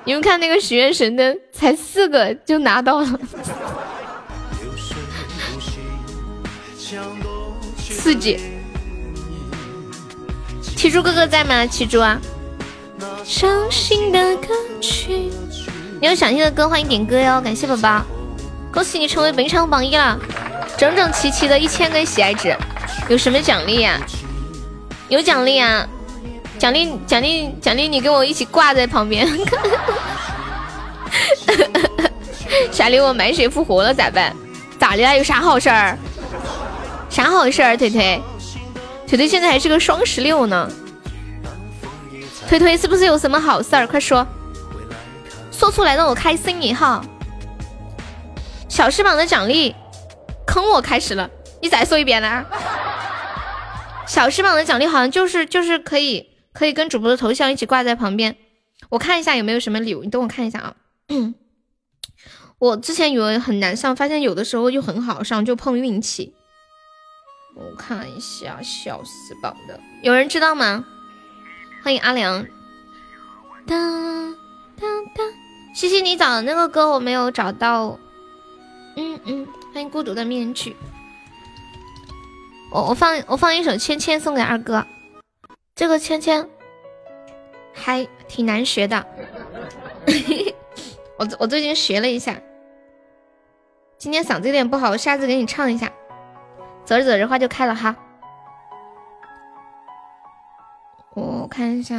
[0.06, 3.20] 你们看那个许愿神灯才四个就拿到了，
[7.88, 8.40] 刺激。
[10.76, 11.68] 七猪哥哥在吗？
[11.68, 12.20] 七猪啊。
[13.26, 15.32] 伤心的歌曲，
[16.00, 17.42] 你有想听的歌，欢迎点歌哟！
[17.42, 18.04] 感谢宝宝，
[18.72, 20.16] 恭喜你成为本场榜一了，
[20.78, 22.56] 整整齐齐的一千根喜爱值，
[23.10, 24.00] 有什么奖励呀？
[25.10, 25.88] 有奖励啊！
[26.60, 29.28] 奖励奖励奖励，你跟我一起挂在旁边。
[32.72, 34.32] 傻礼我买水复活了咋办？
[34.78, 35.18] 咋的了？
[35.18, 35.98] 有啥好事儿？
[37.10, 37.76] 啥好事儿？
[37.76, 38.22] 腿腿
[39.08, 40.70] 腿腿现在还是个双十六呢。
[42.48, 43.88] 推推是不是有什么好事儿？
[43.88, 44.26] 快说，
[45.52, 47.02] 说出来让我开心一下。
[48.70, 49.74] 小翅膀的奖励
[50.46, 51.30] 坑我开始了，
[51.62, 52.46] 你再说一遍呢？
[54.08, 58.36] 小翅膀的奖励好像就是就是可以可以跟主播的头像一起挂在旁边，
[58.90, 60.76] 我看一下有没有什么礼物，你等我看一下啊。
[62.60, 66.36] 我之前以为很难上，发现有的时候就很好上，就碰运气。
[67.56, 70.86] 我看一下小翅膀的，有人知道吗？
[71.86, 72.44] 欢迎阿良，
[73.68, 74.36] 当
[74.76, 75.32] 当当，
[75.76, 78.00] 西西，你找的那个歌我没有找到，
[78.96, 80.76] 嗯嗯，欢迎孤独的面具。
[82.72, 84.84] 我我放我放一首《芊芊》送给二哥，
[85.76, 86.44] 这个《芊芊》
[87.72, 89.06] 还挺难学的，
[91.20, 92.36] 我我最近学了一下，
[94.00, 95.92] 今天嗓子有点不好，我下次给你唱一下。
[96.84, 97.96] 走着走着花就开了哈，
[101.16, 101.96] 我看一下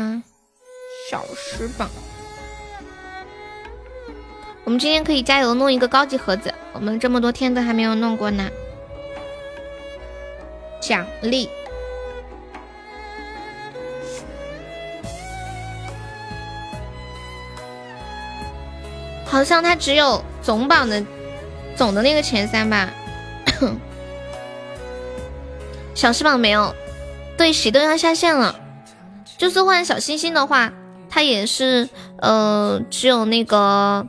[1.10, 1.88] 小时榜。
[4.62, 8.50] 我们今天可以加油弄一个高级盒子，我们这么多天都还没有弄过呢。
[10.80, 11.48] 奖励，
[19.24, 21.02] 好像它只有总榜的
[21.74, 22.92] 总的那个前三吧，
[25.94, 26.74] 小时榜没有。
[27.38, 28.58] 对，喜都要下线了，
[29.38, 30.72] 就是换小星星的话，
[31.08, 31.88] 它也是
[32.18, 34.06] 呃只有那个。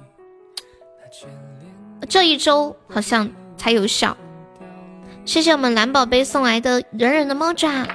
[2.09, 4.15] 这一周好像才有效，
[5.25, 7.85] 谢谢我们蓝宝贝送来的人人的猫爪。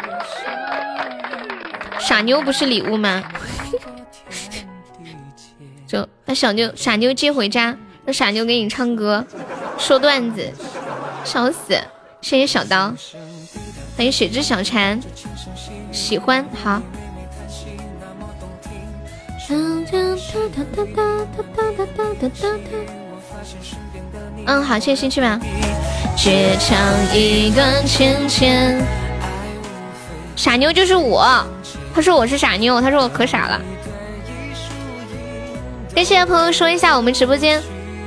[1.99, 3.23] 傻妞不是礼物吗？
[5.89, 9.25] 就把小妞傻妞接回家，让傻妞给你唱歌、
[9.79, 10.53] 说段子，
[11.25, 11.81] 笑死！
[12.21, 12.93] 谢谢小刀，
[13.97, 15.01] 欢迎雪之小蝉，
[15.91, 16.83] 喜欢好。
[24.47, 25.39] 嗯，好，谢谢星期吧。
[26.16, 26.78] 倔强
[27.14, 28.81] 一段芊芊，
[30.36, 31.44] 傻妞就是我。
[31.94, 33.60] 他说我是傻妞，他说我可傻了。
[35.94, 37.62] 跟现在朋友说一下，我们直播间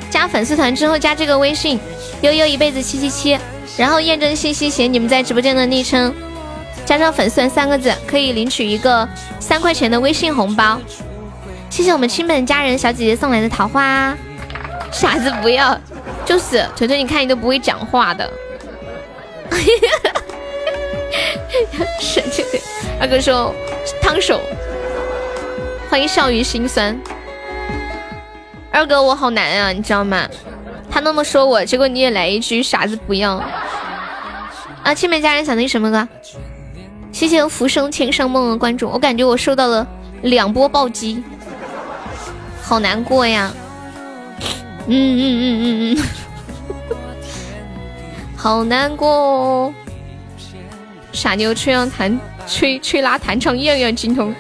[0.10, 1.80] 加粉丝团之后加这个微信
[2.22, 3.38] 悠悠一辈子七七七，
[3.78, 6.14] 然后验证信息写你们在直播间的昵称，
[6.86, 9.08] 加上粉丝团三个字，可以领取一个
[9.40, 10.80] 三块钱的微信红包。
[11.76, 14.16] 谢谢我们亲本家人小姐姐送来的桃花，
[14.94, 15.78] 傻子不要。
[16.24, 18.32] 就是锤锤，你看你都不会讲话的。
[22.00, 22.62] 神经病！
[22.98, 23.54] 二哥说
[24.02, 24.40] 烫手，
[25.90, 26.98] 欢迎笑语心酸。
[28.72, 30.26] 二哥我好难啊，你知道吗？
[30.90, 33.34] 他那么说我，结果你也来一句傻子不要。
[34.82, 36.08] 啊，亲美家人想听什么歌？
[37.12, 39.86] 谢谢浮生千上梦的关注，我感觉我受到了
[40.22, 41.22] 两波暴击，
[42.68, 43.54] 好难过呀。
[44.88, 46.04] 嗯嗯嗯嗯嗯，
[48.36, 49.74] 好难过哦。
[51.14, 54.34] 傻妞吹让弹吹吹拉弹唱样样精通。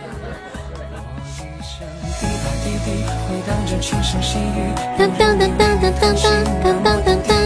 [4.98, 6.16] 当当当当当当
[6.64, 7.38] 当当当当。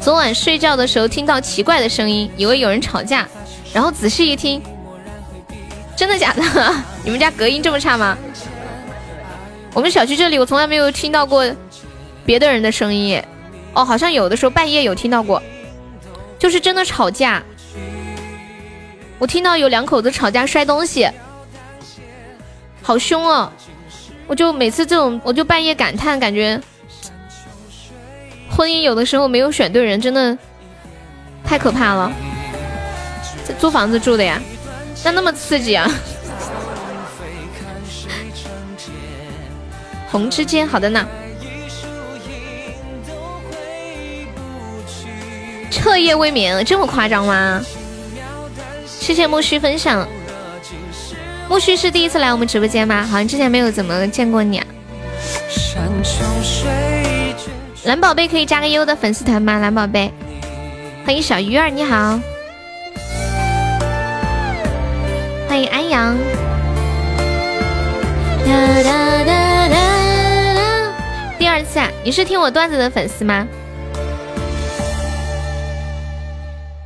[0.00, 3.28] 昨晚睡觉的时候听到奇怪的声音，以为有人吵架，
[3.74, 4.62] 然后仔细一听，
[5.94, 6.42] 真的假的？
[7.04, 8.16] 你们家隔音这么差吗？
[9.74, 11.44] 我们小区这里我从来没有听到过。
[12.26, 13.22] 别的人的声音，
[13.72, 15.42] 哦，好像有的时候半夜有听到过，
[16.38, 17.42] 就是真的吵架。
[19.18, 21.08] 我听到有两口子吵架摔东西，
[22.82, 23.50] 好凶哦！
[24.26, 26.60] 我就每次这种，我就半夜感叹，感觉
[28.50, 30.36] 婚姻有的时候没有选对人，真的
[31.42, 32.12] 太可怕了。
[33.46, 34.38] 这租房子住的呀，
[35.02, 35.90] 那那么刺激啊！
[40.10, 41.06] 红之间，好的呢。
[45.70, 47.62] 彻夜未眠，这么夸张吗？
[48.86, 50.06] 谢谢木须分享。
[51.48, 53.02] 木须是第一次来我们直播间吗？
[53.02, 54.58] 好像之前没有怎么见过你。
[54.58, 54.66] 啊。
[57.84, 59.58] 蓝宝贝可以加个优的粉丝团吗？
[59.58, 60.12] 蓝宝贝，
[61.06, 62.20] 欢迎小鱼儿，你好。
[65.48, 66.16] 欢迎安阳。
[68.44, 68.52] 哒
[68.82, 69.87] 哒哒哒
[72.04, 73.46] 你是听我段子的粉丝吗？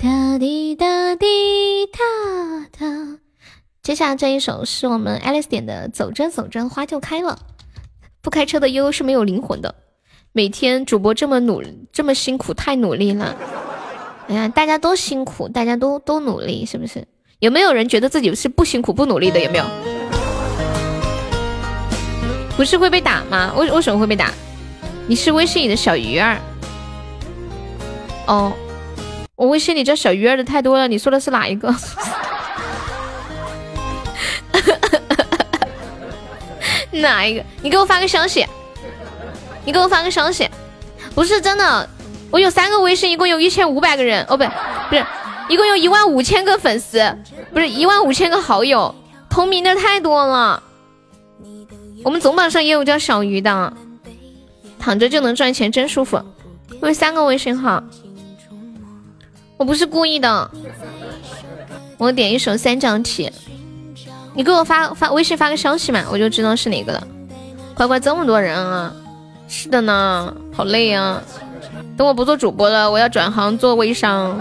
[0.00, 1.98] 哒滴哒滴哒
[2.76, 3.18] 哒，
[3.82, 7.30] 接下来这一首是我们 Alice 点的《走着走着花就开了》。
[8.20, 9.74] 不开车的悠悠是没有灵魂的。
[10.32, 11.62] 每天主播这么努
[11.92, 13.36] 这么辛苦，太努力了。
[14.28, 17.06] 哎呀，大家都辛苦，大家都都努力，是不是？
[17.38, 19.38] 有没有人觉得自己是不辛苦不努力的？
[19.40, 19.64] 有没有？
[22.56, 23.52] 不是会被打吗？
[23.56, 24.32] 为为什么会被打？
[25.06, 26.38] 你是微信里的小鱼儿。
[28.26, 28.52] 哦。
[29.34, 31.74] 我微信里叫小鱼儿的太多了，你说的是哪一个？
[36.92, 37.44] 哪一个？
[37.60, 38.46] 你给我发个消息，
[39.64, 40.48] 你给我发个消息，
[41.14, 41.88] 不是真的，
[42.30, 44.44] 我有三个微信，一共有一千五百个人，哦不，
[44.90, 45.04] 不是，
[45.48, 47.16] 一共有一万五千个粉丝，
[47.52, 48.94] 不是一万五千个好友，
[49.28, 50.62] 同名的太多了。
[52.04, 53.72] 我们总榜上也有叫小鱼的，
[54.82, 56.20] 躺着就能赚钱，真舒服。
[56.80, 57.80] 我有三个微信号，
[59.56, 60.50] 我不是故意的。
[61.98, 63.32] 我点一首三角铁，
[64.34, 67.06] 你给我发发微信发个消息嘛，我就知道是哪个了。
[67.74, 68.92] 乖乖，这么多人啊！
[69.46, 71.22] 是的呢，好累啊。
[71.96, 74.36] 等我不做主播了，我要转行做微商。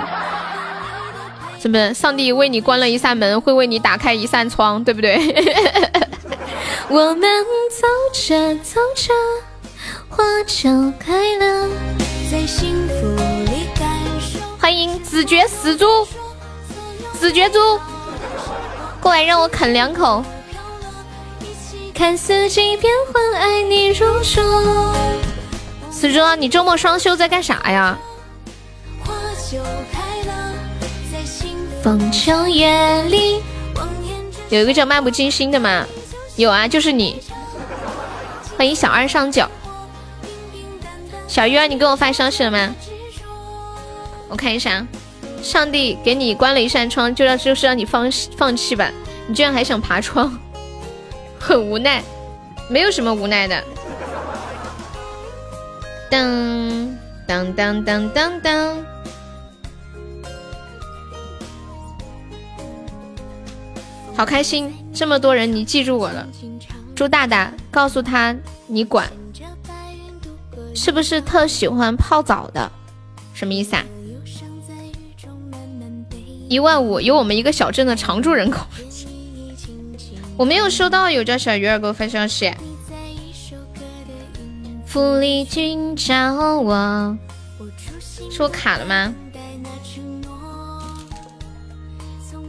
[1.61, 1.93] 是不是？
[1.93, 5.17] 上帝为你关了一扇门，会为你打开一扇窗，对不对？
[6.89, 7.21] 我们
[7.69, 9.13] 走着走着，
[10.21, 10.69] 花就
[10.99, 11.67] 开了。
[12.31, 13.07] 在幸福
[13.45, 13.89] 里感
[14.19, 14.37] 受。
[14.59, 16.07] 欢迎子爵死猪，
[17.19, 17.79] 子爵猪，
[19.01, 20.23] 过来让我啃两口。
[21.91, 24.41] 看四季变换，爱你如初。
[25.91, 27.97] 死猪，你周末双休在干啥呀？
[34.49, 35.83] 有一个叫漫不经心的吗？
[36.35, 37.23] 有啊，就是你。
[38.55, 39.49] 欢迎小二上脚，
[41.31, 42.75] 小鱼儿，你给我发消息了吗？
[44.27, 44.85] 我看一下，
[45.41, 48.91] 上帝给你关了一扇窗，就让就是让你放放弃吧。
[49.29, 50.37] 你居然还想爬窗，
[51.39, 52.03] 很无奈，
[52.67, 53.63] 没有什么无奈的。
[56.09, 58.77] 当当当当当当。
[64.17, 66.27] 好开心，这么多人，你记住我了。
[66.93, 68.35] 朱大大，告诉他
[68.67, 69.09] 你管，
[70.73, 72.71] 是不是特喜欢泡澡的？
[73.33, 73.85] 什么意思啊？
[76.47, 78.65] 一万五，有我们一个小镇的常住人口。
[80.37, 82.53] 我没有收到有叫小鱼儿给我发消息。
[84.85, 87.17] 福利君找我，
[88.29, 89.13] 是我卡了吗？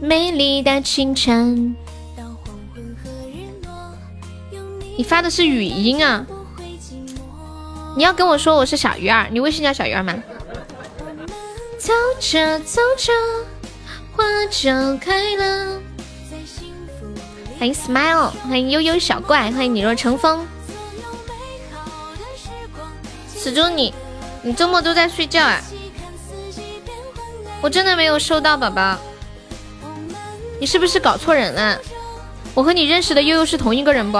[0.01, 1.75] 美丽的清晨。
[4.97, 6.27] 你发的是语音啊？
[7.95, 10.13] 你要跟我说我是小鱼儿，你微信叫小鱼儿吗？
[11.77, 13.13] 走着走着，
[14.11, 15.79] 花就开了。
[17.59, 20.45] 欢迎 Smile，欢迎悠悠小怪，欢迎你若成风。
[23.27, 23.93] 死猪你，
[24.41, 25.61] 你周末都在睡觉啊？
[27.61, 28.97] 我真的没有收到，宝宝。
[30.59, 31.77] 你是不是搞错人了？
[32.55, 34.17] 我和你认识的悠悠是同一个人不？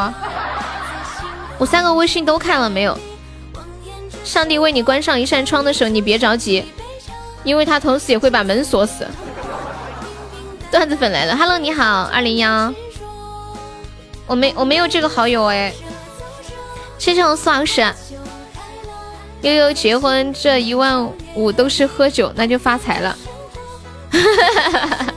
[1.57, 2.97] 我三个微信都看了没有？
[4.23, 6.65] 上帝为你关上一扇窗的时候，你别着急，
[7.43, 9.05] 因为他同时也会把门锁死。
[10.71, 12.73] 段子粉来了，Hello，你好，二零幺，
[14.25, 15.73] 我没我没有这个好友哎，
[16.97, 17.85] 谢谢我苏老师。
[19.41, 21.05] 悠悠结婚这一万
[21.35, 23.17] 五都是喝酒，那就发财了。
[24.09, 25.13] 哈哈哈哈哈。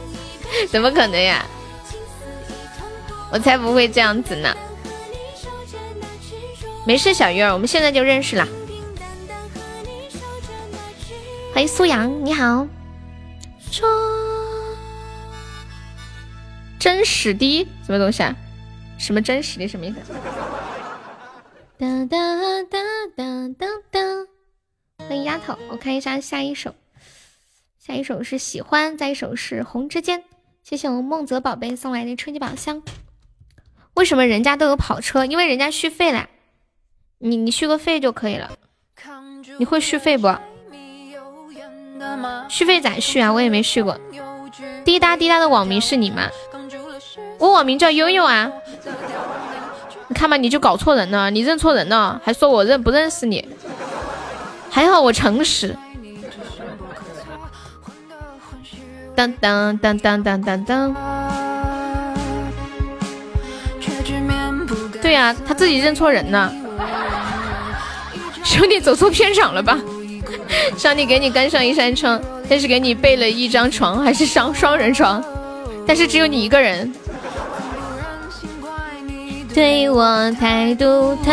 [0.71, 1.45] 怎么可能呀！
[3.31, 4.55] 我才不会这样子呢。
[6.85, 8.47] 没事，小鱼儿，我们现在就认识了。
[11.57, 12.69] 欢迎苏阳，你好。
[13.73, 13.89] 说
[16.79, 18.37] 真实的什么东西啊？
[18.99, 19.97] 什么真实的什么意思？
[21.79, 22.19] 哒哒
[22.65, 22.79] 哒
[23.17, 24.01] 哒哒哒。
[24.99, 26.75] 欢迎丫头，我看一下下一首。
[27.79, 30.25] 下一首是喜欢，再一首是红之间。
[30.63, 32.83] 谢谢我们梦泽宝贝送来的春节宝箱。
[33.95, 35.25] 为什么人家都有跑车？
[35.25, 36.29] 因为人家续费了。
[37.17, 38.53] 你你续个费就可以了。
[39.59, 40.29] 你会续费不？
[42.49, 43.33] 续费咋续啊？
[43.33, 43.99] 我也没续过。
[44.85, 46.29] 滴答滴答的网名是你吗？
[47.39, 48.51] 我网名叫悠悠啊。
[50.09, 53.49] 你看吧，你就搞错人了，你认错人了，还说我认不认识你。
[54.71, 55.77] 还好我诚实。
[59.15, 60.97] 当当当当当当当。
[65.03, 66.53] 对呀，他自己认错人呢。
[68.45, 69.79] 兄弟走错片场了吧？
[70.77, 75.25] 上帝给你关上一扇窗，但是给你备了一张床，还是双双人床，
[75.87, 76.93] 但是只有你一个人。
[79.55, 81.33] 对我太独特。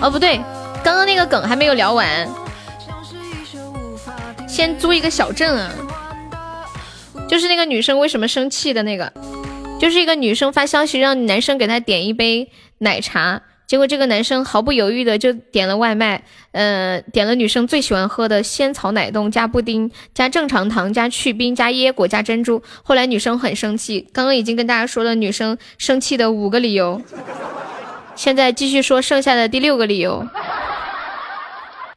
[0.00, 0.40] 哦，不对，
[0.82, 2.28] 刚刚那个梗还没有聊完。
[4.48, 5.70] 先租一个小镇啊，
[7.28, 9.12] 就是那个女生为什么生气的那个，
[9.80, 13.40] 就是一个女生发消息让男生给她点一杯奶茶，
[13.72, 22.62] 结果这个男生毫不犹豫的就点了外卖，呃，点了女生最喜欢喝的仙草奶冻加布丁加正常糖加去冰加椰果加珍珠。
[22.82, 27.00] 后来女生很生气，刚刚已经跟大家说了女生生气的五个理由，
[28.14, 30.28] 现在继续说剩下的第六个理由。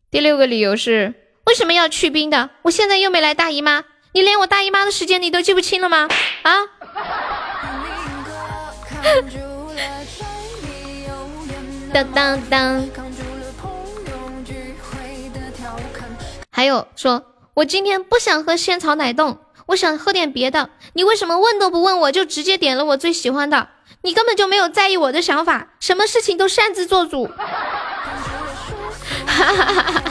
[0.10, 1.14] 第六个理由是。
[1.45, 2.52] 为什么要去冰的？
[2.61, 3.84] 我现在又没来大姨妈，
[4.14, 6.07] 你连我大姨妈的时间你都记不清了吗？
[6.43, 6.52] 啊！
[11.96, 12.90] 当当当！
[16.52, 17.24] 还有说，
[17.54, 20.72] 我今天不想喝仙草奶冻，我想喝点别的。
[20.92, 23.70] 你为什么问都不问我就直接点了我最喜欢的？
[24.02, 27.28] 你根本就没有在意我的想法，什么事情都擅自做主。
[29.26, 30.04] 哈哈哈哈哈！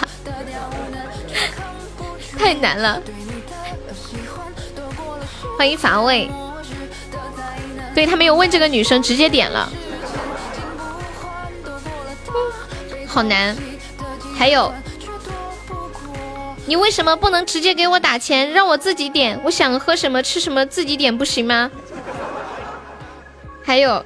[2.38, 3.02] 太难了。
[5.58, 6.30] 欢迎乏味。
[7.94, 9.70] 对他没有问这个女生，直接点了。
[13.14, 13.56] 好难。
[14.36, 14.74] 还有。
[16.66, 19.38] 你为什么不能直接给我打钱，让我自己点？
[19.44, 21.70] 我想喝什么吃什么，自己点不行吗？
[23.62, 24.04] 还有，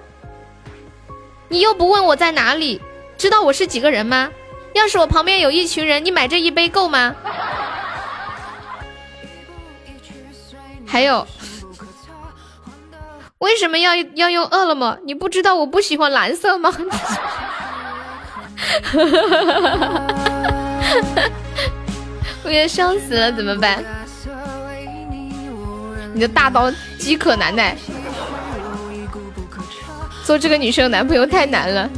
[1.49, 2.83] 你又不问我在哪里，
[3.17, 4.29] 知道我是几个人吗？
[4.75, 7.15] 要是我旁边有一群人，你买这一杯够吗？
[10.85, 11.27] 还有，
[13.39, 14.99] 为什么要要用饿了么？
[15.05, 16.75] 你不知道我不喜欢蓝色吗？
[22.45, 23.85] 我要笑死了，怎么办？
[26.15, 27.77] 你的大刀饥渴难耐，
[30.25, 31.89] 做这个女生的男朋友太难了。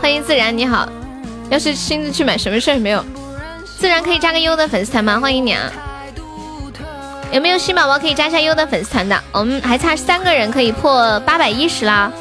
[0.00, 0.88] 欢迎自然，你好。
[1.50, 3.02] 要是亲自去买，什么事没有？
[3.78, 5.18] 自然可以加个优的粉丝团吗？
[5.18, 5.72] 欢迎你啊！
[7.32, 9.18] 有没有新宝宝可以加一下优的粉丝团的？
[9.32, 12.12] 我们还差三个人可以破八百一十啦，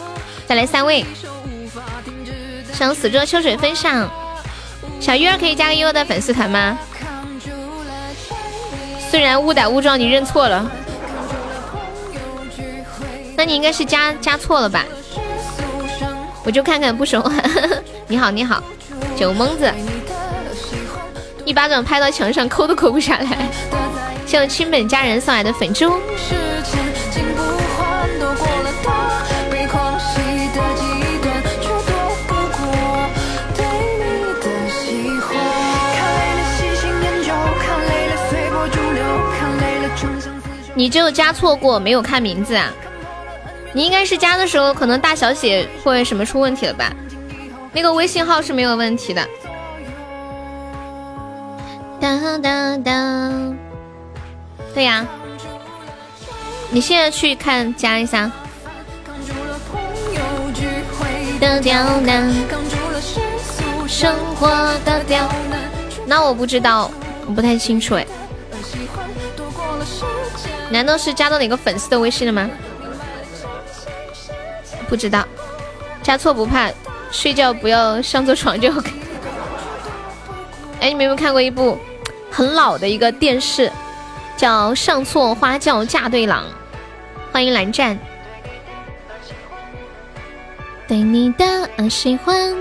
[0.45, 1.05] 再来三位。
[2.77, 4.07] 想死猪秋水分享。
[4.99, 6.77] 小鱼儿可以加个优的粉丝团吗？
[9.09, 10.69] 虽然误打误撞你认错了，
[13.35, 14.85] 那你应该是加加错了吧？
[16.43, 17.23] 我就看看不熟。
[18.07, 18.61] 你好你好，
[19.15, 19.73] 酒蒙子，
[21.45, 23.49] 一巴掌拍到墙上抠都抠不下来。
[24.27, 25.91] 谢我亲本家人送来的粉猪。
[40.77, 42.71] 你就加错过，没有看名字啊？
[43.73, 46.93] 你应该是加的时候可能大小写或者什么出问题了吧？
[47.73, 49.27] 那个微信号是没有问题的。
[51.99, 53.57] 当当当，
[54.75, 55.03] 对呀，
[56.69, 58.31] 你现在去看加一下。
[66.05, 66.91] 那我不知道，
[67.25, 68.05] 我不太清楚哎。
[70.69, 72.49] 难道是加到哪个粉丝的微信了吗？
[74.89, 75.25] 不知道，
[76.01, 76.69] 加错不怕，
[77.11, 78.91] 睡觉不要上错床就 OK。
[80.79, 81.77] 哎，你们有没有看过一部
[82.31, 83.71] 很老的一个电视，
[84.37, 86.43] 叫《上错花轿嫁对郎》？
[87.33, 87.97] 欢迎蓝湛。
[90.87, 92.55] 对你的喜欢，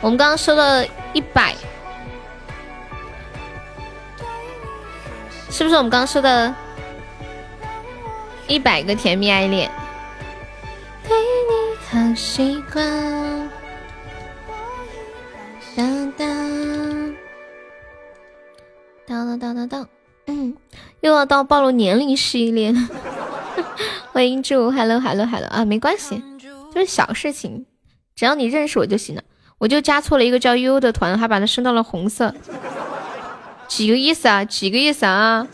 [0.00, 1.54] 我们刚刚收了一百。
[5.56, 6.52] 是不是我们刚刚说的
[8.48, 9.70] 一百个甜蜜爱恋？
[11.06, 12.84] 对你好习惯。
[15.76, 16.26] 当当，
[19.06, 19.88] 当当当当当，
[20.26, 20.56] 嗯，
[21.02, 22.78] 又要到暴露年龄系列了。
[24.10, 26.20] 欢迎祝，hello hello hello 啊，没关系，
[26.74, 27.64] 就是小事情，
[28.16, 29.22] 只要你认识我就行了。
[29.58, 32.34] 我就加错了一个叫悠悠的团，还把它升到了红色。
[33.74, 34.44] 几个意思啊？
[34.44, 35.44] 几个意思啊？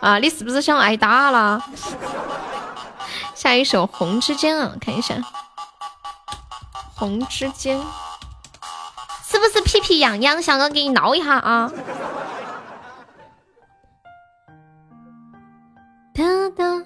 [0.00, 1.62] 啊，你是不是想挨打了？
[3.36, 5.14] 下一首《红之间》啊，看一下，
[6.96, 7.78] 《红之间》
[9.30, 10.42] 是不是屁屁痒痒？
[10.42, 11.70] 想要给你挠一下啊？
[16.12, 16.24] 哒
[16.56, 16.82] 哒，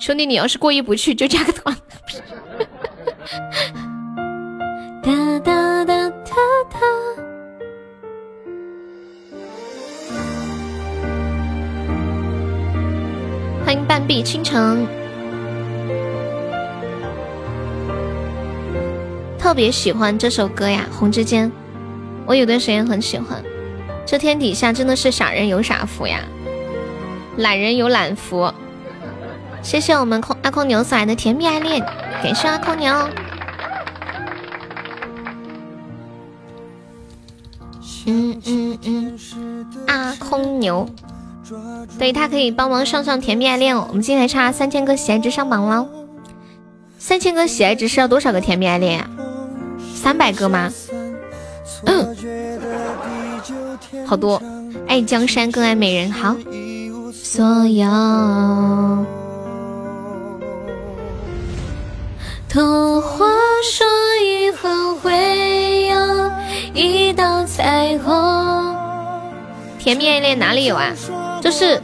[0.00, 1.76] 兄弟，你要是过意不去，就加个团。
[5.02, 6.34] 哒哒哒哒
[6.70, 7.05] 哒。
[13.66, 14.86] 欢迎半壁倾城，
[19.36, 21.50] 特别喜欢这首歌呀，《红之间》，
[22.26, 23.42] 我有段时间很喜欢。
[24.06, 26.20] 这天底下真的是傻人有傻福呀，
[27.38, 28.48] 懒人有懒福。
[29.62, 31.80] 谢谢我们空阿空牛送来的甜蜜爱恋，
[32.22, 32.94] 感谢阿空牛。
[38.06, 39.18] 嗯嗯嗯，
[39.88, 40.88] 阿空牛。
[41.98, 43.86] 对他可以帮忙上上甜蜜爱恋哦。
[43.88, 45.86] 我们今天还差三千个喜爱值上榜了，
[46.98, 49.08] 三千个喜爱值是要多少个甜蜜爱恋呀？
[49.94, 50.70] 三百个吗？
[51.84, 52.16] 嗯，
[54.06, 54.42] 好多。
[54.88, 56.36] 爱江山更爱美人，好。
[57.12, 57.86] 所有
[62.48, 63.26] 童话
[63.62, 63.86] 说
[64.24, 66.30] 以后会有
[66.74, 68.76] 一道彩虹。
[69.78, 70.92] 甜蜜爱恋哪里有啊？
[71.46, 71.80] 就是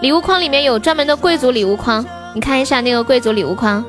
[0.00, 2.06] 礼物框里面有专门的贵族礼物框，
[2.36, 3.84] 你看一下那个贵族礼物框。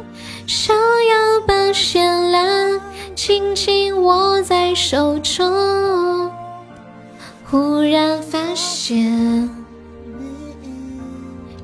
[0.48, 2.82] 想要把绚烂
[3.14, 6.32] 紧紧握在手中，
[7.46, 9.48] 忽然发现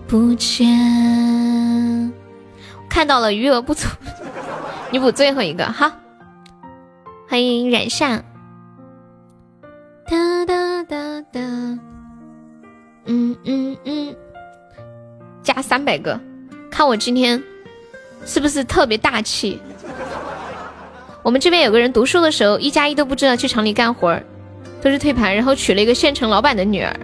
[0.08, 0.68] 不见。
[2.88, 3.88] 看到了，余额不足，
[4.92, 5.92] 你补最后一个哈。
[7.28, 8.24] 欢迎冉夏。
[10.06, 11.40] 哒哒哒哒，
[13.12, 14.16] 嗯嗯嗯，
[15.42, 16.20] 加三百个，
[16.70, 17.42] 看我今天
[18.24, 19.60] 是不是特别大气？
[21.24, 24.24] 我们这边有个人读书的时候一加一都不知道去厂里干活儿，
[24.80, 26.96] 都是退盘，然后娶了一个县城老板的女儿。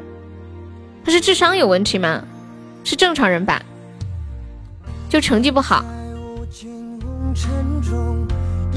[1.03, 2.23] 他是智商有问题吗？
[2.83, 3.59] 是正常人吧？
[5.09, 5.83] 就成绩不好。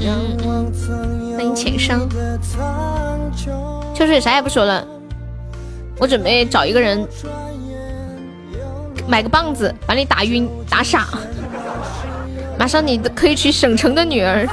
[0.01, 0.73] 嗯嗯，
[1.35, 2.09] 欢迎浅生。
[3.93, 4.83] 秋水啥也不说了，
[5.99, 7.05] 我准备找一个人
[9.07, 11.07] 买个棒子把你打晕打傻，
[12.57, 14.47] 马上你可以娶省城的女儿，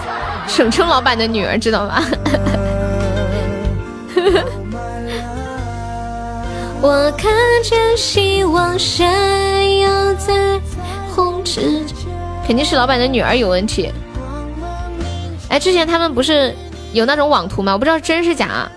[0.48, 2.02] 省城老板的女儿，知道吗？
[6.82, 10.60] 我看见希望闪耀在
[11.14, 11.80] 红指，
[12.46, 13.92] 肯定是老板的女儿有问题。
[15.48, 16.54] 哎，之前他们不是
[16.92, 17.72] 有那种网图吗？
[17.72, 18.70] 我不知道真是假。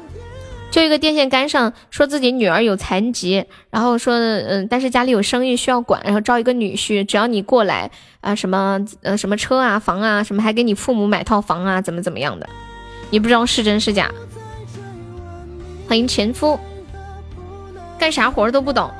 [0.72, 7.90] 就一个电线杆上说自己女儿有残疾，然后说嗯，但是家里有生意需要管，然后招一个女婿，只要你过来
[8.22, 12.48] 啊，什么呃什么车啊房啊什么，还给你父母买套房啊，怎么怎么样的，
[13.10, 14.12] 你不知道是真是假。
[15.88, 16.60] 欢迎前夫，
[17.98, 18.92] 干啥活都不懂。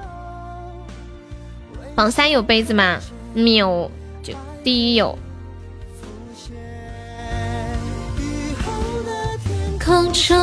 [1.94, 2.98] 榜三有杯子吗？
[3.36, 3.92] 没有，
[4.24, 4.34] 就
[4.64, 5.16] 第一有。
[9.90, 10.38] 空中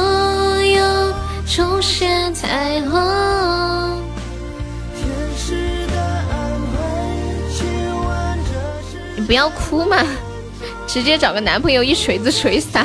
[0.67, 1.15] 有
[1.47, 4.03] 重现彩虹。
[9.15, 10.05] 你不要哭嘛，
[10.89, 12.85] 直接找个男朋友一锤子锤死他。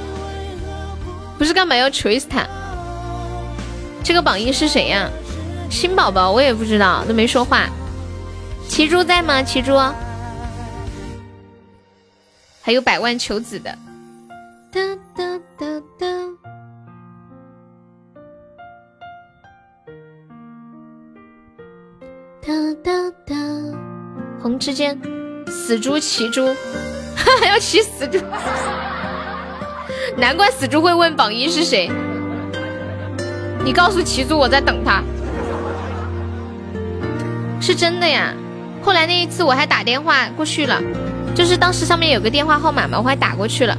[1.38, 2.46] 不是干嘛要锤死他？
[4.04, 5.08] 这个榜一是谁呀？
[5.70, 7.70] 新宝宝我也不知道，都没说话。
[8.68, 9.42] 奇珠在吗？
[9.42, 9.78] 奇珠，
[12.60, 13.74] 还有百万求子的。
[14.76, 14.82] 哒
[15.16, 15.24] 哒
[15.56, 15.66] 哒
[15.98, 16.06] 哒，
[22.42, 22.52] 哒
[22.84, 23.34] 哒哒，
[24.42, 25.00] 红之间，
[25.46, 26.54] 死猪骑猪，
[27.40, 28.18] 还要骑死猪，
[30.14, 31.90] 难怪死猪会问榜一是谁。
[33.64, 35.02] 你告诉骑猪，我在等他，
[37.62, 38.34] 是真的呀。
[38.82, 40.78] 后来那一次我还打电话过去了，
[41.34, 43.74] 就是当时上面有个电话号码嘛，我还打过去了。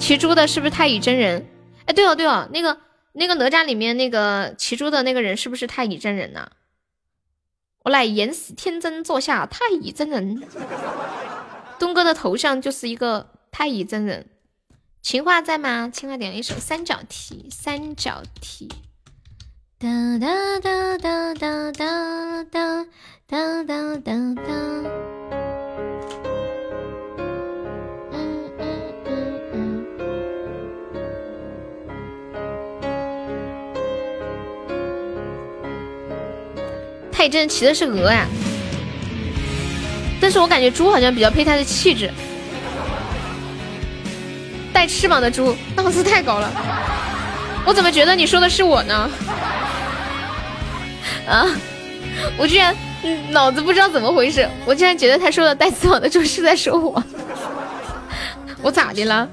[0.00, 1.46] 骑猪的是不是太乙真人？
[1.84, 2.76] 哎，对哦对哦，那个
[3.12, 6.50] 那个哪吒里面那个骑猪的那个人是不是太乙真人呢？
[7.84, 10.42] 我来演死天真坐下太乙真人，
[11.78, 14.26] 东哥的头像就是一个太乙真人。
[15.00, 15.88] 情话在吗？
[15.92, 18.68] 情话点一首三角题，三角题。
[19.78, 19.88] 哒
[20.18, 22.86] 哒哒哒哒哒哒
[23.28, 24.44] 哒哒哒
[37.20, 38.26] 太真骑的是鹅呀，
[40.18, 42.10] 但是我感觉猪好像比较配他的气质。
[44.72, 46.50] 带翅膀的猪档次太高了，
[47.66, 49.10] 我怎么觉得你说的是我呢？
[51.28, 51.46] 啊，
[52.38, 52.74] 我居然
[53.28, 57.04] 脑子不知道怎么回事，我竟然觉得他说的带翅膀的猪是在说我，
[58.62, 59.28] 我咋的了？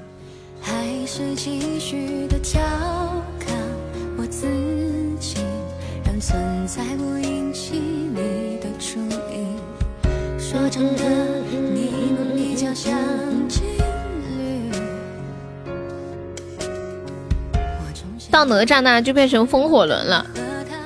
[18.29, 20.23] 到哪吒那就变成风火轮了，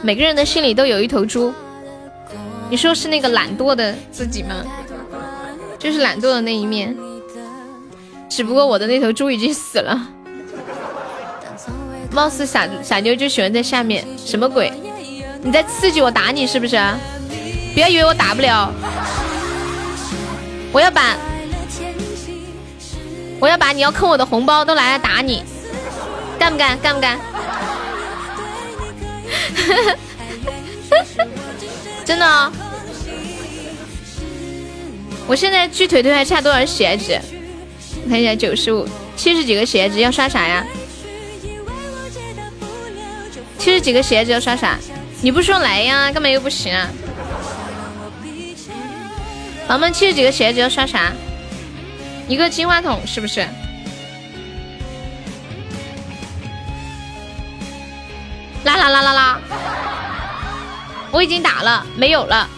[0.01, 1.53] 每个人的心里都有一头猪。
[2.69, 4.63] 你说是那个懒惰的自己吗？
[5.77, 6.95] 就是懒惰的那一面。
[8.29, 10.07] 只不过我的那头猪已经死了。
[12.09, 14.71] 貌似傻傻妞就喜欢在下面，什么鬼？
[15.43, 16.77] 你在刺激我打你是不是？
[17.73, 18.71] 不要以为我打不了，
[20.71, 21.17] 我要把
[23.39, 25.43] 我要把你要坑我的红包都拿来打你，
[26.39, 26.77] 干不干？
[26.79, 27.19] 干不干？
[32.05, 32.25] 真的？
[32.25, 32.51] 哦
[35.27, 37.19] 我现在距腿腿还差多少血值？
[38.03, 40.65] 我看一下，九十五，七十几个血值，要刷啥呀？
[43.57, 44.77] 七十几个鞋子要刷啥？
[45.21, 46.89] 你不说来呀，干嘛又不行啊？
[49.71, 51.13] 宝宝们，七十几个鞋子要刷啥？
[52.27, 53.39] 一个金话筒是不是？
[58.65, 59.39] 啦啦啦啦啦！
[61.09, 62.49] 我已经打了，没有了。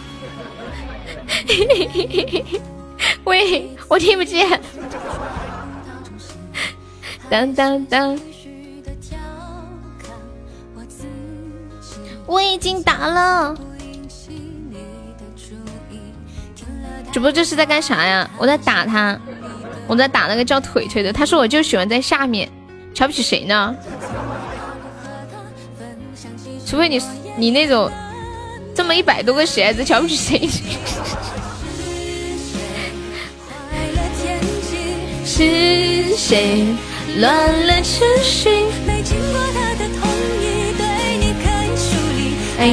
[3.22, 4.60] 喂，我听不见。
[7.30, 8.18] 当当当！
[12.26, 13.56] 我已经打了。
[17.14, 18.28] 主播这是在干啥呀？
[18.36, 19.16] 我在打他，
[19.86, 21.12] 我在打那个叫腿腿的。
[21.12, 22.50] 他说我就喜欢在下面，
[22.92, 23.72] 瞧不起谁呢？
[26.66, 27.00] 除非你
[27.36, 27.88] 你那种
[28.74, 30.48] 这么一百多个鞋子，瞧不起谁？
[35.24, 36.66] 是谁
[37.20, 38.50] 乱了秩序？
[38.84, 40.10] 没经过他的同
[40.42, 40.84] 意，对
[41.18, 41.32] 你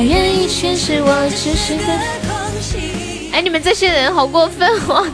[0.09, 0.47] 愿意
[1.03, 2.20] 我。
[3.31, 5.07] 哎，你们这些人好过分哦！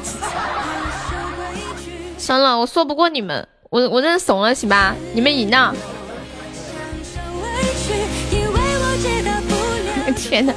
[2.18, 4.96] 算了，我说不过你们，我我认怂了，行吧？
[5.14, 5.76] 你们赢了。
[10.16, 10.54] 天哪，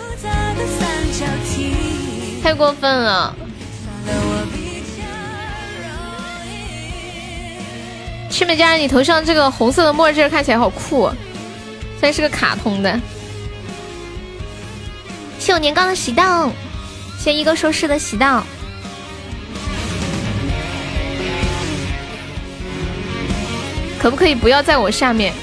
[2.42, 3.36] 太过分了！
[8.30, 11.10] 青美家人，你头上这个红色的墨镜看起来好酷，
[11.98, 12.98] 虽然是个卡通的。
[15.38, 16.50] 谢我年糕的喜到，
[17.20, 18.42] 谢一哥说是的喜到。
[23.98, 25.34] 可不可以不要在我下面？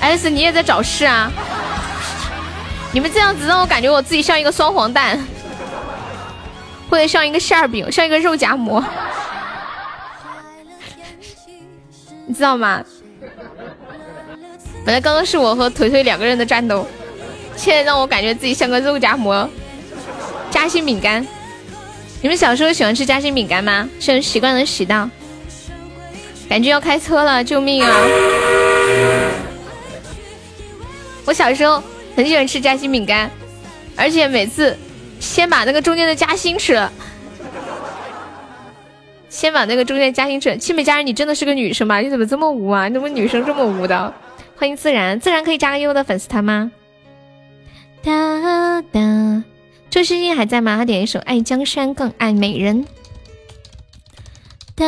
[0.00, 1.32] 爱丽丝，你也在找事啊？
[2.92, 5.18] 你们这样子让我感觉我自己像一个双黄蛋，
[6.90, 8.84] 或者像一个馅儿饼，像一个肉夹馍。
[12.26, 12.84] 你知道吗？
[14.84, 16.86] 本来刚刚是我和腿腿两个人的战斗，
[17.56, 19.48] 现在让我感觉自己像个肉夹馍。
[20.64, 21.22] 夹心饼干，
[22.22, 23.86] 你们小时候喜欢吃夹心饼干吗？
[24.00, 25.06] 是习惯的喜到，
[26.48, 27.94] 感觉要开车了，救命啊！
[31.26, 31.82] 我小时候
[32.16, 33.30] 很喜欢吃夹心饼干，
[33.94, 34.74] 而且每次
[35.20, 36.90] 先把那个中间的夹心吃了。
[39.28, 40.56] 先把那个中间夹心吃。
[40.56, 41.98] 青梅家人，你真的是个女生吗？
[41.98, 42.88] 你怎么这么污啊？
[42.88, 44.14] 你怎么女生这么污的？
[44.56, 46.72] 欢迎自然，自然可以加个优的粉丝团吗？
[48.02, 49.44] 哒哒，
[49.94, 50.76] 周星星还在吗？
[50.76, 52.84] 他点一首《爱江山更爱美人》。
[54.74, 54.84] 哒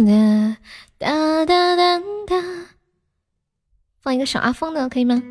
[0.00, 0.56] 哒
[0.98, 2.42] 哒哒哒哒，
[4.02, 5.22] 放一个小阿峰的可以吗？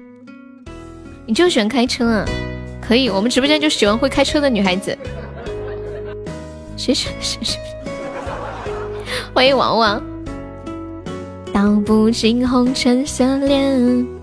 [1.26, 2.26] 你就喜欢开车啊？
[2.82, 4.98] 可以，我们直播间就喜欢会开车的女孩子。
[6.78, 7.60] 谁谁谁谁？
[9.34, 10.02] 欢迎王王，
[11.52, 14.15] 道不尽红尘色恋。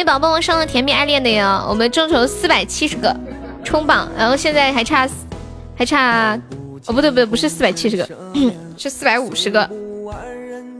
[0.00, 3.14] 海绵宝宝上了甜蜜爱恋的呀，我们众筹四百七十个
[3.62, 5.06] 冲榜，然后现在还差
[5.76, 6.40] 还差
[6.86, 8.08] 哦不对不对不是四百七十个，
[8.78, 9.68] 是四百五十个，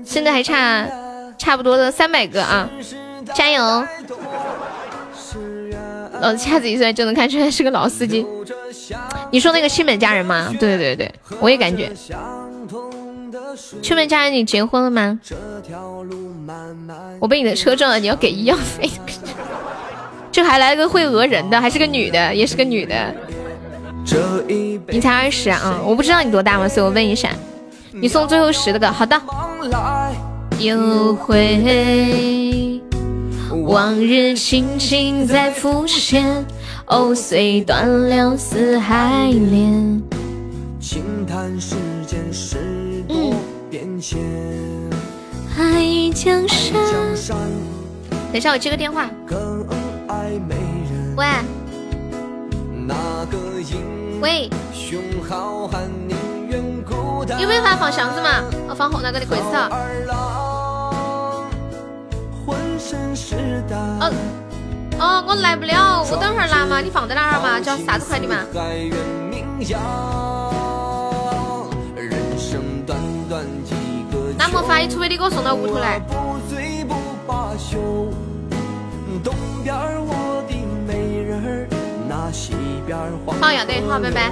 [0.06, 0.88] 现在还差
[1.36, 2.66] 差不多的三百个啊，
[3.34, 3.84] 加油！
[6.22, 8.24] 老子掐指一算就能看出来是个老司机。
[9.30, 10.50] 你说那个新本家人吗？
[10.58, 11.92] 对对对，我也感觉。
[13.82, 15.18] 青本家人，你结婚了吗？
[17.18, 18.90] 我被你的车撞了，你要给医药费。
[20.32, 23.14] 这还来了个会讹人的，还是个女的，也是个女的。
[24.88, 25.80] 你才二十啊？
[25.84, 27.30] 我不知道你多大嘛，所以我问一下。
[27.92, 29.20] 你送最后十个，好的。
[30.58, 32.80] 又会。
[33.64, 36.46] 往日情景再浮现，
[36.86, 40.02] 藕虽断了丝还连。
[40.80, 41.74] 轻叹世
[42.06, 42.69] 间事多
[44.00, 44.18] 变迁。
[45.58, 46.72] 爱江山。
[48.32, 49.10] 等一下，我接个电话。
[51.16, 51.26] 喂。
[54.22, 54.50] 喂。
[57.38, 58.42] 有没有法放箱子嘛？
[58.68, 59.68] 我放后那个的柜子啊。
[64.00, 64.10] 哦
[64.98, 67.60] 哦，我来不了，我等会儿拿嘛，你放在哪儿嘛？
[67.60, 68.36] 叫啥子快递嘛？
[74.70, 76.00] 那没法，除非你给我送到屋头来。
[83.40, 84.30] 好，呀，对，好，拜拜。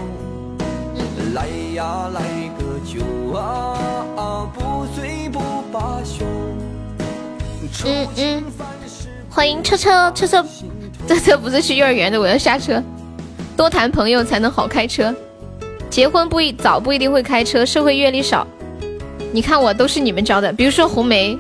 [7.85, 8.45] 嗯嗯，
[9.29, 10.45] 欢迎车车车车，
[11.07, 12.81] 这车不是去幼儿园的，我要下车。
[13.57, 15.13] 多谈朋友才能好开车，
[15.91, 18.47] 结婚不一早不一定会开车，社会阅历少。
[19.33, 21.37] 你看我都是你们教的，比如说红梅，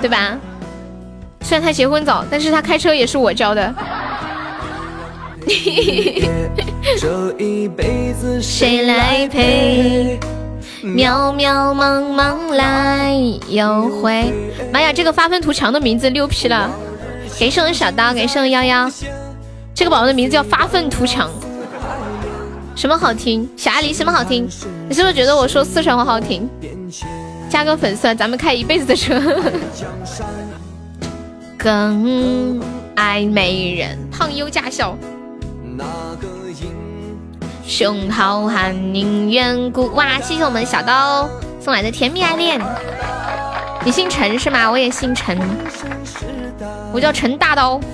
[0.00, 0.36] 对吧？
[1.42, 3.74] 虽然他结婚早，但是他开车也是我教的。
[8.40, 10.18] 谁来陪？
[10.82, 13.12] 渺渺茫茫来
[13.48, 14.32] 又回。
[14.72, 16.70] 妈呀，这个发愤图强的名字牛批了！
[17.38, 18.90] 感谢我小刀，感谢我幺幺。
[19.74, 21.30] 这个宝宝的名字叫发愤图强。
[22.80, 23.46] 什么好听？
[23.58, 24.48] 小阿狸什么好听？
[24.88, 26.48] 你是不是觉得我说四川话好听？
[27.50, 29.20] 加个粉丝，咱们开一辈子的车。
[31.58, 32.58] 更
[32.96, 34.96] 爱美人，胖优驾校。
[37.66, 39.88] 胸好汉宁愿孤。
[39.88, 41.28] 哇，谢谢我们小刀
[41.60, 42.58] 送来的甜蜜爱恋。
[43.84, 44.70] 你姓陈是吗？
[44.70, 45.38] 我也姓陈，
[46.94, 47.78] 我叫陈大刀。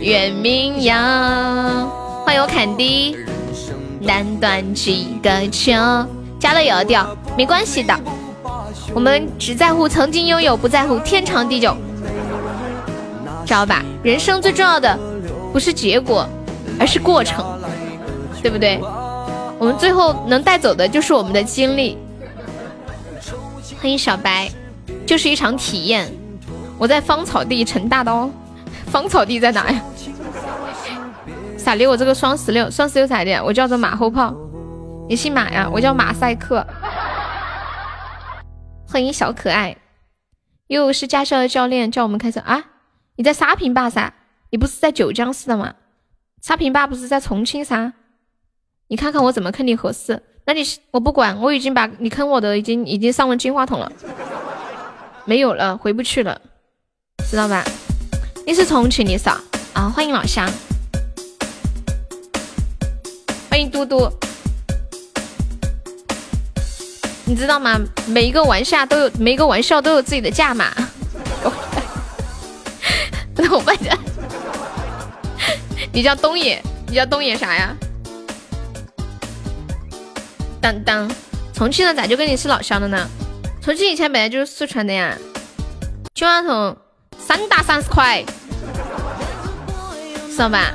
[0.00, 1.88] 月明阳，
[2.24, 3.16] 欢迎我坎迪。
[4.00, 5.72] 难断几个秋，
[6.38, 7.98] 加了也要掉，没关系的。
[8.94, 11.76] 我们只在乎曾经拥有，不在乎天长地久，
[13.44, 13.82] 知道吧？
[14.02, 14.96] 人生最重要的
[15.52, 16.28] 不是结果，
[16.78, 17.44] 而是过程，
[18.42, 18.78] 对不对？
[19.58, 21.98] 我们最后能带走的就是我们的经历。
[23.80, 24.48] 欢迎小白，
[25.04, 26.08] 就是一场体验。
[26.78, 28.30] 我在芳草地陈大刀，
[28.86, 29.82] 芳草地在哪呀？
[31.58, 31.86] 咋的？
[31.86, 33.42] 我这个双十六，双十六咋的？
[33.42, 34.34] 我叫做马后炮，
[35.08, 35.68] 你姓马呀？
[35.72, 36.66] 我叫马赛克。
[38.88, 39.76] 欢迎小可爱，
[40.68, 42.62] 又是驾校的教练叫我们开车啊！
[43.16, 44.12] 你在沙坪坝噻？
[44.50, 45.74] 你不是在九江市的吗？
[46.40, 47.92] 沙坪坝不是在重庆噻？
[48.88, 50.22] 你看看我怎么坑你合适？
[50.46, 53.90] 那你我不管，我已经把你坑我的已经已经上了金话筒了，
[55.24, 56.40] 没有了，回不去了。
[57.28, 57.64] 知道吧？
[58.48, 59.40] 你是重庆的啥？
[59.72, 60.48] 啊，欢迎老乡，
[63.50, 64.08] 欢迎嘟嘟。
[67.24, 67.76] 你知道吗？
[68.06, 70.72] 每一个玩笑都有，每一个玩笑都有自己的价码。
[73.34, 73.98] 那我问下，
[75.92, 76.62] 你叫东野？
[76.86, 77.76] 你叫东野啥呀？
[80.60, 81.10] 当当，
[81.52, 83.08] 重庆的咋就跟你是老乡了呢？
[83.60, 85.18] 重庆以前本来就是四川的呀。
[86.14, 86.76] 金话筒。
[87.26, 88.24] 三打三十块，
[90.30, 90.72] 知道吧？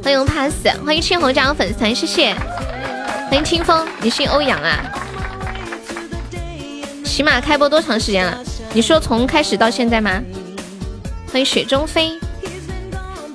[0.00, 0.52] 欢迎 pass，
[0.86, 2.32] 欢迎青红加入粉丝团，谢谢。
[3.28, 4.78] 欢迎清风，你姓欧阳啊？
[7.04, 8.38] 起码开播多长时间了？
[8.72, 10.22] 你说从开始到现在吗？
[11.32, 12.16] 欢迎雪中飞，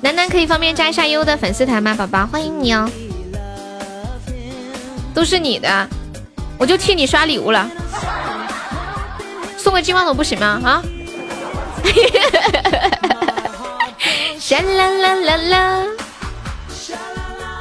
[0.00, 1.94] 楠楠可以方便加一下优的粉丝团吗？
[1.94, 2.90] 宝宝，欢迎你哦。
[5.12, 5.86] 都是你的，
[6.56, 7.70] 我就替你刷礼物了。
[9.58, 10.62] 送个金话筒不行吗？
[10.64, 10.82] 啊？
[14.38, 15.82] 沙啦啦啦啦，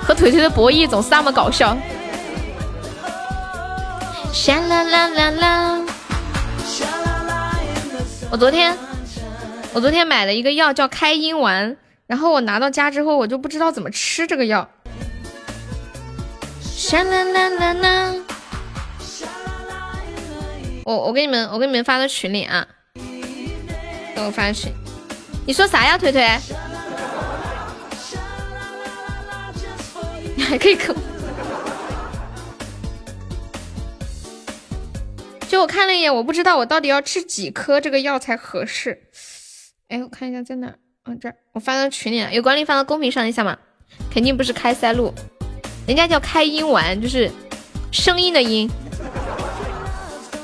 [0.03, 1.75] 和腿腿的博弈总是那么搞笑。
[4.31, 5.81] 沙啦啦啦啦，
[8.29, 8.77] 我昨天
[9.73, 14.69] 我昨天买了一个药叫开阴丸，然后我拿到家之后，我就不知道怎么吃这个药。
[16.61, 18.13] 沙啦啦啦啦，
[20.83, 22.67] 我我给你们我给你们发到群里啊。
[24.15, 24.71] 等我发群，
[25.45, 26.25] 你说啥呀，腿腿？
[30.35, 30.95] 你还可以扣。
[35.47, 39.03] 就我看了一眼，我不知道我到底要吃几颗这个药才合适。
[39.89, 40.73] 哎，我看一下在哪？
[41.05, 43.57] 嗯，这儿，我发到群里了，有管理发到公屏上一下嘛？
[44.09, 45.13] 肯定不是开塞露，
[45.87, 47.29] 人家叫开音丸，就是
[47.91, 48.69] 声音的音。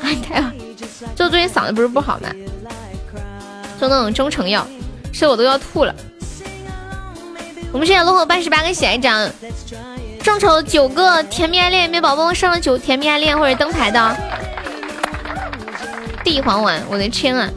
[0.01, 0.53] 哎呀，
[1.15, 2.29] 就最近嗓子不是不好吗？
[3.81, 4.63] 说那种中成药，
[5.11, 5.95] 吃我都要吐了。
[7.71, 9.27] 我们现在落后八十八个喜爱奖，
[10.21, 14.15] 众筹九个甜蜜爱恋，没宝宝上了九甜蜜爱恋或者灯牌的。
[16.23, 17.49] 地黄丸，我的天啊！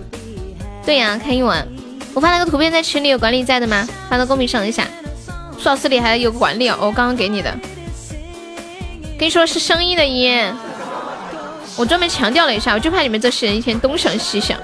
[0.87, 1.69] 对呀，开一碗。
[2.15, 3.87] 我发了个图片在群里，有管理在的吗？
[4.09, 4.87] 发到公屏上一下。
[5.59, 7.55] 苏老师里还有个管理哦，我刚刚给你的。
[9.19, 10.43] 跟你说是声音的音，
[11.77, 14.59] 我专门强调了一下，我就怕你们这些人一天东想西想。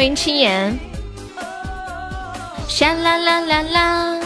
[0.00, 0.80] 欢迎青岩，
[2.66, 4.20] 沙啦啦啦啦，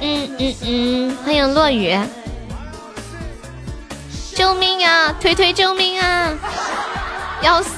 [0.00, 1.92] 嗯嗯嗯，欢迎落雨，
[4.32, 5.12] 救命啊！
[5.20, 6.32] 推推救命啊！
[7.42, 7.68] 要死！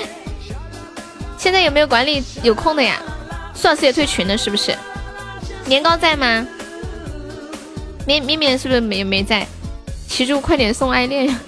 [1.36, 2.96] 现在有没有管理有空的呀？
[3.52, 4.74] 苏老师也退群了是不是？
[5.66, 6.46] 年糕在吗？
[8.06, 9.46] 面面面是不是没没在？
[10.08, 11.38] 骑住快点送爱恋呀！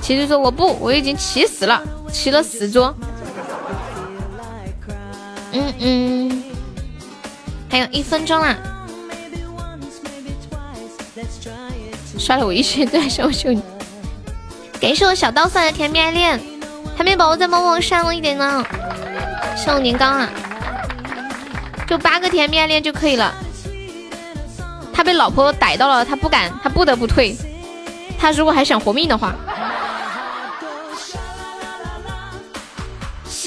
[0.00, 1.82] 骑住说我不，我已经骑死了。
[2.12, 2.94] 骑了十桌，
[5.52, 6.42] 嗯嗯，
[7.70, 8.56] 还有一分钟啦，
[12.18, 13.62] 刷了我一千钻，小秀你。
[14.80, 16.40] 感谢我小刀送的甜蜜爱恋，
[16.96, 18.64] 还没宝宝再帮我上了一点呢。
[19.56, 20.28] 送年糕啊，
[21.86, 23.34] 就八个甜蜜爱恋就可以了。
[24.92, 27.36] 他被老婆逮到了，他不敢，他不得不退。
[28.18, 29.34] 他如果还想活命的话，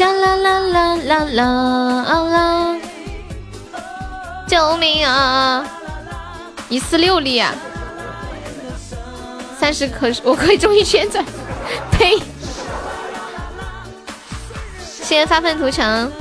[0.05, 2.77] 啦啦啦啦啦啦啦！
[4.47, 5.65] 救命啊！
[6.69, 7.53] 一次六粒啊！
[9.59, 11.23] 三十可我可以中一千钻，
[11.91, 12.17] 呸！
[14.79, 16.11] 谢谢发愤图强，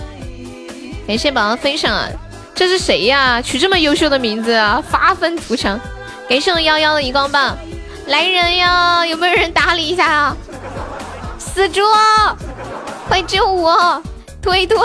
[1.07, 2.09] 感谢宝宝分享啊！
[2.55, 3.41] 这是谁呀？
[3.41, 4.83] 取这么优秀的名字啊！
[4.91, 5.81] 发愤图强，
[6.29, 7.57] 感谢我幺幺的荧光棒，
[8.07, 9.07] 来人呀！
[9.07, 10.37] 有没有人搭理一下啊？
[11.39, 11.81] 死猪，
[13.11, 14.01] 快救我！
[14.41, 14.79] 推推！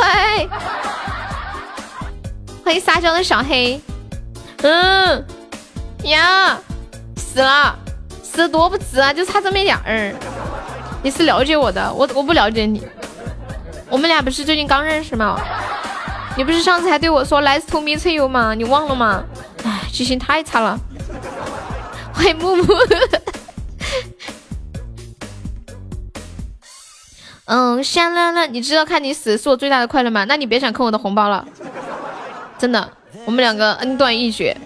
[2.64, 3.80] 欢迎撒娇的小黑，
[4.64, 5.24] 嗯
[6.06, 6.58] 呀，
[7.16, 7.78] 死了！
[8.24, 10.16] 死的多不值啊，就差这么一点儿。
[11.04, 12.88] 你是了解我的，我我不了解你。
[13.92, 15.40] 我们俩不是最近刚认识吗？
[16.36, 18.56] 你不是上次还对我说 “Nice to meet you” 吗？
[18.56, 19.24] 你忘了吗？
[19.64, 20.80] 哎，记性太差了。
[22.12, 22.66] 欢迎木木。
[27.46, 30.26] 嗯，香了了，你知道看你死是我最大的快乐吗？
[30.26, 31.46] 那你别想坑我的红包了，
[32.58, 32.92] 真的，
[33.26, 34.58] 我们两个恩断义绝。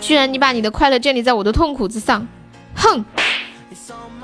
[0.00, 2.26] 居然你把你的快乐建立在我的痛苦之上，
[2.76, 3.04] 哼！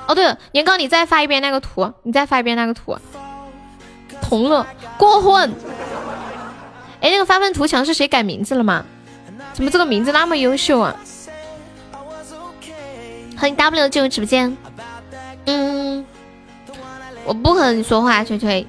[0.06, 2.96] 哦对了，年糕，你再发一遍那个图，你再发一遍那个图，
[4.22, 4.66] 同乐
[4.96, 5.52] 过混。
[7.00, 8.84] 哎，那个发愤图强是谁改名字了吗？
[9.52, 10.94] 怎么这个名字那么优秀啊？
[13.36, 14.56] 欢迎 W 进入直播间。
[15.46, 16.04] 嗯，
[17.28, 18.66] 我不和你说话，推推。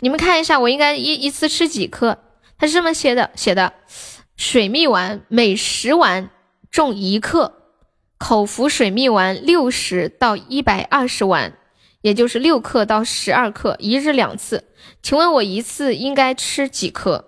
[0.00, 2.16] 你们看一下，我应该一一次吃几颗？
[2.56, 3.74] 他是这么写的，写的。
[4.38, 6.30] 水蜜丸每十丸
[6.70, 7.52] 重一克，
[8.16, 11.52] 口服水蜜丸六十到一百二十丸，
[12.00, 14.64] 也就是六克到十二克，一日两次。
[15.02, 17.26] 请问我一次应该吃几颗？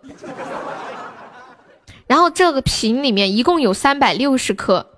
[2.07, 4.96] 然后这个瓶里面一共有三百六十克。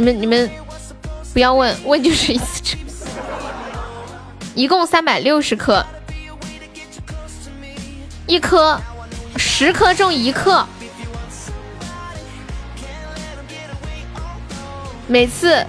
[0.00, 0.50] 你们你们
[1.34, 2.78] 不要问问就是一次吃，
[4.54, 5.84] 一共三百六十克。
[8.26, 8.80] 一颗，
[9.36, 10.66] 十颗中一克，
[15.06, 15.66] 每次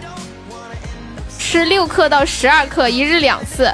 [1.38, 3.69] 吃六克到十二克，一日两次。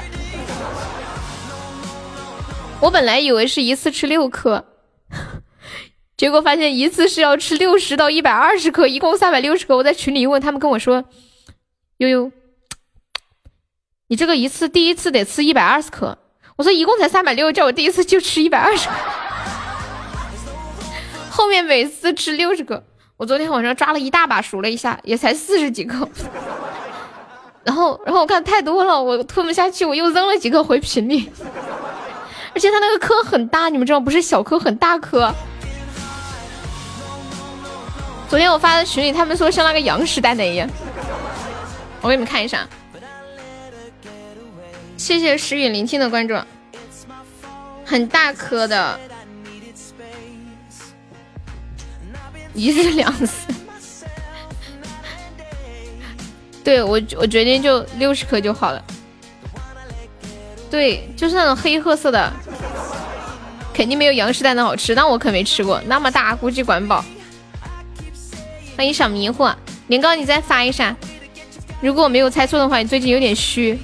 [2.80, 4.64] 我本来以为是一次吃六克，
[6.18, 9.76] 结果发现一次是要吃六十到一百二十克，一共三百六十克。
[9.76, 11.04] 我在群里问，他们跟我说
[11.98, 12.32] ：“悠悠，
[14.08, 16.18] 你这个一次第一次得吃一百二十克。”
[16.58, 18.94] 我说一共才三百六，叫我第一次就吃一百二十个，
[21.30, 22.82] 后面每次吃六十个。
[23.16, 26.08] 我昨天晚上抓了一大把，数了一下，也才四十几个。
[27.62, 31.30] 然后，然后我看太多了，我吞不下去，我又扔了几颗回瓶里。
[32.52, 35.32] 而且它那个颗很大，你们知道不是小颗，很大颗。
[38.28, 40.68] 昨天我发在群里，他们说像那个羊屎蛋的一样。
[42.02, 42.68] 我给你们看一下。
[44.98, 46.36] 谢谢时雨聆听的关注，
[47.86, 49.00] 很大颗的，
[52.52, 53.50] 一日两次。
[56.62, 58.84] 对我，我决定就六十颗就好了。
[60.70, 62.30] 对，就是那种黑褐色的，
[63.72, 64.94] 肯定没有羊屎蛋的好吃。
[64.94, 67.02] 那我可没吃过，那么大，估计管饱。
[68.78, 69.52] 欢迎小迷糊，
[69.88, 70.94] 年糕你再发一下。
[71.80, 73.76] 如果我没有猜错的话，你最近有点虚。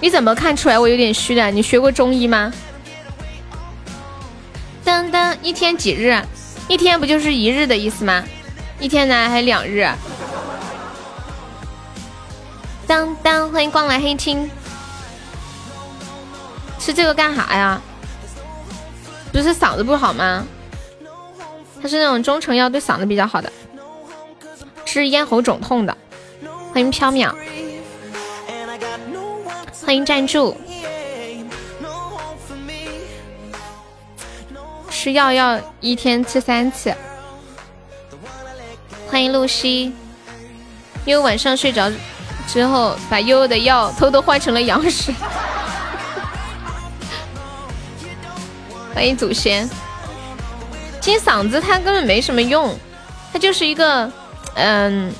[0.00, 1.52] 你怎么看出来我有点虚的？
[1.52, 2.52] 你学过中医吗？
[4.82, 6.20] 当当，一天几日？
[6.66, 8.24] 一天不就是一日的意思吗？
[8.80, 9.88] 一天呢还两日？
[12.88, 14.50] 当当，欢迎光来黑听。
[16.80, 17.80] 吃这个干啥呀？
[19.30, 20.44] 不是嗓子不好吗？
[21.84, 23.52] 它是那种中成药，对嗓子比较好的，
[24.86, 25.94] 治咽喉肿痛的。
[26.72, 27.30] 欢迎缥缈。
[29.84, 30.56] 欢迎站住，
[34.88, 36.94] 吃药要一天吃三次。
[39.10, 39.92] 欢迎露西，
[41.04, 41.92] 悠悠晚上睡着
[42.48, 45.14] 之后，把悠悠的药偷偷换成了羊屎。
[48.94, 49.68] 欢迎祖先，
[51.04, 52.74] 其实嗓子它根本没什么用，
[53.30, 54.10] 它就是一个
[54.54, 55.12] 嗯，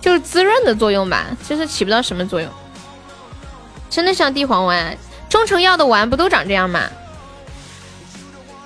[0.00, 2.50] 就是滋润的作用吧，就是起不到什么作用。
[3.90, 4.96] 真的像地黄丸，
[5.28, 6.80] 中成药的丸不都长这样吗？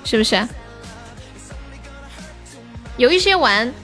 [0.04, 0.46] 是不是？
[2.96, 3.74] 有一些丸，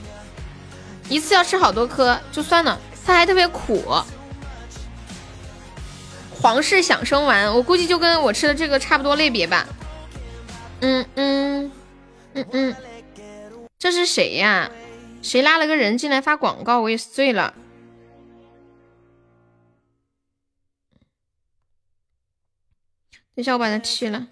[1.09, 3.93] 一次要吃好多颗就算了，它还特别苦。
[6.41, 9.67] 皇室响声丸，我估计就跟我吃的这个差不多类别吧。
[10.79, 11.71] 嗯嗯
[12.35, 12.75] 嗯嗯，
[13.79, 14.69] 这是谁呀？
[15.21, 16.81] 谁拉了个人进来发广告？
[16.81, 17.53] 我也是醉了。
[23.33, 24.27] 等下我把他踢了。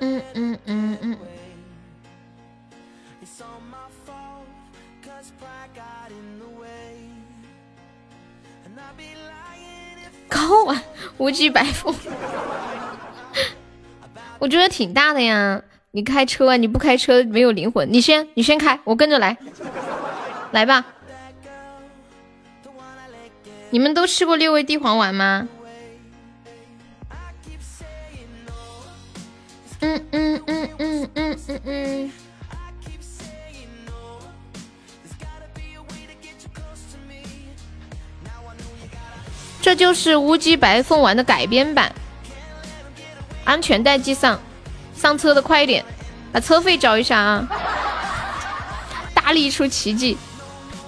[0.00, 1.18] 嗯嗯嗯嗯。
[10.28, 10.82] 高啊，
[11.18, 11.94] 无极白凤，
[14.38, 15.62] 我觉得挺大的呀。
[15.90, 16.56] 你开车啊？
[16.56, 17.90] 你不开车没有灵魂。
[17.90, 19.36] 你先，你先开，我跟着来。
[20.52, 20.84] 来吧。
[23.70, 25.48] 你们都吃过六味地黄丸吗？
[29.80, 32.12] 嗯嗯嗯嗯嗯嗯嗯。
[39.60, 41.92] 这就是乌鸡白凤丸的改编版。
[43.44, 44.40] 安全带系上，
[44.98, 45.84] 上车的快一点，
[46.32, 47.46] 把车费交一下啊！
[49.14, 50.18] 大力出奇迹，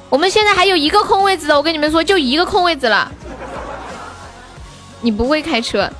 [0.08, 3.10] 我们现在还有一个空位子的，我跟你们说，就一个空位子了。
[5.00, 5.90] 你不会开车？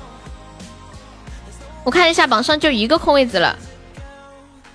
[1.83, 3.55] 我看一下榜上就一个空位子了，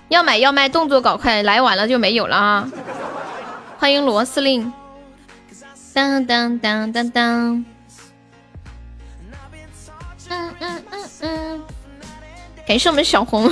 [0.09, 2.69] 要买要卖，动作搞快，来晚了就没有了啊！
[3.79, 4.73] 欢迎罗司令，
[5.93, 7.65] 当当当当当。
[12.67, 13.49] 感谢我们小红，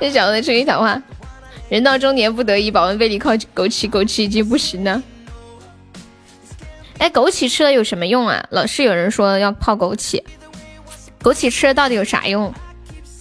[0.00, 1.00] 这小红的声音谈话，
[1.68, 5.00] 人到中年不得已，保温杯里靠枸杞，枸杞已经不行了。
[6.98, 8.44] 哎，枸杞吃了有什么用啊？
[8.50, 10.22] 老是有人说要泡枸杞，
[11.22, 12.52] 枸杞吃了到底有啥用？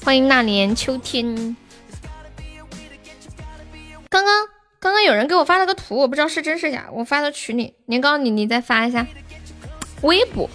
[0.03, 1.55] 欢迎那年秋天。
[4.09, 4.47] 刚刚
[4.79, 9.05] 刚刚有人给我发了个图，我不知道是真是假，我发到群里，年糕你你再发一下
[10.01, 10.49] 微博。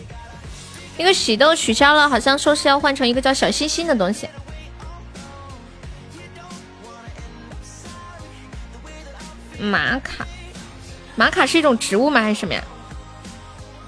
[0.99, 4.28] 那个喜豆取消了，好像说是要换成一个叫小星星的东西。
[9.60, 10.27] 玛卡，
[11.15, 12.20] 玛卡是一种植物吗？
[12.20, 12.62] 还是什么呀？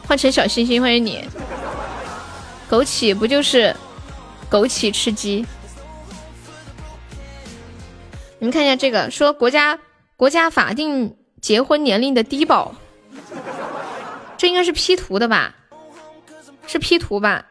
[0.06, 1.28] 换成小星星，欢迎你。
[2.70, 3.74] 枸杞不就是
[4.48, 5.44] 枸杞吃鸡？
[8.38, 9.78] 你们看一下这个，说国家
[10.16, 12.74] 国家法定结婚年龄的低保，
[14.36, 15.56] 这应该是 P 图的吧？
[16.70, 17.46] 是 P 图吧？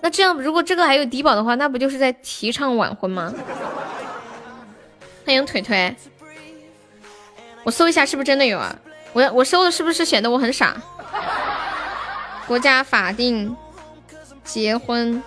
[0.00, 3.30] 那这样，如果这个还有低保的话，那不就是在提倡晚婚吗？
[5.26, 5.94] 欢迎腿腿，
[7.62, 8.74] 我搜一下是不是真的有啊？
[9.12, 10.80] 我我搜的是不是显得我很傻？
[12.46, 13.54] 国家法定
[14.42, 15.22] 结婚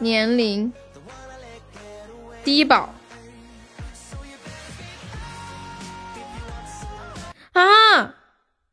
[0.00, 0.72] 年龄
[2.42, 2.92] 低保
[7.52, 7.62] 啊，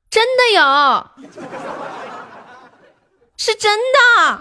[0.10, 1.08] 真的有。
[3.46, 4.40] 是真的，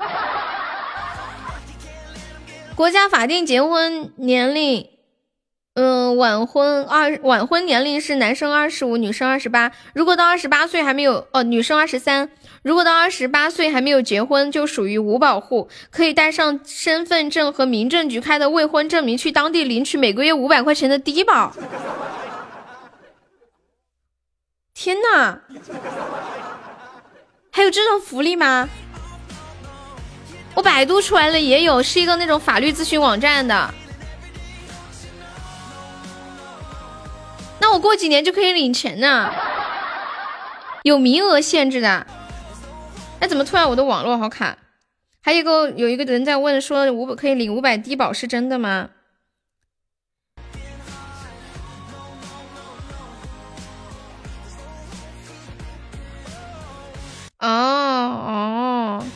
[2.76, 4.90] 国家法定结婚年龄，
[5.74, 9.72] 嗯，晚婚二晚婚年龄是男生二十五，女生二十八。
[9.92, 12.30] 如果到二十八岁还没有哦，女生二十三。
[12.62, 21.52] 如果到二十八岁还没有结婚，就属于无保户，可以带上身份证和民政局开的未婚证明去当地领取每个月五百块钱的低保。
[24.72, 25.40] 天哪，
[27.50, 28.68] 还有这种福利吗？
[30.54, 33.74] 我百度出来了，也有，是一个那种法律咨询网站的。
[37.58, 39.32] 那我过几年就可以领钱呢，
[40.82, 42.06] 有名额限制的。
[43.20, 44.58] 哎，怎么突然我的网络好卡？
[45.22, 48.90] 还有一个有一个人在问说五百可以领五百低保是真的吗？
[57.38, 59.06] 哦哦，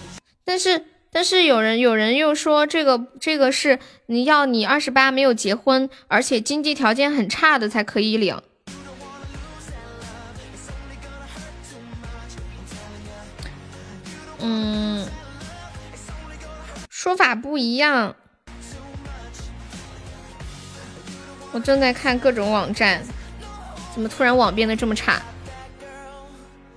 [0.45, 0.96] 但是。
[1.17, 8.39] 但是有人有人又说这个这个是你要你二十八没有结婚，而且经济条件很差的才可以领。
[14.41, 15.07] 嗯，
[16.91, 18.15] 说法不一样。
[21.51, 23.03] 我正在看各种网站，
[23.95, 25.23] 怎么突然网变得这么差？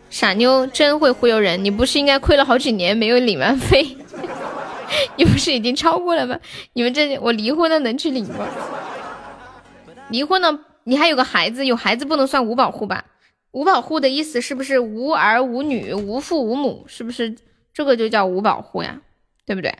[0.09, 3.95] 傻妞真会忽悠人，你不是应该亏了好几年没有领完费？
[5.15, 6.39] 你不是已经超过了吗？
[6.73, 8.47] 你们这我离婚了能去领吗？
[10.09, 13.05] 离婚了，你还有个孩子，有孩子不能算无保户吧？
[13.51, 16.85] 无保户的意思是不是无儿无女、无父无母？
[16.87, 17.35] 是不是
[17.73, 18.99] 这个就叫无保户呀？
[19.45, 19.75] 对不对？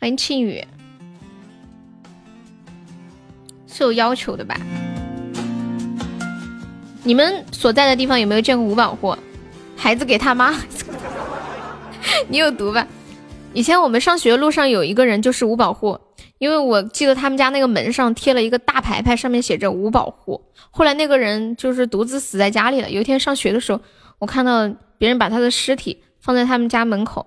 [0.00, 0.64] 欢迎庆雨，
[3.68, 4.56] 是有要求的吧？
[7.02, 9.16] 你们所在的地方有没有见过五保户？
[9.76, 10.54] 孩子给他妈，
[12.28, 12.86] 你有毒吧？
[13.54, 15.98] 以前我们上学路上有一个人就是五保户，
[16.38, 20.40] 因为我记得他们家那个门上贴了一个大牌牌，上面写着五保户。
[20.70, 22.90] 后来那个人就是独自死在家里了。
[22.90, 23.80] 有一天上学的时候，
[24.18, 27.26] 我看到别人把他的尸体放在他们家门口，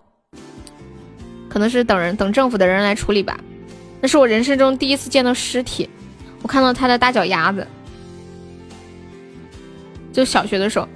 [1.50, 3.40] 可能是等人等政府的人来处理吧。
[4.00, 5.90] 那是我人生中第一次见到尸体，
[6.44, 7.68] 我看到他的大脚丫子，
[10.14, 10.88] 就小学的时候。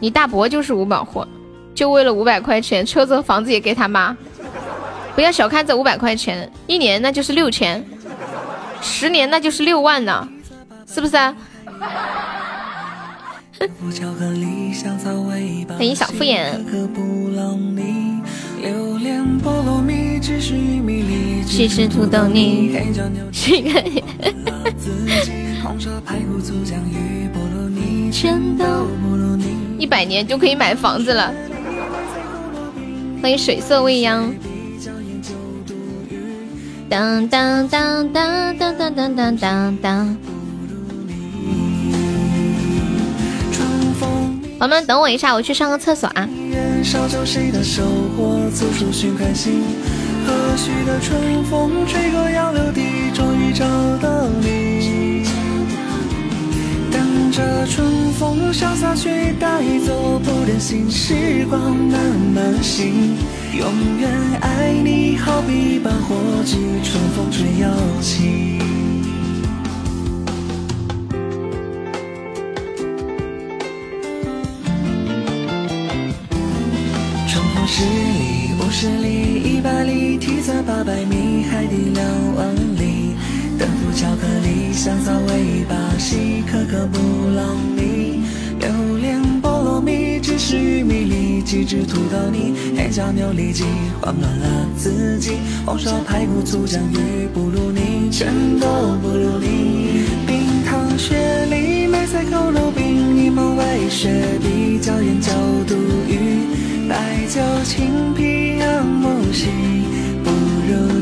[0.00, 1.24] 你大伯就是五保户。
[1.74, 4.14] 就为了五百块钱，车子和房子也给他妈。
[5.14, 7.82] 不要小看这五百块钱，一年那就是六千，
[8.82, 10.28] 十年那就是六万呢，
[10.86, 11.34] 是不是啊？
[15.68, 16.52] 欢迎小敷衍。
[21.46, 22.70] 其实土豆泥。
[23.32, 23.62] 一
[29.86, 31.32] 百年就可以买房子了。
[33.20, 34.32] 欢迎水色未央。
[36.88, 40.16] 当当当当当当当当当当。
[44.58, 46.28] 宝宝们，等我一下，我去上个厕所啊。
[57.32, 61.98] 着春风潇洒去带走不忍心时光慢
[62.34, 63.16] 慢行
[63.56, 64.10] 永远
[64.42, 68.58] 爱你好比一把火炬春风吹又起
[77.26, 82.71] 春风十里五十里一百里体测八百米海底两万
[83.62, 86.98] 里等福巧克力，香草味巴西，可可布
[87.36, 88.24] 朗尼，
[88.58, 93.64] 榴莲菠萝蜜，芝士玉米粒，鸡汁土豆泥，黑椒牛里脊，
[94.00, 95.34] 慌乱了自己。
[95.64, 98.66] 红烧排骨醋酱鱼不如你，全都
[99.00, 100.06] 不如你。
[100.26, 104.10] 冰糖雪梨，梅菜扣肉饼，柠檬味雪
[104.42, 105.32] 碧，椒盐焦
[105.68, 105.76] 肚
[106.08, 109.46] 鱼，白酒青啤洋木溪，
[110.24, 111.01] 不如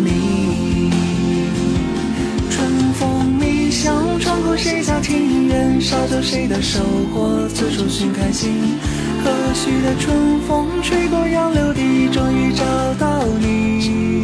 [4.56, 6.80] 谁家庭院，烧着谁的收
[7.12, 8.78] 获，四处寻开心。
[9.22, 12.64] 和煦的春风吹过杨柳堤，终于找
[12.98, 14.22] 到你。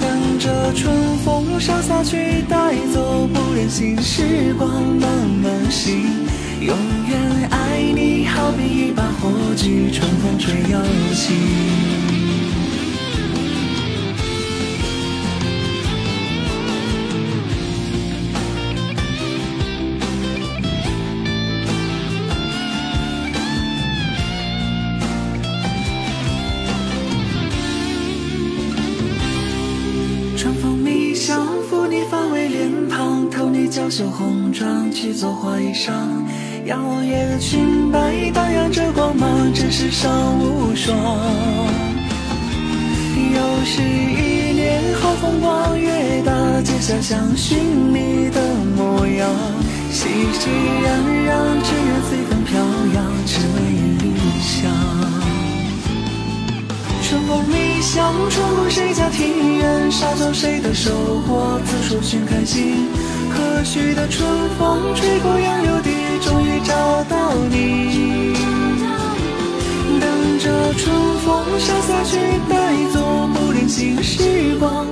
[0.00, 5.10] 等着春风潇洒去带走，不忍心时光慢
[5.42, 6.26] 慢行。
[6.60, 6.76] 永
[7.08, 10.80] 远爱你，好比一把火炬，春风吹又
[11.14, 11.89] 起。
[34.20, 35.92] 红妆，去做花衣裳。
[36.66, 40.94] 仰望夜的裙摆，荡漾着光芒，这世上无双。
[43.34, 47.58] 又是一年好，风光越大，街下相寻
[47.94, 48.42] 你的
[48.76, 49.26] 模样。
[49.90, 50.04] 熙
[50.36, 50.50] 熙
[50.84, 50.88] 攘
[51.24, 51.32] 攘，
[51.64, 52.60] 只愿随风飘
[52.94, 53.58] 扬，只为
[54.02, 54.70] 理想。
[57.02, 60.90] 春风迷香，穿过谁家庭院，烧着谁的收
[61.26, 62.86] 获，自处寻开心。
[63.40, 68.34] 和煦的春风吹过杨柳堤，终于找到你。
[69.98, 72.18] 等着春风潇洒去
[72.50, 74.86] 带走，不忍心时光。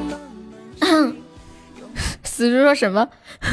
[2.25, 3.07] 死猪说什么？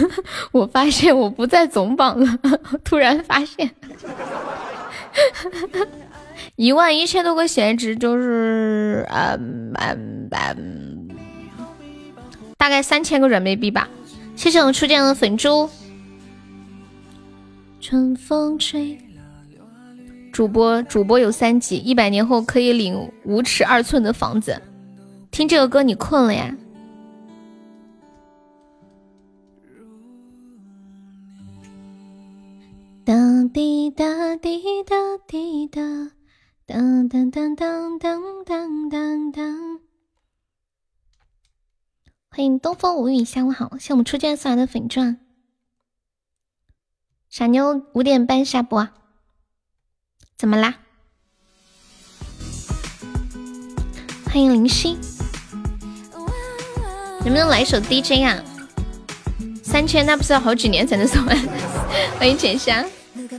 [0.53, 2.39] 我发现我不在总榜了，
[2.85, 3.71] 突然发现，
[6.55, 11.09] 一万一千多个闲值就是嗯嗯嗯，
[12.57, 13.89] 大概三千个软妹币吧。
[14.35, 15.67] 谢谢我初见的粉猪。
[17.79, 18.97] 春风吹，
[20.31, 24.61] 主播主播有三级，一百年后可以领五尺二寸的房子。
[25.31, 26.55] 听这个歌你困了呀？
[33.03, 34.95] 当滴答滴答
[35.27, 35.81] 滴答，
[36.65, 39.79] 当当当当当当当。
[42.35, 45.17] 欢迎东风无语，下午好，谢我们初见送来的粉钻。
[47.29, 48.89] 傻妞五点半下播，
[50.37, 50.75] 怎么啦？
[54.25, 54.97] 欢迎林夕，
[57.23, 58.43] 能不能来一首 DJ 啊？
[59.63, 61.37] 三千那不是要好几年才能送完？
[62.19, 62.83] 欢迎浅香。
[63.15, 63.29] 噔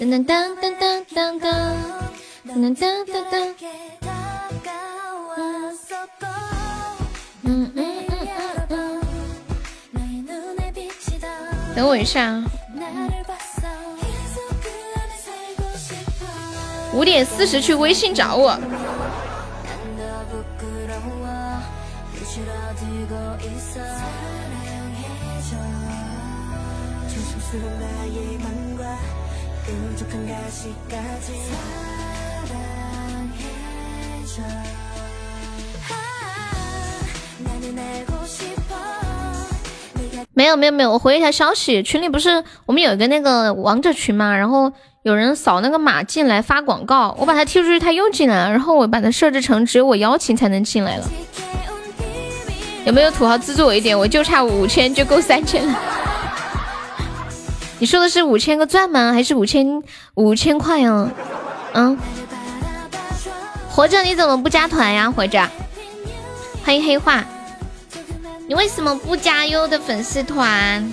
[0.00, 1.54] 噔噔噔噔噔噔
[2.44, 3.54] 噔噔噔噔。
[7.46, 8.28] 嗯嗯嗯
[8.68, 9.00] 嗯
[9.94, 10.26] 嗯。
[11.74, 12.42] 等我一下。
[16.92, 18.58] 五点四十去微信找我。
[40.36, 51.08] 没有没有没有，我回一条消息，群里不是我们有一个那个王者群吗，然后有人扫那个码进来发广告，我把他踢出去，他又进来了，然后我把他设置成只有我邀请才能进来了。
[52.84, 53.98] 有没有土豪资助我一点？
[53.98, 55.74] 我就差五千就够三千了。
[57.78, 59.14] 你说的是五千个钻吗？
[59.14, 59.82] 还是五千
[60.16, 61.10] 五千块呀？
[61.72, 61.98] 嗯，
[63.70, 65.10] 活着你怎么不加团呀？
[65.10, 65.48] 活着，
[66.62, 67.24] 欢迎黑化。
[68.48, 70.92] 你为什么不加优的粉丝团？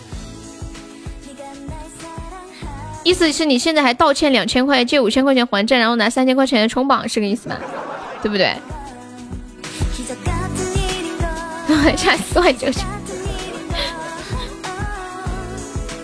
[3.03, 7.57] 意思是你现在还倒欠两千块，借五千块钱还债，然后拿三千块钱冲榜，是个意思吗？
[8.21, 8.55] 对不对？
[11.95, 12.85] 差四万九千。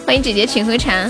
[0.05, 1.09] 欢迎姐姐，请喝茶。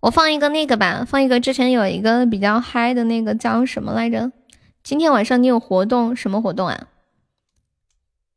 [0.00, 4.32] 我放一个那个吧，放一个之前有一个比较嗨的那个叫什么来着？
[4.86, 6.14] 今天晚上你有活动？
[6.14, 6.86] 什么活动啊？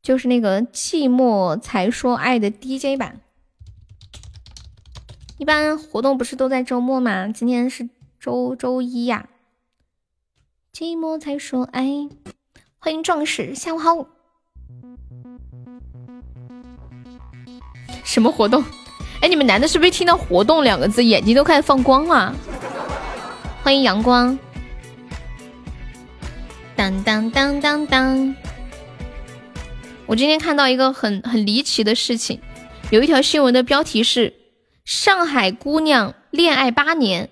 [0.02, 3.20] 就是那个寂寞才说爱的 DJ 版。
[5.38, 7.28] 一般活动不是都在周末吗？
[7.28, 7.88] 今天是
[8.18, 9.28] 周周一呀。
[10.74, 11.86] 寂寞才说爱，
[12.80, 14.08] 欢迎壮士，下午好。
[18.02, 18.64] 什么活动？
[19.20, 22.34] 哎，你们男的是不是听到“活动”两个字，眼睛都开始放光了？
[23.62, 24.36] 欢迎阳光。
[26.80, 28.34] 当当当当当！
[30.06, 32.40] 我今天看到一个很很离奇的事情，
[32.90, 34.32] 有一条新闻的标题是
[34.86, 37.28] “上海姑娘恋爱八年，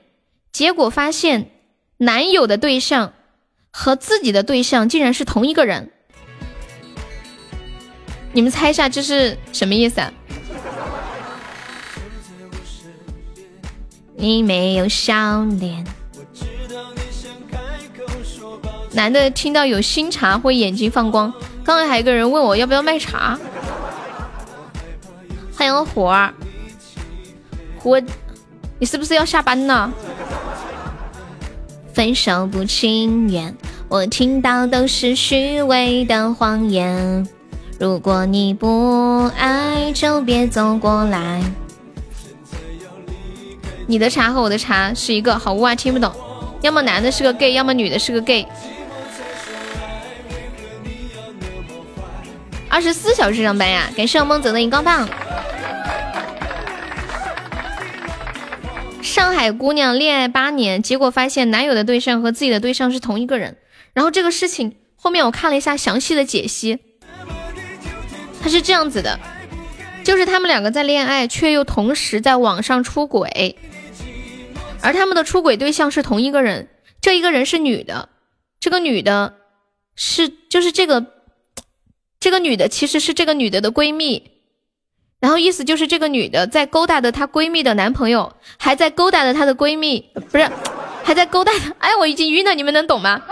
[0.52, 1.50] 结果发现
[1.96, 3.14] 男友的对象
[3.70, 5.92] 和自己的对象竟然是同一个人”。
[8.34, 10.12] 你们猜一下这是什么意思啊？
[14.14, 15.86] 你没有笑脸。
[18.98, 21.32] 男的听到有新茶会眼睛放光。
[21.62, 23.38] 刚才还有个人问我要不要卖茶。
[25.56, 26.34] 欢迎火儿，
[27.78, 28.02] 火，
[28.80, 29.92] 你是不是要下班呢？
[31.94, 33.54] 分手不情愿，
[33.88, 37.24] 我听到都是虚伪的谎言。
[37.78, 41.40] 如果你不爱，就别走过来。
[43.86, 46.12] 你的茶和我的茶是一个，好污啊，听不懂。
[46.62, 48.44] 要么男的是个 gay，要么女的是个 gay。
[52.70, 53.90] 二十四小时上班呀！
[53.96, 55.08] 感谢梦泽的荧光棒。
[59.02, 63.56] 上海姑娘恋爱八年，结果发现男友的对象和自己的对象是同一个人。
[63.94, 66.78] 然后这个事情后面我看了一下详细的解析，
[68.40, 69.18] 他是这样子的，
[70.04, 73.56] 就是他们两个在恋爱，却又同时在网上出轨，
[74.82, 76.68] 而他们的出轨对象是同一个人。
[77.00, 78.10] 这一个人是女的，
[78.60, 79.34] 这个女的
[79.96, 81.17] 是就是这个。
[82.20, 84.30] 这个女的其实是这个女的的闺蜜，
[85.20, 90.50] 然后意思就是这个女的在勾搭的她闺蜜的男朋友，还在勾搭的她的闺蜜，不是，
[91.04, 91.52] 还在勾搭。
[91.78, 93.22] 哎，我已经晕了，你们能懂吗？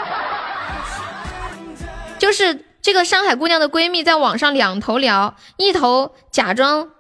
[2.18, 6.90] 就是这个上海姑娘的闺蜜在网上两头聊，一头假装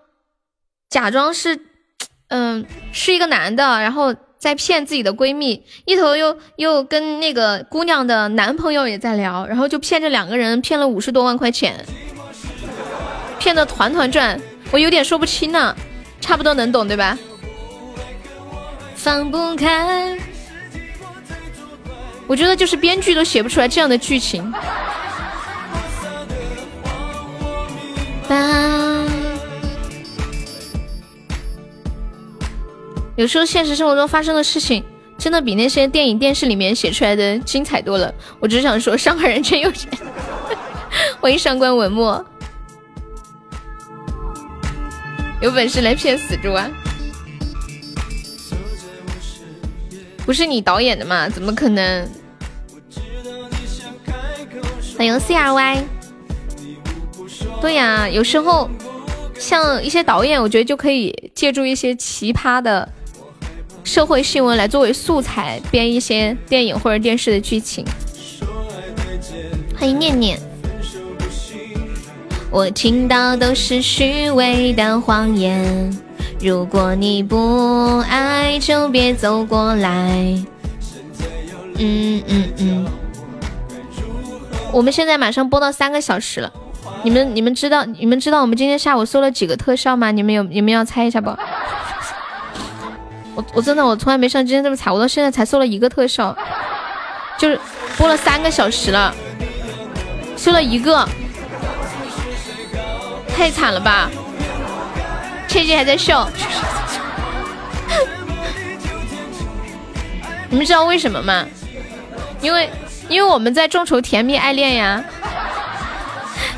[0.90, 1.60] 假装是，
[2.28, 4.14] 嗯，是一个男的，然后。
[4.46, 11.84] 在骗自己的闺蜜，一头又又跟那个姑娘的男朋友也在聊，然后就骗这两个人骗了五十多万块钱，
[13.40, 15.74] 骗的团团转，我有点说不清呢，
[16.20, 17.18] 差不多能懂对吧？
[18.94, 20.16] 放不开，
[22.28, 24.54] 我觉得就是编剧都写不出来这样的剧情。
[33.16, 34.84] 有时候现实生活中发生的事情，
[35.16, 38.14] 真的比那些电影电视里面写出来的精彩多了。
[38.38, 39.90] 我只想说，上海人真有钱。
[41.18, 42.24] 欢迎上官文墨，
[45.40, 46.68] 有本事来骗死猪啊！
[50.26, 51.26] 不是你导演的嘛？
[51.26, 52.06] 怎么可能？
[54.98, 55.84] 欢迎 C R Y。
[57.62, 58.68] 对呀，有时候
[59.38, 62.86] 像一些导演，我觉得就可以借助一些奇葩的
[63.86, 67.84] 社会新闻来作为素材，编一些电影或者电视的剧情。
[69.78, 70.36] 欢迎念念。
[72.50, 75.96] 我听到都是虚伪的谎言，
[76.40, 80.10] 如果你不爱，就别走过来。
[81.78, 82.86] 嗯嗯嗯。
[84.72, 86.52] 我们现在马上播到三个小时了，
[87.04, 90.10] 你们你们知道你们知道我们今天下午搜了几个特效吗？
[90.10, 91.30] 你们有你们要猜一下不？
[93.36, 96.36] 我我真的我从来没像今天这么惨，我到现在才搜了一个特效，
[97.38, 97.58] 就是
[97.96, 99.14] 播了三个小时了，
[100.36, 101.08] 搜了一个。
[103.36, 104.10] 太惨了吧！
[105.46, 106.26] 切切还在笑，
[110.48, 111.44] 你们知道为什么吗？
[112.40, 112.70] 因为
[113.10, 115.04] 因为我们在众筹甜蜜爱恋呀。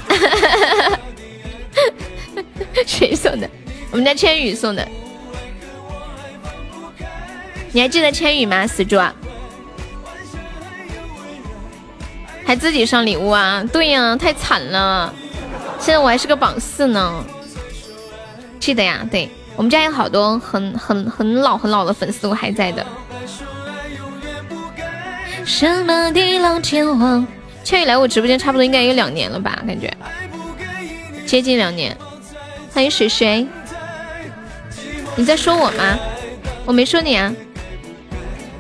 [2.87, 3.51] 谁送的？
[3.91, 4.89] 我们家千羽送的。
[7.73, 8.67] 你还记得千羽吗？
[8.67, 9.15] 死猪啊！
[12.45, 13.63] 还自己上礼物啊？
[13.73, 15.15] 对呀，太惨了。
[15.79, 17.25] 现在我还是个榜四呢，
[18.59, 22.85] 记得呀，对我们家有好多很很很老很老的粉丝，我还在的。
[25.45, 27.27] 什么地老天荒？
[27.65, 29.95] 千羽来我直播间差不多应该有两年了吧，感觉
[31.27, 31.97] 接近两年。
[32.73, 33.47] 欢迎水水，
[35.17, 35.99] 你在说我吗？
[36.65, 37.33] 我没说你啊，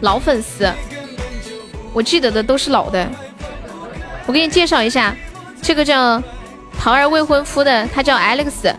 [0.01, 0.71] 老粉丝，
[1.93, 3.09] 我记得的都是老的。
[4.27, 5.15] 我给你介绍一下，
[5.63, 6.23] 这个叫。
[6.81, 8.73] 桃儿未婚夫的，他叫 Alex。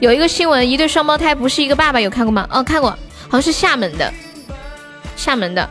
[0.00, 2.46] 有一个新闻，一对双胞胎不是一个爸爸，有看过吗？
[2.50, 2.90] 哦，看过，
[3.26, 4.12] 好像是厦门的，
[5.16, 5.66] 厦门的。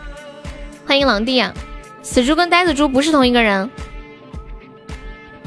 [0.88, 1.54] 欢迎狼弟啊！
[2.02, 3.70] 死猪跟呆子猪不是同一个人。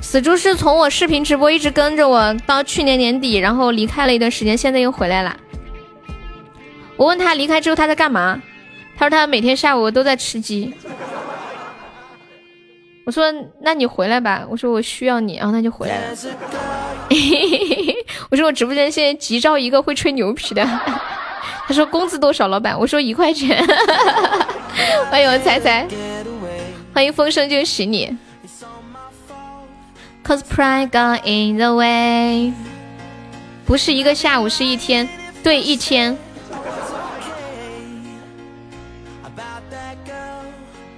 [0.01, 5.37] 死猪是从我视频直播一直跟着我到去年年底，然后离开了一段时间，现在又回来了。
[6.97, 8.41] 我问他离开之后他在干嘛，
[8.97, 10.73] 他说他每天下午都在吃鸡。
[13.05, 13.25] 我说，
[13.61, 14.47] 那你回来吧。
[14.49, 16.17] 我说我需要你，然后他就回来了。
[18.31, 20.65] 我说我直播间现在急招一个会吹牛皮的。
[21.67, 22.79] 他说工资多少，老板？
[22.79, 23.67] 我说一块钱。
[25.11, 25.89] 欢迎我猜猜，
[26.95, 28.17] 欢迎风声就是你。
[30.25, 32.53] Cause pride got in the way。
[33.67, 35.09] 不是一个下午，是一天。
[35.43, 36.17] 对，一天。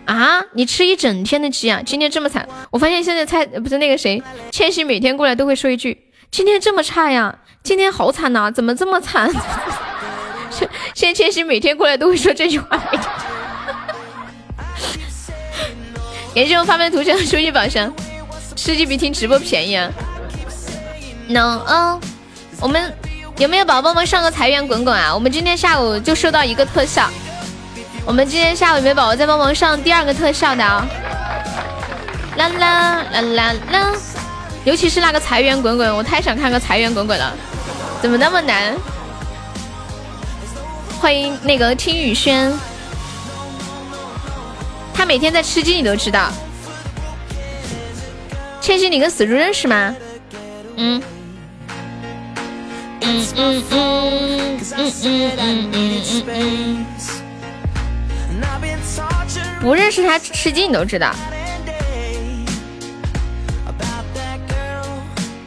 [0.07, 0.43] 啊！
[0.53, 1.81] 你吃一整天的鸡啊！
[1.85, 5.97] 今天这么惨，我发现现在菜不是那个谁，千玺每天过来都会说一句
[6.31, 9.31] ：“今天这么差呀，今天好惨呐，怎么这么惨？”
[10.51, 12.79] 现 现在千玺每天过来都会说这句话。
[16.35, 17.93] 感谢我发妹图像收益宝箱，
[18.57, 19.91] 吃鸡比听直播便宜啊
[21.29, 22.01] ！No，哦，
[22.61, 22.93] 我们
[23.39, 25.15] 有没有宝宝们上个财源滚滚啊？
[25.15, 27.09] 我们今天下午就收到一个特效。
[28.07, 30.87] 我们今天下午有没有宝宝在帮忙上第二个特效的啊？
[32.37, 33.93] 啦啦啦啦啦！
[34.65, 37.33] 尤其是那个财源滚滚，我太想看个财源滚滚了，
[38.03, 38.75] 怎么那么难？
[41.01, 42.53] 欢迎那个听雨轩，
[44.93, 46.31] 他每天在吃鸡，你都知道。
[48.61, 49.97] 千玺，你跟死猪认识吗？
[50.77, 51.03] 嗯。
[53.01, 56.87] 嗯嗯嗯嗯嗯嗯嗯嗯。
[59.61, 61.15] 不认识他吃鸡你都知道。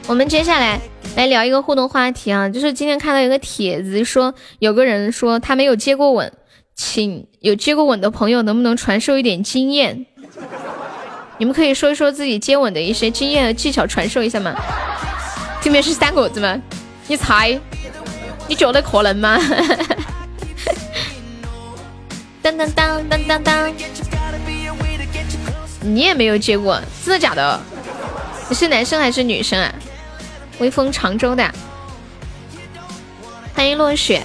[0.08, 0.80] 我们接下来
[1.16, 6.32] 来聊一个互动话题啊，就是今天看到一个帖子说，有个人说他没有接过吻，
[6.76, 10.06] 请有接过吻的朋友能不能传授一点经验？
[11.38, 14.56] 你们可以说一说自己接吻的一些经验和技巧，传授一下吗？
[15.62, 16.60] 对面是三狗子吗？
[17.08, 17.60] 你猜？
[18.48, 19.38] 你觉得可能吗？
[22.48, 23.74] 当当当当当当，
[25.82, 27.60] 你也没有接过，真的假的？
[28.48, 29.74] 你是男生还是女生啊？
[30.60, 31.54] 微风常州的，
[33.54, 34.24] 欢迎落雪。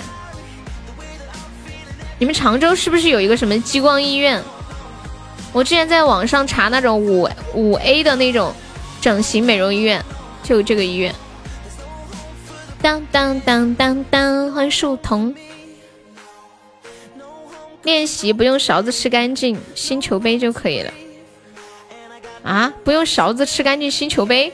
[2.20, 4.40] 你们常州是不是有一个什么激光医院？
[5.52, 8.54] 我之前在网上查那种五五 A 的那种
[9.00, 10.00] 整形美容医院，
[10.44, 11.12] 就这个医院。
[12.80, 15.34] 当当当当当，欢迎树童。
[17.84, 20.92] 练习不用勺子吃干净星球杯就可以了。
[22.42, 24.52] 啊，不用勺子吃干净星球杯？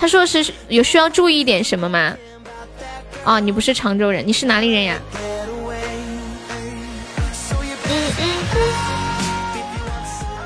[0.00, 2.16] 他说的是有需要注意点什么吗？
[3.24, 4.98] 哦，你不是常州人，你是哪里人呀？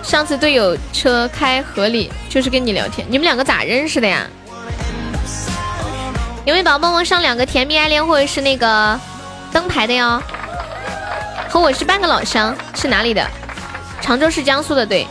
[0.02, 3.06] 上次队友车开河里，就是跟你聊天。
[3.10, 4.26] 你们两个咋认识的呀？
[6.44, 9.00] 有没有宝宝帮忙上两个甜蜜爱恋，或者是那个
[9.52, 10.22] 灯牌的哟？
[11.48, 13.26] 和我是半个老乡，是哪里的？
[14.02, 15.06] 常州是江苏的，对。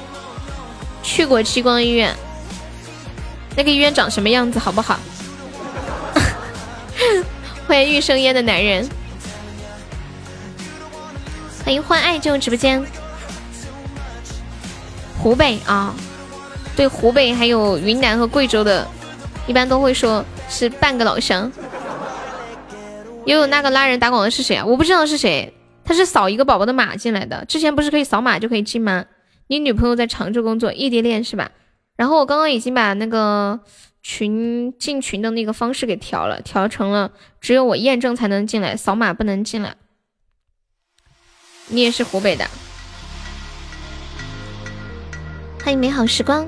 [1.01, 2.15] 去过激光医院，
[3.55, 4.57] 那个医院长什么样子？
[4.57, 4.99] 好不好？
[7.67, 8.89] 欢迎玉生烟的男人，
[11.63, 12.83] 欢迎欢爱进入直播间。
[15.17, 15.93] 湖北啊，
[16.75, 18.87] 对湖北还有云南和贵州的，
[19.47, 21.51] 一般都会说是半个老乡。
[23.25, 24.65] 悠悠那个拉人打广告是谁啊？
[24.65, 25.51] 我不知道是谁，
[25.83, 27.43] 他是扫一个宝宝的码进来的。
[27.45, 29.05] 之前不是可以扫码就可以进吗？
[29.47, 31.51] 你女朋友在常州工作，异地恋是吧？
[31.97, 33.59] 然后我刚刚已经把那个
[34.03, 39.75] 群进群的那个方式给调了，调成了只有我验证才能进来，扫码不能进来。
[41.67, 42.45] 你也是湖北的。
[45.63, 46.47] 欢迎美好时光，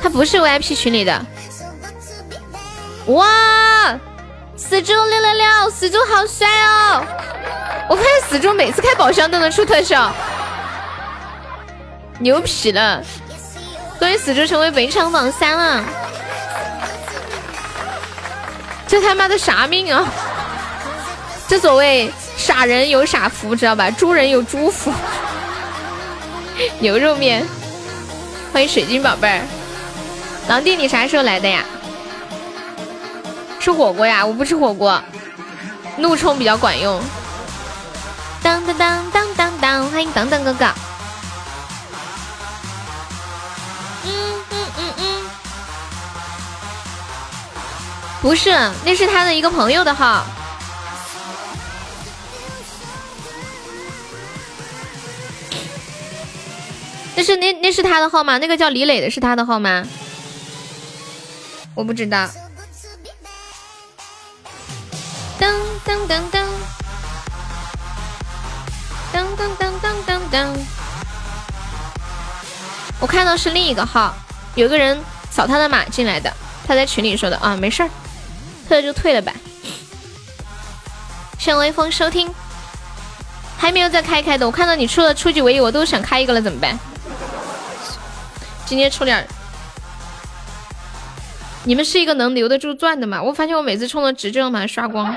[0.00, 1.26] 他不是 VIP 群里的。
[3.06, 3.98] 哇，
[4.56, 7.04] 死猪六六六，死猪好帅哦！
[7.88, 10.12] 我发现死猪每次开宝箱都能出特效，
[12.18, 13.02] 牛皮了！
[13.98, 15.84] 恭喜死猪成为本场榜三了，
[18.88, 20.04] 这他妈的啥命啊？
[21.48, 22.12] 这所谓。
[22.38, 23.90] 傻人有傻福，知道吧？
[23.90, 24.92] 猪人有猪福。
[26.80, 27.46] 牛肉面，
[28.52, 29.40] 欢迎水晶宝贝儿。
[30.46, 31.64] 狼弟，你啥时候来的呀？
[33.66, 34.24] 吃火锅呀？
[34.24, 35.02] 我不吃火锅，
[35.96, 37.02] 怒冲比较管用。
[38.40, 40.66] 当当当当当当，欢迎等等哥哥。
[44.04, 45.24] 嗯嗯嗯嗯，
[48.22, 48.50] 不是，
[48.84, 50.24] 那是他的一个朋友的号。
[57.16, 58.38] 那是那那是他的号吗？
[58.38, 59.84] 那个叫李磊的是他的号吗？
[61.74, 62.28] 我不知道。
[65.38, 65.52] 噔
[65.84, 66.46] 噔噔噔，
[69.12, 70.48] 噔噔噔噔噔噔。
[72.98, 74.14] 我看到是另一个号，
[74.54, 74.98] 有个人
[75.30, 76.32] 扫他的码进来的，
[76.66, 77.90] 他在群里说的啊，没事儿，
[78.66, 79.32] 退了就退了吧。
[81.38, 82.32] 谢微风收听，
[83.58, 86.78] 还没有再开开的，我看到你出了初级唯一，我都想开一个了，怎么办？
[88.64, 89.28] 今天抽点，
[91.66, 93.20] 你们是一个能留得住钻的吗？
[93.20, 95.12] 我发现我每次充了值就能把它刷光。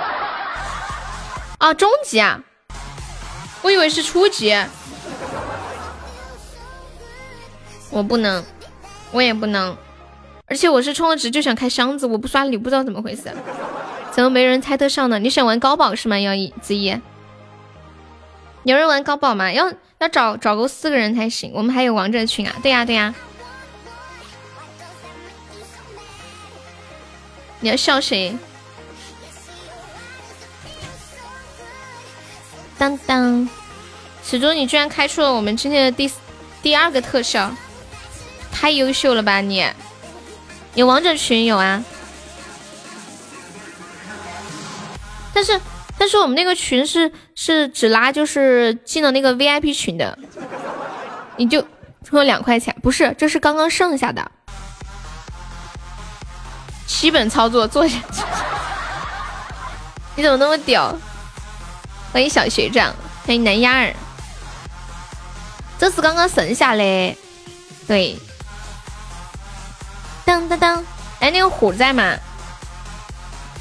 [1.60, 2.42] 啊，中级啊！
[3.62, 4.56] 我以为是初级。
[7.92, 8.44] 我不能，
[9.12, 9.78] 我也不能，
[10.48, 13.32] 而且我是充了值就想开箱子，我不刷礼物不知道怎么回事。
[14.10, 15.20] 怎么没人猜得上呢？
[15.20, 16.20] 你想玩高宝是吗？
[16.20, 17.00] 要一子怡，
[18.64, 19.52] 有人玩高宝吗？
[19.52, 21.52] 要要找找够四个人才行。
[21.54, 22.56] 我们还有王者群啊！
[22.64, 23.14] 对呀对呀。
[27.62, 28.38] 你要笑谁？
[32.78, 33.50] 当当，
[34.24, 36.10] 始终你居然开出了我们今天的第
[36.62, 37.52] 第二个特效，
[38.52, 39.66] 太优秀了吧你！
[40.76, 41.84] 有王者群有啊，
[45.34, 45.60] 但是
[45.98, 50.18] 但是我们那个群是是只拉就是进了那个 VIP 群的，
[51.36, 51.62] 你就
[52.06, 54.32] 充了两块钱，不是，这是刚刚剩下的。
[56.90, 58.22] 基本操作做下去，
[60.18, 60.94] 你怎么那么屌？
[62.12, 62.94] 欢迎小学长，
[63.26, 63.96] 欢迎南丫儿，
[65.78, 67.16] 这是刚刚剩下的，
[67.88, 68.20] 对。
[70.26, 70.86] 当当当，
[71.20, 72.18] 哎，那个虎在吗？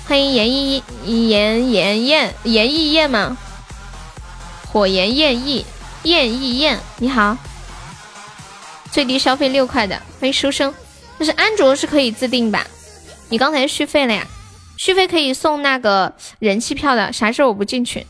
[0.09, 3.37] 欢迎炎炎炎炎炎炎翼焰吗？
[4.73, 5.65] 火炎焰翼
[6.03, 7.37] 焰翼焰，你好。
[8.91, 10.75] 最低消费六块的，欢迎书生，
[11.19, 12.67] 但是安卓是可以自定吧？
[13.31, 14.27] 你刚才续费了呀？
[14.77, 18.05] 续费可以送那个人气票的，啥事我不进群？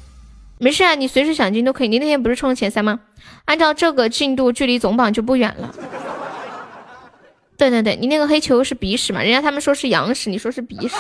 [0.58, 1.88] 没事啊，你随时想进都可以。
[1.88, 3.00] 你那天不是冲了前三吗？
[3.46, 5.74] 按照这个进度，距离总榜就不远了。
[7.56, 9.22] 对对对，你那个黑球是鼻屎嘛？
[9.22, 10.94] 人家他们说是羊屎，你说是鼻屎。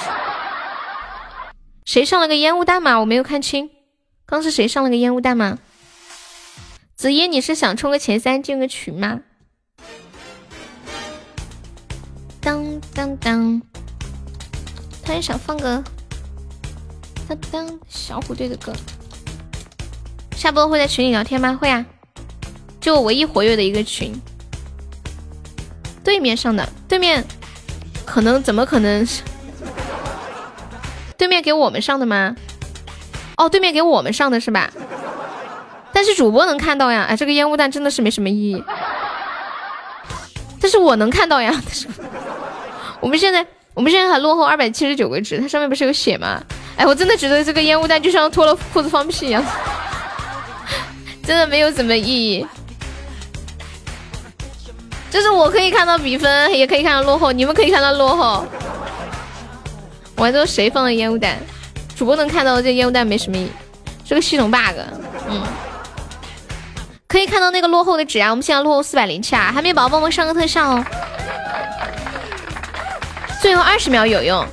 [1.84, 2.98] 谁上了个烟雾弹嘛？
[2.98, 3.70] 我没有看清，
[4.26, 5.58] 刚是谁上了个烟雾弹吗？
[6.96, 9.20] 子夜，你是想冲个前三进个群吗？
[12.40, 13.62] 当当当。
[15.08, 15.82] 突然想放个
[17.26, 18.74] 当当小虎队的歌。
[20.36, 21.58] 下播会在群里聊天吗？
[21.58, 21.82] 会啊，
[22.78, 24.12] 就我唯一活跃的一个群。
[26.04, 27.24] 对面上的对面，
[28.04, 29.22] 可能怎么可能是
[31.16, 32.36] 对面给我们上的吗？
[33.38, 34.70] 哦，对面给我们上的是吧？
[35.90, 38.62] 但是主播能看到呀，哎，这个烟雾弹真的是没什么意义。
[40.60, 41.50] 但是我能看到呀，
[43.00, 43.46] 我们现在
[43.78, 46.42] 我们现在还落后二百七十九个值，它上面不是有写吗？
[46.76, 49.40] 哎，我真的觉得这个烟雾弹就像脱了裤子放屁一样，
[51.22, 52.44] 真的没有什么意义。
[55.08, 58.44] 就是我可以看到比分，也可以看到落后，你们可以看到落后。
[60.16, 61.38] 我还说谁放的烟雾弹？
[61.94, 63.50] 主播能看到这烟雾弹没什么意义，
[64.04, 64.76] 是个系统 bug。
[65.28, 65.40] 嗯，
[67.06, 70.84] 可以看到那个落后的值啊，我们现在落后四百零七啊，还没宝宝们上个特效哦。
[73.40, 74.46] 最后二十秒有用，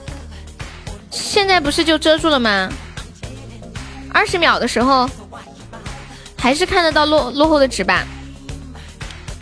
[1.09, 2.71] 现在不是就遮住了吗？
[4.13, 5.09] 二十秒的时候
[6.37, 8.05] 还是看得到落落后的值吧？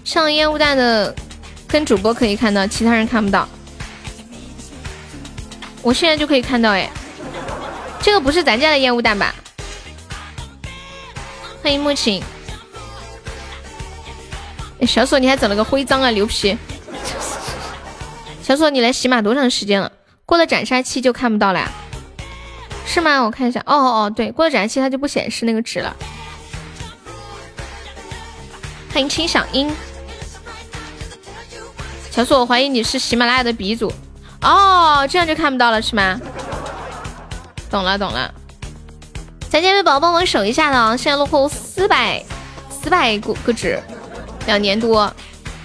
[0.05, 1.13] 上烟雾弹的
[1.67, 3.47] 跟主播可以看到，其他人看不到。
[5.81, 6.89] 我现在就可以看到，哎，
[8.01, 9.35] 这个不是咱家的烟雾弹吧？
[11.61, 12.23] 欢迎木晴，
[14.87, 16.57] 小锁你还整了个徽章啊，牛皮！
[18.43, 19.89] 小锁你来喜马多长时间了？
[20.25, 21.71] 过了斩杀期就看不到了呀？
[22.85, 23.23] 是吗？
[23.23, 25.95] 我看一下，哦哦哦，对，过了斩杀期它就不显示那个值了。
[28.93, 29.73] 欢迎青小樱。
[32.11, 33.91] 小苏，我怀疑你是喜马拉雅的鼻祖
[34.41, 36.19] 哦，这样就看不到了是吗？
[37.71, 38.31] 懂了懂了，
[39.49, 42.21] 咱家位宝宝帮忙守一下的，现在落后四百
[42.69, 43.81] 四百个个值，
[44.45, 45.11] 两年多，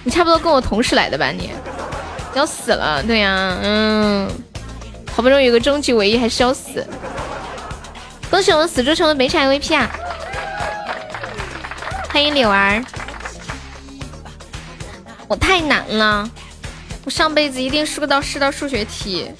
[0.05, 1.27] 你差不多跟我同时来的吧？
[1.27, 1.51] 你
[2.35, 4.29] 要死了，对呀，嗯，
[5.13, 6.85] 好不容易有个终极唯一，还是要死。
[8.29, 9.89] 恭喜我们死猪成为美产 MVP 啊！
[12.09, 12.83] 欢迎柳儿。
[15.27, 16.29] 我太难了，
[17.05, 19.31] 我上辈子一定是个道是道数学题，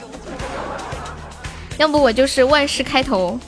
[1.77, 3.39] 要不我就是万事开头。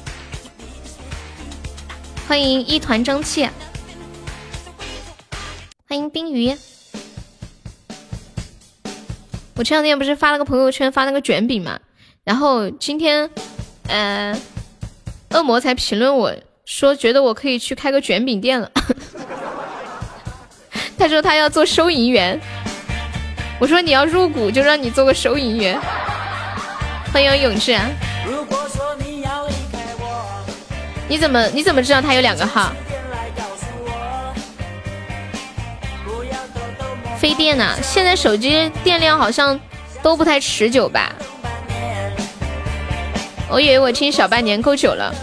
[2.27, 3.49] 欢迎一团蒸汽，
[5.87, 6.55] 欢迎冰鱼。
[9.61, 11.79] 我前两天不是发了个朋友圈，发那个卷饼嘛，
[12.23, 13.29] 然后今天，
[13.87, 14.35] 呃，
[15.29, 16.33] 恶魔才评论我
[16.65, 18.71] 说，觉得我可以去开个卷饼店了。
[20.97, 22.41] 他说他要做收银员，
[23.59, 25.79] 我说你要入股就让你做个收银员。
[27.13, 27.77] 欢迎永志，
[31.07, 32.73] 你怎么你怎么知道他有两个号？
[37.21, 37.77] 飞电呢？
[37.83, 39.59] 现在手机电量好像
[40.01, 41.13] 都不太持久吧？
[43.47, 45.13] 我以为我听小半年够久了，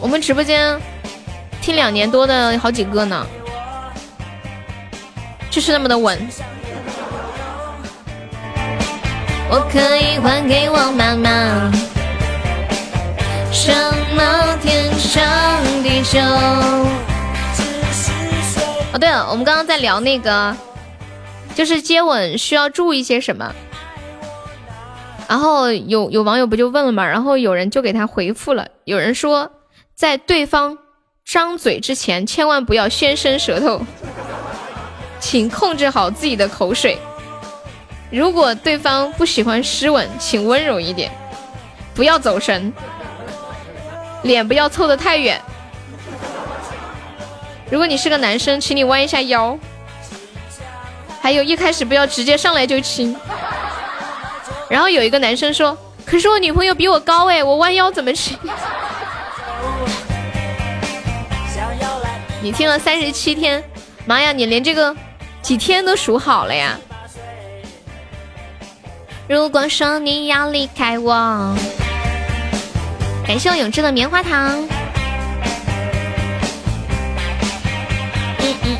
[0.00, 0.80] 我们直播间
[1.60, 3.26] 听两年多的好几个呢。
[5.50, 6.16] 就是那么的稳。
[9.50, 11.68] 我可以还给我妈妈
[13.50, 13.74] 什
[14.14, 16.20] 么天长地久？
[18.92, 20.56] 哦，对了，我们刚刚在聊那个，
[21.58, 23.52] 就是接吻需要注意些什么。
[25.28, 29.50] 然后有有网友不就问了嘛，然后有人就给他回复了，有人说
[29.92, 30.78] 在对方
[31.24, 33.80] 张嘴之前，千万不要先伸舌头。
[35.18, 36.96] 请控制好自己的口水。
[38.08, 41.10] 如果对方不喜欢湿吻，请温柔一点，
[41.92, 42.72] 不要走神，
[44.22, 45.42] 脸不要凑得太远。
[47.68, 49.58] 如果你是个男生，请你弯一下腰。
[51.20, 53.16] 还有一开始不要直接上来就亲。
[54.68, 58.38] 然后有一个男生说：“可是我女朋友比我高哎，我弯腰怎么亲？”
[62.40, 63.62] 你听了三十七天，
[64.06, 64.96] 妈呀，你连这个。
[65.40, 66.76] 几天都数好了呀！
[69.26, 71.56] 如果说你要离开我，
[73.26, 74.68] 感谢我永志的棉花糖。
[78.40, 78.76] 嗯嗯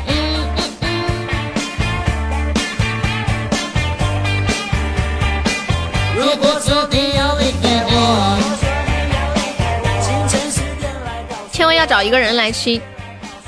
[11.51, 12.81] 千万要找一个人来亲，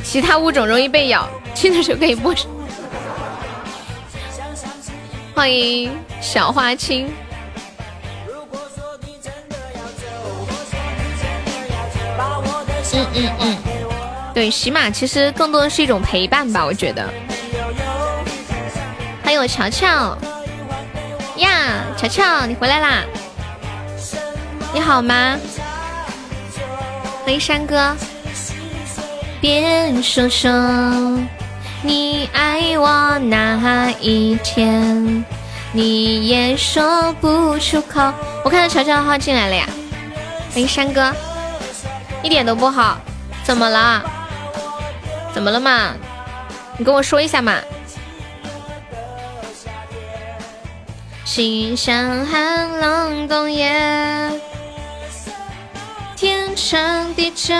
[0.03, 2.33] 其他物种容易被咬，亲的时候可以不。
[5.33, 7.09] 欢迎小花青。
[12.93, 13.57] 嗯嗯嗯，
[14.33, 17.09] 对，喜马其实更多的是一种陪伴吧，我觉得。
[19.23, 20.17] 还有乔乔
[21.41, 23.03] 呀，乔乔，你回来啦？
[24.73, 25.37] 你好吗？
[27.23, 27.95] 欢迎山哥。
[29.41, 30.49] 别说说。
[31.83, 35.25] 你爱我那一天，
[35.71, 38.13] 你也说不出口。
[38.43, 39.67] 我看到乔乔的号进来了呀，
[40.53, 41.11] 欢迎山哥，
[42.21, 42.99] 一点都不好，
[43.43, 44.03] 怎么了？
[45.33, 45.95] 怎么了嘛？
[46.77, 47.55] 你跟我说一下嘛。
[51.33, 53.71] 心像寒冷冬夜，
[56.17, 57.55] 天长地久，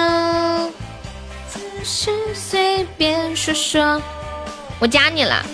[1.50, 4.02] 只是随便说说。
[4.78, 5.46] 我加你了。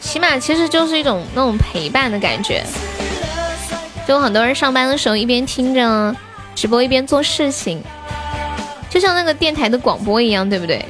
[0.00, 2.64] 起码其实就是一种那种陪伴的感觉，
[4.06, 6.14] 就很多人上班的时候一边听着
[6.54, 7.82] 直播一边做事情，
[8.88, 10.86] 就像那个电台的广播一样，对不对？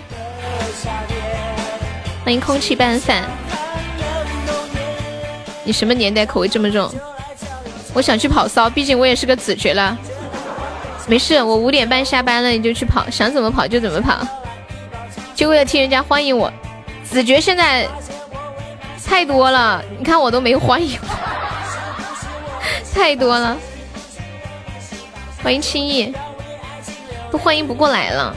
[2.24, 3.24] 欢迎空气拌饭，
[5.64, 6.88] 你什么年代口味这么重？
[7.92, 9.98] 我想去跑骚，毕竟我也是个子爵了。
[11.08, 14.24] 没事，我五点半下班了，你就去跑，想怎么跑就怎么跑，
[15.34, 16.52] 就为了替人家欢迎我。
[17.04, 17.88] 子爵现在。
[19.04, 20.98] 太多了，你看我都没欢迎，
[22.94, 23.54] 太多了。
[25.42, 26.14] 欢迎青易，
[27.30, 28.34] 都欢迎不过来了。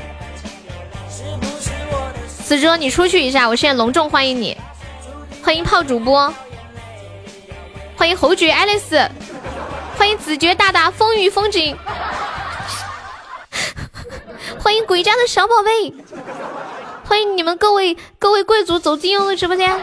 [2.45, 4.55] 子哲，你出去一下，我现在隆重欢迎你。
[5.43, 6.31] 欢迎炮主播，
[7.97, 9.03] 欢迎侯爵爱丽丝，
[9.97, 11.75] 欢迎子爵大大风雨风景，
[14.59, 15.91] 欢迎鬼家的小宝贝，
[17.03, 19.75] 欢迎你们各位各位贵族走进我的直播间。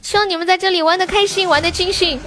[0.00, 2.20] 希望你们在这里玩的开心，玩的尽兴。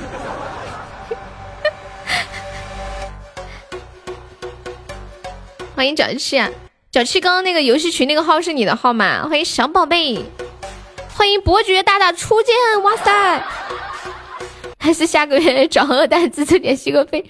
[5.74, 6.50] 欢迎脚气啊，
[6.96, 7.20] 小七！
[7.20, 9.28] 刚刚那个游戏群那个号是你的号吗？
[9.28, 10.24] 欢迎小宝贝，
[11.14, 13.44] 欢迎伯爵大大初见，哇塞！
[14.80, 17.26] 还是下个月找二蛋自己点吸个费。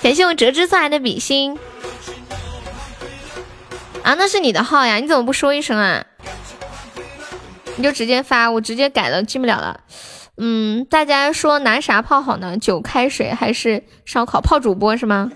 [0.00, 1.58] 感谢我折枝送来的比心。
[4.02, 6.06] 啊，那是你的号呀，你怎么不说一声啊？
[7.76, 9.80] 你就直接发，我直接改了，进不了了。
[10.38, 12.56] 嗯，大家说拿啥泡好呢？
[12.56, 14.40] 酒、开水还是烧烤？
[14.40, 15.30] 泡主播是吗？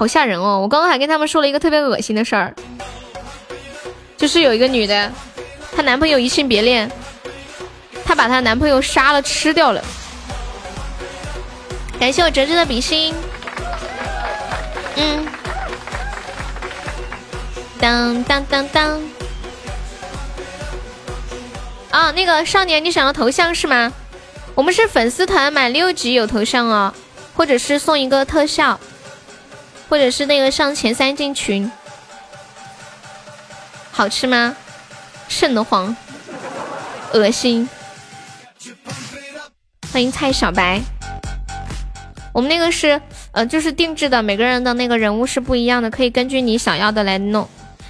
[0.00, 0.58] 好吓人哦！
[0.58, 2.54] 我刚刚还跟他们说了一个特别恶心的事儿，
[4.16, 5.12] 就是有一个女的，
[5.76, 6.90] 她男朋友移情别恋，
[8.02, 9.84] 她把她男朋友杀了吃掉了。
[11.98, 13.14] 感谢我哲哲的比心。
[14.96, 15.26] 嗯，
[17.78, 19.02] 当当当当。
[21.90, 23.92] 啊，那个少年，你想要头像是吗？
[24.54, 26.94] 我们是粉丝团，满六级有头像哦，
[27.34, 28.80] 或者是送一个特效，
[29.90, 31.70] 或者是那个上前三进群。
[33.90, 34.56] 好吃吗？
[35.28, 35.94] 瘆得慌，
[37.12, 37.68] 恶心。
[39.92, 40.80] 欢迎蔡小白。
[42.32, 43.02] 我们那个是
[43.32, 47.48] 呃，就是定制的，每个人的那个人物是不一样的，可以根据你想要的来弄。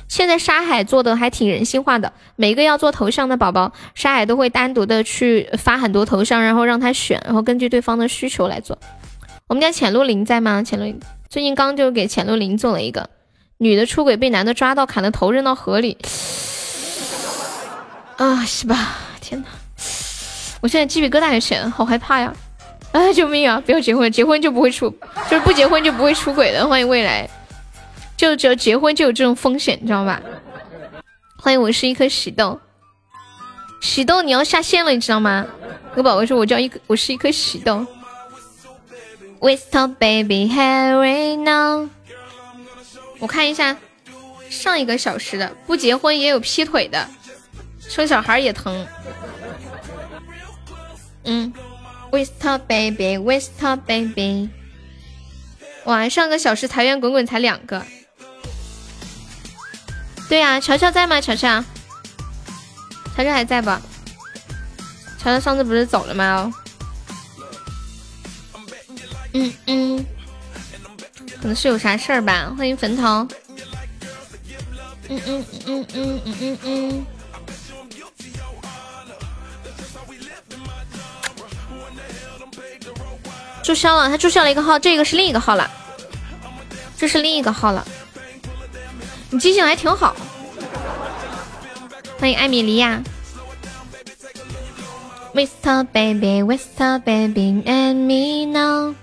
[0.08, 8.78] 现在沙海做的还挺人性化的，每个要做头像的宝宝，沙海都会单独的去发很多头像，然后让他选，然后根据对方的需求来做。
[9.46, 10.62] 我们家浅露林在吗？
[10.62, 10.98] 浅露林
[11.30, 13.08] 最近刚就给浅露林做了一个，
[13.58, 15.96] 女的出轨被男的抓到，砍了头扔到河里。
[18.16, 18.96] 啊，是吧？
[19.20, 19.46] 天哪，
[20.60, 22.34] 我现在鸡皮疙瘩也起来了，好害怕呀！
[22.90, 23.62] 哎，救命啊！
[23.64, 24.90] 不要结婚，结婚就不会出，
[25.30, 26.66] 就是不结婚就不会出轨的。
[26.66, 27.30] 欢迎未来。
[28.16, 30.20] 就只要结婚就有这种风险，你知道吧？
[31.36, 32.58] 欢迎我是一颗喜豆，
[33.80, 35.46] 喜豆你要下线了，你知道吗？
[35.94, 37.86] 有宝宝说我叫一颗，我是一颗喜豆。
[39.40, 41.88] Whistle baby Harry now，
[43.18, 43.74] 我看一下
[44.50, 47.08] 上一个小时的，不结婚也有劈腿的，
[47.78, 48.86] 生小孩也疼。
[51.24, 51.50] 嗯
[52.10, 54.50] ，Whistle baby Whistle baby，
[55.84, 57.82] 哇，上个小时财源滚滚才两个。
[60.28, 61.18] 对呀，乔乔在吗？
[61.18, 61.64] 乔乔，
[63.16, 63.70] 乔乔还在不？
[65.18, 66.52] 乔乔上次不是走了吗？
[69.32, 70.06] 嗯嗯，
[71.40, 72.52] 可能是有啥事儿吧。
[72.56, 73.26] 欢迎坟头。
[75.08, 77.06] 嗯嗯嗯嗯嗯嗯嗯。
[83.62, 85.70] 注销了，他注销了一个号，这个是另一个号了。
[86.96, 87.86] 这是另一个号了。
[89.30, 90.14] 你记性还挺好，
[92.18, 93.02] 欢迎艾米莉亚。
[95.32, 95.84] Mr.
[95.84, 96.98] Baby, Mr.
[96.98, 98.94] Baby and me now。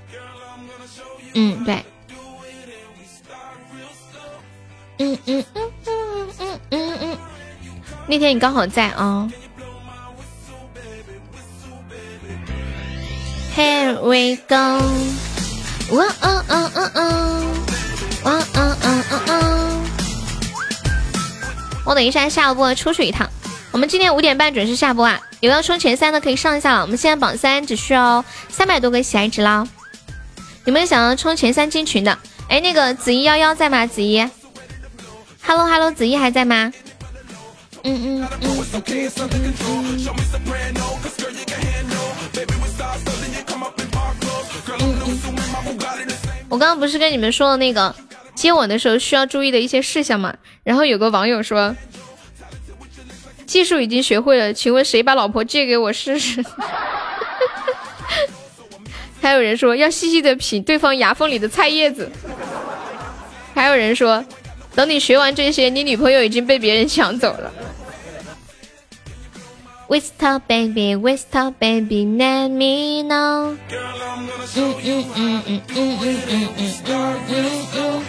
[1.40, 1.85] 嗯，对。
[4.98, 7.17] 嗯嗯嗯嗯嗯嗯嗯。
[8.07, 9.30] 那天你刚好在啊。
[13.56, 14.56] Here we go。
[15.95, 17.01] 哇哦哦哦哦。
[18.24, 19.83] 哇哦哦哦哦。
[21.85, 23.30] 我等一下下播出去一趟，
[23.72, 25.22] 我们今天五点半准时下播啊！
[25.40, 29.67] 有要冲前三的可以上一下了，我们现在榜三只需要三百多个喜爱值啦。
[30.68, 32.20] 有没有想要冲前三进群的？
[32.50, 33.88] 哎，那个子怡幺幺在吗？
[33.88, 34.20] 子怡
[35.42, 36.74] ，Hello Hello，子怡还在吗？
[37.84, 38.28] 嗯嗯嗯。
[46.50, 47.96] 我刚刚不是跟你们说了那个
[48.36, 50.36] 接吻的时候需要注意的一些事项吗？
[50.66, 51.74] 然后有个网友说，
[53.46, 56.44] 技术已经学会了，请问谁把老婆借给我试试？
[59.22, 62.10] 还有人说要细细的品对方牙缝里的菜叶子。
[63.54, 64.24] 还有人说，
[64.76, 67.52] 等你学完这些，你女朋友已经被别人抢走了。
[69.88, 73.56] Whisper baby, whisper baby, let me know。
[74.56, 75.98] 嗯嗯嗯嗯嗯嗯
[76.28, 78.02] 嗯嗯嗯嗯。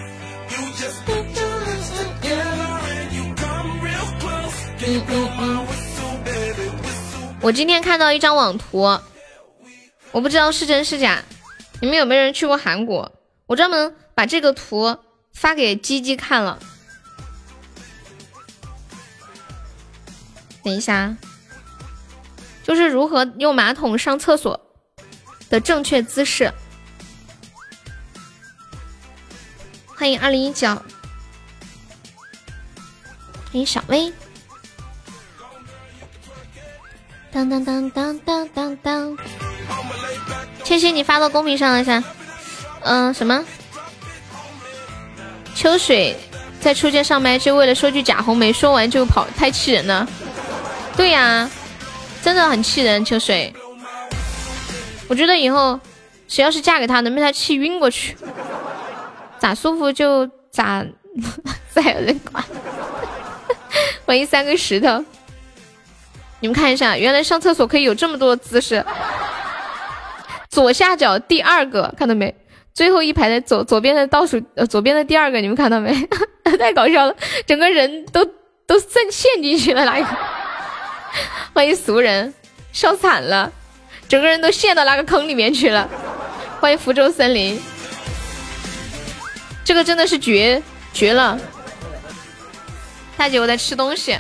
[7.41, 8.99] 我今天看到一张网图，
[10.13, 11.23] 我不知道是真是假。
[11.81, 13.13] 你们有没有人去过韩国？
[13.47, 14.99] 我专门把这个图
[15.33, 16.59] 发给鸡鸡看了。
[20.63, 21.17] 等一下。
[22.65, 24.61] 就是如何用马桶上厕所
[25.49, 26.53] 的正确姿势。
[29.87, 30.85] 欢迎二零一九，欢
[33.53, 34.13] 迎小薇。
[37.33, 39.17] 当当当当当当当，
[40.65, 42.03] 千玺，你发到公屏上了噻。
[42.81, 43.45] 嗯，什么？
[45.55, 46.17] 秋水
[46.61, 50.07] 在初见上麦就为了说句假红梅，说完就跑，太气人了。
[50.97, 51.51] 对呀。
[52.21, 53.55] 真的很气人，秋水。
[55.07, 55.79] 我觉得以后
[56.27, 58.17] 谁要是嫁给他，能被他气晕过去，
[59.39, 60.85] 咋舒服就咋，
[61.73, 62.45] 再有人管。
[64.05, 65.03] 欢迎三个石头，
[66.41, 68.85] 你们看一下，原来上厕所可以有这么多姿势。
[70.59, 72.35] 左下角第二个看到没？
[72.75, 75.95] 最后一排的左左边的倒数呃左边的第二个，你们看到没？
[76.59, 77.15] 太搞笑了，
[77.47, 78.25] 整个人都
[78.67, 80.09] 都陷陷进去了，哪一个？
[81.55, 82.35] 欢迎俗人，
[82.73, 83.53] 笑惨了，
[84.09, 85.89] 整个人都陷到那个坑里面去了。
[86.59, 87.57] 欢迎福州森林，
[89.65, 90.61] 这个真的是绝
[90.93, 91.39] 绝了。
[93.17, 94.19] 大姐，我在吃东西。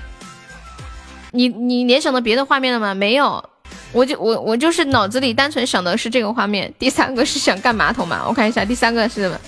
[1.32, 2.94] 你你联想到别的画面了吗？
[2.94, 3.50] 没有，
[3.92, 6.72] 我就我我就是脑子里单纯想的是这个画面。
[6.78, 8.24] 第三个是想干马桶嘛？
[8.28, 9.40] 我看一下，第三个是什么？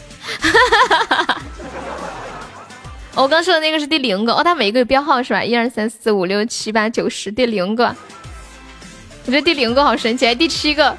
[3.14, 5.44] 我刚说的那个是第零个哦，它每一个有标号是吧？
[5.44, 7.94] 一二三四五六七八九十，第零个。
[9.26, 10.96] 我觉得第零个好神奇，第七个。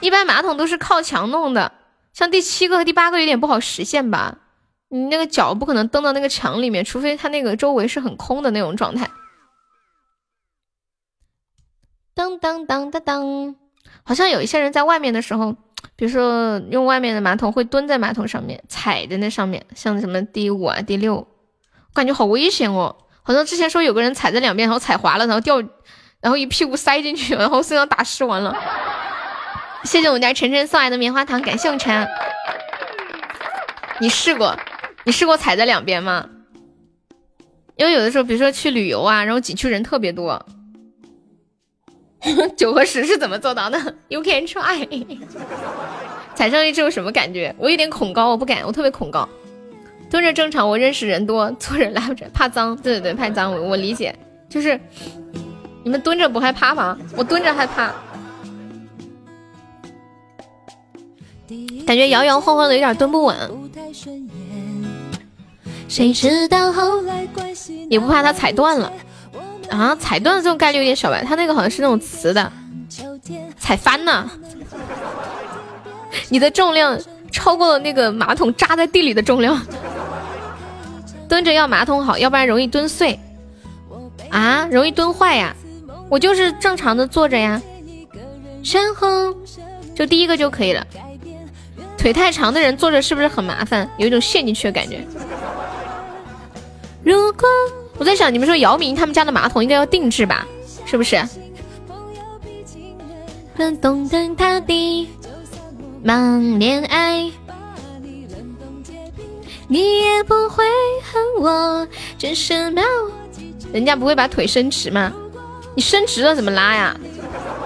[0.00, 1.72] 一般马桶都是靠墙弄的，
[2.12, 4.36] 像第七个和第八个有点不好实现吧？
[4.88, 9.08] 你那个脚不可能蹬到那个墙里面，除非它那个周围是很空的那种状态。
[12.14, 13.56] 当当当当当，
[14.02, 15.56] 好像有一些人在外面的时候。
[15.96, 21.26] 比如说用外面的马桶会蹲在马桶上面踩在那上面，像什么第五啊第六，我
[21.92, 22.96] 感觉好危险哦。
[23.22, 25.60] 好像之前说有个人踩在两边，然后踩滑了，然后掉，
[26.20, 28.56] 然后一屁股塞进去，然后身上打湿完了。
[29.84, 32.08] 谢谢我们家晨晨送来的棉花糖，感谢我晨。
[34.00, 34.56] 你试过？
[35.04, 36.28] 你试过踩在两边吗？
[37.76, 40.44] 因为有的时候，比如说去旅游啊，然后景区人特别多。
[42.56, 43.78] 九和十是怎么做到的
[44.08, 44.86] ？You can try。
[46.34, 47.54] 踩上去之后什么感觉？
[47.58, 49.28] 我有点恐高，我不敢，我特别恐高。
[50.10, 52.76] 蹲着正常，我认识人多，坐着拉不着，怕脏。
[52.76, 54.14] 对对对，怕脏，我我理解。
[54.48, 54.78] 就是
[55.82, 56.98] 你们蹲着不害怕吗？
[57.16, 57.92] 我蹲着害怕，
[61.86, 63.36] 感觉摇摇晃晃的，有点蹲不稳。
[65.88, 67.86] 谁知道后来关系？
[67.90, 68.92] 也不怕它踩断了。
[69.72, 71.18] 啊，踩断的这种概率有点小吧？
[71.26, 72.52] 它那个好像是那种瓷的，
[73.58, 74.30] 踩翻了，
[76.28, 79.58] 你的重量超过了那个马桶扎在地里的重量。
[81.26, 83.18] 蹲着要马桶好，要不然容易蹲碎。
[84.28, 85.56] 啊，容易蹲坏呀？
[86.10, 87.58] 我就是正常的坐着呀。
[88.70, 89.34] 然后
[89.94, 90.86] 就第一个就可以了。
[91.96, 93.88] 腿太长的人坐着是不是很麻烦？
[93.96, 95.02] 有一种陷进去的感觉。
[97.02, 97.48] 如果。
[98.02, 100.44] 我在想，你们说姚明他们家的马桶应该要定制吧？
[100.84, 101.22] 是不是？
[106.02, 107.30] 忙恋爱，
[109.68, 110.64] 你也不会
[111.12, 111.86] 恨我，
[112.18, 112.82] 只是秒。
[113.72, 115.12] 人家不会把腿伸直吗？
[115.76, 116.96] 你伸直了怎么拉呀？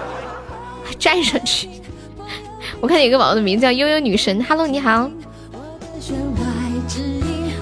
[0.85, 1.67] 还站上去。
[2.79, 5.09] 我看有个宝宝的名字叫悠悠女神，Hello，你好。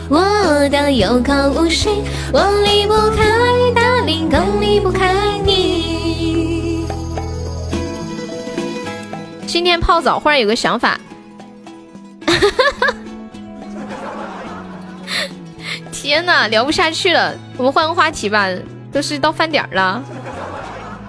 [0.08, 3.24] 我的有口无心，我离不开
[3.74, 5.12] 大林，更离不开
[5.44, 6.86] 你。
[9.48, 11.00] 今天泡澡，忽然有个想法。
[15.92, 18.48] 天呐，聊不下去了，我们换个话题吧，
[18.92, 20.04] 都是到饭点了，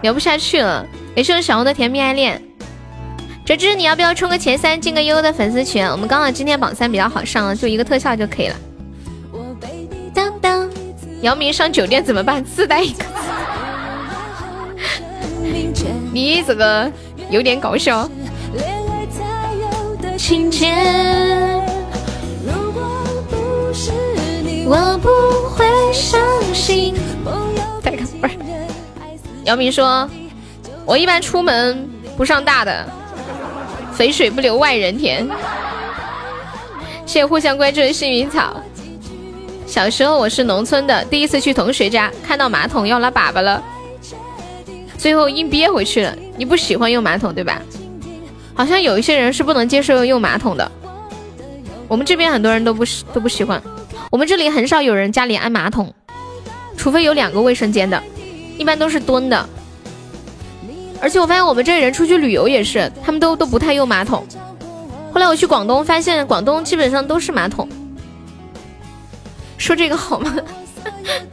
[0.01, 0.87] 聊不下去了。
[1.15, 2.43] 也是小红的甜蜜爱恋，
[3.45, 5.87] 哲芝，你要不要冲个前三，进个悠悠的粉丝群？
[5.87, 8.57] 我们刚好今天榜三比较好上，就一个特效就可以了。
[10.17, 10.67] 当当，
[11.21, 12.43] 姚明上酒店怎么办？
[12.43, 13.05] 自带一个。
[16.11, 16.91] 你这个
[17.29, 18.09] 有点搞笑。
[24.65, 25.11] 我不
[25.51, 26.19] 会伤
[26.55, 26.95] 心。
[27.83, 28.39] 再看，不是。
[29.45, 30.09] 姚明说
[30.87, 31.87] ：“我一般出门
[32.17, 32.89] 不上大的，
[33.93, 35.29] 肥水不流外人田。”
[37.05, 38.61] 谢谢互相关注的幸运草。
[39.77, 43.63] 小时候我是农村的，第一次去同学家，看到马桶要拉粑粑了，
[44.97, 46.17] 最后硬憋回去了。
[46.39, 47.61] 你不喜欢用马桶对吧？
[48.55, 50.73] 好像有一些人是不能接受用马桶的。
[51.89, 53.63] 我们这边很多人都不喜都不喜欢。
[54.11, 55.93] 我们这里很少有人家里安马桶，
[56.79, 58.03] 除非有两个卫生间的，
[58.57, 59.47] 一般都是蹲的。
[61.03, 64.27] 而且我发现我们这里人出去旅游也是，他们都都不太用马桶。
[65.13, 67.69] 后来我去广东，发现广东基本上都是马桶。
[69.59, 70.37] 说这个好吗？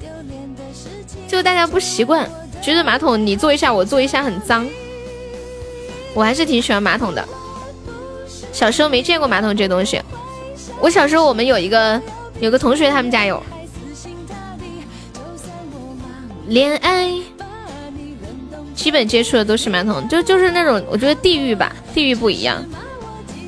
[1.28, 2.30] 就大家不习惯，
[2.62, 4.68] 觉得马桶你坐一下我坐一下很脏。
[6.14, 7.28] 我还是挺喜欢马桶的。
[8.52, 10.02] 小时候没见过马桶这东西，
[10.80, 12.02] 我小时候我们有一个。
[12.40, 13.42] 有个同学他们家有
[16.48, 17.10] 恋爱，
[18.76, 22.62] 基本接触的都是马桶，就就是那种我觉得地域吧，地域不一样。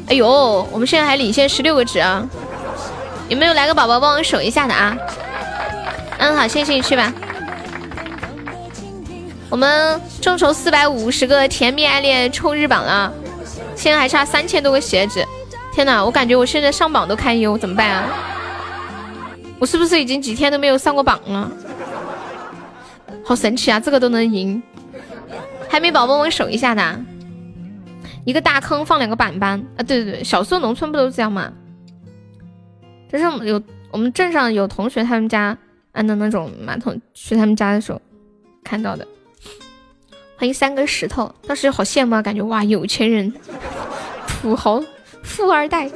[0.07, 2.25] 哎呦，我们现在还领先十六个值啊！
[3.27, 4.95] 有没有来个宝宝帮我守一下的啊？
[6.19, 7.11] 嗯，好，谢谢你去吧。
[9.49, 13.11] 我们众筹四百五十个甜蜜爱恋冲日榜了，
[13.75, 15.25] 现在还差三千多个鞋子。
[15.73, 18.09] 天哪，我感觉我现在上榜都堪忧，怎么办啊？
[19.59, 21.51] 我是不是已经几天都没有上过榜了？
[23.23, 24.61] 好神奇啊，这个都能赢！
[25.67, 26.99] 还没宝宝我守一下的，
[28.23, 29.83] 一个大坑放两个板板啊！
[29.83, 31.51] 对对对，小时候农村不都这样吗？
[33.17, 33.61] 就是有
[33.91, 35.57] 我们镇上有同学他们家
[35.93, 38.01] 安的那种马桶，去他们家的时候
[38.61, 39.07] 看到的。
[40.35, 43.33] 欢迎三个石头，当时好羡慕啊，感觉哇，有钱人、
[44.27, 44.83] 土豪、
[45.23, 45.89] 富二代。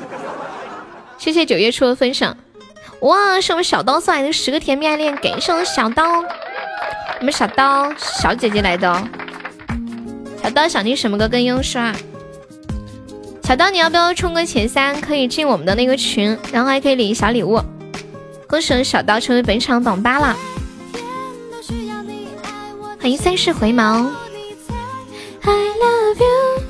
[1.18, 2.38] 谢谢九月初的分享。
[3.02, 6.24] 哇，是我们小刀送来的十个甜蜜爱恋，给上小刀，
[7.20, 9.08] 我们小刀小姐姐来的，
[10.42, 11.94] 小刀想听什么歌更优刷？
[13.50, 15.02] 小刀你要不要冲个前三？
[15.02, 17.60] 可以进我们的那个群，然后还可以领小礼物。
[18.48, 20.38] 恭喜小刀成为本场榜八啦！
[23.02, 24.08] 欢迎三世回眸。
[25.42, 26.62] I love you，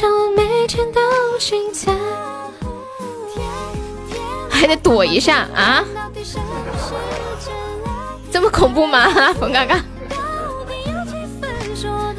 [0.00, 1.00] 让我每天都
[1.38, 1.92] 精彩。
[4.48, 5.84] 还得躲一下啊！
[8.32, 9.84] 这么恐怖吗，冯嘎嘎？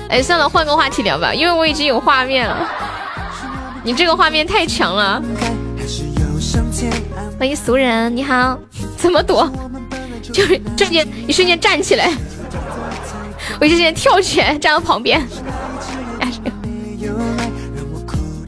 [0.09, 2.69] 哎，算了，换个话题聊吧，因为我已经有画面了。
[3.83, 5.21] 你这个画面太强了。
[7.37, 8.57] 欢迎俗人，你好。
[8.97, 9.49] 怎么躲？
[10.31, 12.11] 就是瞬间，一瞬间站起来，
[13.59, 15.25] 我一瞬间跳起来站到旁边。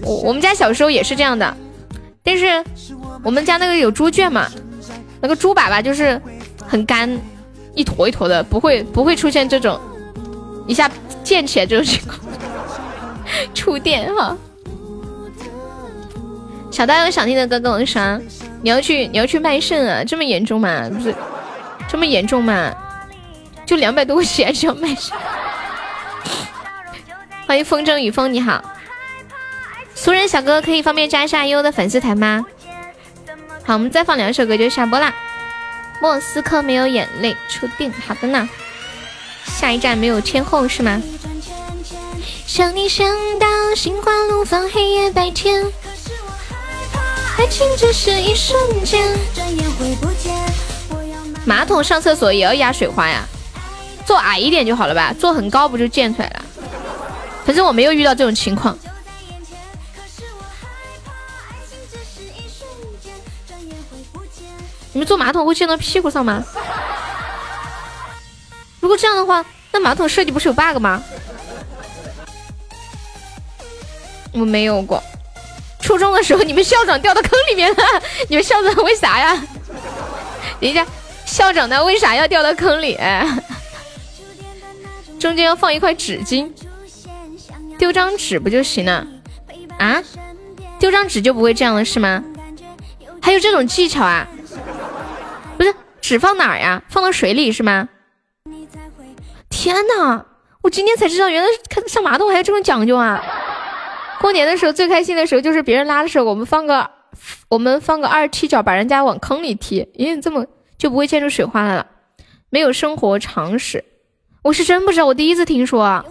[0.01, 1.57] 我我们家小时候也是这样的，
[2.23, 2.63] 但是。
[3.23, 4.47] 我们家那个有猪圈嘛，
[5.19, 6.21] 那个猪粑粑就是
[6.65, 7.09] 很干，
[7.73, 9.77] 一坨一坨的，不会不会出现这种
[10.67, 10.91] 一下
[11.23, 12.19] 溅起来这种情况。
[13.53, 14.37] 触电哈，
[16.71, 18.21] 小刀有想听的歌跟我说，
[18.61, 20.03] 你要去你要去卖肾啊？
[20.03, 20.89] 这么严重吗？
[20.89, 21.13] 不是
[21.89, 22.71] 这么严重吗？
[23.65, 25.17] 就两百多块钱就要卖肾？
[27.45, 28.63] 欢迎风筝雨风，你好，
[29.95, 32.45] 俗人小哥可以方便加一下悠悠的粉丝团吗？
[33.65, 35.13] 好，我们再放两首歌就下播啦。
[36.01, 37.91] 莫斯科没有眼泪，触电。
[38.05, 38.47] 好的呢，
[39.59, 41.01] 下一站没有天后是吗？
[42.45, 43.07] 想你想
[43.39, 45.65] 到心花怒放，黑夜白天。
[47.39, 48.55] 爱情只是一瞬
[48.85, 49.17] 间。
[49.33, 50.31] 转眼会不见
[51.43, 53.27] 马桶上厕所也要压水花呀？
[54.05, 55.11] 坐矮一点就好了吧？
[55.19, 56.45] 坐很高不就溅出来了？
[57.43, 58.77] 反正我没有遇到这种情况。
[64.93, 66.43] 你们坐马桶会溅到屁股上吗？
[68.79, 71.03] 如果这样的话，那马桶设计不是有 bug 吗？
[74.33, 75.01] 我没有过。
[75.79, 77.77] 初中的时候，你们校长掉到坑里面了。
[78.29, 79.41] 你们校长为啥呀？
[80.59, 80.85] 人家，
[81.25, 81.83] 校长呢？
[81.83, 82.97] 为啥要掉到坑里？
[85.19, 86.51] 中间要放一块纸巾。
[87.77, 89.07] 丢张纸不就行了？
[89.79, 90.03] 啊？
[90.79, 92.23] 丢张纸就不会这样了是吗？
[93.21, 94.27] 还有这种技巧啊？
[95.57, 96.83] 不是纸放哪儿呀？
[96.89, 97.87] 放到水里是吗？
[99.67, 100.25] 天哪！
[100.61, 103.21] 我今天才知道，原来看上马桶还有这种讲究啊！
[104.17, 106.89] 过年的时候最开心的时候就是别人拉的时候，我们放个
[107.49, 110.45] 我们放个二踢脚把人家往坑里踢，因为这么
[110.77, 111.85] 就不会溅出水花来了。
[112.49, 113.83] 没有生活常识，
[114.41, 116.05] 我是真不知道，我第一次听说啊，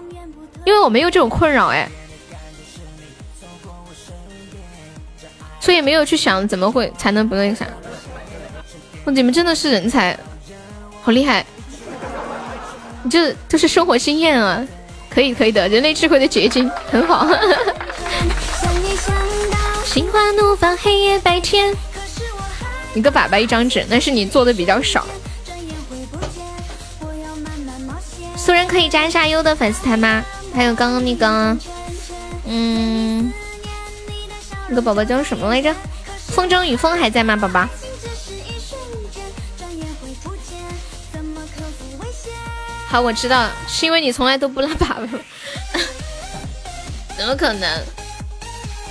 [0.67, 1.89] 因为我没有这种困扰哎。
[5.61, 7.65] 所以没有去想怎么会才能不那个啥，
[9.07, 10.15] 你们真的是人才，
[11.01, 11.47] 好厉害！
[13.07, 14.67] 你这都是生活经验啊，
[15.09, 17.25] 可以可以的，人类智慧的结晶，很好。
[19.85, 21.73] 心花怒放，黑夜白天。
[22.95, 25.07] 一个粑粑一张纸，那是你做的比较少。
[28.37, 30.25] 素人可以加一下优的粉丝团吗？
[30.53, 31.57] 还有刚刚那个，
[32.49, 33.33] 嗯。
[34.69, 35.73] 那个宝宝叫什么来着？
[36.27, 37.37] 风筝与风还在吗？
[37.37, 37.69] 宝宝。
[42.89, 45.09] 好，我知道，是因为你从来都不拉粑粑。
[47.17, 47.83] 怎么可能？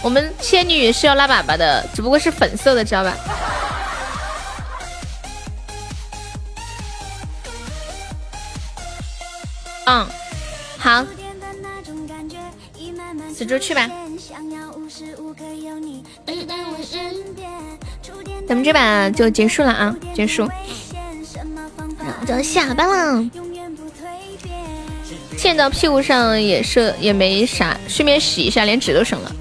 [0.01, 3.15] 我们仙女是要拉粑粑的，只不过是粉色的，知道吧？
[9.87, 10.07] 嗯，
[10.77, 11.03] 好。
[13.33, 13.89] 死猪去吧。
[18.47, 20.47] 咱们这把就结束了啊，结束，
[21.99, 23.29] 然后就下班了。
[25.37, 29.31] 溅到屁股上也是也没啥，顺便洗一下，连纸都省了。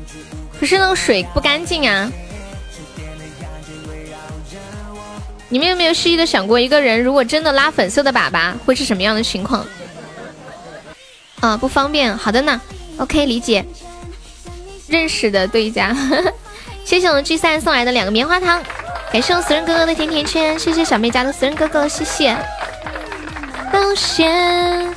[0.60, 2.10] 可是那个水不干净啊。
[5.48, 9.64] 你们有没有细细的想过，一个人如果真的拉粉色的粑粑，会是什么样的情况？
[11.40, 12.16] 啊，不方便。
[12.16, 12.60] 好的呢
[12.98, 13.64] ，OK，理解。
[14.88, 15.96] 认识的对家，
[16.84, 18.62] 谢谢我们 G 三送来的两个棉花糖，
[19.12, 22.36] 感谢我死人哥哥的甜甜圈，谢谢小妹家的死人哥哥，谢谢。
[23.72, 24.94] 保险，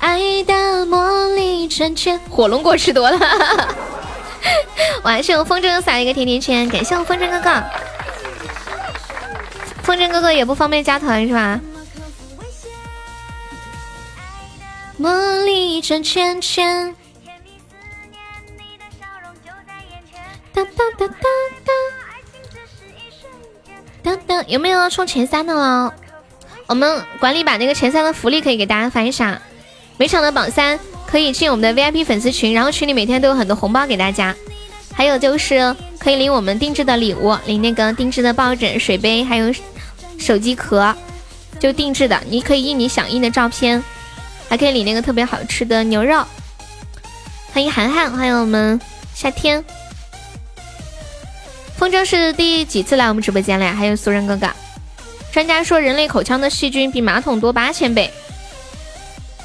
[0.00, 2.18] 爱的魔力转圈。
[2.28, 3.18] 火龙果吃多了，
[5.02, 7.62] 我还是用风筝撒一个甜甜圈，感谢我风筝哥哥。
[9.82, 11.60] 风筝哥哥也不方便加团是吧？
[14.96, 15.10] 魔
[15.44, 16.94] 力转圈圈。
[20.52, 21.14] 哒哒哒哒
[24.02, 25.94] 哒，哒哒，有没有要冲前三的了？
[26.66, 29.40] 我们管理把那个前三的福利可以给大家发一下，
[30.00, 34.34] 每场的榜三可以进我们的 VIP 粉丝群，然后群里每天都有很多红包给大家，
[34.94, 39.52] 还有就是可以领我们定制的礼物，领那个定制的抱枕、水杯，还有
[40.16, 40.96] 手机壳，
[41.58, 43.84] 就定制的，你可以印你想印的照片，
[44.48, 46.24] 还可以领那个特别好吃的牛肉。
[47.52, 48.80] 欢迎涵涵，欢迎我们
[49.14, 49.62] 夏天。
[51.76, 53.74] 风筝是第几次来我们直播间了呀？
[53.74, 54.48] 还有俗人哥哥，
[55.30, 58.10] 专家说人类口腔的细菌比马桶多八千倍，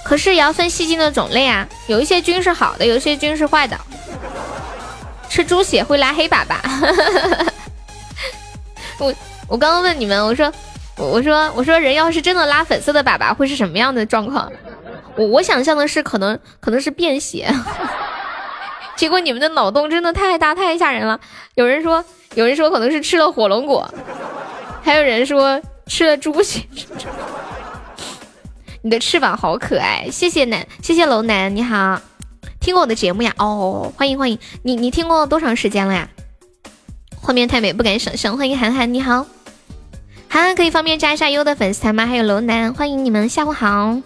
[0.05, 3.75] 可是也要分细菌的种类啊，有一些菌是好的，有一些菌是坏的。
[5.27, 6.55] 吃猪血会拉黑粑粑。
[8.99, 9.13] 我
[9.47, 10.53] 我刚刚问你们，我说
[10.95, 14.49] 我说我说人要是真的拉粉色的粑粑会是什么样的状况？
[15.15, 17.51] 我我想象的是可能可能是便血，
[18.95, 21.19] 结果你们的脑洞真的太大太吓人了。
[21.55, 22.05] 有人说。
[22.33, 23.89] 有人说可能是吃了火龙果，
[24.83, 26.59] 还有人说吃了猪血。
[28.85, 31.99] 你的翅膀好可爱，谢谢南，谢谢楼南，你好，
[32.59, 33.33] 听过我的节目呀？
[33.39, 36.07] 哦，欢迎欢迎，你你听过多长时间了呀？
[37.19, 38.37] 画面太美，不敢想象。
[38.37, 39.25] 欢迎涵涵，你好，
[40.29, 42.05] 涵涵可以方便加一下优的粉丝团吗？
[42.05, 43.99] 还有楼南，欢迎你们，下午好。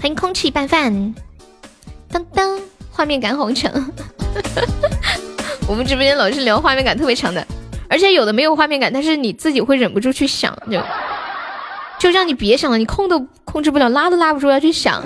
[0.00, 1.14] 欢迎空气拌饭，
[2.10, 2.58] 噔噔，
[2.90, 3.70] 画面感好强。
[5.68, 7.46] 我们直播间老是聊画面感特别强的，
[7.86, 10.82] 而且有的没有画面感，但是你自己会忍不住去想，就
[12.02, 15.04] 就让你别想了，你控都控制不了，拉都拉不住要去想。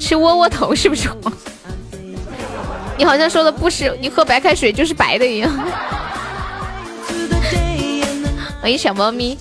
[0.00, 1.10] 吃窝窝头是不是？
[2.96, 5.52] 你好像说的不是，你喝白开水就是白的一样。
[8.62, 9.36] 欢迎小猫咪。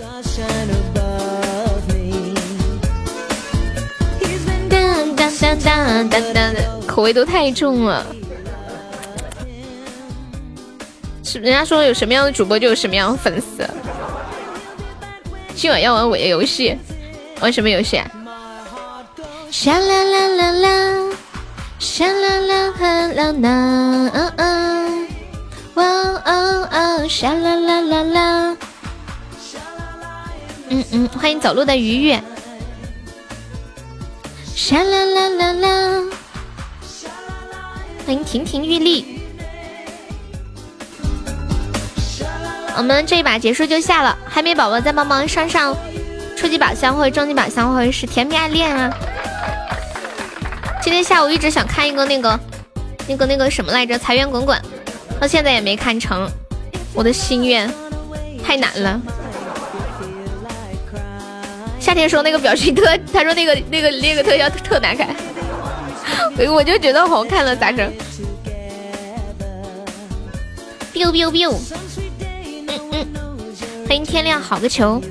[6.86, 8.06] 口味都太重了。
[11.24, 13.66] 是人家说有什么样的主播就有什么样的粉丝。
[15.62, 16.76] 今晚要玩我的游戏，
[17.40, 18.10] 玩什么游戏啊？
[19.52, 21.16] 沙啦啦啦啦，
[21.78, 22.74] 沙啦啦
[23.14, 25.08] 啦啦，嗯嗯，
[25.76, 28.58] 哇哦哦，沙啦啦啦啦，
[30.70, 32.20] 嗯嗯，欢迎走路的鱼鱼。
[34.56, 36.04] 沙啦啦啦啦，
[38.08, 39.21] 欢迎亭亭玉立。
[42.78, 45.76] 我们这一把结束就下了，海绵宝宝再帮忙上上
[46.36, 48.92] 初级宝箱或者中级宝箱，或者是甜蜜爱恋啊。
[50.82, 52.40] 今天下午一直想看一个那个
[53.08, 54.60] 那个那个什么来着，财源滚滚，
[55.20, 56.28] 到现在也没看成，
[56.94, 57.72] 我的心愿
[58.44, 59.00] 太难了。
[61.80, 65.08] 夏天说那个表情特，他说那个那个那个特效特难看，
[66.50, 67.92] 我就觉得好看了，咋整
[70.94, 71.56] ？biu biu biu。
[73.88, 75.02] 欢迎天亮好个球，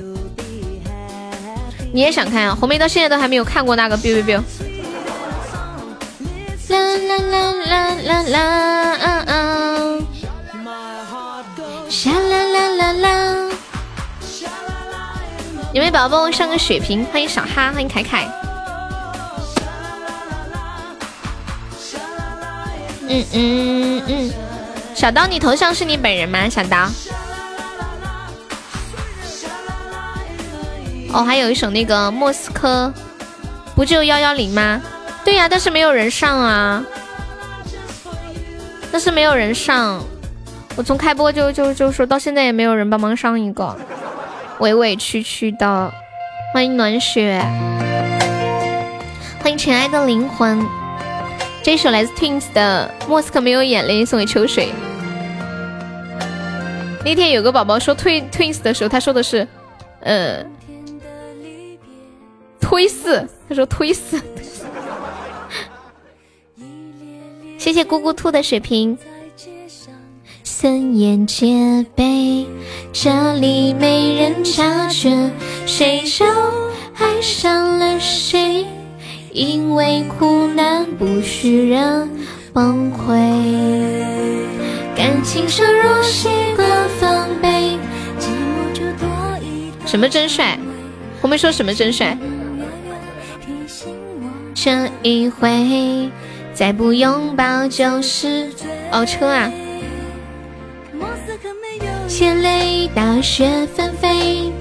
[1.93, 2.57] 你也想看啊？
[2.59, 4.43] 红梅到现在都还没有看过那个 biu biu biu。
[6.69, 10.07] 啦啦啦啦啦啦，嗯嗯。
[11.89, 13.09] 沙啦啦啦啦。
[15.73, 17.05] 有没有宝宝帮我上个血瓶？
[17.13, 18.29] 欢迎小哈，欢迎凯凯。
[23.09, 24.33] 嗯嗯嗯。
[24.95, 26.49] 小刀，你头像是你本人吗？
[26.49, 26.89] 小刀。
[31.13, 32.93] 哦，还有一首那个莫斯科，
[33.75, 34.81] 不就幺幺零吗？
[35.25, 36.85] 对呀，但是没有人上啊，
[38.93, 40.01] 但是没有人上。
[40.77, 43.77] 我从开播就就就说到现在也没有人帮忙上一个，
[44.61, 45.93] 委委屈屈的。
[46.55, 47.45] 欢迎暖雪，
[49.43, 50.65] 欢迎尘埃的灵魂。
[51.63, 54.73] 这首来自 Twins 的《莫斯科没有眼泪》送给秋水。
[57.05, 59.47] 那天有个宝宝说 Twins 的时候，他说的是，
[60.03, 60.45] 呃。
[62.71, 64.23] 推四，他说推四。
[67.59, 68.97] 谢谢咕咕兔的水瓶。
[70.45, 72.47] 森严戒备，
[72.93, 75.11] 这里没人察觉，
[75.67, 76.25] 谁就
[76.95, 78.65] 爱上了谁。
[79.33, 82.09] 因为苦难不许人
[82.53, 83.17] 崩溃，
[84.95, 87.77] 感情上若习惯防备，
[88.21, 89.09] 寂寞就多
[89.43, 90.57] 一什么真帅？
[91.21, 92.17] 我们说什么真帅。
[94.63, 96.11] 这一回，
[96.53, 98.51] 再不拥抱就是
[98.93, 99.51] 哦车啊！
[102.21, 104.53] 眼泪大雪纷飞，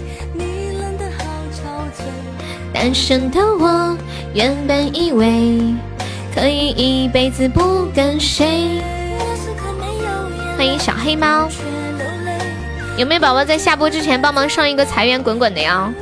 [2.73, 3.97] 单身的我
[4.33, 5.59] 原本以为
[6.33, 8.81] 可以一辈子不跟谁。
[10.55, 11.49] 欢迎小黑猫，
[12.95, 15.93] 有没有宝宝在下播之前帮忙上一个财源滚滚的呀？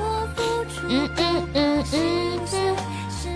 [0.87, 1.26] 嗯嗯。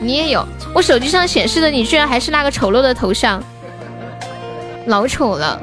[0.03, 3.41] 你也有，我手机上显示的你居然还是那个丑陋的头像，
[4.88, 5.61] 老丑了。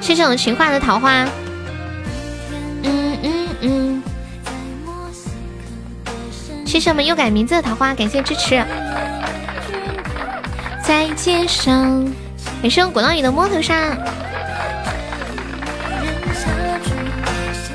[0.00, 1.24] 谢谢我们情话的桃花，
[2.82, 4.02] 嗯嗯嗯。
[6.66, 8.60] 谢谢我们又改名字的桃花，感谢支持。
[10.82, 12.04] 在街上，
[12.60, 13.96] 感谢滚浪雨的摸头杀。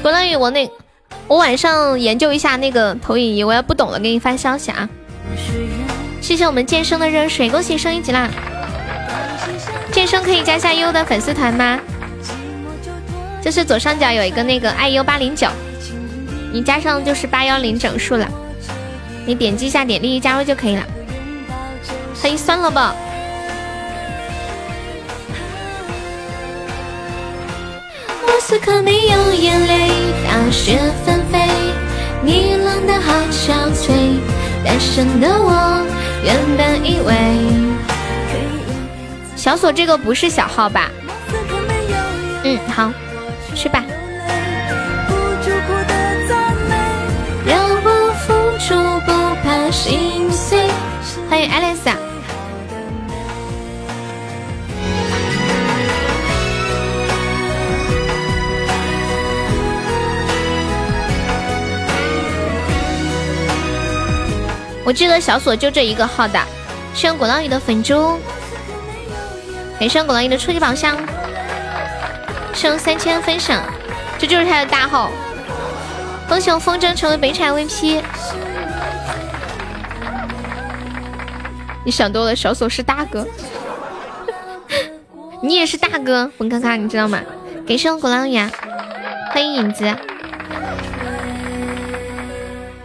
[0.02, 0.70] 滚浪雨，我那。
[1.32, 4.90] 我晚上研究一下那个投影仪，我要不懂了给你发消息啊！
[6.20, 8.30] 谢谢我们健身的热水，恭喜升一级啦！
[9.94, 11.80] 健身可以加下优的粉丝团吗？
[13.42, 15.48] 就是左上角有一个那个爱优八零九，
[16.52, 18.30] 你加上就是八幺零整数了，
[19.26, 20.84] 你点击一下点立即加入就可以了。
[22.22, 22.94] 欢迎酸萝卜。
[28.52, 29.88] 此刻没有眼泪，
[30.28, 31.40] 大雪纷飞，
[32.22, 34.20] 你冷的好憔悴。
[34.66, 35.82] 单身的我
[36.22, 37.16] 原本以为，
[39.38, 40.92] 小锁这个不是小号吧？
[42.44, 42.92] 嗯，好，
[43.56, 43.86] 去吧。
[47.46, 49.14] 让我付出不
[49.46, 50.68] 怕心碎。
[51.30, 52.11] 欢迎 Alice。
[64.84, 66.40] 我记得小锁就这一个号的，
[66.94, 68.18] 谢果浪屿的粉猪，
[69.80, 70.98] 感谢果浪屿的初级宝箱，
[72.54, 73.62] 谢三千分享，
[74.18, 75.12] 这就是他的大号。
[76.28, 78.02] 恭喜我风筝成为北产 VP，
[81.86, 83.28] 你想多了，小锁是大哥，
[85.44, 87.20] 你也是大哥，文卡卡你知道吗？
[87.68, 88.38] 感谢果浪屿，
[89.32, 89.96] 欢迎影子。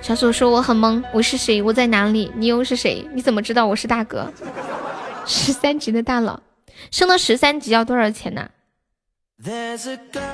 [0.06, 1.60] 小锁说：“我很懵，我是谁？
[1.60, 2.30] 我在哪里？
[2.36, 3.04] 你又是谁？
[3.12, 4.32] 你怎么知道我是大哥？
[5.26, 6.38] 十三级的大佬，
[6.92, 8.48] 升到十三级要多少钱呢？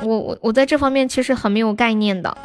[0.03, 2.37] 我我我在这方面其实很没有概念的，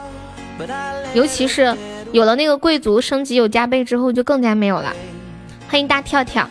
[1.14, 1.76] 尤其是
[2.14, 4.96] 有了那个贵族升级有加倍之后，就更加没有了。
[5.68, 6.48] 欢迎大跳跳，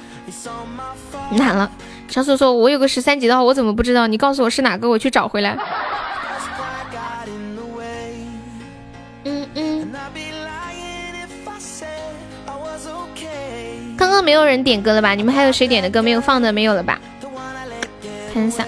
[1.30, 1.72] 难了。
[2.06, 4.06] 小鼠说：“我有个十三级的话，我怎么不知道？
[4.06, 5.56] 你告诉我是哪个，我去找回来。”
[14.06, 15.16] 刚刚没有人点歌了吧？
[15.16, 16.52] 你们还有谁点的歌没有放的？
[16.52, 17.00] 没有了吧？
[18.32, 18.64] 看一下。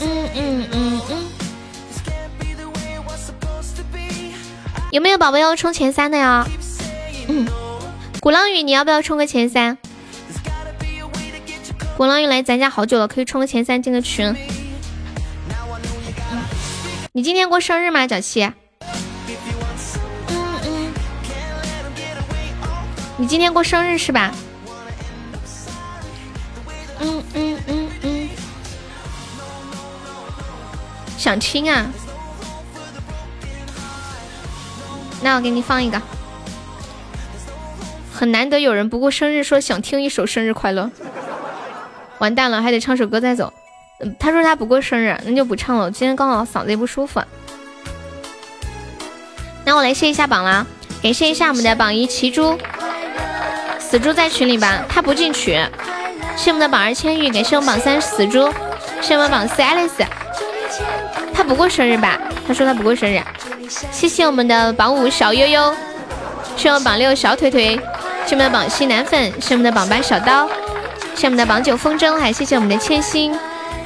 [0.00, 1.28] 嗯嗯嗯嗯。
[4.90, 6.44] 有没有宝宝要冲前三的呀？
[7.28, 7.46] 嗯。
[8.18, 9.78] 鼓浪屿，你要不要冲个前三？
[11.96, 14.34] 鼓浪屿来咱家好久了，可以冲个前三进个群。
[17.12, 18.50] 你今天过生日吗，小七？
[23.20, 24.32] 你今天过生日是吧？
[27.00, 28.28] 嗯嗯嗯嗯。
[31.18, 31.86] 想听啊？
[35.20, 36.00] 那我给你放一个。
[38.14, 40.88] 很难得有人不过生日说想听一首生日快乐，
[42.18, 43.52] 完蛋了，还得唱首歌再走。
[43.98, 45.90] 嗯，他说他不过生日，那就不唱了。
[45.90, 47.20] 今天刚好嗓子也不舒服。
[49.64, 50.64] 那我来谢一下榜啦，
[51.02, 52.56] 感谢一下我们的榜一奇猪，
[53.88, 55.58] 死猪在群里吧，他不进群。
[56.36, 58.52] 谢我们的榜二千玉，感谢我们榜三死猪，
[59.00, 60.06] 谢我们榜四 Alice，
[61.32, 62.20] 他不过生日吧？
[62.46, 63.18] 他说他不过生日。
[63.90, 65.74] 谢谢我们的榜五小悠悠，
[66.54, 67.80] 谢我们榜六小腿腿。
[68.26, 70.46] 谢我们的榜七男粉，谢我们的榜八小刀，
[71.14, 73.34] 谢我们的榜九风筝，还谢谢我们的千心，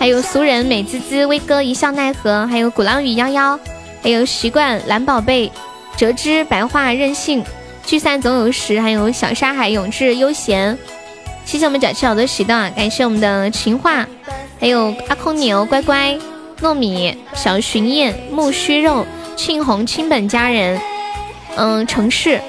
[0.01, 3.57] 还有俗人美滋滋，威哥一笑奈何，还有鼓浪屿幺幺，
[4.03, 5.53] 还有习惯蓝宝贝，
[5.97, 7.45] 折枝白话任性，
[7.85, 10.77] 聚散总有时，还有小沙海永志悠闲，
[11.45, 14.07] 谢谢我们脚气好的喜到，感谢我们的情话，
[14.61, 16.17] 还有阿空牛乖乖，
[16.61, 19.05] 糯米小巡宴木须肉，
[19.37, 20.81] 庆红亲本家人，
[21.57, 22.41] 嗯城市。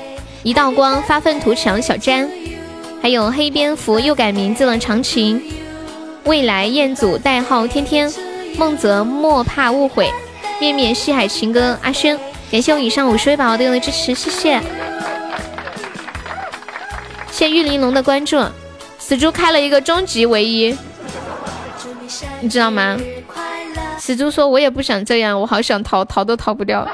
[0.43, 2.29] 一道光发愤图强，小詹，
[3.01, 5.41] 还有黑蝙蝠又改名字了，长情，
[6.25, 8.11] 未来彦祖代号天天，
[8.57, 10.09] 梦泽莫怕误会，
[10.59, 12.19] 面面西海情歌阿轩，
[12.51, 14.61] 感谢我以上五十位宝宝对我的支持，谢谢，
[17.33, 18.39] 谢玉玲珑的关注，
[18.99, 20.77] 死猪开了一个终极唯一，
[22.41, 22.95] 你知道吗？
[23.97, 26.87] 死猪说，我也不想这样，我好想逃，逃都逃不掉。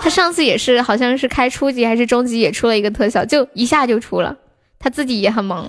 [0.00, 4.36] 他上次也是，好像是开初级还是中级，也出了一个特效，就一下就出了，
[4.78, 5.68] 他自己也很忙。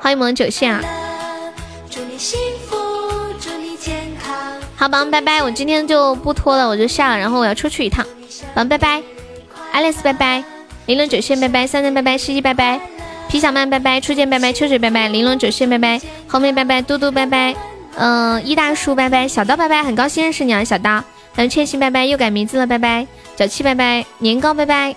[0.00, 0.82] 欢迎萌九线啊！
[4.76, 8.02] 好，宝宝拜拜，我今天就不拖了，我就下了，然后我要出去一趟。
[8.54, 9.02] 宝宝拜拜
[9.74, 10.44] ，Alice 拜拜，
[10.86, 12.80] 玲珑九线拜拜，三三拜拜，西西拜拜，
[13.28, 17.54] 皮小曼拜拜，初见拜拜，秋水拜拜，玲珑九线拜拜，后面拜拜，嘟嘟拜拜，
[17.96, 21.02] 嗯，一大叔拜拜，小刀拜拜，很高兴认识你啊，小刀。
[21.36, 23.06] 还有千玺拜拜，又改名字了拜拜，
[23.36, 24.94] 小七拜拜，年糕拜拜，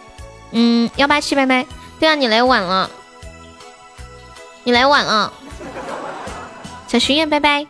[0.52, 1.66] 嗯，幺八七拜拜。
[2.00, 2.92] 对啊，你来晚了，
[4.64, 5.34] 你来晚了。
[6.88, 7.66] 小巡演拜拜，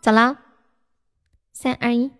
[0.00, 0.36] 走了，
[1.52, 2.12] 三二一。